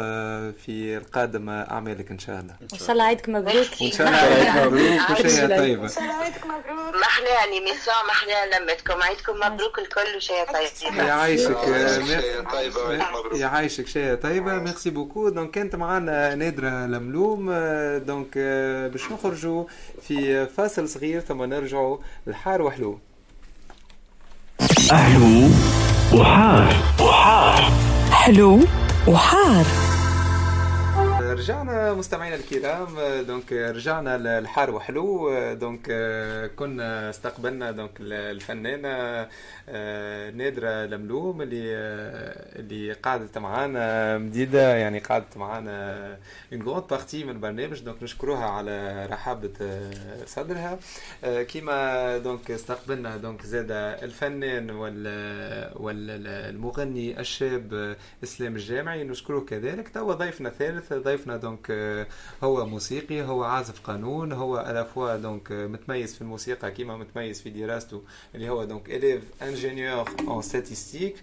في 0.66 0.98
القادم 0.98 1.50
أعمالك 1.50 2.12
إن 2.12 2.20
شاء 2.20 2.40
الله. 2.40 2.56
إن 2.74 2.80
شاء 2.80 2.92
الله 2.92 3.04
عيدك 3.04 3.30
مبروك. 3.30 3.68
إن 3.82 3.92
شاء 3.92 4.08
الله 4.08 4.18
عيدك 4.18 4.56
مبروك 4.66 5.10
وشيء 5.10 5.48
طيبة. 5.48 5.84
إن 5.84 5.90
شاء 5.90 6.04
الله 6.04 6.14
عيدك 6.14 6.46
مبروك. 6.46 6.96
محلاها 6.96 7.46
l'émission 7.46 7.96
محلاها 8.08 8.60
لمتكم 8.60 9.04
عيدكم 9.04 9.34
مبروك 9.34 9.80
الكل 9.80 10.18
وشيء 10.18 10.46
طيب 10.54 10.96
يعيشك 10.98 11.58
يعيشك 13.34 13.88
شيء 13.88 14.16
طيبة 14.16 14.54
merci. 14.54 14.90
beaucoup. 14.90 15.30
donc 15.30 15.52
كانت 15.52 15.76
معنا 15.76 16.36
نادرة 16.36 16.86
لملوم 16.86 17.52
donc 17.98 18.38
باش 18.92 19.12
نخرجوا 19.12 19.66
في 20.08 20.46
فاصل 20.46 20.90
صغير 20.90 21.22
ثم 21.22 21.44
نرجعوا 21.44 21.98
للحار 22.28 22.62
وحلو. 22.62 23.00
حلو. 24.92 25.50
وحار. 26.14 26.68
وحار. 27.00 27.64
حلو 28.12 28.60
وحار. 29.08 29.66
رجعنا 31.44 31.94
مستمعينا 31.94 32.36
الكرام 32.36 32.88
donc 33.28 33.54
رجعنا 33.54 34.18
للحار 34.18 34.72
وحلو 34.72 35.34
donc 35.54 35.82
كنا 36.56 37.10
استقبلنا 37.10 37.72
donc 37.72 37.92
الفنانة 38.02 39.28
نادرة 40.38 40.86
لملوم 40.86 41.42
اللي 41.42 41.76
اللي 42.60 42.94
قعدت 42.94 43.38
معانا 43.38 44.18
مديدة 44.18 44.76
يعني 44.76 45.00
قعدت 45.00 45.38
معانا 45.38 46.08
une 46.54 46.62
grande 46.62 46.88
partie 46.90 47.24
من 47.24 47.30
البرنامج 47.30 47.80
donc 47.82 48.04
نشكروها 48.04 48.46
على 48.46 49.06
رحابة 49.12 49.82
صدرها. 50.26 50.80
كيما 51.24 52.18
donc 52.18 52.52
استقبلنا 52.52 53.18
donc 53.18 53.42
زاد 53.46 53.72
الفنان 53.72 54.70
وال 54.70 55.04
والمغني 55.76 57.20
الشاب 57.20 57.96
إسلام 58.24 58.56
الجامعي 58.56 59.04
نشكره 59.04 59.40
كذلك. 59.40 59.90
توا 59.90 60.14
ضيفنا 60.14 60.50
ثالث 60.50 60.94
ضيفنا 60.94 61.33
دونك 61.38 61.72
هو 62.44 62.66
موسيقي 62.66 63.22
هو 63.22 63.44
عازف 63.44 63.80
قانون 63.80 64.32
هو 64.32 64.60
à 64.60 64.68
la 64.68 64.84
fois 64.84 65.16
donc 65.16 65.52
متميز 65.52 66.16
في 66.16 66.22
الموسيقى 66.22 66.72
كيما 66.72 66.98
متميز 66.98 67.42
في 67.42 67.50
دراسته 67.50 68.02
اللي 68.36 68.50
هو 68.50 68.64
donc 68.64 68.90
élève 68.90 69.24
ingénieur 69.42 70.10
en 70.28 70.42
statistique 70.42 71.16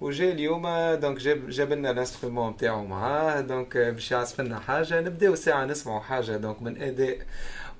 وجا 0.00 0.32
اليوم 0.32 0.62
donc 0.94 1.18
جاب 1.18 1.48
جاب 1.48 1.72
لنا 1.72 1.90
ال 1.90 1.95
instrument 1.95 2.50
نتاعو 2.52 2.84
معاه. 2.84 3.40
donc 3.40 3.76
باش 3.76 4.10
يعزف 4.10 4.40
لنا 4.40 4.60
حاجة 4.60 5.00
نبداو 5.00 5.34
ساعة 5.34 5.64
نسمعوا 5.64 6.00
حاجة 6.00 6.36
donc 6.36 6.62
من 6.62 6.82
أداء 6.82 7.18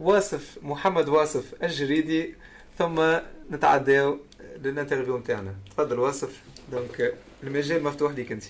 واصف 0.00 0.58
محمد 0.62 1.08
واصف 1.08 1.54
الجريدي 1.62 2.34
ثم 2.78 3.18
نتعداو 3.50 4.18
لل 4.64 4.74
interview 4.74 5.18
نتاعنا. 5.18 5.54
تفضل 5.70 5.98
واصف. 5.98 6.42
donc 6.72 7.14
المجال 7.42 7.82
مفتوح 7.84 8.12
ليك 8.12 8.32
أنت. 8.32 8.44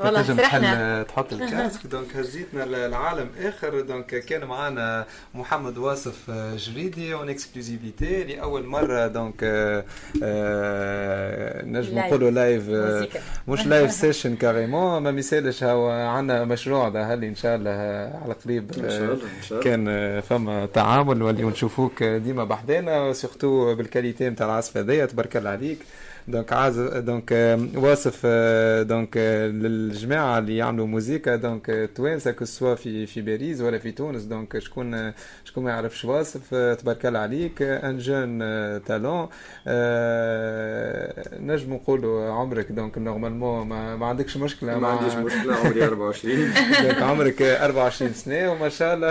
والله. 0.00 0.22
تحل 0.22 1.04
تحط 1.04 1.32
ال 1.32 1.40
casque 1.40 1.86
donc 1.92 2.16
هزيتنا 2.16 2.64
العالم 2.64 3.28
آخر 3.42 3.80
donc 3.80 4.06
كان 4.06 4.44
معنا 4.44 5.06
محمد 5.34 5.78
واصف 5.78 6.30
آه، 6.30 6.56
جريدي 6.56 7.14
en 7.14 7.28
exclusivité 7.28 8.24
لأول 8.24 8.66
مرة 8.66 9.06
donc 9.06 9.34
آه، 9.42 9.84
آه، 10.22 11.64
نجم. 11.64 11.98
نقولوا 11.98 12.30
live 12.30 12.68
آه،. 12.70 13.08
مش 13.48 13.66
live 13.66 13.92
session 13.92 14.36
carrément 14.36 15.02
ما 15.02 15.10
مثالش 15.10 15.64
هو 15.64 15.90
عندنا 15.90 16.44
مشروع 16.44 16.88
ده 16.88 17.14
هل 17.14 17.24
إن 17.24 17.34
شاء 17.34 17.56
الله 17.56 17.70
آه، 17.70 18.20
على 18.24 18.34
قريب 18.44 18.70
إن 18.72 18.90
شاء 18.90 19.02
الله، 19.02 19.12
إن 19.12 19.42
شاء 19.42 19.58
الله. 19.58 19.70
كان 19.70 19.88
آه، 19.88 20.20
فما 20.20 20.66
تعامل 20.66 21.22
واللي 21.22 21.42
نشوفوك 21.42 22.02
ديما 22.02 22.44
بحذانا 22.44 23.12
surtout 23.12 23.74
بال 23.74 23.86
qualité 23.86 24.28
نتاع 24.28 24.46
العزف 24.46 24.76
هذايا 24.76 25.06
تبارك 25.06 25.36
الله 25.36 25.50
عليك 25.50 25.78
donc 26.28 26.52
عازف 26.52 26.96
donc 26.96 27.58
واصف 27.76 28.26
donc 28.82 29.16
للجماعه 29.52 30.38
اللي 30.38 30.56
يعملوا 30.56 30.86
موزيكا 30.86 31.36
donc 31.36 31.90
توانسه 31.94 32.30
que 32.30 32.45
ce 32.45 32.54
soit 32.54 32.74
في 32.74 33.06
في 33.06 33.20
باريس 33.20 33.60
ولا 33.60 33.78
في 33.78 33.92
تونس 33.92 34.22
donc 34.22 34.58
شكون 34.58 35.12
شكون 35.44 35.64
ما 35.64 35.70
يعرفش 35.70 36.04
واصف 36.04 36.54
تبارك 36.54 37.06
الله 37.06 37.18
عليك 37.18 37.62
un 37.62 37.98
jeune 37.98 38.38
talent 38.84 39.28
نجم 41.40 41.74
نقولوا 41.74 42.32
عمرك 42.32 42.72
donc 42.72 42.98
normalement 42.98 43.66
ما, 43.66 43.96
ما 43.96 44.06
عندكش 44.06 44.36
مشكلة 44.36 44.78
ما 44.78 44.88
عنديش 44.88 45.14
مشكلة 45.14 45.56
عمري 45.56 45.84
24 45.84 46.36
donc 46.82 47.02
عمرك 47.02 47.42
24 47.42 48.12
سنة 48.12 48.52
وما 48.52 48.68
شاء 48.68 48.94
الله 48.94 49.08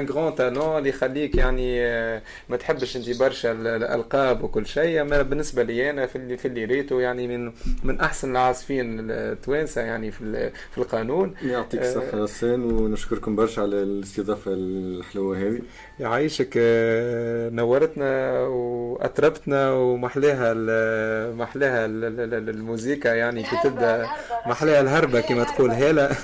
un 0.00 0.06
grand 0.06 0.34
talent 0.34 0.78
اللي 0.78 0.88
يخليك 0.88 1.36
يعني 1.36 1.86
آه، 1.86 2.22
ما 2.48 2.56
تحبش 2.56 2.96
أنت 2.96 3.18
برشا 3.20 3.52
ال- 3.52 3.66
الألقاب 3.66 4.44
وكل 4.44 4.66
شيء 4.66 5.00
أما 5.00 5.22
بالنسبة 5.22 5.62
لي 5.62 5.90
أنا 5.90 6.06
في 6.06 6.36
في 6.36 6.51
اللي 6.52 6.64
ريته 6.64 7.00
يعني 7.00 7.28
من 7.38 7.52
من 7.82 8.00
أحسن 8.00 8.30
العازفين 8.30 9.10
التوانسة 9.10 9.80
يعني 9.80 10.10
في 10.10 10.20
ال- 10.20 10.50
في 10.72 10.78
القانون. 10.78 11.34
يعطيك 11.42 11.80
آه، 11.80 11.88
الصحة 11.88 12.18
يا 12.18 12.22
حسين 12.26 12.62
ونشكركم 12.72 13.36
برشا 13.36 13.62
على 13.62 13.82
الاستضافة 13.82 14.50
الحلوة 14.54 15.38
هذه. 15.38 15.60
يعيشك 16.00 16.54
آه، 16.56 17.50
نورتنا 17.50 18.38
واطربتنا 18.40 19.72
ومحلاها 19.72 20.52
ال- 20.56 21.36
محلاها 21.36 21.84
ال- 21.84 22.04
ال- 22.04 22.34
ال- 22.34 22.48
الموسيقى 22.48 23.18
يعني 23.18 23.42
كي 23.42 23.56
تبدأ. 23.64 24.06
محلاها 24.46 24.80
الهربة 24.80 25.20
كما 25.20 25.44
تقول 25.44 25.70
هالة. 25.70 26.10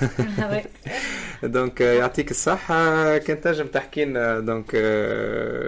donc 1.43 1.81
آه، 1.81 1.93
يعطيك 1.93 2.31
الصحة. 2.31 3.17
كنت 3.17 3.43
تنجم 3.43 3.65
تحكي 3.67 4.05
لنا 4.05 4.39
donc 4.39 4.71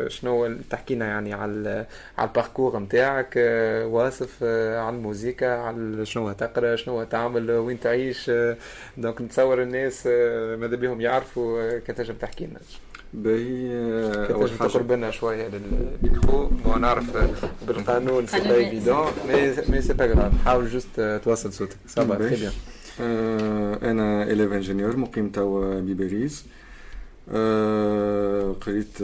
شنو 0.08 0.54
تحكي 0.70 0.96
لنا 0.96 1.06
يعني 1.08 1.34
على 1.34 1.86
على 2.18 2.28
ال 2.30 2.35
parcours 2.35 2.80
نتاعك 2.80 3.34
واصف 3.86 4.44
على 4.80 4.95
الموسيقى 4.95 5.68
على 5.68 6.06
شنو 6.06 6.32
تقرأ 6.32 6.76
شنو 6.76 7.03
تعمل 7.03 7.52
وين 7.52 7.80
تعيش. 7.80 8.30
آه، 8.30 8.57
donc 8.98 9.22
نتصور 9.22 9.61
الناس 9.61 10.03
آه، 10.07 10.56
ماذا 10.56 10.76
بهم 10.76 11.02
يعرفوا 11.02 11.61
آه، 11.61 11.80
كنت 11.80 11.98
تنجم 11.98 12.14
تحكي 12.14 12.45
لنا. 12.45 12.60
باهي 13.14 13.69
آه، 13.73 14.26
حاجة. 14.60 14.68
تقرب 14.69 14.91
لنا 14.91 15.11
شوية 15.11 15.48
للميكرو 15.48 16.52
ونعرف 16.65 17.18
آه، 17.18 17.30
بالقانون 17.68 18.28
c'est 18.28 18.40
pas 18.40 18.56
évident 18.56 19.08
mais 19.28 19.53
mais 19.70 19.82
c'est 19.82 19.94
pas 19.94 20.06
grave 20.06 20.32
حاول 20.45 20.68
juste 20.68 20.99
آه، 20.99 21.18
توصل 21.18 21.53
صوتك 21.53 21.78
صباح 21.88 22.18
آه، 23.02 23.91
أنا 23.91 24.23
élève 24.24 24.52
ingénieur 24.53 24.98
مقيم 24.98 25.30
توا 25.30 25.80
بباريس. 25.80 26.45
آه، 27.30 28.52
قريت 28.52 28.98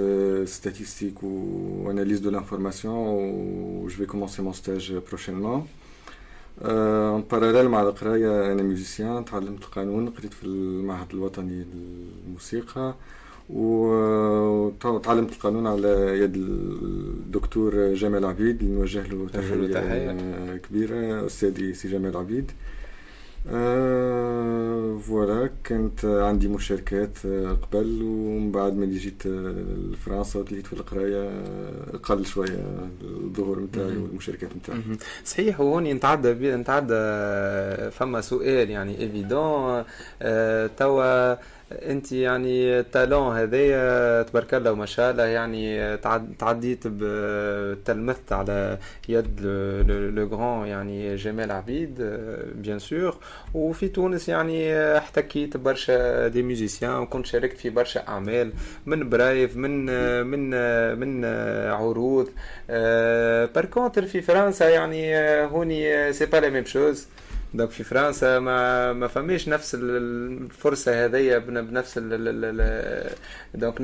statistique 0.49 2.95
و 2.98 3.88
analyse 3.88 3.95
de 3.95 3.97
l'information 3.97 4.04
و 4.04 4.04
je 4.04 4.06
vais 4.06 4.17
commencer 4.17 4.41
mon 4.41 4.54
stage 4.54 4.94
prochainement 5.08 5.68
en 6.62 7.22
parallèle 7.32 7.70
مع 7.69 7.81
القراية 7.81 8.52
أنا 8.53 8.64
musicien 8.64 9.26
تعلمت 9.26 9.64
القانون 9.64 10.10
قريت 10.10 10.34
في 10.34 10.44
المعهد 10.44 11.07
الوطني 11.14 11.65
للموسيقى 11.73 12.95
وتعلمت 13.49 15.31
القانون 15.31 15.68
على 15.68 16.19
يد 16.19 16.35
الدكتور 16.35 17.94
جمال 17.94 18.26
عبيد 18.26 18.61
اللي 18.61 18.76
نوجه 18.80 19.07
له 19.07 19.15
نوجه 19.15 19.56
له 19.56 19.68
تحية 19.73 20.11
تحية. 20.11 20.57
كبيرة 20.57 21.26
أستاذي 21.26 21.73
سي 21.73 21.88
جمال 21.88 22.18
عبيد 22.18 22.52
آه، 23.52 24.98
voilà 24.98 25.49
كانت 25.64 26.06
عندي 26.06 26.48
مشاركات 26.48 27.18
آه، 27.26 27.52
قبل 27.52 28.02
ومن 28.03 28.52
بعد 28.52 28.78
ما 28.78 28.86
جيت 28.86 29.26
آه، 29.26 29.56
لفرنسا 29.91 30.40
وليت 30.40 30.68
في 30.68 30.74
القراية 30.74 31.30
آه، 31.30 31.98
قل 32.03 32.26
شوية 32.26 32.65
الظهور 33.02 33.60
نتاعي. 33.60 33.98
والمشاركات 33.98 34.49
نتاعي. 34.57 34.80
صحيح 35.26 35.60
وهوني 35.60 35.94
نتعدى 35.94 36.34
بي... 36.34 36.56
نتعدى 36.56 36.94
فما 37.91 38.22
سؤال 38.22 38.69
يعني 38.69 38.99
évidemment 39.02 39.84
توا 40.78 41.38
انت 41.72 42.11
يعني 42.11 42.80
ال 42.80 42.88
talent 42.88 43.38
هذايا 43.38 44.23
تبارك 44.23 44.53
الله 44.53 44.72
وما 44.72 44.85
شاء 44.85 45.11
الله 45.11 45.23
يعني 45.26 45.98
تعد... 45.98 46.34
تعديت. 46.39 46.84
تلمذت 47.85 48.31
على 48.31 48.77
et 49.10 49.41
le 50.16 50.28
grand 50.28 50.68
يعني 50.68 51.15
جمال 51.15 51.52
عبيد 51.52 52.02
bien 52.56 52.80
sûr 52.80 53.18
وفي 53.53 53.88
تونس 53.88 54.30
يعني 54.30 54.76
احتكيت 54.98 55.57
برشا 55.57 56.27
des 56.28 56.41
musiciens 56.41 56.95
وكنت 56.95 57.26
شاركت 57.26 57.57
في 57.57 57.69
برشا 57.69 58.07
أعمال 58.07 58.52
من 58.85 59.10
privé 59.10 59.56
من 59.56 59.85
من 60.27 60.49
من 60.99 61.26
عروض 61.72 62.30
par 63.54 63.66
contre 63.66 64.06
في 64.06 64.22
فرنسا 64.22 64.69
يعني 64.69 65.15
هوني 65.45 66.14
c'est 66.14 66.26
pas 66.26 66.38
la 66.38 66.49
même 66.49 66.66
chose 66.66 67.08
donc 67.58 67.70
في 67.72 67.84
فرنسا 67.84 68.40
ما 68.40 68.94
ما 68.94 69.08
فماش 69.08 69.48
نفس 69.50 69.76
ال- 69.76 69.98
الفرصة 70.44 71.06
هذيا 71.06 71.38
بن- 71.38 71.62
بنفس 71.62 71.98
donc 73.56 73.82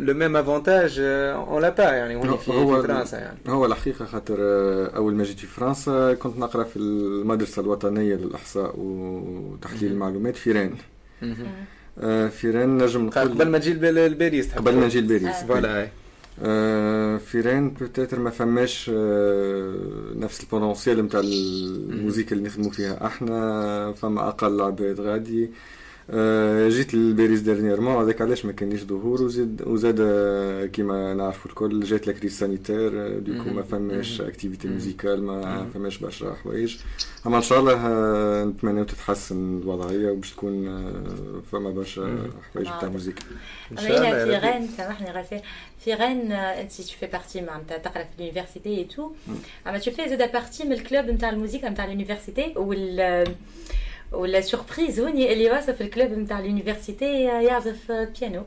le 0.00 0.14
même 0.14 0.36
avantage 0.36 1.00
on 1.00 1.62
l'a 1.62 1.68
pas 1.68 1.82
يعني 1.84 2.16
هوني 2.16 2.38
في, 2.38 2.50
هو- 2.52 2.82
في 2.82 2.88
فرنسا 2.88 3.18
يعني. 3.18 3.38
هو 3.48 3.66
الحقيقة 3.66 4.04
خاطر 4.04 4.36
آه، 4.40 4.90
أول 4.96 5.14
ما 5.14 5.24
جيت 5.24 5.38
في 5.38 5.46
فرنسا 5.46 6.14
كنت 6.14 6.38
نقرأ 6.38 6.64
في 6.64 6.76
المدرسة 6.76 7.62
الوطنية 7.62 8.14
للإحصاء 8.14 8.74
وتحليل 8.78 9.92
المعلومات 9.92 10.36
في 10.36 10.52
رين 10.52 10.74
آه، 12.02 12.28
في 12.28 12.50
رين 12.50 12.78
نجم 12.78 13.06
نقول 13.06 13.28
قبل 13.28 13.48
ما 13.48 13.58
تجي 13.58 13.72
لب- 13.74 13.84
لباريس 13.84 14.52
قبل 14.54 14.74
ما 14.76 14.84
نجي 14.86 15.00
لباريس 15.00 15.36
voilà 15.48 15.88
في 17.18 17.40
رين 17.40 17.70
peut-être 17.70 18.18
ما 18.18 18.30
فماش 18.30 18.90
نفس 20.16 20.40
ال 20.42 20.48
potentiel 20.48 21.04
نتاع 21.04 21.20
الموسيقى 21.20 22.32
اللي 22.32 22.48
نخدموا 22.48 22.70
فيها. 22.70 23.06
أحنا 23.06 23.92
فما 23.92 24.28
أقل 24.28 24.60
عباد 24.60 25.00
غادي. 25.00 25.50
جيت 26.68 26.94
لباريس 26.94 27.40
dernièrement 27.40 28.02
هذاك 28.02 28.20
علاش 28.20 28.44
ما 28.44 28.52
كانش 28.52 28.80
ظهور 28.80 29.22
وزاد 29.22 29.62
وزاد 29.66 30.00
كيما 30.72 31.14
نعرفوا 31.14 31.50
الكل 31.50 31.80
جات 31.80 32.06
la 32.06 32.12
crise 32.12 32.38
sanitaire 32.38 33.18
du 33.18 33.29
coup 33.29 33.50
ما 33.50 33.62
فماش 33.62 34.20
activité 34.20 34.68
musicale 34.68 35.22
ما 35.22 35.66
فماش 35.74 35.98
برشا 35.98 36.34
حوايج 36.34 36.76
اما 37.26 37.36
ان 37.36 37.42
شاء 37.42 37.60
الله 37.60 37.74
نتمنى 38.44 38.84
تتحسن 38.84 39.58
الوضعيه 39.58 40.10
وباش 40.10 40.30
تكون 40.30 40.64
فما 41.52 41.70
برشا 41.70 42.30
حوايج 42.52 42.68
نتاع 42.68 42.88
موسيقى 42.88 43.22
ان 43.72 43.76
شاء 43.76 43.96
الله 43.96 44.24
في. 44.24 44.40
Rennes, 44.40 44.76
سامحني 44.76 45.10
غسان 45.10 45.40
في 45.84 45.96
euh, 45.96 46.00
انت 46.00 46.72
tu 46.72 46.94
fais 47.00 47.16
partie 47.16 47.42
معناتها 47.42 47.78
تقرا 47.78 48.02
في 48.02 48.08
ال 48.18 48.22
université 48.22 48.60
et 48.60 48.68
tout 48.68 49.10
اما 49.66 49.80
tu 49.80 49.90
fais 49.90 50.08
زاد 50.08 50.32
partie 50.32 50.64
من 50.64 50.72
ال 50.72 50.78
club 50.78 51.04
نتاع 51.04 51.30
الموسيقى 51.30 51.70
نتاع 51.70 51.84
ال 51.84 51.90
université 51.90 52.54
وال 52.56 53.34
و 54.12 54.21
la 54.21 54.40
surprise 54.40 55.00
هوني 55.00 55.32
اللي 55.32 55.50
واصل 55.50 55.74
في 55.74 55.80
ال 55.80 55.86
club 55.86 56.10
نتاع 56.10 56.38
ال 56.38 56.46
université 56.46 57.22
يعزف 57.24 57.92
بيانو 57.92 58.42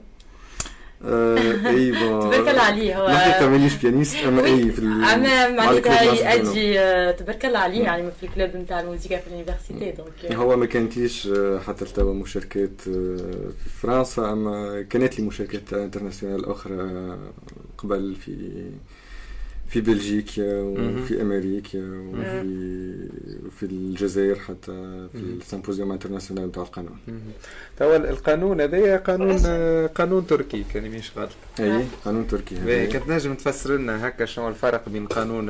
آه، 1.06 1.38
eh 1.70 1.92
bon 2.00 2.20
تبارك 2.20 2.48
الله 2.50 2.62
عليه 2.62 3.00
هو 3.02 3.08
الحقيقة 3.08 3.50
مانيش 3.50 3.76
pianiste 3.76 4.16
أما 4.16 4.46
إي 4.46 4.72
في 4.72 4.82
أما 4.82 5.48
معناتها. 5.48 6.34
أجي 6.34 6.80
آه، 6.80 7.12
تبارك 7.12 7.46
الله 7.46 7.60
عليه 7.60 7.84
يعني 7.84 8.12
في 8.12 8.26
ال 8.26 8.32
club 8.32 8.56
نتاع 8.56 8.80
الموسيقى 8.80 9.20
في 9.22 9.28
ال 9.28 9.34
université 9.34 9.92
donc 9.92 10.32
هو 10.32 10.58
ما 10.58 10.66
كانتيش 10.66 11.28
آه، 11.28 11.60
حتى 11.60 11.86
لتوا 11.86 12.14
مشاركات 12.14 12.82
في 12.82 13.70
فرنسا 13.82 14.32
أما 14.32 14.82
كانت 14.82 15.20
لي 15.20 15.26
مشاركات 15.26 15.74
internationales 15.74 16.46
أخرى 16.46 17.18
قبل 17.78 18.16
في 18.16 18.52
في 19.70 19.82
بلجيكا 19.82 20.62
مهم. 20.64 21.02
وفي 21.04 21.22
أمريكا 21.22 21.80
وفي 21.80 22.48
وفي 23.46 23.64
الجزائر 23.66 24.36
حتى 24.36 25.08
في 25.14 25.18
ال 25.20 25.27
symposium 25.27 25.92
international 25.92 26.48
نتاع 26.48 26.64
القانون. 26.64 27.00
توا 27.78 27.96
القانون 27.98 28.62
هذايا 28.62 28.98
قانون 28.98 29.38
آه، 29.46 29.88
قانون 29.88 30.28
تركي 30.28 30.64
كان 30.74 30.92
مش 30.92 31.12
غلط. 31.18 31.30
أي 31.60 31.84
قانون 32.06 32.28
تركي 32.28 32.88
كنت 32.88 33.08
نجم 33.10 33.34
تفسر 33.34 33.76
لنا 33.78 34.08
هكا 34.08 34.26
شنو 34.26 34.48
الفرق 34.50 34.90
بين 34.90 35.04
القانون 35.04 35.46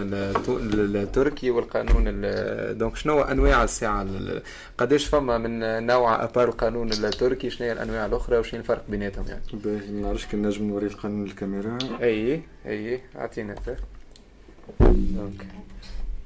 التركي 0.69 1.51
والقانون 1.51 2.03
ال- 2.07 2.77
donc 2.77 2.95
شنو 2.95 3.21
أنواع 3.21 3.63
الساعة؟ 3.63 4.01
ال- 4.01 4.41
قداش 4.77 5.05
فما 5.05 5.37
من 5.37 5.85
نوع 5.87 6.23
à 6.23 6.28
part 6.28 6.47
القانون 6.49 6.91
التركي 6.93 7.49
شنو 7.49 7.67
هي 7.67 7.73
الأنواع 7.73 8.05
الأخرى 8.05 8.37
وشنو 8.37 8.59
الفرق 8.59 8.83
بيناتهم 8.89 9.25
يعني؟ 9.27 9.41
باهي 9.53 9.91
ما 9.91 10.01
نعرفش 10.01 10.25
كان 10.25 10.41
نجم 10.47 10.67
نوري 10.67 10.87
القانون 10.87 11.25
للكاميرا. 11.25 11.77
أي 12.01 12.41
أي 12.65 13.01
أعطينا 13.15 13.55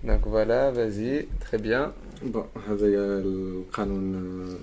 donc 0.04 0.22
voilà 0.26 0.74
vas-y 0.74 1.26
très 1.52 1.62
bien 1.62 1.92
bon 2.24 2.44
هذايا 2.70 3.20
القانون 3.20 4.58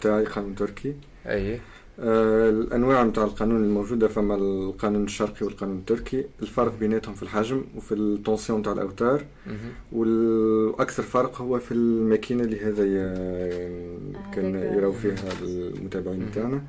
تاعي 0.00 0.24
قانون 0.24 0.54
تركي. 0.54 0.94
أي. 1.26 1.60
آه، 2.00 2.50
الأنواع 2.50 3.02
نتاع 3.02 3.24
القانون 3.24 3.64
الموجودة 3.64 4.08
فما 4.08 4.34
القانون 4.34 5.04
الشرقي 5.04 5.46
والقانون 5.46 5.76
التركي. 5.78 6.24
الفرق 6.42 6.78
بيناتهم 6.80 7.14
في 7.14 7.22
الحجم 7.22 7.64
وفي 7.76 7.94
ال 7.94 8.02
tension 8.02 8.60
نتاع 8.60 8.72
الأوتار. 8.72 9.24
والأكثر 9.92 11.02
فرق 11.02 11.40
هو 11.40 11.58
في 11.58 11.72
الماكينة 11.72 12.42
اللي 12.42 12.60
هذايا 12.60 13.14
كان 14.34 14.54
يراو 14.54 14.92
فيها 14.92 15.14
المتابعين 15.42 16.22
نتاعنا 16.22 16.62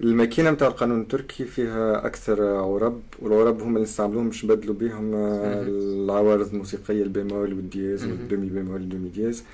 الماكينة 0.00 0.50
نتاع 0.50 0.68
القانون 0.68 1.00
التركي 1.00 1.44
فيها 1.44 2.06
أكثر 2.06 2.42
عرب 2.42 3.00
والعرب 3.22 3.62
هم 3.62 3.68
اللي 3.68 3.82
نستعملوهم 3.82 4.28
باش 4.28 4.44
نبدلوا 4.44 4.74
بهم 4.74 5.14
العوارض 5.14 6.48
الموسيقية 6.52 7.02
ال 7.02 7.11
bémol 7.11 7.54
وال 7.54 7.68
dièse 7.68 8.04
وال 8.04 8.48
demi-bémol 8.48 8.72
وال 8.72 9.08
demi-dièse. 9.08 9.44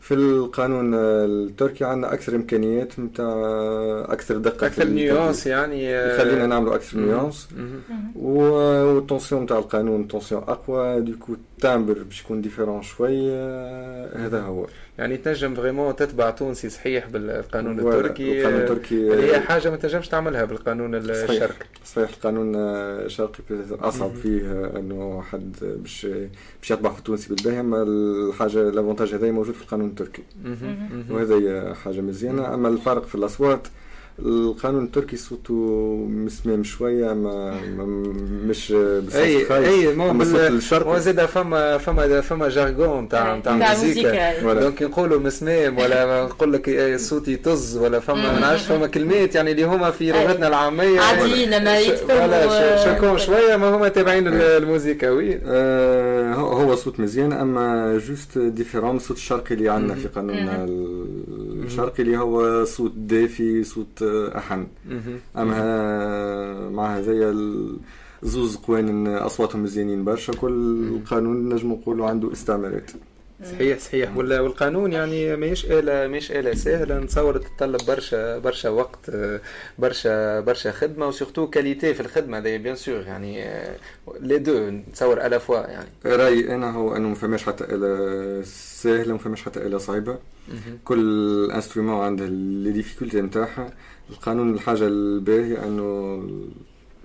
في 0.00 0.14
القانون 0.14 0.94
التركي 0.94 1.84
عندنا 1.84 2.12
أكثر 2.12 2.36
إمكانيات 2.36 3.00
نتاع 3.00 3.34
أكثر 4.08 4.36
دقة 4.36 4.66
أكثر 4.66 4.84
nuances 4.84 5.46
يعني 5.46 5.90
يخلينا 5.90 6.46
نعملوا 6.46 6.74
أكثر 6.74 6.98
nuances. 6.98 7.48
وال 8.16 8.44
tension 8.44 9.42
نتاع 9.42 9.58
القانون 9.58 10.08
tension 10.08 10.42
أقوى 10.42 11.00
du 11.00 11.11
coup 11.11 11.32
ال 11.32 11.42
timbre 11.42 12.02
باش 12.02 12.20
يكون 12.20 12.40
différent 12.40 12.82
شوي 12.82 13.32
هذا 14.14 14.42
هو. 14.42 14.66
يعني 15.00 15.16
تنجم 15.16 15.54
vraiment 15.54 15.96
تتبع 15.96 16.30
تونسي 16.30 16.68
صحيح 16.68 17.06
بالقانون 17.06 17.78
التركي. 17.78 18.40
القانون 18.40 18.60
التركي 18.60 19.12
هي 19.14 19.40
حاجة 19.40 19.70
ما 19.70 19.76
تنجمش 19.76 20.08
تعملها 20.08 20.44
بالقانون 20.44 20.94
الشرقي. 20.94 21.66
صحيح. 21.84 22.08
القانون 22.08 22.52
الشرقي 22.56 23.40
أصعب 23.70 24.14
فيه 24.14 24.70
إنه 24.76 25.22
حد 25.22 25.56
باش 25.60 26.06
باش 26.60 26.70
يطبع 26.70 26.92
في 26.92 26.98
التونسي 26.98 27.34
بالباهي 27.34 27.60
أما 27.60 27.82
الحاجة 27.82 28.68
ال 28.68 28.73
avantage 28.73 29.14
هذا 29.14 29.30
موجود 29.30 29.54
في 29.54 29.62
القانون 29.62 29.88
التركي. 29.88 30.22
وهذا 31.10 31.74
حاجة 31.74 32.00
مزيانة. 32.00 32.54
أما 32.54 32.68
الفرق 32.68 33.04
في 33.04 33.14
الأصوات 33.14 33.68
القانون 34.24 34.84
التركي 34.84 35.16
صوته 35.16 35.54
مسمام 36.10 36.64
شوية 36.64 37.12
ما, 37.12 37.60
ما 37.76 37.84
مش 38.46 38.72
اي 39.14 39.46
أي 39.50 39.94
مو 39.94 40.24
زاد 40.98 41.24
فما 41.26 41.78
فما 41.78 42.20
فما 42.20 42.48
jargon 42.48 43.08
تاع 43.08 43.40
تاع 43.40 43.56
موسيقى 43.56 44.60
donc 44.60 44.82
نقولوا 44.82 45.20
مسمام 45.20 45.78
ولا 45.78 46.24
نقول 46.24 46.52
لك 46.52 46.96
صوتي 46.96 47.36
طز 47.36 47.76
ولا 47.76 48.00
فما 48.00 48.32
ما 48.32 48.40
نعرفش 48.40 48.64
فما 48.64 48.86
كلمات 48.86 49.34
يعني 49.34 49.50
اللي 49.50 49.64
هما 49.64 49.90
في 49.90 50.12
لغتنا 50.12 50.48
العامية. 50.48 51.00
عاديين 51.00 51.64
ما 51.64 51.78
ولا. 52.08 52.76
شكون 52.84 53.18
شوية 53.18 53.56
ما 53.56 53.76
هما 53.76 53.88
تابعين 53.88 54.28
الموسيقى 54.28 55.08
oui. 55.08 55.40
آه 55.46 56.34
هو 56.34 56.74
صوت 56.74 57.00
مزيان 57.00 57.32
أما 57.32 57.98
juste 57.98 58.38
différent 58.38 58.96
الصوت 58.96 59.16
الشرقي 59.16 59.54
اللي 59.54 59.68
عندنا 59.68 59.94
في 59.94 60.08
قانوننا 60.08 60.66
الشرقي 61.70 62.02
اللي 62.02 62.18
هو 62.18 62.64
صوت 62.64 62.92
دافي 62.96 63.64
صوت 63.64 64.02
أحن. 64.36 64.66
أما 65.36 66.70
مع 66.70 66.96
هذايا 66.96 67.30
زوز 68.22 68.56
قوانين 68.56 69.08
أصواتهم 69.08 69.62
مزيانين 69.62 70.04
برشا 70.04 70.32
كل 70.32 70.98
قانون 71.10 71.54
نجم 71.54 71.72
نقولوا 71.72 72.06
عنده 72.06 72.32
استعمالات. 72.32 72.90
صحيح 73.44 73.78
صحيح. 73.78 74.16
والقانون 74.16 74.92
يعني 74.92 75.36
ماهيش 75.36 75.64
آلة 75.66 76.06
ماهيش 76.08 76.32
آلة 76.32 76.54
سهلة. 76.54 76.98
نتصور 76.98 77.38
تتطلب 77.38 77.80
برشا 77.88 78.38
برشا 78.38 78.68
وقت 78.68 79.10
برشا 79.78 80.40
برشا 80.40 80.72
خدمة 80.72 81.06
و 81.08 81.13
surtout 81.13 81.50
qualité 81.50 81.94
في 81.94 82.00
الخدمة 82.00 82.38
هذا 82.38 82.56
bien 82.56 82.76
sûr 82.76 83.00
يعني 83.00 83.44
les 84.20 84.38
deux 84.38 84.70
نتصور 84.70 85.26
à 85.26 85.30
la 85.30 85.38
fois 85.38 85.58
يعني. 85.58 85.88
رأيي 86.06 86.54
أنا 86.54 86.70
هو 86.70 86.96
أنه 86.96 87.08
ما 87.08 87.14
فماش 87.14 87.42
حتى 87.44 87.64
آلة 87.64 88.42
سهلة 88.44 89.12
ما 89.12 89.18
فماش 89.18 89.42
حتى 89.42 89.66
آلة 89.66 89.78
صعيبة. 89.78 90.18
كل 90.84 91.50
instrument 91.50 92.04
عندها 92.04 92.26
les 92.26 92.72
difficultés 92.72 93.20
نتاعها. 93.20 93.72
القانون 94.10 94.54
الحاجة 94.54 94.86
الباهية 94.86 95.64
أنه 95.64 96.22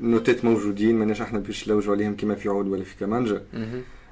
النوتات 0.02 0.46
موجودين 0.46 0.96
ماناش 0.96 1.22
إحنا 1.22 1.40
باش 1.40 1.68
نلوجوا 1.68 1.94
عليهم 1.94 2.16
كما 2.16 2.36
في 2.36 2.50
عود 2.50 2.68
ولا 2.68 2.84
في 2.84 2.96
كمانجا 3.00 3.42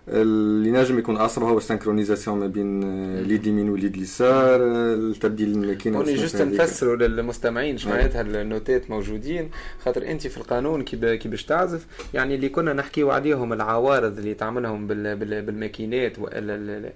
اللي 0.07 0.71
نجم 0.71 0.99
يكون 0.99 1.17
اصعب 1.17 1.43
هو 1.43 1.57
ال 1.57 1.62
synchronisation 1.62 2.39
ما 2.39 2.47
بين 2.47 2.83
اليد 3.19 3.41
اليمين 3.41 3.69
واليد 3.69 3.95
اليسار 3.95 4.59
التبديل 4.93 5.51
الماكينة 5.51 5.97
هوني 5.97 6.15
juste 6.15 6.41
نفسروا 6.41 6.95
للمستمعين 6.95 7.73
إيش 7.73 7.87
معناتها 7.87 8.21
النوتات 8.21 8.89
موجودين. 8.89 9.49
خاطر 9.85 10.07
أنت 10.07 10.27
في 10.27 10.37
القانون 10.37 10.83
كي 10.83 11.27
باش 11.27 11.45
تعزف 11.45 11.85
يعني 12.13 12.35
اللي 12.35 12.49
كنا 12.49 12.73
نحكيو 12.73 13.11
عليهم 13.11 13.53
العوارض 13.53 14.17
اللي 14.17 14.33
تعملهم 14.33 14.87
بالماكينات 14.87 16.19
voilà 16.19 16.91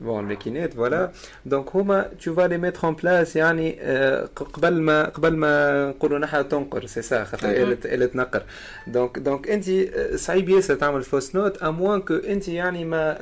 bon 0.00 0.20
الماكينات 0.20 0.74
voilà 0.74 1.12
donc 1.46 1.76
هما 1.76 2.10
tu 2.24 2.34
vas 2.34 2.42
les 2.42 2.58
mettre 2.58 2.84
en 2.84 2.94
place 2.94 3.36
يعني 3.36 3.72
قبل 4.36 4.80
ما 4.80 5.08
قبل 5.08 5.36
ما 5.36 5.88
نقولوا 5.88 6.18
نحن 6.18 6.48
تنقر 6.48 6.86
سي 6.86 7.02
سا 7.02 7.24
خاطر 7.24 7.48
آلة 7.48 7.78
آلة 7.84 8.10
نقر. 8.14 8.42
donc 8.86 9.18
donc 9.18 9.50
أنت 9.50 9.64
صعيب 10.14 10.48
ياسر 10.48 10.74
تعمل 10.74 11.02
fausse 11.02 11.36
note 11.36 11.62
à 11.62 11.68
moins 11.68 12.00
أنت 12.10 12.48
يعني 12.48 12.84
ما 12.84 13.18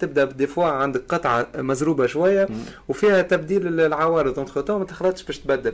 تبدأ 0.00 0.24
des 0.24 0.46
fois 0.46 0.64
عندك 0.64 1.02
قطعة 1.08 1.46
مزروبة 1.56 2.06
شوية 2.06 2.48
وفيها 2.88 3.22
تبديل 3.22 3.80
العوارض. 3.80 4.38
entre 4.38 4.78
ما 4.78 4.84
تخلطش 4.84 5.22
باش 5.22 5.38
تبدل. 5.38 5.72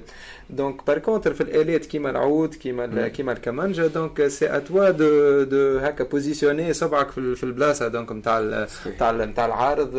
donc 0.51 0.87
par 0.87 0.99
contre 0.99 1.35
في 1.35 1.41
الالات 1.41 1.87
كيما 1.87 2.11
العود 2.11 2.55
كيما 2.55 3.09
كيما 3.09 3.33
الكمانجا 3.33 3.87
donc 3.87 4.27
c'est 4.27 4.91
à 4.91 5.04
toi 5.04 5.43
de 5.43 5.61
de 5.61 5.79
هكا 5.79 6.05
positionner 6.05 6.73
صبعك 6.73 7.11
في 7.11 7.45
البلاصة. 7.45 7.89
donc 7.89 8.13
نتاع 8.13 8.67
نتاع 8.87 9.13
نتاع 9.13 9.47
العارض 9.47 9.91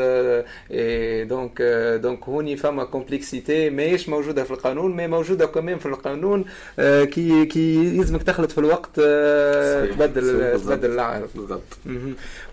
donc 1.30 1.62
donc 2.02 2.24
هوني 2.24 2.58
فما 2.58 2.84
complexité 2.84 3.70
ماهيش 3.70 4.10
موجودة 4.10 4.44
في 4.44 4.52
القانون 4.52 4.96
mais 4.96 5.08
موجودة 5.08 5.46
كمان 5.46 5.78
في 5.78 5.86
القانون 5.86 6.46
كي 6.78 7.46
كي 7.46 7.76
يلزمك 7.98 8.24
تخلط 8.24 8.52
في 8.52 8.58
الوقت 8.58 8.96
تبدل 8.96 10.60
تبدل 10.60 10.92
العارض. 10.92 11.30
بالضبط. 11.36 11.78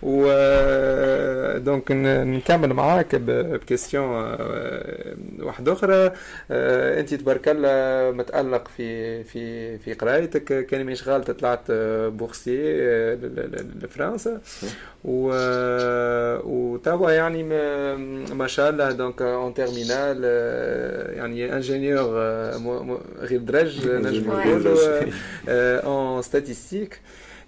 و 0.05 0.27
donc 1.57 1.91
نكمل 1.91 2.73
معاك 2.73 3.15
ب 3.15 3.25
question 3.25 4.05
واحدة 5.39 5.73
أخرى. 5.73 6.11
أنت 6.99 7.13
تبارك 7.13 7.47
الله 7.47 8.11
متألق 8.11 8.67
في 8.77 9.23
في 9.23 9.77
في 9.77 9.93
قرايتك. 9.93 10.65
كان 10.65 10.85
مش 10.85 11.07
غلط 11.07 11.31
طلعت 11.31 11.71
boursier 12.11 12.57
لفرنسا 13.81 14.41
و 15.05 15.31
وتوا 16.43 17.11
يعني 17.11 17.43
ما 18.33 18.47
شاء 18.47 18.69
الله. 18.69 18.91
donc 18.91 19.21
en 19.21 19.53
terminale 19.53 20.23
يعني 21.17 21.53
ingénieur 21.53 22.05
غير 23.19 23.39
درج 23.39 23.87
نجم 23.87 24.31
نقولوا 24.31 25.01
en 25.55 26.21
statistique 26.21 26.99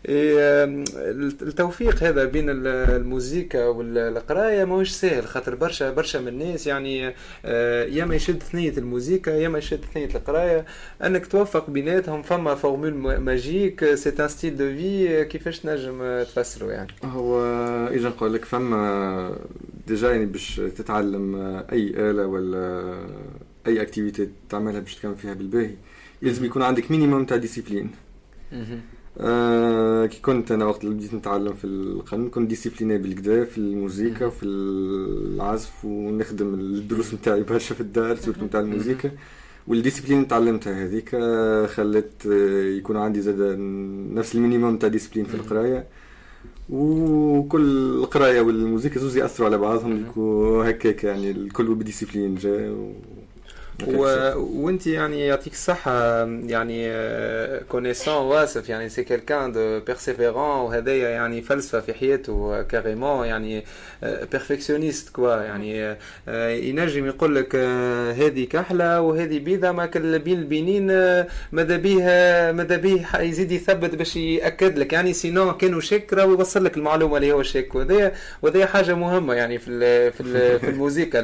التوفيق 0.05 2.03
هذا 2.03 2.25
بين 2.25 2.45
الموسيقى 2.49 3.75
والقراية 3.75 4.65
ماهوش 4.65 4.89
سهل 4.89 5.25
خاطر 5.27 5.55
برشا 5.55 5.91
برشا 5.91 6.17
من 6.17 6.27
الناس 6.27 6.67
يعني 6.67 7.13
يا 7.95 8.05
ما 8.05 8.15
يشد 8.15 8.43
ثنية 8.43 8.77
الموسيقى 8.77 9.41
يا 9.41 9.49
ما 9.49 9.57
يشد 9.57 9.79
ثنية 9.93 10.15
القراية. 10.15 10.65
أنك 11.03 11.27
توفق 11.27 11.69
بيناتهم 11.69 12.21
فما 12.21 12.55
formule 12.55 12.93
magique 13.19 13.93
c'est 13.93 14.13
un 14.19 14.27
style 14.27 14.57
de 14.57 14.65
vie 14.65 15.25
كيفاش 15.25 15.59
تنجم 15.59 16.23
تفسره 16.23 16.71
يعني؟ 16.71 16.91
هو 17.03 17.41
اجا 17.87 18.09
نقول 18.09 18.33
لك 18.33 18.45
فما 18.45 19.37
déjà 19.87 20.11
يعني 20.11 20.25
باش 20.25 20.55
تتعلم 20.55 21.35
أي 21.71 21.93
آلة 21.95 22.25
ولا 22.25 22.93
أي 23.67 23.81
activité 23.81 24.29
تعملها 24.49 24.79
باش 24.79 24.95
تكمل 24.95 25.15
فيها 25.15 25.33
بالباهي 25.33 25.73
يلزم 26.21 26.45
يكون 26.45 26.61
عندك 26.61 26.91
minimum 26.91 27.25
تاع 27.25 27.37
discipline 27.37 27.91
آه 29.19 30.05
كي 30.05 30.19
كنت 30.21 30.51
أنا 30.51 30.65
وقت 30.65 30.83
اللي 30.83 30.95
بديت 30.95 31.13
نتعلم 31.13 31.53
في 31.53 31.67
القانون 31.67 32.29
كنت 32.29 32.49
discipliné 32.49 32.97
بالكدا 32.97 33.45
في 33.45 33.57
الموسيقى 33.57 34.25
وفي 34.25 34.45
العزف 34.45 35.85
ونخدم 35.85 36.53
الدروس 36.53 37.13
نتاعي 37.13 37.43
برشا 37.43 37.75
في 37.75 37.81
الدار 37.81 38.15
surtout 38.15 38.45
نتاع 38.45 38.59
الموسيقى. 38.59 39.11
وال 39.67 39.76
discipline 39.76 40.17
اللي 40.17 40.27
تعلمتها 40.29 40.83
هذيك 40.85 41.09
خلت 41.69 42.25
يكون 42.77 42.97
عندي 42.97 43.21
زاد 43.21 43.57
نفس 44.13 44.35
ال 44.35 44.41
minimum 44.41 44.77
تاع 44.77 44.89
discipline 44.89 45.25
في 45.25 45.35
القراية. 45.35 45.87
وكل 46.69 47.61
القراية 48.03 48.41
والموسيقى 48.41 48.99
زوز 48.99 49.17
يأثروا 49.17 49.47
على 49.47 49.57
بعضهم 49.57 50.05
هكاك 50.65 51.03
يعني 51.03 51.31
الكل 51.31 51.75
ب 51.75 51.81
discipline 51.81 52.35
جا 52.35 52.71
و... 52.71 52.93
و... 53.87 54.31
وانت 54.35 54.87
يعني 54.87 55.25
يعطيك 55.25 55.53
الصحة 55.53 56.25
يعني 56.25 56.91
connaissant 57.69 58.15
واصف 58.15 58.69
يعني 58.69 58.89
c'est 58.89 59.03
quelqu'un 59.03 59.51
de 59.51 59.79
persévérant 59.79 60.59
وهذايا 60.59 61.09
يعني 61.09 61.41
فلسفة 61.41 61.79
في 61.79 61.93
حياته 61.93 62.61
carrément 62.61 63.27
يعني 63.27 63.63
perfectionniste 64.03 65.09
quoi 65.09 65.35
يعني 65.35 65.95
ينجم 66.69 67.05
يقول 67.05 67.35
لك 67.35 67.55
هذه 68.15 68.45
كحلة 68.45 69.01
وهذه 69.01 69.39
بيضة 69.39 69.71
ما 69.71 69.85
بين 69.85 70.39
البنين 70.39 70.87
ماذا 71.51 71.77
بيه 71.77 72.03
ماذا 72.51 72.77
بيه 72.77 73.07
يزيد 73.19 73.51
يثبت 73.51 73.95
باش 73.95 74.15
يأكد 74.15 74.77
لك 74.77 74.93
يعني 74.93 75.13
sinon 75.13 75.57
كانوا 75.57 75.81
شك 75.81 76.13
راهو 76.13 76.31
يوصل 76.31 76.65
لك 76.65 76.77
المعلومة 76.77 77.17
اللي 77.17 77.31
هو 77.31 77.43
شك. 77.43 77.75
وهذا 77.75 78.11
وهذا 78.41 78.65
حاجة 78.65 78.93
مهمة 78.93 79.33
يعني 79.33 79.59
في 79.59 80.11
في 80.11 80.59
في 80.59 80.69
الموسيقى 80.69 81.19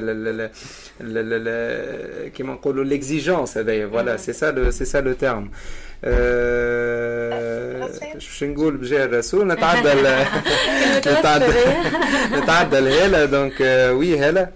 كيما 2.44 2.53
نقولوا 2.53 2.84
l'exigence 2.84 3.57
هذايا 3.57 3.88
voilà 3.88 4.18
c'est 4.18 4.34
ça 4.34 4.72
c'est 4.72 4.86
ça 4.86 4.98
le 5.02 5.14
terme 5.14 5.52
باش 8.14 8.44
نقول 8.44 8.78
بجاه 8.78 9.06
الرسول 9.06 9.48
نتعدى 9.48 9.94
نتعدى 10.98 11.53
نتعدى 12.32 12.80
لهلا 12.80 13.26
donc 13.26 13.61
oui 13.99 14.20
هلا 14.20 14.49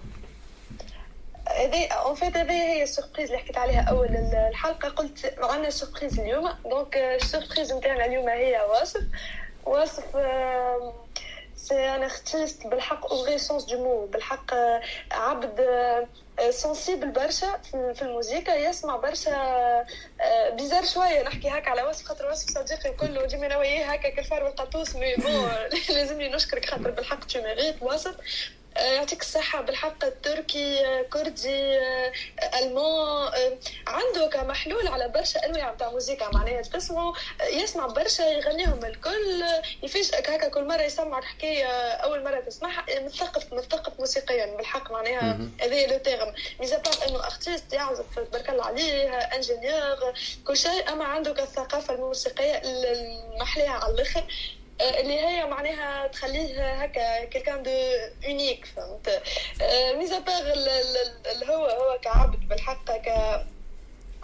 هذه 1.48 1.88
en 1.92 2.16
fait 2.16 2.38
هذه 2.38 2.52
هي 2.52 2.84
ال 2.84 2.89
surprise 2.89 3.30
اللي 3.30 3.38
حكيت 3.38 3.58
عليها 3.58 3.82
اول 3.82 4.08
الحلقة 4.50 4.90
قلت 4.90 5.34
عندنا 5.40 5.70
surprise 5.70 6.20
اليوم 6.20 6.50
donc 6.66 6.98
ال 6.98 7.06
surprise 7.06 7.74
نتاعنا 7.74 8.06
اليوم 8.06 8.30
هي 8.30 8.60
واصف 8.70 9.04
واصف 9.66 10.04
c'est 11.68 11.96
un 11.96 12.04
artiste 12.04 12.68
بالحق 12.68 13.12
au 13.14 13.24
vrai 13.26 13.38
sens 13.38 13.66
du 13.66 13.84
mot 13.84 14.06
بالحق 14.06 14.54
عبد 15.12 15.62
sensible 16.50 17.12
برشا 17.12 17.62
في 17.94 18.02
الموسيقى 18.02 18.64
يسمع 18.64 18.96
برشا 18.96 19.32
bizarre 20.52 20.86
شوية. 20.86 21.24
نحكي 21.24 21.50
هكا 21.50 21.70
على 21.70 21.84
واصف 21.84 22.06
خاطر 22.06 22.30
واصف 22.30 22.50
صديقي 22.50 22.90
الكل 22.90 23.20
وديما 23.20 23.46
أنا 23.46 23.58
وياه 23.58 23.86
هكا 23.94 24.10
كالفار 24.10 24.44
والقطوس 24.44 24.96
mais 24.96 25.16
bon 25.16 25.52
لازمني 25.96 26.30
نشكرك 26.30 26.66
خاطر 26.66 26.92
بالحق 26.92 27.26
tu 27.26 27.42
mérites 27.42 27.82
واصف 27.82 28.16
يعطيك 28.80 29.22
الصحة. 29.22 29.62
بالحق 29.62 30.10
تركي 30.24 30.86
كردي 31.14 31.80
ألمان 32.62 33.60
عنده 33.88 34.28
كمحلول 34.34 34.88
على 34.88 35.08
برشا 35.08 35.46
أنواع 35.46 35.74
نتاع 35.74 35.90
موسيقى. 35.90 36.30
معناها 36.34 36.62
تسمعوا 36.62 37.14
يسمع 37.50 37.88
برشا 37.88 38.24
يغنيهم 38.24 38.86
الكل. 38.86 39.44
يفاجئك 39.84 40.30
هكا 40.30 40.48
كل 40.48 40.68
مرة 40.68 40.82
يسمعك 40.82 41.24
حكاية 41.24 41.68
أول 41.92 42.24
مرة 42.24 42.40
تسمعها 42.40 42.86
مثقف 43.00 43.54
مثقف 43.54 44.00
موسيقيا. 44.00 44.56
بالحق 44.56 44.92
معناها 44.92 45.40
هذا 45.62 45.88
le 45.88 45.98
terme 45.98 46.34
mis 46.60 46.78
à 46.78 46.81
part 46.81 46.94
إنه 47.08 47.26
artiste 47.26 47.74
يعزف 47.74 48.06
تبارك 48.16 48.50
الله 48.50 48.66
عليه 48.66 49.10
ingénieur 49.10 50.14
كل 50.48 50.58
شيء. 50.58 50.90
أما 50.92 51.06
عنده 51.06 51.34
كالثقافة 51.34 51.94
الموسيقية 51.94 52.62
المحلية 52.66 53.70
على 53.70 53.94
الآخر 53.94 54.24
اللي 54.82 55.20
هي 55.20 55.46
معناها 55.46 56.08
تخليه 56.08 56.74
هكا 56.74 57.26
quelqu'un 57.26 57.64
d'unique 57.64 58.66
فهمت؟ 58.76 59.22
mis 59.98 60.20
à 60.20 60.27
part 60.27 60.54
هو 61.50 61.66
هو 61.66 62.00
كعبد 62.02 62.50
بالحق 62.50 62.92
ك 62.92 63.10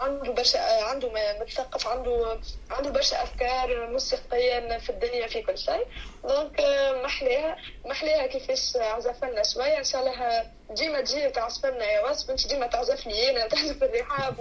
عنده 0.00 0.32
برشا 0.32 0.82
عنده 0.84 1.10
متثقف 1.40 1.86
عنده 1.88 2.38
عنده 2.70 2.90
برشا 2.90 3.22
أفكار 3.22 3.86
موسيقيا 3.90 4.78
في 4.78 4.90
الدنيا 4.90 5.26
في 5.26 5.42
كل 5.42 5.58
شيء. 5.58 5.86
donc 6.24 6.60
محلاها 7.04 7.56
محلاها 7.84 8.26
كيفاش 8.26 8.76
عزف 8.76 9.24
لنا 9.24 9.42
شوية. 9.42 9.78
إن 9.78 9.84
شاء 9.84 10.00
الله 10.00 10.46
ديما 10.70 11.00
تجي 11.00 11.30
تعزف 11.30 11.66
لنا 11.66 11.84
يا 11.84 12.00
واصف 12.00 12.30
أنت 12.30 12.46
ديما 12.46 12.66
تعزف 12.66 13.06
لي 13.06 13.30
أنا 13.30 13.48
تعزف 13.48 13.82
الرحاب 13.82 14.38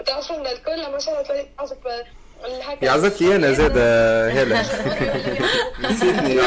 وتعزف 0.00 0.32
لنا 0.38 0.52
الكل. 0.52 0.90
ما 0.90 0.98
شاء 0.98 1.20
الله 1.20 1.46
تعزف 1.58 1.86
يعزف 2.82 3.20
لي 3.20 3.36
أنا 3.36 3.52
زاد 3.52 3.78
هلا. 4.38 4.62
نسيتني. 5.90 6.40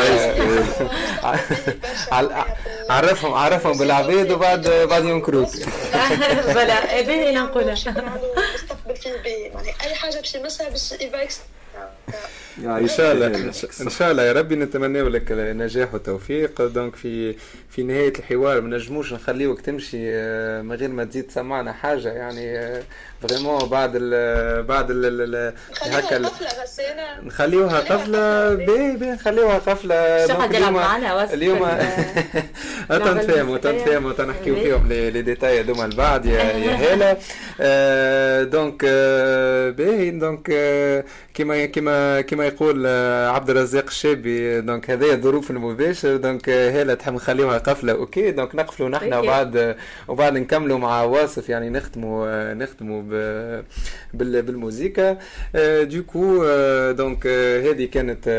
عرفهم 2.89 3.34
عرفهم 3.34 3.77
بالعباد 3.77 4.31
وبعد 4.31 4.67
بعد 4.69 5.03
يوم 5.05 5.22
كروت. 5.22 5.55
بلا 6.55 7.01
باهي 7.01 7.34
نقولها. 7.35 7.73
مستقبل 7.73 8.95
فيه 8.95 9.11
باهي 9.23 9.41
يعني 9.41 9.69
أي 9.84 9.95
حاجة 9.95 10.15
باش 10.15 10.35
يمسها 10.35 10.69
باش 10.69 10.91
يباكس 10.91 11.39
إن 12.64 12.88
شاء 12.88 13.11
الله. 13.14 13.27
إن 13.82 13.90
شاء 13.90 14.11
الله 14.11 14.23
يا 14.23 14.34
ربي 14.34 14.56
نتمنى 14.56 15.02
لك 15.02 15.32
النجاح 15.32 15.94
والتوفيق 15.94 16.61
donc 16.67 16.95
في 16.95 17.36
في 17.69 17.84
نهاية 17.84 18.14
الحوار 18.19 18.61
ما 18.61 18.77
نجموش 18.77 19.14
نخليوك 19.14 19.61
تمشي 19.61 19.98
من 20.61 20.76
غير 20.76 20.90
ما 20.90 21.03
تزيد 21.03 21.27
تسمعنا 21.27 21.73
حاجة. 21.73 22.10
يعني 22.10 22.73
vraiment 23.22 23.69
بعد 23.69 23.91
ال 23.95 24.64
بعد 24.64 24.88
ال 24.91 25.53
هكا 25.82 26.22
نخليوها 27.23 27.80
قفلة. 27.80 28.56
باهي 28.56 28.95
باهي 28.95 29.11
نخليوها 29.11 29.57
قفلة. 29.57 29.95
اليوم 29.95 30.77
اليوم 31.34 31.60
تنفهموا 33.06 33.57
تنفهموا 33.57 34.11
تنحكيو 34.14 34.56
فيهم 34.56 34.88
les 34.88 35.22
détails 35.22 35.59
هذوما 35.60 35.86
البعد 35.86 36.26
يا 36.26 36.40
يا 36.44 36.76
هاله 36.94 38.44
donc 38.43 38.85
باهي. 39.77 40.11
donc 40.11 40.51
كما 41.34 41.65
كما 42.22 42.44
كما 42.45 42.53
يقول 42.53 42.88
عبد 43.35 43.49
الرزاق 43.49 43.85
الشابي 43.88 44.61
donc 44.61 44.89
هذايا 44.91 45.15
ظروف 45.15 45.51
المباشر 45.51 46.15
donc 46.17 46.49
هاله 46.49 46.93
تحب 46.93 47.13
نخليوها 47.13 47.57
قفله 47.57 47.93
OK 47.93 48.31
donc 48.31 48.55
نقفلوا 48.55 48.89
نحن 48.89 49.13
وبعد 49.13 49.76
وبعد 50.07 50.38
نكملوا 50.38 50.77
مع 50.77 51.03
واصف 51.03 51.49
يعني 51.49 51.69
نختموا 51.69 52.53
نختموا 52.53 53.03
بالموسيقى. 54.13 55.17
donc 55.84 56.45
دونك 56.91 57.27
هذه 57.67 57.85
كانت 57.85 58.30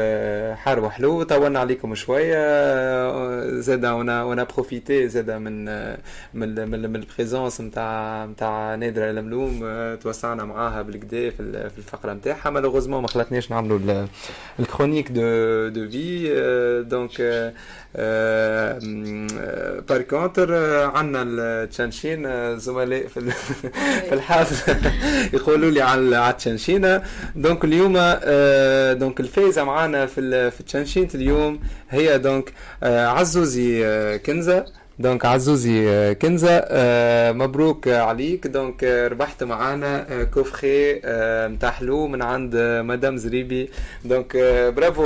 حار 0.58 0.80
وحلو 0.80 1.22
طولنا 1.22 1.60
عليكم 1.60 1.94
شوية. 1.94 3.60
زاد 3.60 3.84
أنا 3.84 4.22
وأنا 4.22 4.44
بروفيتي 4.44 5.08
زاد 5.08 5.30
من 5.30 5.64
من 6.34 6.70
من, 6.70 6.90
من 6.90 6.96
البريزونس 6.96 7.60
نتاع 7.60 8.24
نتاع 8.24 8.74
نادره 8.74 9.10
الملوم 9.10 9.60
توسعنا 10.02 10.44
معاها 10.44 10.82
بالكدا 10.82 11.30
في 11.30 11.78
الفقرة 11.78 12.12
نتاعها. 12.12 12.50
مالوغوزمون 12.50 13.02
ما 13.02 13.08
خلتناش 13.08 13.50
نعملوا 13.50 13.78
الكرونيك 14.60 15.08
دو 15.12 15.68
دو 15.68 15.88
في 15.90 16.32
دونك 16.82 17.20
بار 19.88 20.02
كونتر 20.02 20.54
عندنا 20.96 21.22
التشانشين 21.62 22.58
زملاء 22.58 23.06
في 23.06 23.30
في 24.08 24.12
الحافل 24.12 24.76
يقولوا 25.32 25.70
لي 25.70 25.80
على 25.80 26.30
التشانشينه 26.30 27.02
دونك 27.36 27.64
اليوم 27.64 27.92
دونك 29.00 29.20
الفايزة 29.20 29.64
معنا 29.64 30.06
في 30.06 30.50
في 30.50 30.60
التشانشين 30.60 31.08
اليوم 31.14 31.60
هي 31.90 32.18
دونك 32.18 32.52
عزوزي 32.82 34.18
كنزة. 34.26 34.64
دونك 34.98 35.24
عزوزي 35.24 36.14
كنزة 36.14 36.64
مبروك 37.32 37.88
عليك. 37.88 38.46
دونك 38.46 38.84
ربحت 38.84 39.42
معانا 39.42 40.24
كوفخي 40.24 41.00
نتاع 41.48 41.70
حلو 41.70 42.06
من 42.06 42.22
عند 42.22 42.56
مدام 42.84 43.16
زريبي. 43.16 43.70
دونك 44.04 44.36
برافو 44.76 45.04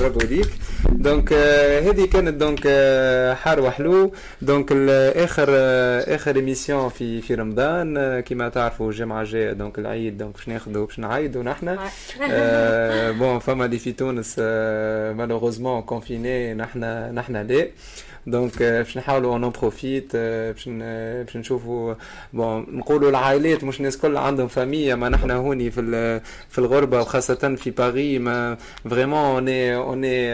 برافو 0.00 0.18
ليك 0.18 0.48
دونك 0.92 1.32
هذه 1.86 2.06
كانت 2.06 2.34
دونك 2.34 2.68
حار 3.36 3.60
وحلو. 3.60 4.12
donc 4.42 4.72
آخر 5.16 5.48
آخر 6.14 6.36
émission 6.36 6.88
في 6.88 7.20
في 7.20 7.34
رمضان 7.34 8.20
كما 8.20 8.48
تعرفوا 8.48 8.90
الجمعه 8.90 9.22
الجايه 9.22 9.52
donc 9.52 9.78
العيد 9.78 10.18
donc 10.18 10.34
باش 10.34 10.48
ناخذوا 10.48 10.86
باش 10.86 10.98
نعيدوا 10.98 11.42
نحن. 11.42 11.76
bon 13.18 13.38
فما 13.46 13.64
اللي 13.64 13.78
في 13.78 13.92
تونس 13.92 14.38
malheureusement 15.18 15.82
confinés 15.82 16.54
نحن 16.54 16.80
نحن 17.14 17.36
لا 17.36 17.68
donc 18.30 18.62
باش 18.62 18.96
نحاولوا 18.96 19.32
on 19.32 19.50
profite 19.50 20.16
باش 20.16 20.68
باش 20.68 21.36
نشوفوا 21.36 21.94
bon 22.32 22.66
نقولوا 22.72 23.10
العائلات 23.10 23.64
مش 23.64 23.78
الناس 23.78 23.96
كل 23.98 24.16
عندهم 24.16 24.48
famille 24.48 24.94
ما 24.94 25.08
نحن 25.08 25.30
هوني 25.30 25.70
في 25.70 26.20
في 26.48 26.58
الغربة 26.58 27.00
وخاصة 27.00 27.54
في 27.56 27.70
باريس 27.70 28.20
ما 28.20 28.56
فريمون 28.90 29.18
اوني 29.18 29.76
اوني 29.76 30.32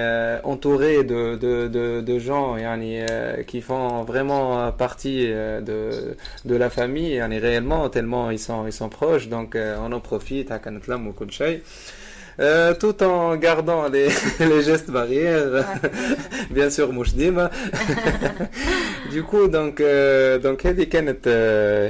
انتوري 0.52 1.02
دو 1.02 1.34
دو 1.34 1.66
دو 1.66 2.00
دو 2.00 2.18
جون 2.18 2.58
يعني 2.58 3.06
qui 3.42 3.60
font 3.60 4.04
vraiment 4.04 4.72
partie 4.84 5.26
de 5.68 6.14
de 6.44 6.56
la 6.56 6.70
famille 6.70 7.14
يعني 7.14 7.40
tellement 7.88 8.30
ils 8.30 8.38
sont 8.38 8.66
ils 8.66 8.72
sont 8.72 8.88
proches 8.88 9.28
donc 9.28 9.56
on 9.56 9.92
en 9.92 10.00
profite 10.00 10.52
هكا 10.52 10.70
نتلموا 10.70 11.12
كل 11.12 11.32
شيء. 11.32 11.60
Euh, 12.40 12.74
tout 12.74 13.02
en 13.02 13.36
gardant 13.36 13.89
les, 13.89 14.09
les 14.40 14.62
gestes 14.62 14.90
barrières, 14.90 15.65
bien 16.51 16.70
sûr 16.70 16.93
مش 16.93 17.15
ديما. 17.15 17.51
du 19.15 19.23
coup 19.23 19.47
donc 19.48 19.81
euh, 19.81 20.39
donc 20.39 20.66
هذه 20.66 20.85
كانت 20.85 21.28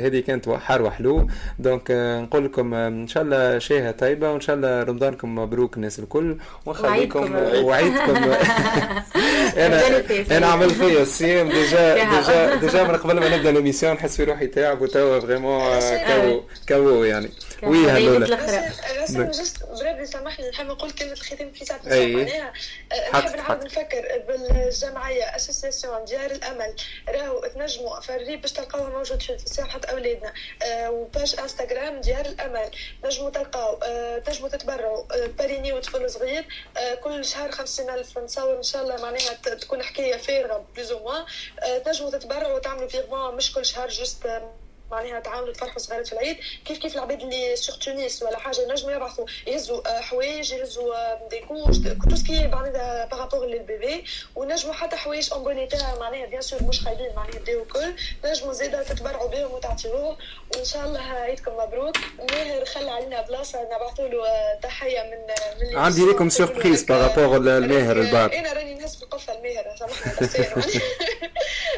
هذه 0.05 0.21
كانت 0.21 0.49
حار 0.51 0.83
وحلو 0.83 1.27
دونك 1.59 1.91
نقول 2.23 2.45
لكم 2.45 2.75
ان 2.75 3.07
شاء 3.07 3.23
الله 3.23 3.59
شاهية 3.59 3.93
طيبه 3.93 4.33
وان 4.33 4.41
شاء 4.41 4.57
الله 4.57 4.83
رمضانكم 4.83 5.35
مبروك 5.35 5.77
الناس 5.77 5.99
الكل 5.99 6.37
ونخليكم 6.67 7.35
وعيدكم 7.63 8.17
أنا 9.57 9.83
أنا 10.31 10.47
عملت 10.47 10.73
فيا 10.73 11.03
الصيام 11.03 11.49
déjà 11.49 11.95
déjà 11.95 12.55
déjà 12.55 12.85
من 12.85 12.97
قبل 12.97 13.21
ما 13.21 13.37
نبدا 13.37 13.53
l'émission 13.53 13.93
نحس 13.93 14.17
في 14.17 14.25
روحي 14.25 14.47
تعب 14.47 14.83
وتوا 14.83 15.21
vraiment 15.21 15.61
KO 16.09 16.41
KO 16.69 17.05
يعني 17.05 17.31
oui 17.63 17.91
هلولا 17.91 18.71
juste 19.31 19.65
بربي 19.65 20.07
سامحني 20.07 20.51
نحب 20.51 20.67
نقول 20.67 20.91
كلمه 20.91 21.13
الختام 21.13 21.53
في 21.53 21.65
ساعة 21.65 21.81
معناها 21.85 22.53
نحب 23.13 23.37
نعاود 23.37 23.65
نفكر 23.65 24.23
بالجمعية 24.29 25.37
association 25.37 26.05
ديار 26.05 26.31
الأمل. 26.31 26.75
راهو 27.09 27.47
تنجموا 27.47 28.01
فري 28.01 28.37
باش 28.37 28.53
تلقاوها 28.53 28.89
موجود 28.91 29.23
في 29.23 29.39
صفحه 29.39 29.81
أولادنا. 29.91 30.33
و 30.89 30.98
page 30.98 31.37
انستغرام 31.41 32.01
ديار 32.01 32.27
الأمل. 32.27 32.71
نجموا 33.05 33.31
تلقاو 33.31 33.79
تنجموا 34.21 34.49
تتبرعوا. 34.49 35.27
parrainer 35.27 35.73
طفل 35.73 36.11
صغير. 36.11 36.47
كل 37.03 37.25
شهر 37.25 37.51
خمسين 37.51 37.91
ألف 37.91 38.19
نصور 38.19 38.57
إن 38.57 38.63
شاء 38.63 38.83
الله 38.83 39.03
معناها 39.03 39.35
تكون 39.35 39.83
حكاية 39.83 40.17
فارغة 40.17 40.67
plus 40.75 40.93
ou 40.93 40.99
moins 40.99 41.25
تنجموا 41.85 42.11
تتبرعوا 42.11 42.55
وتعملوا 42.55 42.89
vraiment 42.89 43.35
مش 43.37 43.53
كل 43.53 43.67
شهر 43.67 43.89
juste 43.89 44.27
معناها 44.91 45.21
تعاونوا 45.21 45.53
تفرحوا 45.53 45.79
صغيرات 45.79 46.07
في 46.07 46.13
العيد. 46.13 46.37
كيف 46.65 46.79
كيف 46.79 46.95
العباد 46.95 47.23
اللي 47.23 47.57
sur 47.57 47.77
Tunis 47.77 48.23
ولا 48.23 48.39
حاجة 48.39 48.61
ينجموا 48.61 48.93
يبعثوا. 48.93 49.27
يهزوا 49.47 50.01
حوايج 50.01 50.53
يهزوا 50.53 51.29
des 51.29 51.41
couches 51.41 51.77
tout 52.11 52.17
ce 52.17 52.29
qui 52.29 52.47
معناها 52.47 53.07
par 53.07 53.19
rapport 53.19 53.47
لل 53.47 53.64
bébé. 53.64 54.05
ونجموا 54.35 54.75
حتى 54.75 54.97
حوايج 54.97 55.33
en 55.33 55.45
bon 55.45 55.69
معناها 56.01 56.27
bien 56.27 56.41
sûr 56.41 56.63
مش 56.63 56.81
خايبين 56.81 57.15
معناها 57.17 57.37
يديو 57.37 57.63
الكل. 57.63 57.95
نجموا 58.25 58.53
زاده 58.53 58.83
تتبرعوا 58.83 59.29
بهم 59.29 59.53
وتعطيوهم. 59.53 60.17
وإن 60.55 60.65
شاء 60.65 60.85
الله 60.87 61.01
عيدكم 61.01 61.53
مبروك. 61.57 61.97
ماهر 62.31 62.65
خلى 62.65 62.91
علينا 62.91 63.21
بلاصة 63.23 63.63
نبعثوا 63.63 64.09
له 64.09 64.25
تحية 64.63 65.03
من 65.03 65.25
من 65.61 65.77
عندي 65.79 66.05
لكم 66.05 66.29
surprise 66.29 66.83
par 66.83 67.00
rapport 67.00 67.39
للماهر 67.39 67.97
البعض. 67.97 68.33
أنا 68.33 68.53
راني 68.53 68.75
نهز 68.75 68.97
في 68.97 69.03
القفه 69.03 69.33
الماهر 69.33 69.77
سامحني 69.79 70.81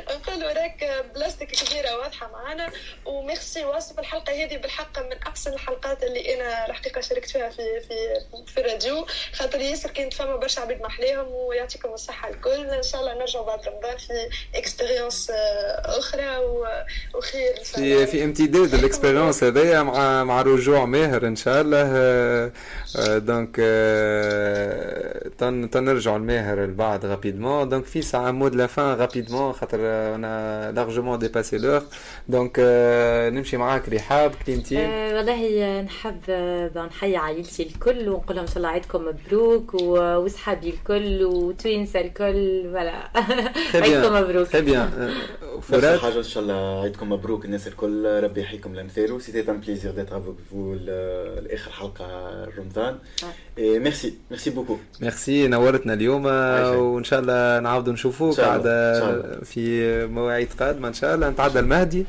نقول 0.16 0.40
له 0.40 0.52
راك 0.52 1.04
بلاستيك 1.14 1.50
كبيرة 1.50 1.98
واضحة 1.98 2.30
معانا. 2.32 2.72
وميرسي 3.06 3.64
واصف 3.64 3.98
الحلقة 3.98 4.32
هذه 4.44 4.56
بالحق 4.56 4.98
من 4.98 5.16
أحسن 5.26 5.52
الحلقات 5.52 6.02
اللي 6.02 6.34
أنا 6.34 6.66
الحقيقة 6.66 7.00
شاركت 7.00 7.30
فيها 7.30 7.48
في 7.48 7.80
في 7.80 7.94
في 8.46 8.60
الراديو. 8.60 9.06
خاطر 9.32 9.60
ياسر 9.60 9.90
كانت 9.90 10.14
فما 10.14 10.36
برشا 10.36 10.60
عباد 10.60 10.82
محلاهم 10.82 11.26
ويعطيكم 11.32 11.88
الصحة 11.88 12.28
الكل. 12.28 12.66
إن 12.70 12.82
شاء 12.82 13.00
الله 13.00 13.14
نرجعوا 13.14 13.46
بعد 13.46 13.68
رمضان 13.68 13.96
في 13.96 14.12
expérience 14.54 15.32
أخرى 15.84 16.36
وخير. 17.14 17.54
في 17.64 18.06
في 18.06 18.24
امتداد 18.24 18.74
ال 18.74 18.81
expérience 18.81 19.44
هذايا 19.44 19.82
مع 19.82 20.24
مع 20.24 20.42
رجوع 20.42 20.84
ماهر 20.84 21.26
إن 21.26 21.36
شاء 21.36 21.60
الله. 21.60 22.52
donc 23.18 23.56
تنرجعوا 25.72 26.18
لماهر 26.18 26.64
البعد 26.64 27.06
rapidement 27.06 27.68
donc 27.68 27.84
في 27.84 28.02
ساعه 28.02 28.30
mot 28.30 28.45
de 28.45 28.54
la 28.54 28.66
fin 28.66 28.98
rapidement 28.98 29.52
خاطر 29.52 29.78
أنا 30.14 30.72
largement 30.72 31.18
dépassé 31.18 31.58
l'heure 31.58 31.82
donc 32.28 32.60
نمشي 33.30 33.56
معاك 33.56 33.88
رحاب 33.88 34.32
كلمتين 34.46 34.78
أه 34.78 35.16
والله 35.16 35.80
نحب 35.82 36.20
نحيي 36.76 37.16
عائلتي 37.16 37.62
الكل 37.62 38.08
ونقول 38.08 38.36
لهم 38.36 38.44
إن 38.44 38.46
شاء 38.46 38.56
الله 38.56 38.68
عيدكم 38.68 39.04
مبروك 39.04 39.74
واصحابي 39.74 40.70
الكل 40.70 41.24
وتوانسة 41.24 42.00
الكل 42.00 42.70
voilà. 42.72 43.10
عيدكم 43.84 44.14
مبروك. 44.14 44.48
très 44.48 44.62
bien 44.62 45.10
فرات 45.62 46.00
حاجة 46.00 46.18
إن 46.18 46.22
شاء 46.22 46.42
الله 46.42 46.82
عيدكم 46.82 47.12
مبروك 47.12 47.44
الناس 47.44 47.66
الكل. 47.66 48.20
ربي 48.22 48.40
يحييكم 48.40 48.74
الامثال 48.74 49.22
c'était 49.22 49.50
un 49.50 49.60
plaisir 49.60 49.90
d'être 49.90 50.12
avec 50.12 50.36
vous 50.50 50.74
لاخر 50.74 51.70
حلقة 51.70 52.06
رمضان. 52.58 52.98
merci 53.58 54.14
merci 54.30 54.50
beaucoup 54.50 54.76
merci 55.00 55.48
نورتنا 55.48 55.94
اليوم 55.94 56.26
وإن 56.26 57.04
شاء 57.04 57.20
الله 57.20 57.60
نعاودوا 57.60 57.92
نشوفوك 57.92 58.40
بعد 58.40 58.62
في 59.44 60.06
مواعيد 60.06 60.48
قادمة. 60.60 60.88
إن 60.88 60.94
شاء 60.94 61.14
الله 61.14 61.28
نتعدى 61.30 61.58
المهدي. 61.58 62.06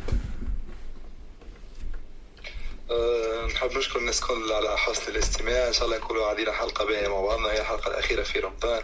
نحب 3.54 3.78
نشكر 3.78 4.00
الناس 4.00 4.22
كل 4.22 4.52
على 4.52 4.78
حسن 4.78 5.12
الاستماع. 5.12 5.68
إن 5.68 5.74
شاء 5.74 5.86
الله 5.86 5.98
نكونوا 5.98 6.24
قاعدين 6.24 6.52
حلقة 6.52 6.86
باهية 6.86 7.08
مع 7.08 7.22
بعضنا. 7.22 7.52
هي 7.52 7.62
الحلقة 7.62 7.92
الأخيرة 7.92 8.24
في 8.24 8.40
رمضان. 8.40 8.82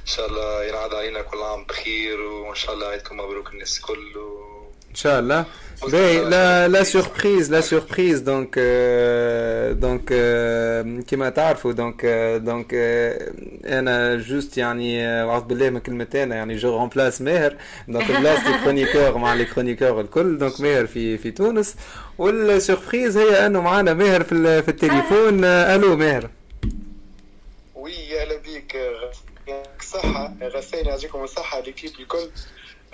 إن 0.00 0.06
شاء 0.06 0.26
الله 0.26 0.64
ينعاد 0.64 0.94
علينا 0.94 1.22
كل 1.22 1.42
عام 1.42 1.64
بخير 1.64 2.20
وإن 2.20 2.54
شاء 2.54 2.74
الله 2.74 2.86
عيدكم 2.86 3.16
مبروك 3.16 3.48
الناس 3.48 3.78
الكل 3.78 4.16
و... 4.18 4.50
إن 4.90 4.94
شاء 4.94 5.20
الله. 5.20 5.44
باهي 5.88 6.24
لا 6.24 6.68
la 6.68 6.82
surprise 6.82 7.52
la 7.52 7.60
surprise 7.60 8.20
donc 8.20 8.58
donc 9.72 10.04
كيما 11.06 11.30
تعرفوا 11.30 11.72
donc 11.72 12.06
donc 12.44 12.74
أنا 13.64 14.16
juste 14.16 14.58
يعني 14.58 15.06
اعوذ 15.06 15.42
بالله 15.42 15.70
من 15.70 15.80
كلمتين 15.80 16.32
يعني 16.32 16.56
je 16.56 16.76
remplace 16.76 17.22
ماهر 17.22 17.56
donc 17.88 18.10
بلاصتي 18.10 18.58
chroniqueur 18.64 19.18
مع 19.18 19.34
les 19.34 19.44
chroniqueurs 19.44 20.00
الكل 20.00 20.38
donc 20.38 20.60
ماهر 20.60 20.86
في 20.86 21.18
في 21.18 21.30
تونس 21.30 21.76
وال 22.18 22.38
surprise 22.38 23.16
هي 23.16 23.46
انه 23.46 23.60
معنا 23.60 23.94
ماهر 23.94 24.22
في 24.22 24.62
في 24.62 24.68
التليفون 24.68 25.44
ألو 25.44 25.96
ماهر 25.96 26.30
oui 27.74 28.22
أهلا 28.22 28.36
بيك 28.36 28.76
صحة 29.82 30.34
غسان 30.42 30.86
يعطيكم 30.86 31.24
الصحة 31.24 31.60
l'équipe 31.60 31.90
الكل 32.00 32.28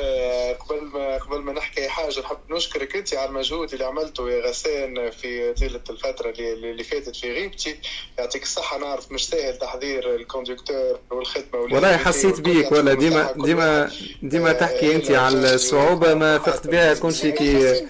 قبل 0.01 0.81
ما 0.85 1.19
قبل 1.19 1.39
ما 1.39 1.53
نحكي 1.53 1.89
حاجة 1.89 2.21
نحب 2.21 2.37
نشكرك 2.51 2.97
أنت 2.97 3.15
على 3.15 3.29
المجهود 3.29 3.73
اللي 3.73 3.85
عملته 3.85 4.31
يا 4.31 4.49
غسان 4.49 5.11
في 5.11 5.53
طيلة 5.53 5.81
الفترة 5.91 6.31
اللي, 6.31 6.71
اللي 6.71 6.85
فاتت 6.85 7.17
في 7.17 7.33
غيبتي. 7.33 7.77
يعطيك 8.19 8.43
الصحة 8.43 8.79
نعرف 8.79 9.13
مش 9.13 9.29
سهل 9.29 9.59
تحضير 9.59 10.15
ال 10.15 10.22
conducteur 10.22 10.99
والخدمة 11.11 11.61
والله 11.61 11.97
حسيت 11.97 12.41
بيك 12.41 12.73
ولا 12.73 12.95
ديما 12.95 13.33
ديما 13.37 13.91
ديما 14.23 14.53
تحكي 14.53 14.95
أنت 14.97 15.11
على 15.11 15.55
الصعوبة 15.55 16.15
ما 16.15 16.39
فقت 16.39 16.67
بها 16.67 17.11
شيء 17.11 17.31
كي 17.35 17.87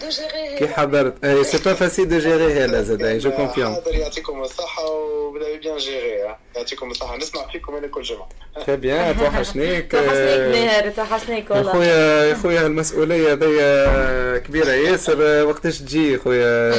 كي 0.59 0.69
حضرت. 0.69 1.27
c'est 1.27 1.59
pas 1.59 1.74
facile 1.74 2.09
de 2.09 2.19
gérer 2.19 2.53
هلا 2.53 2.83
زاد 2.83 3.19
je 3.19 3.31
confirme 3.31 3.74
حاضر 3.74 3.95
يعطيكم 3.95 4.43
الصحة 4.43 4.87
وبدأ 4.91 5.57
bien 5.57 5.77
géré. 5.77 6.37
يعطيكم 6.57 6.91
الصحه 6.91 7.16
نسمع 7.16 7.47
فيكم 7.49 7.77
أنا 7.77 7.87
كل 7.87 8.03
جمعه 8.03 8.28
très 8.66 8.77
bien 8.77 9.19
توحشنيك 9.19 9.93
توحشنيك 9.93 10.55
ماهر 10.55 10.91
توحشنيك 10.91 11.51
والله 11.51 11.73
خويا 11.73 12.24
يا 12.24 12.35
خويا 12.35 12.66
المسؤوليه 12.66 13.33
هذه 13.33 14.39
كبيره 14.39 14.70
ياسر 14.70 15.47
وقتاش 15.47 15.78
تجي 15.78 16.19
خويا 16.19 16.74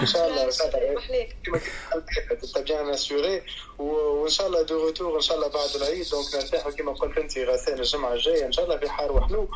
ان 0.00 0.06
شاء 0.06 0.28
الله 0.28 0.48
كما 1.44 1.60
قلت 2.42 2.58
bien 2.58 2.88
assuré 2.88 3.42
وان 3.78 4.28
شاء 4.28 4.46
الله 4.46 4.62
de 4.62 4.84
retour 4.84 5.16
ان 5.16 5.20
شاء 5.20 5.36
الله 5.36 5.48
بعد 5.48 5.68
العيد 5.76 6.06
donc 6.10 6.34
نرتاحوا 6.34 6.70
كما 6.70 6.92
قلت 6.92 7.18
انت 7.18 7.38
غسان 7.38 7.78
الجمعه 7.78 8.12
الجايه 8.12 8.46
ان 8.46 8.52
شاء 8.52 8.64
الله 8.64 8.76
في 8.76 8.90
حار 8.90 9.12
وحلو 9.12 9.48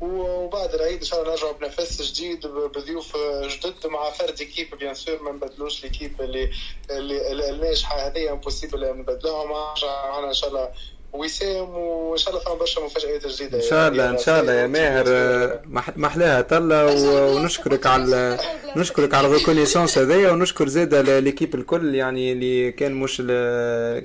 وبعد 0.00 0.74
العيد 0.74 0.98
ان 0.98 1.04
شاء 1.04 1.22
الله 1.22 1.32
نرجعوا 1.32 1.52
بنفس 1.52 2.02
جديد 2.02 2.46
بضيوف 2.46 3.16
جدد 3.44 3.86
مع 3.86 4.10
فرد 4.10 4.42
équipe 4.42 4.74
bien 4.74 4.94
sûr 4.94 5.22
ما 5.22 5.32
نبدلوش 5.32 5.84
l'équipe 5.84 6.20
اللي 6.20 6.50
اللي 6.90 7.50
الناجحه 7.50 8.03
هذه 8.06 8.32
impossible 8.32 8.98
نبدلوها 8.98 9.44
معنا 9.44 10.28
إن 10.28 10.32
شاء 10.34 10.48
الله 10.50 10.72
وسام 11.14 11.70
وإن 11.70 12.16
شاء 12.18 12.30
الله 12.34 12.44
فما 12.44 12.54
برشا 12.54 12.80
مفاجآت 12.80 13.26
جديدة. 13.26 13.56
إن 13.58 13.62
شاء 13.62 13.88
الله 13.88 14.10
إن 14.10 14.18
شاء 14.18 14.40
الله 14.40 14.52
يا 14.52 14.66
ماهر. 14.66 15.58
محلاها 15.96 16.40
طلة 16.40 16.86
ونشكرك 17.34 17.86
على 17.86 18.38
نشكرك 18.76 19.14
على 19.14 19.26
ال 19.26 19.31
reconnaissance 19.31 19.98
هذايا 19.98 20.30
ونشكر 20.30 20.68
زاد 20.68 20.94
l'équipe 20.94 21.54
الكل 21.54 21.94
يعني 21.94 22.32
اللي 22.32 22.72
كان 22.72 22.92
مش 22.94 23.16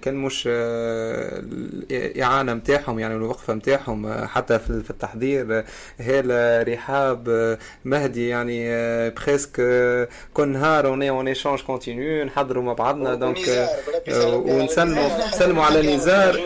كان 0.02 0.16
مش 0.16 0.50
الإعانة 1.92 2.54
نتاعهم 2.54 3.00
يعني 3.00 3.16
الوقفة 3.16 3.54
نتاعهم 3.54 4.26
حتى 4.28 4.60
في 4.60 4.90
التحضير. 4.90 5.64
هالة 6.00 6.74
رحاب 6.74 7.58
مهدي 7.86 8.28
يعني 8.28 8.70
presque 9.10 9.56
كل 10.34 10.48
نهار 10.48 10.88
en 10.88 11.04
en 11.04 11.28
échange 11.28 11.62
continu 11.62 12.26
نحضروا 12.26 12.64
مع 12.64 12.74
بعضنا. 12.74 13.16
donc 13.16 13.70
ونسلموا 14.24 15.10
نسلموا 15.34 15.64
على 15.64 15.96
نزار. 15.96 16.42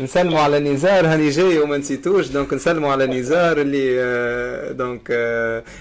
نسلموا 0.00 0.40
على 0.40 0.60
نزار 0.60 1.06
هاني 1.06 1.28
جاي 1.28 1.58
وما 1.58 1.76
نسيتوش. 1.76 2.28
donc 2.28 2.54
نسلموا 2.54 2.92
على 2.92 3.06
نزار 3.06 3.60
اللي 3.60 4.74
donc 4.74 5.10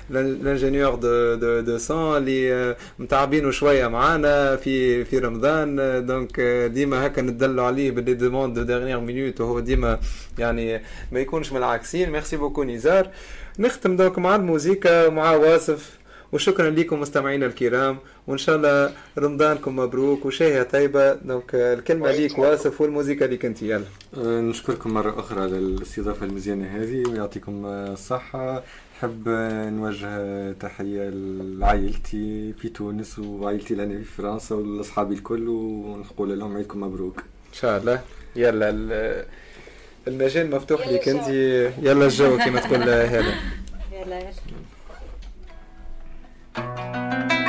l'ingénieur 0.09 0.95
de 0.95 1.35
de 1.35 1.59
de 1.59 1.77
son 1.77 2.17
اللي 2.17 2.75
متعبينه 2.99 3.51
شوية 3.51 3.87
معانا 3.87 4.55
في 4.55 5.05
في 5.05 5.19
رمضان. 5.19 5.75
donc 6.05 6.39
ديما 6.73 7.05
هكا 7.05 7.21
ندلوا 7.21 7.63
عليه 7.63 7.91
ب 7.91 7.97
les 7.97 8.13
demandes 8.13 8.59
de 8.59 8.63
dernière 8.63 8.99
minute 8.99 9.41
وهو 9.41 9.59
ديما 9.59 9.99
يعني 10.37 10.81
ما 11.11 11.19
يكونش 11.19 11.51
من 11.51 11.57
العاكسين. 11.57 12.09
merci 12.09 12.37
beaucoup 12.37 12.63
نزار. 12.63 13.09
نختم 13.59 13.95
donc 13.95 14.19
مع 14.19 14.35
الموسيقى 14.35 15.11
مع 15.11 15.31
واصف. 15.31 15.97
وشكرا 16.31 16.69
لكم 16.69 16.99
مستمعينا 16.99 17.45
الكرام 17.45 17.97
وإن 18.27 18.37
شاء 18.37 18.55
الله 18.55 18.93
رمضانكم 19.17 19.75
مبروك 19.75 20.25
وشاهية 20.25 20.63
طيبة 20.63 21.13
donc 21.13 21.55
الكلمة 21.55 22.11
ليك 22.11 22.39
واصف 22.39 22.81
والموسيقى 22.81 23.27
ليك 23.27 23.45
أنت 23.45 23.61
يلا. 23.61 23.85
نشكركم 24.17 24.93
مرة 24.93 25.19
أخرى 25.19 25.41
على 25.41 25.57
الاستضافة 25.57 26.25
المزيانة 26.25 26.65
هذه 26.65 27.09
ويعطيكم 27.09 27.65
الصحة. 27.65 28.63
نحب 28.97 29.29
نوجه 29.73 30.51
تحية 30.51 31.09
لعائلتي 31.59 32.53
في 32.53 32.69
تونس 32.69 33.19
وعائلتي 33.19 33.75
لأنا 33.75 33.97
في 33.97 34.03
فرنسا 34.03 34.55
ولأصحابي 34.55 35.15
الكل 35.15 35.47
ونقول 35.47 36.39
لهم 36.39 36.57
عيدكم 36.57 36.79
مبروك. 36.79 37.19
إن 37.19 37.53
شاء 37.53 37.77
الله. 37.79 38.01
يلا 38.35 38.69
المجال 40.07 40.51
مفتوح 40.51 40.87
لك 40.87 41.09
أنت. 41.09 41.27
يلا 41.81 42.05
الجو 42.05 42.37
كما 42.37 42.59
تقول 42.59 42.81
هذا 42.81 43.35
يلا 43.91 44.19
يلا. 44.19 44.31
حلو 46.57 47.46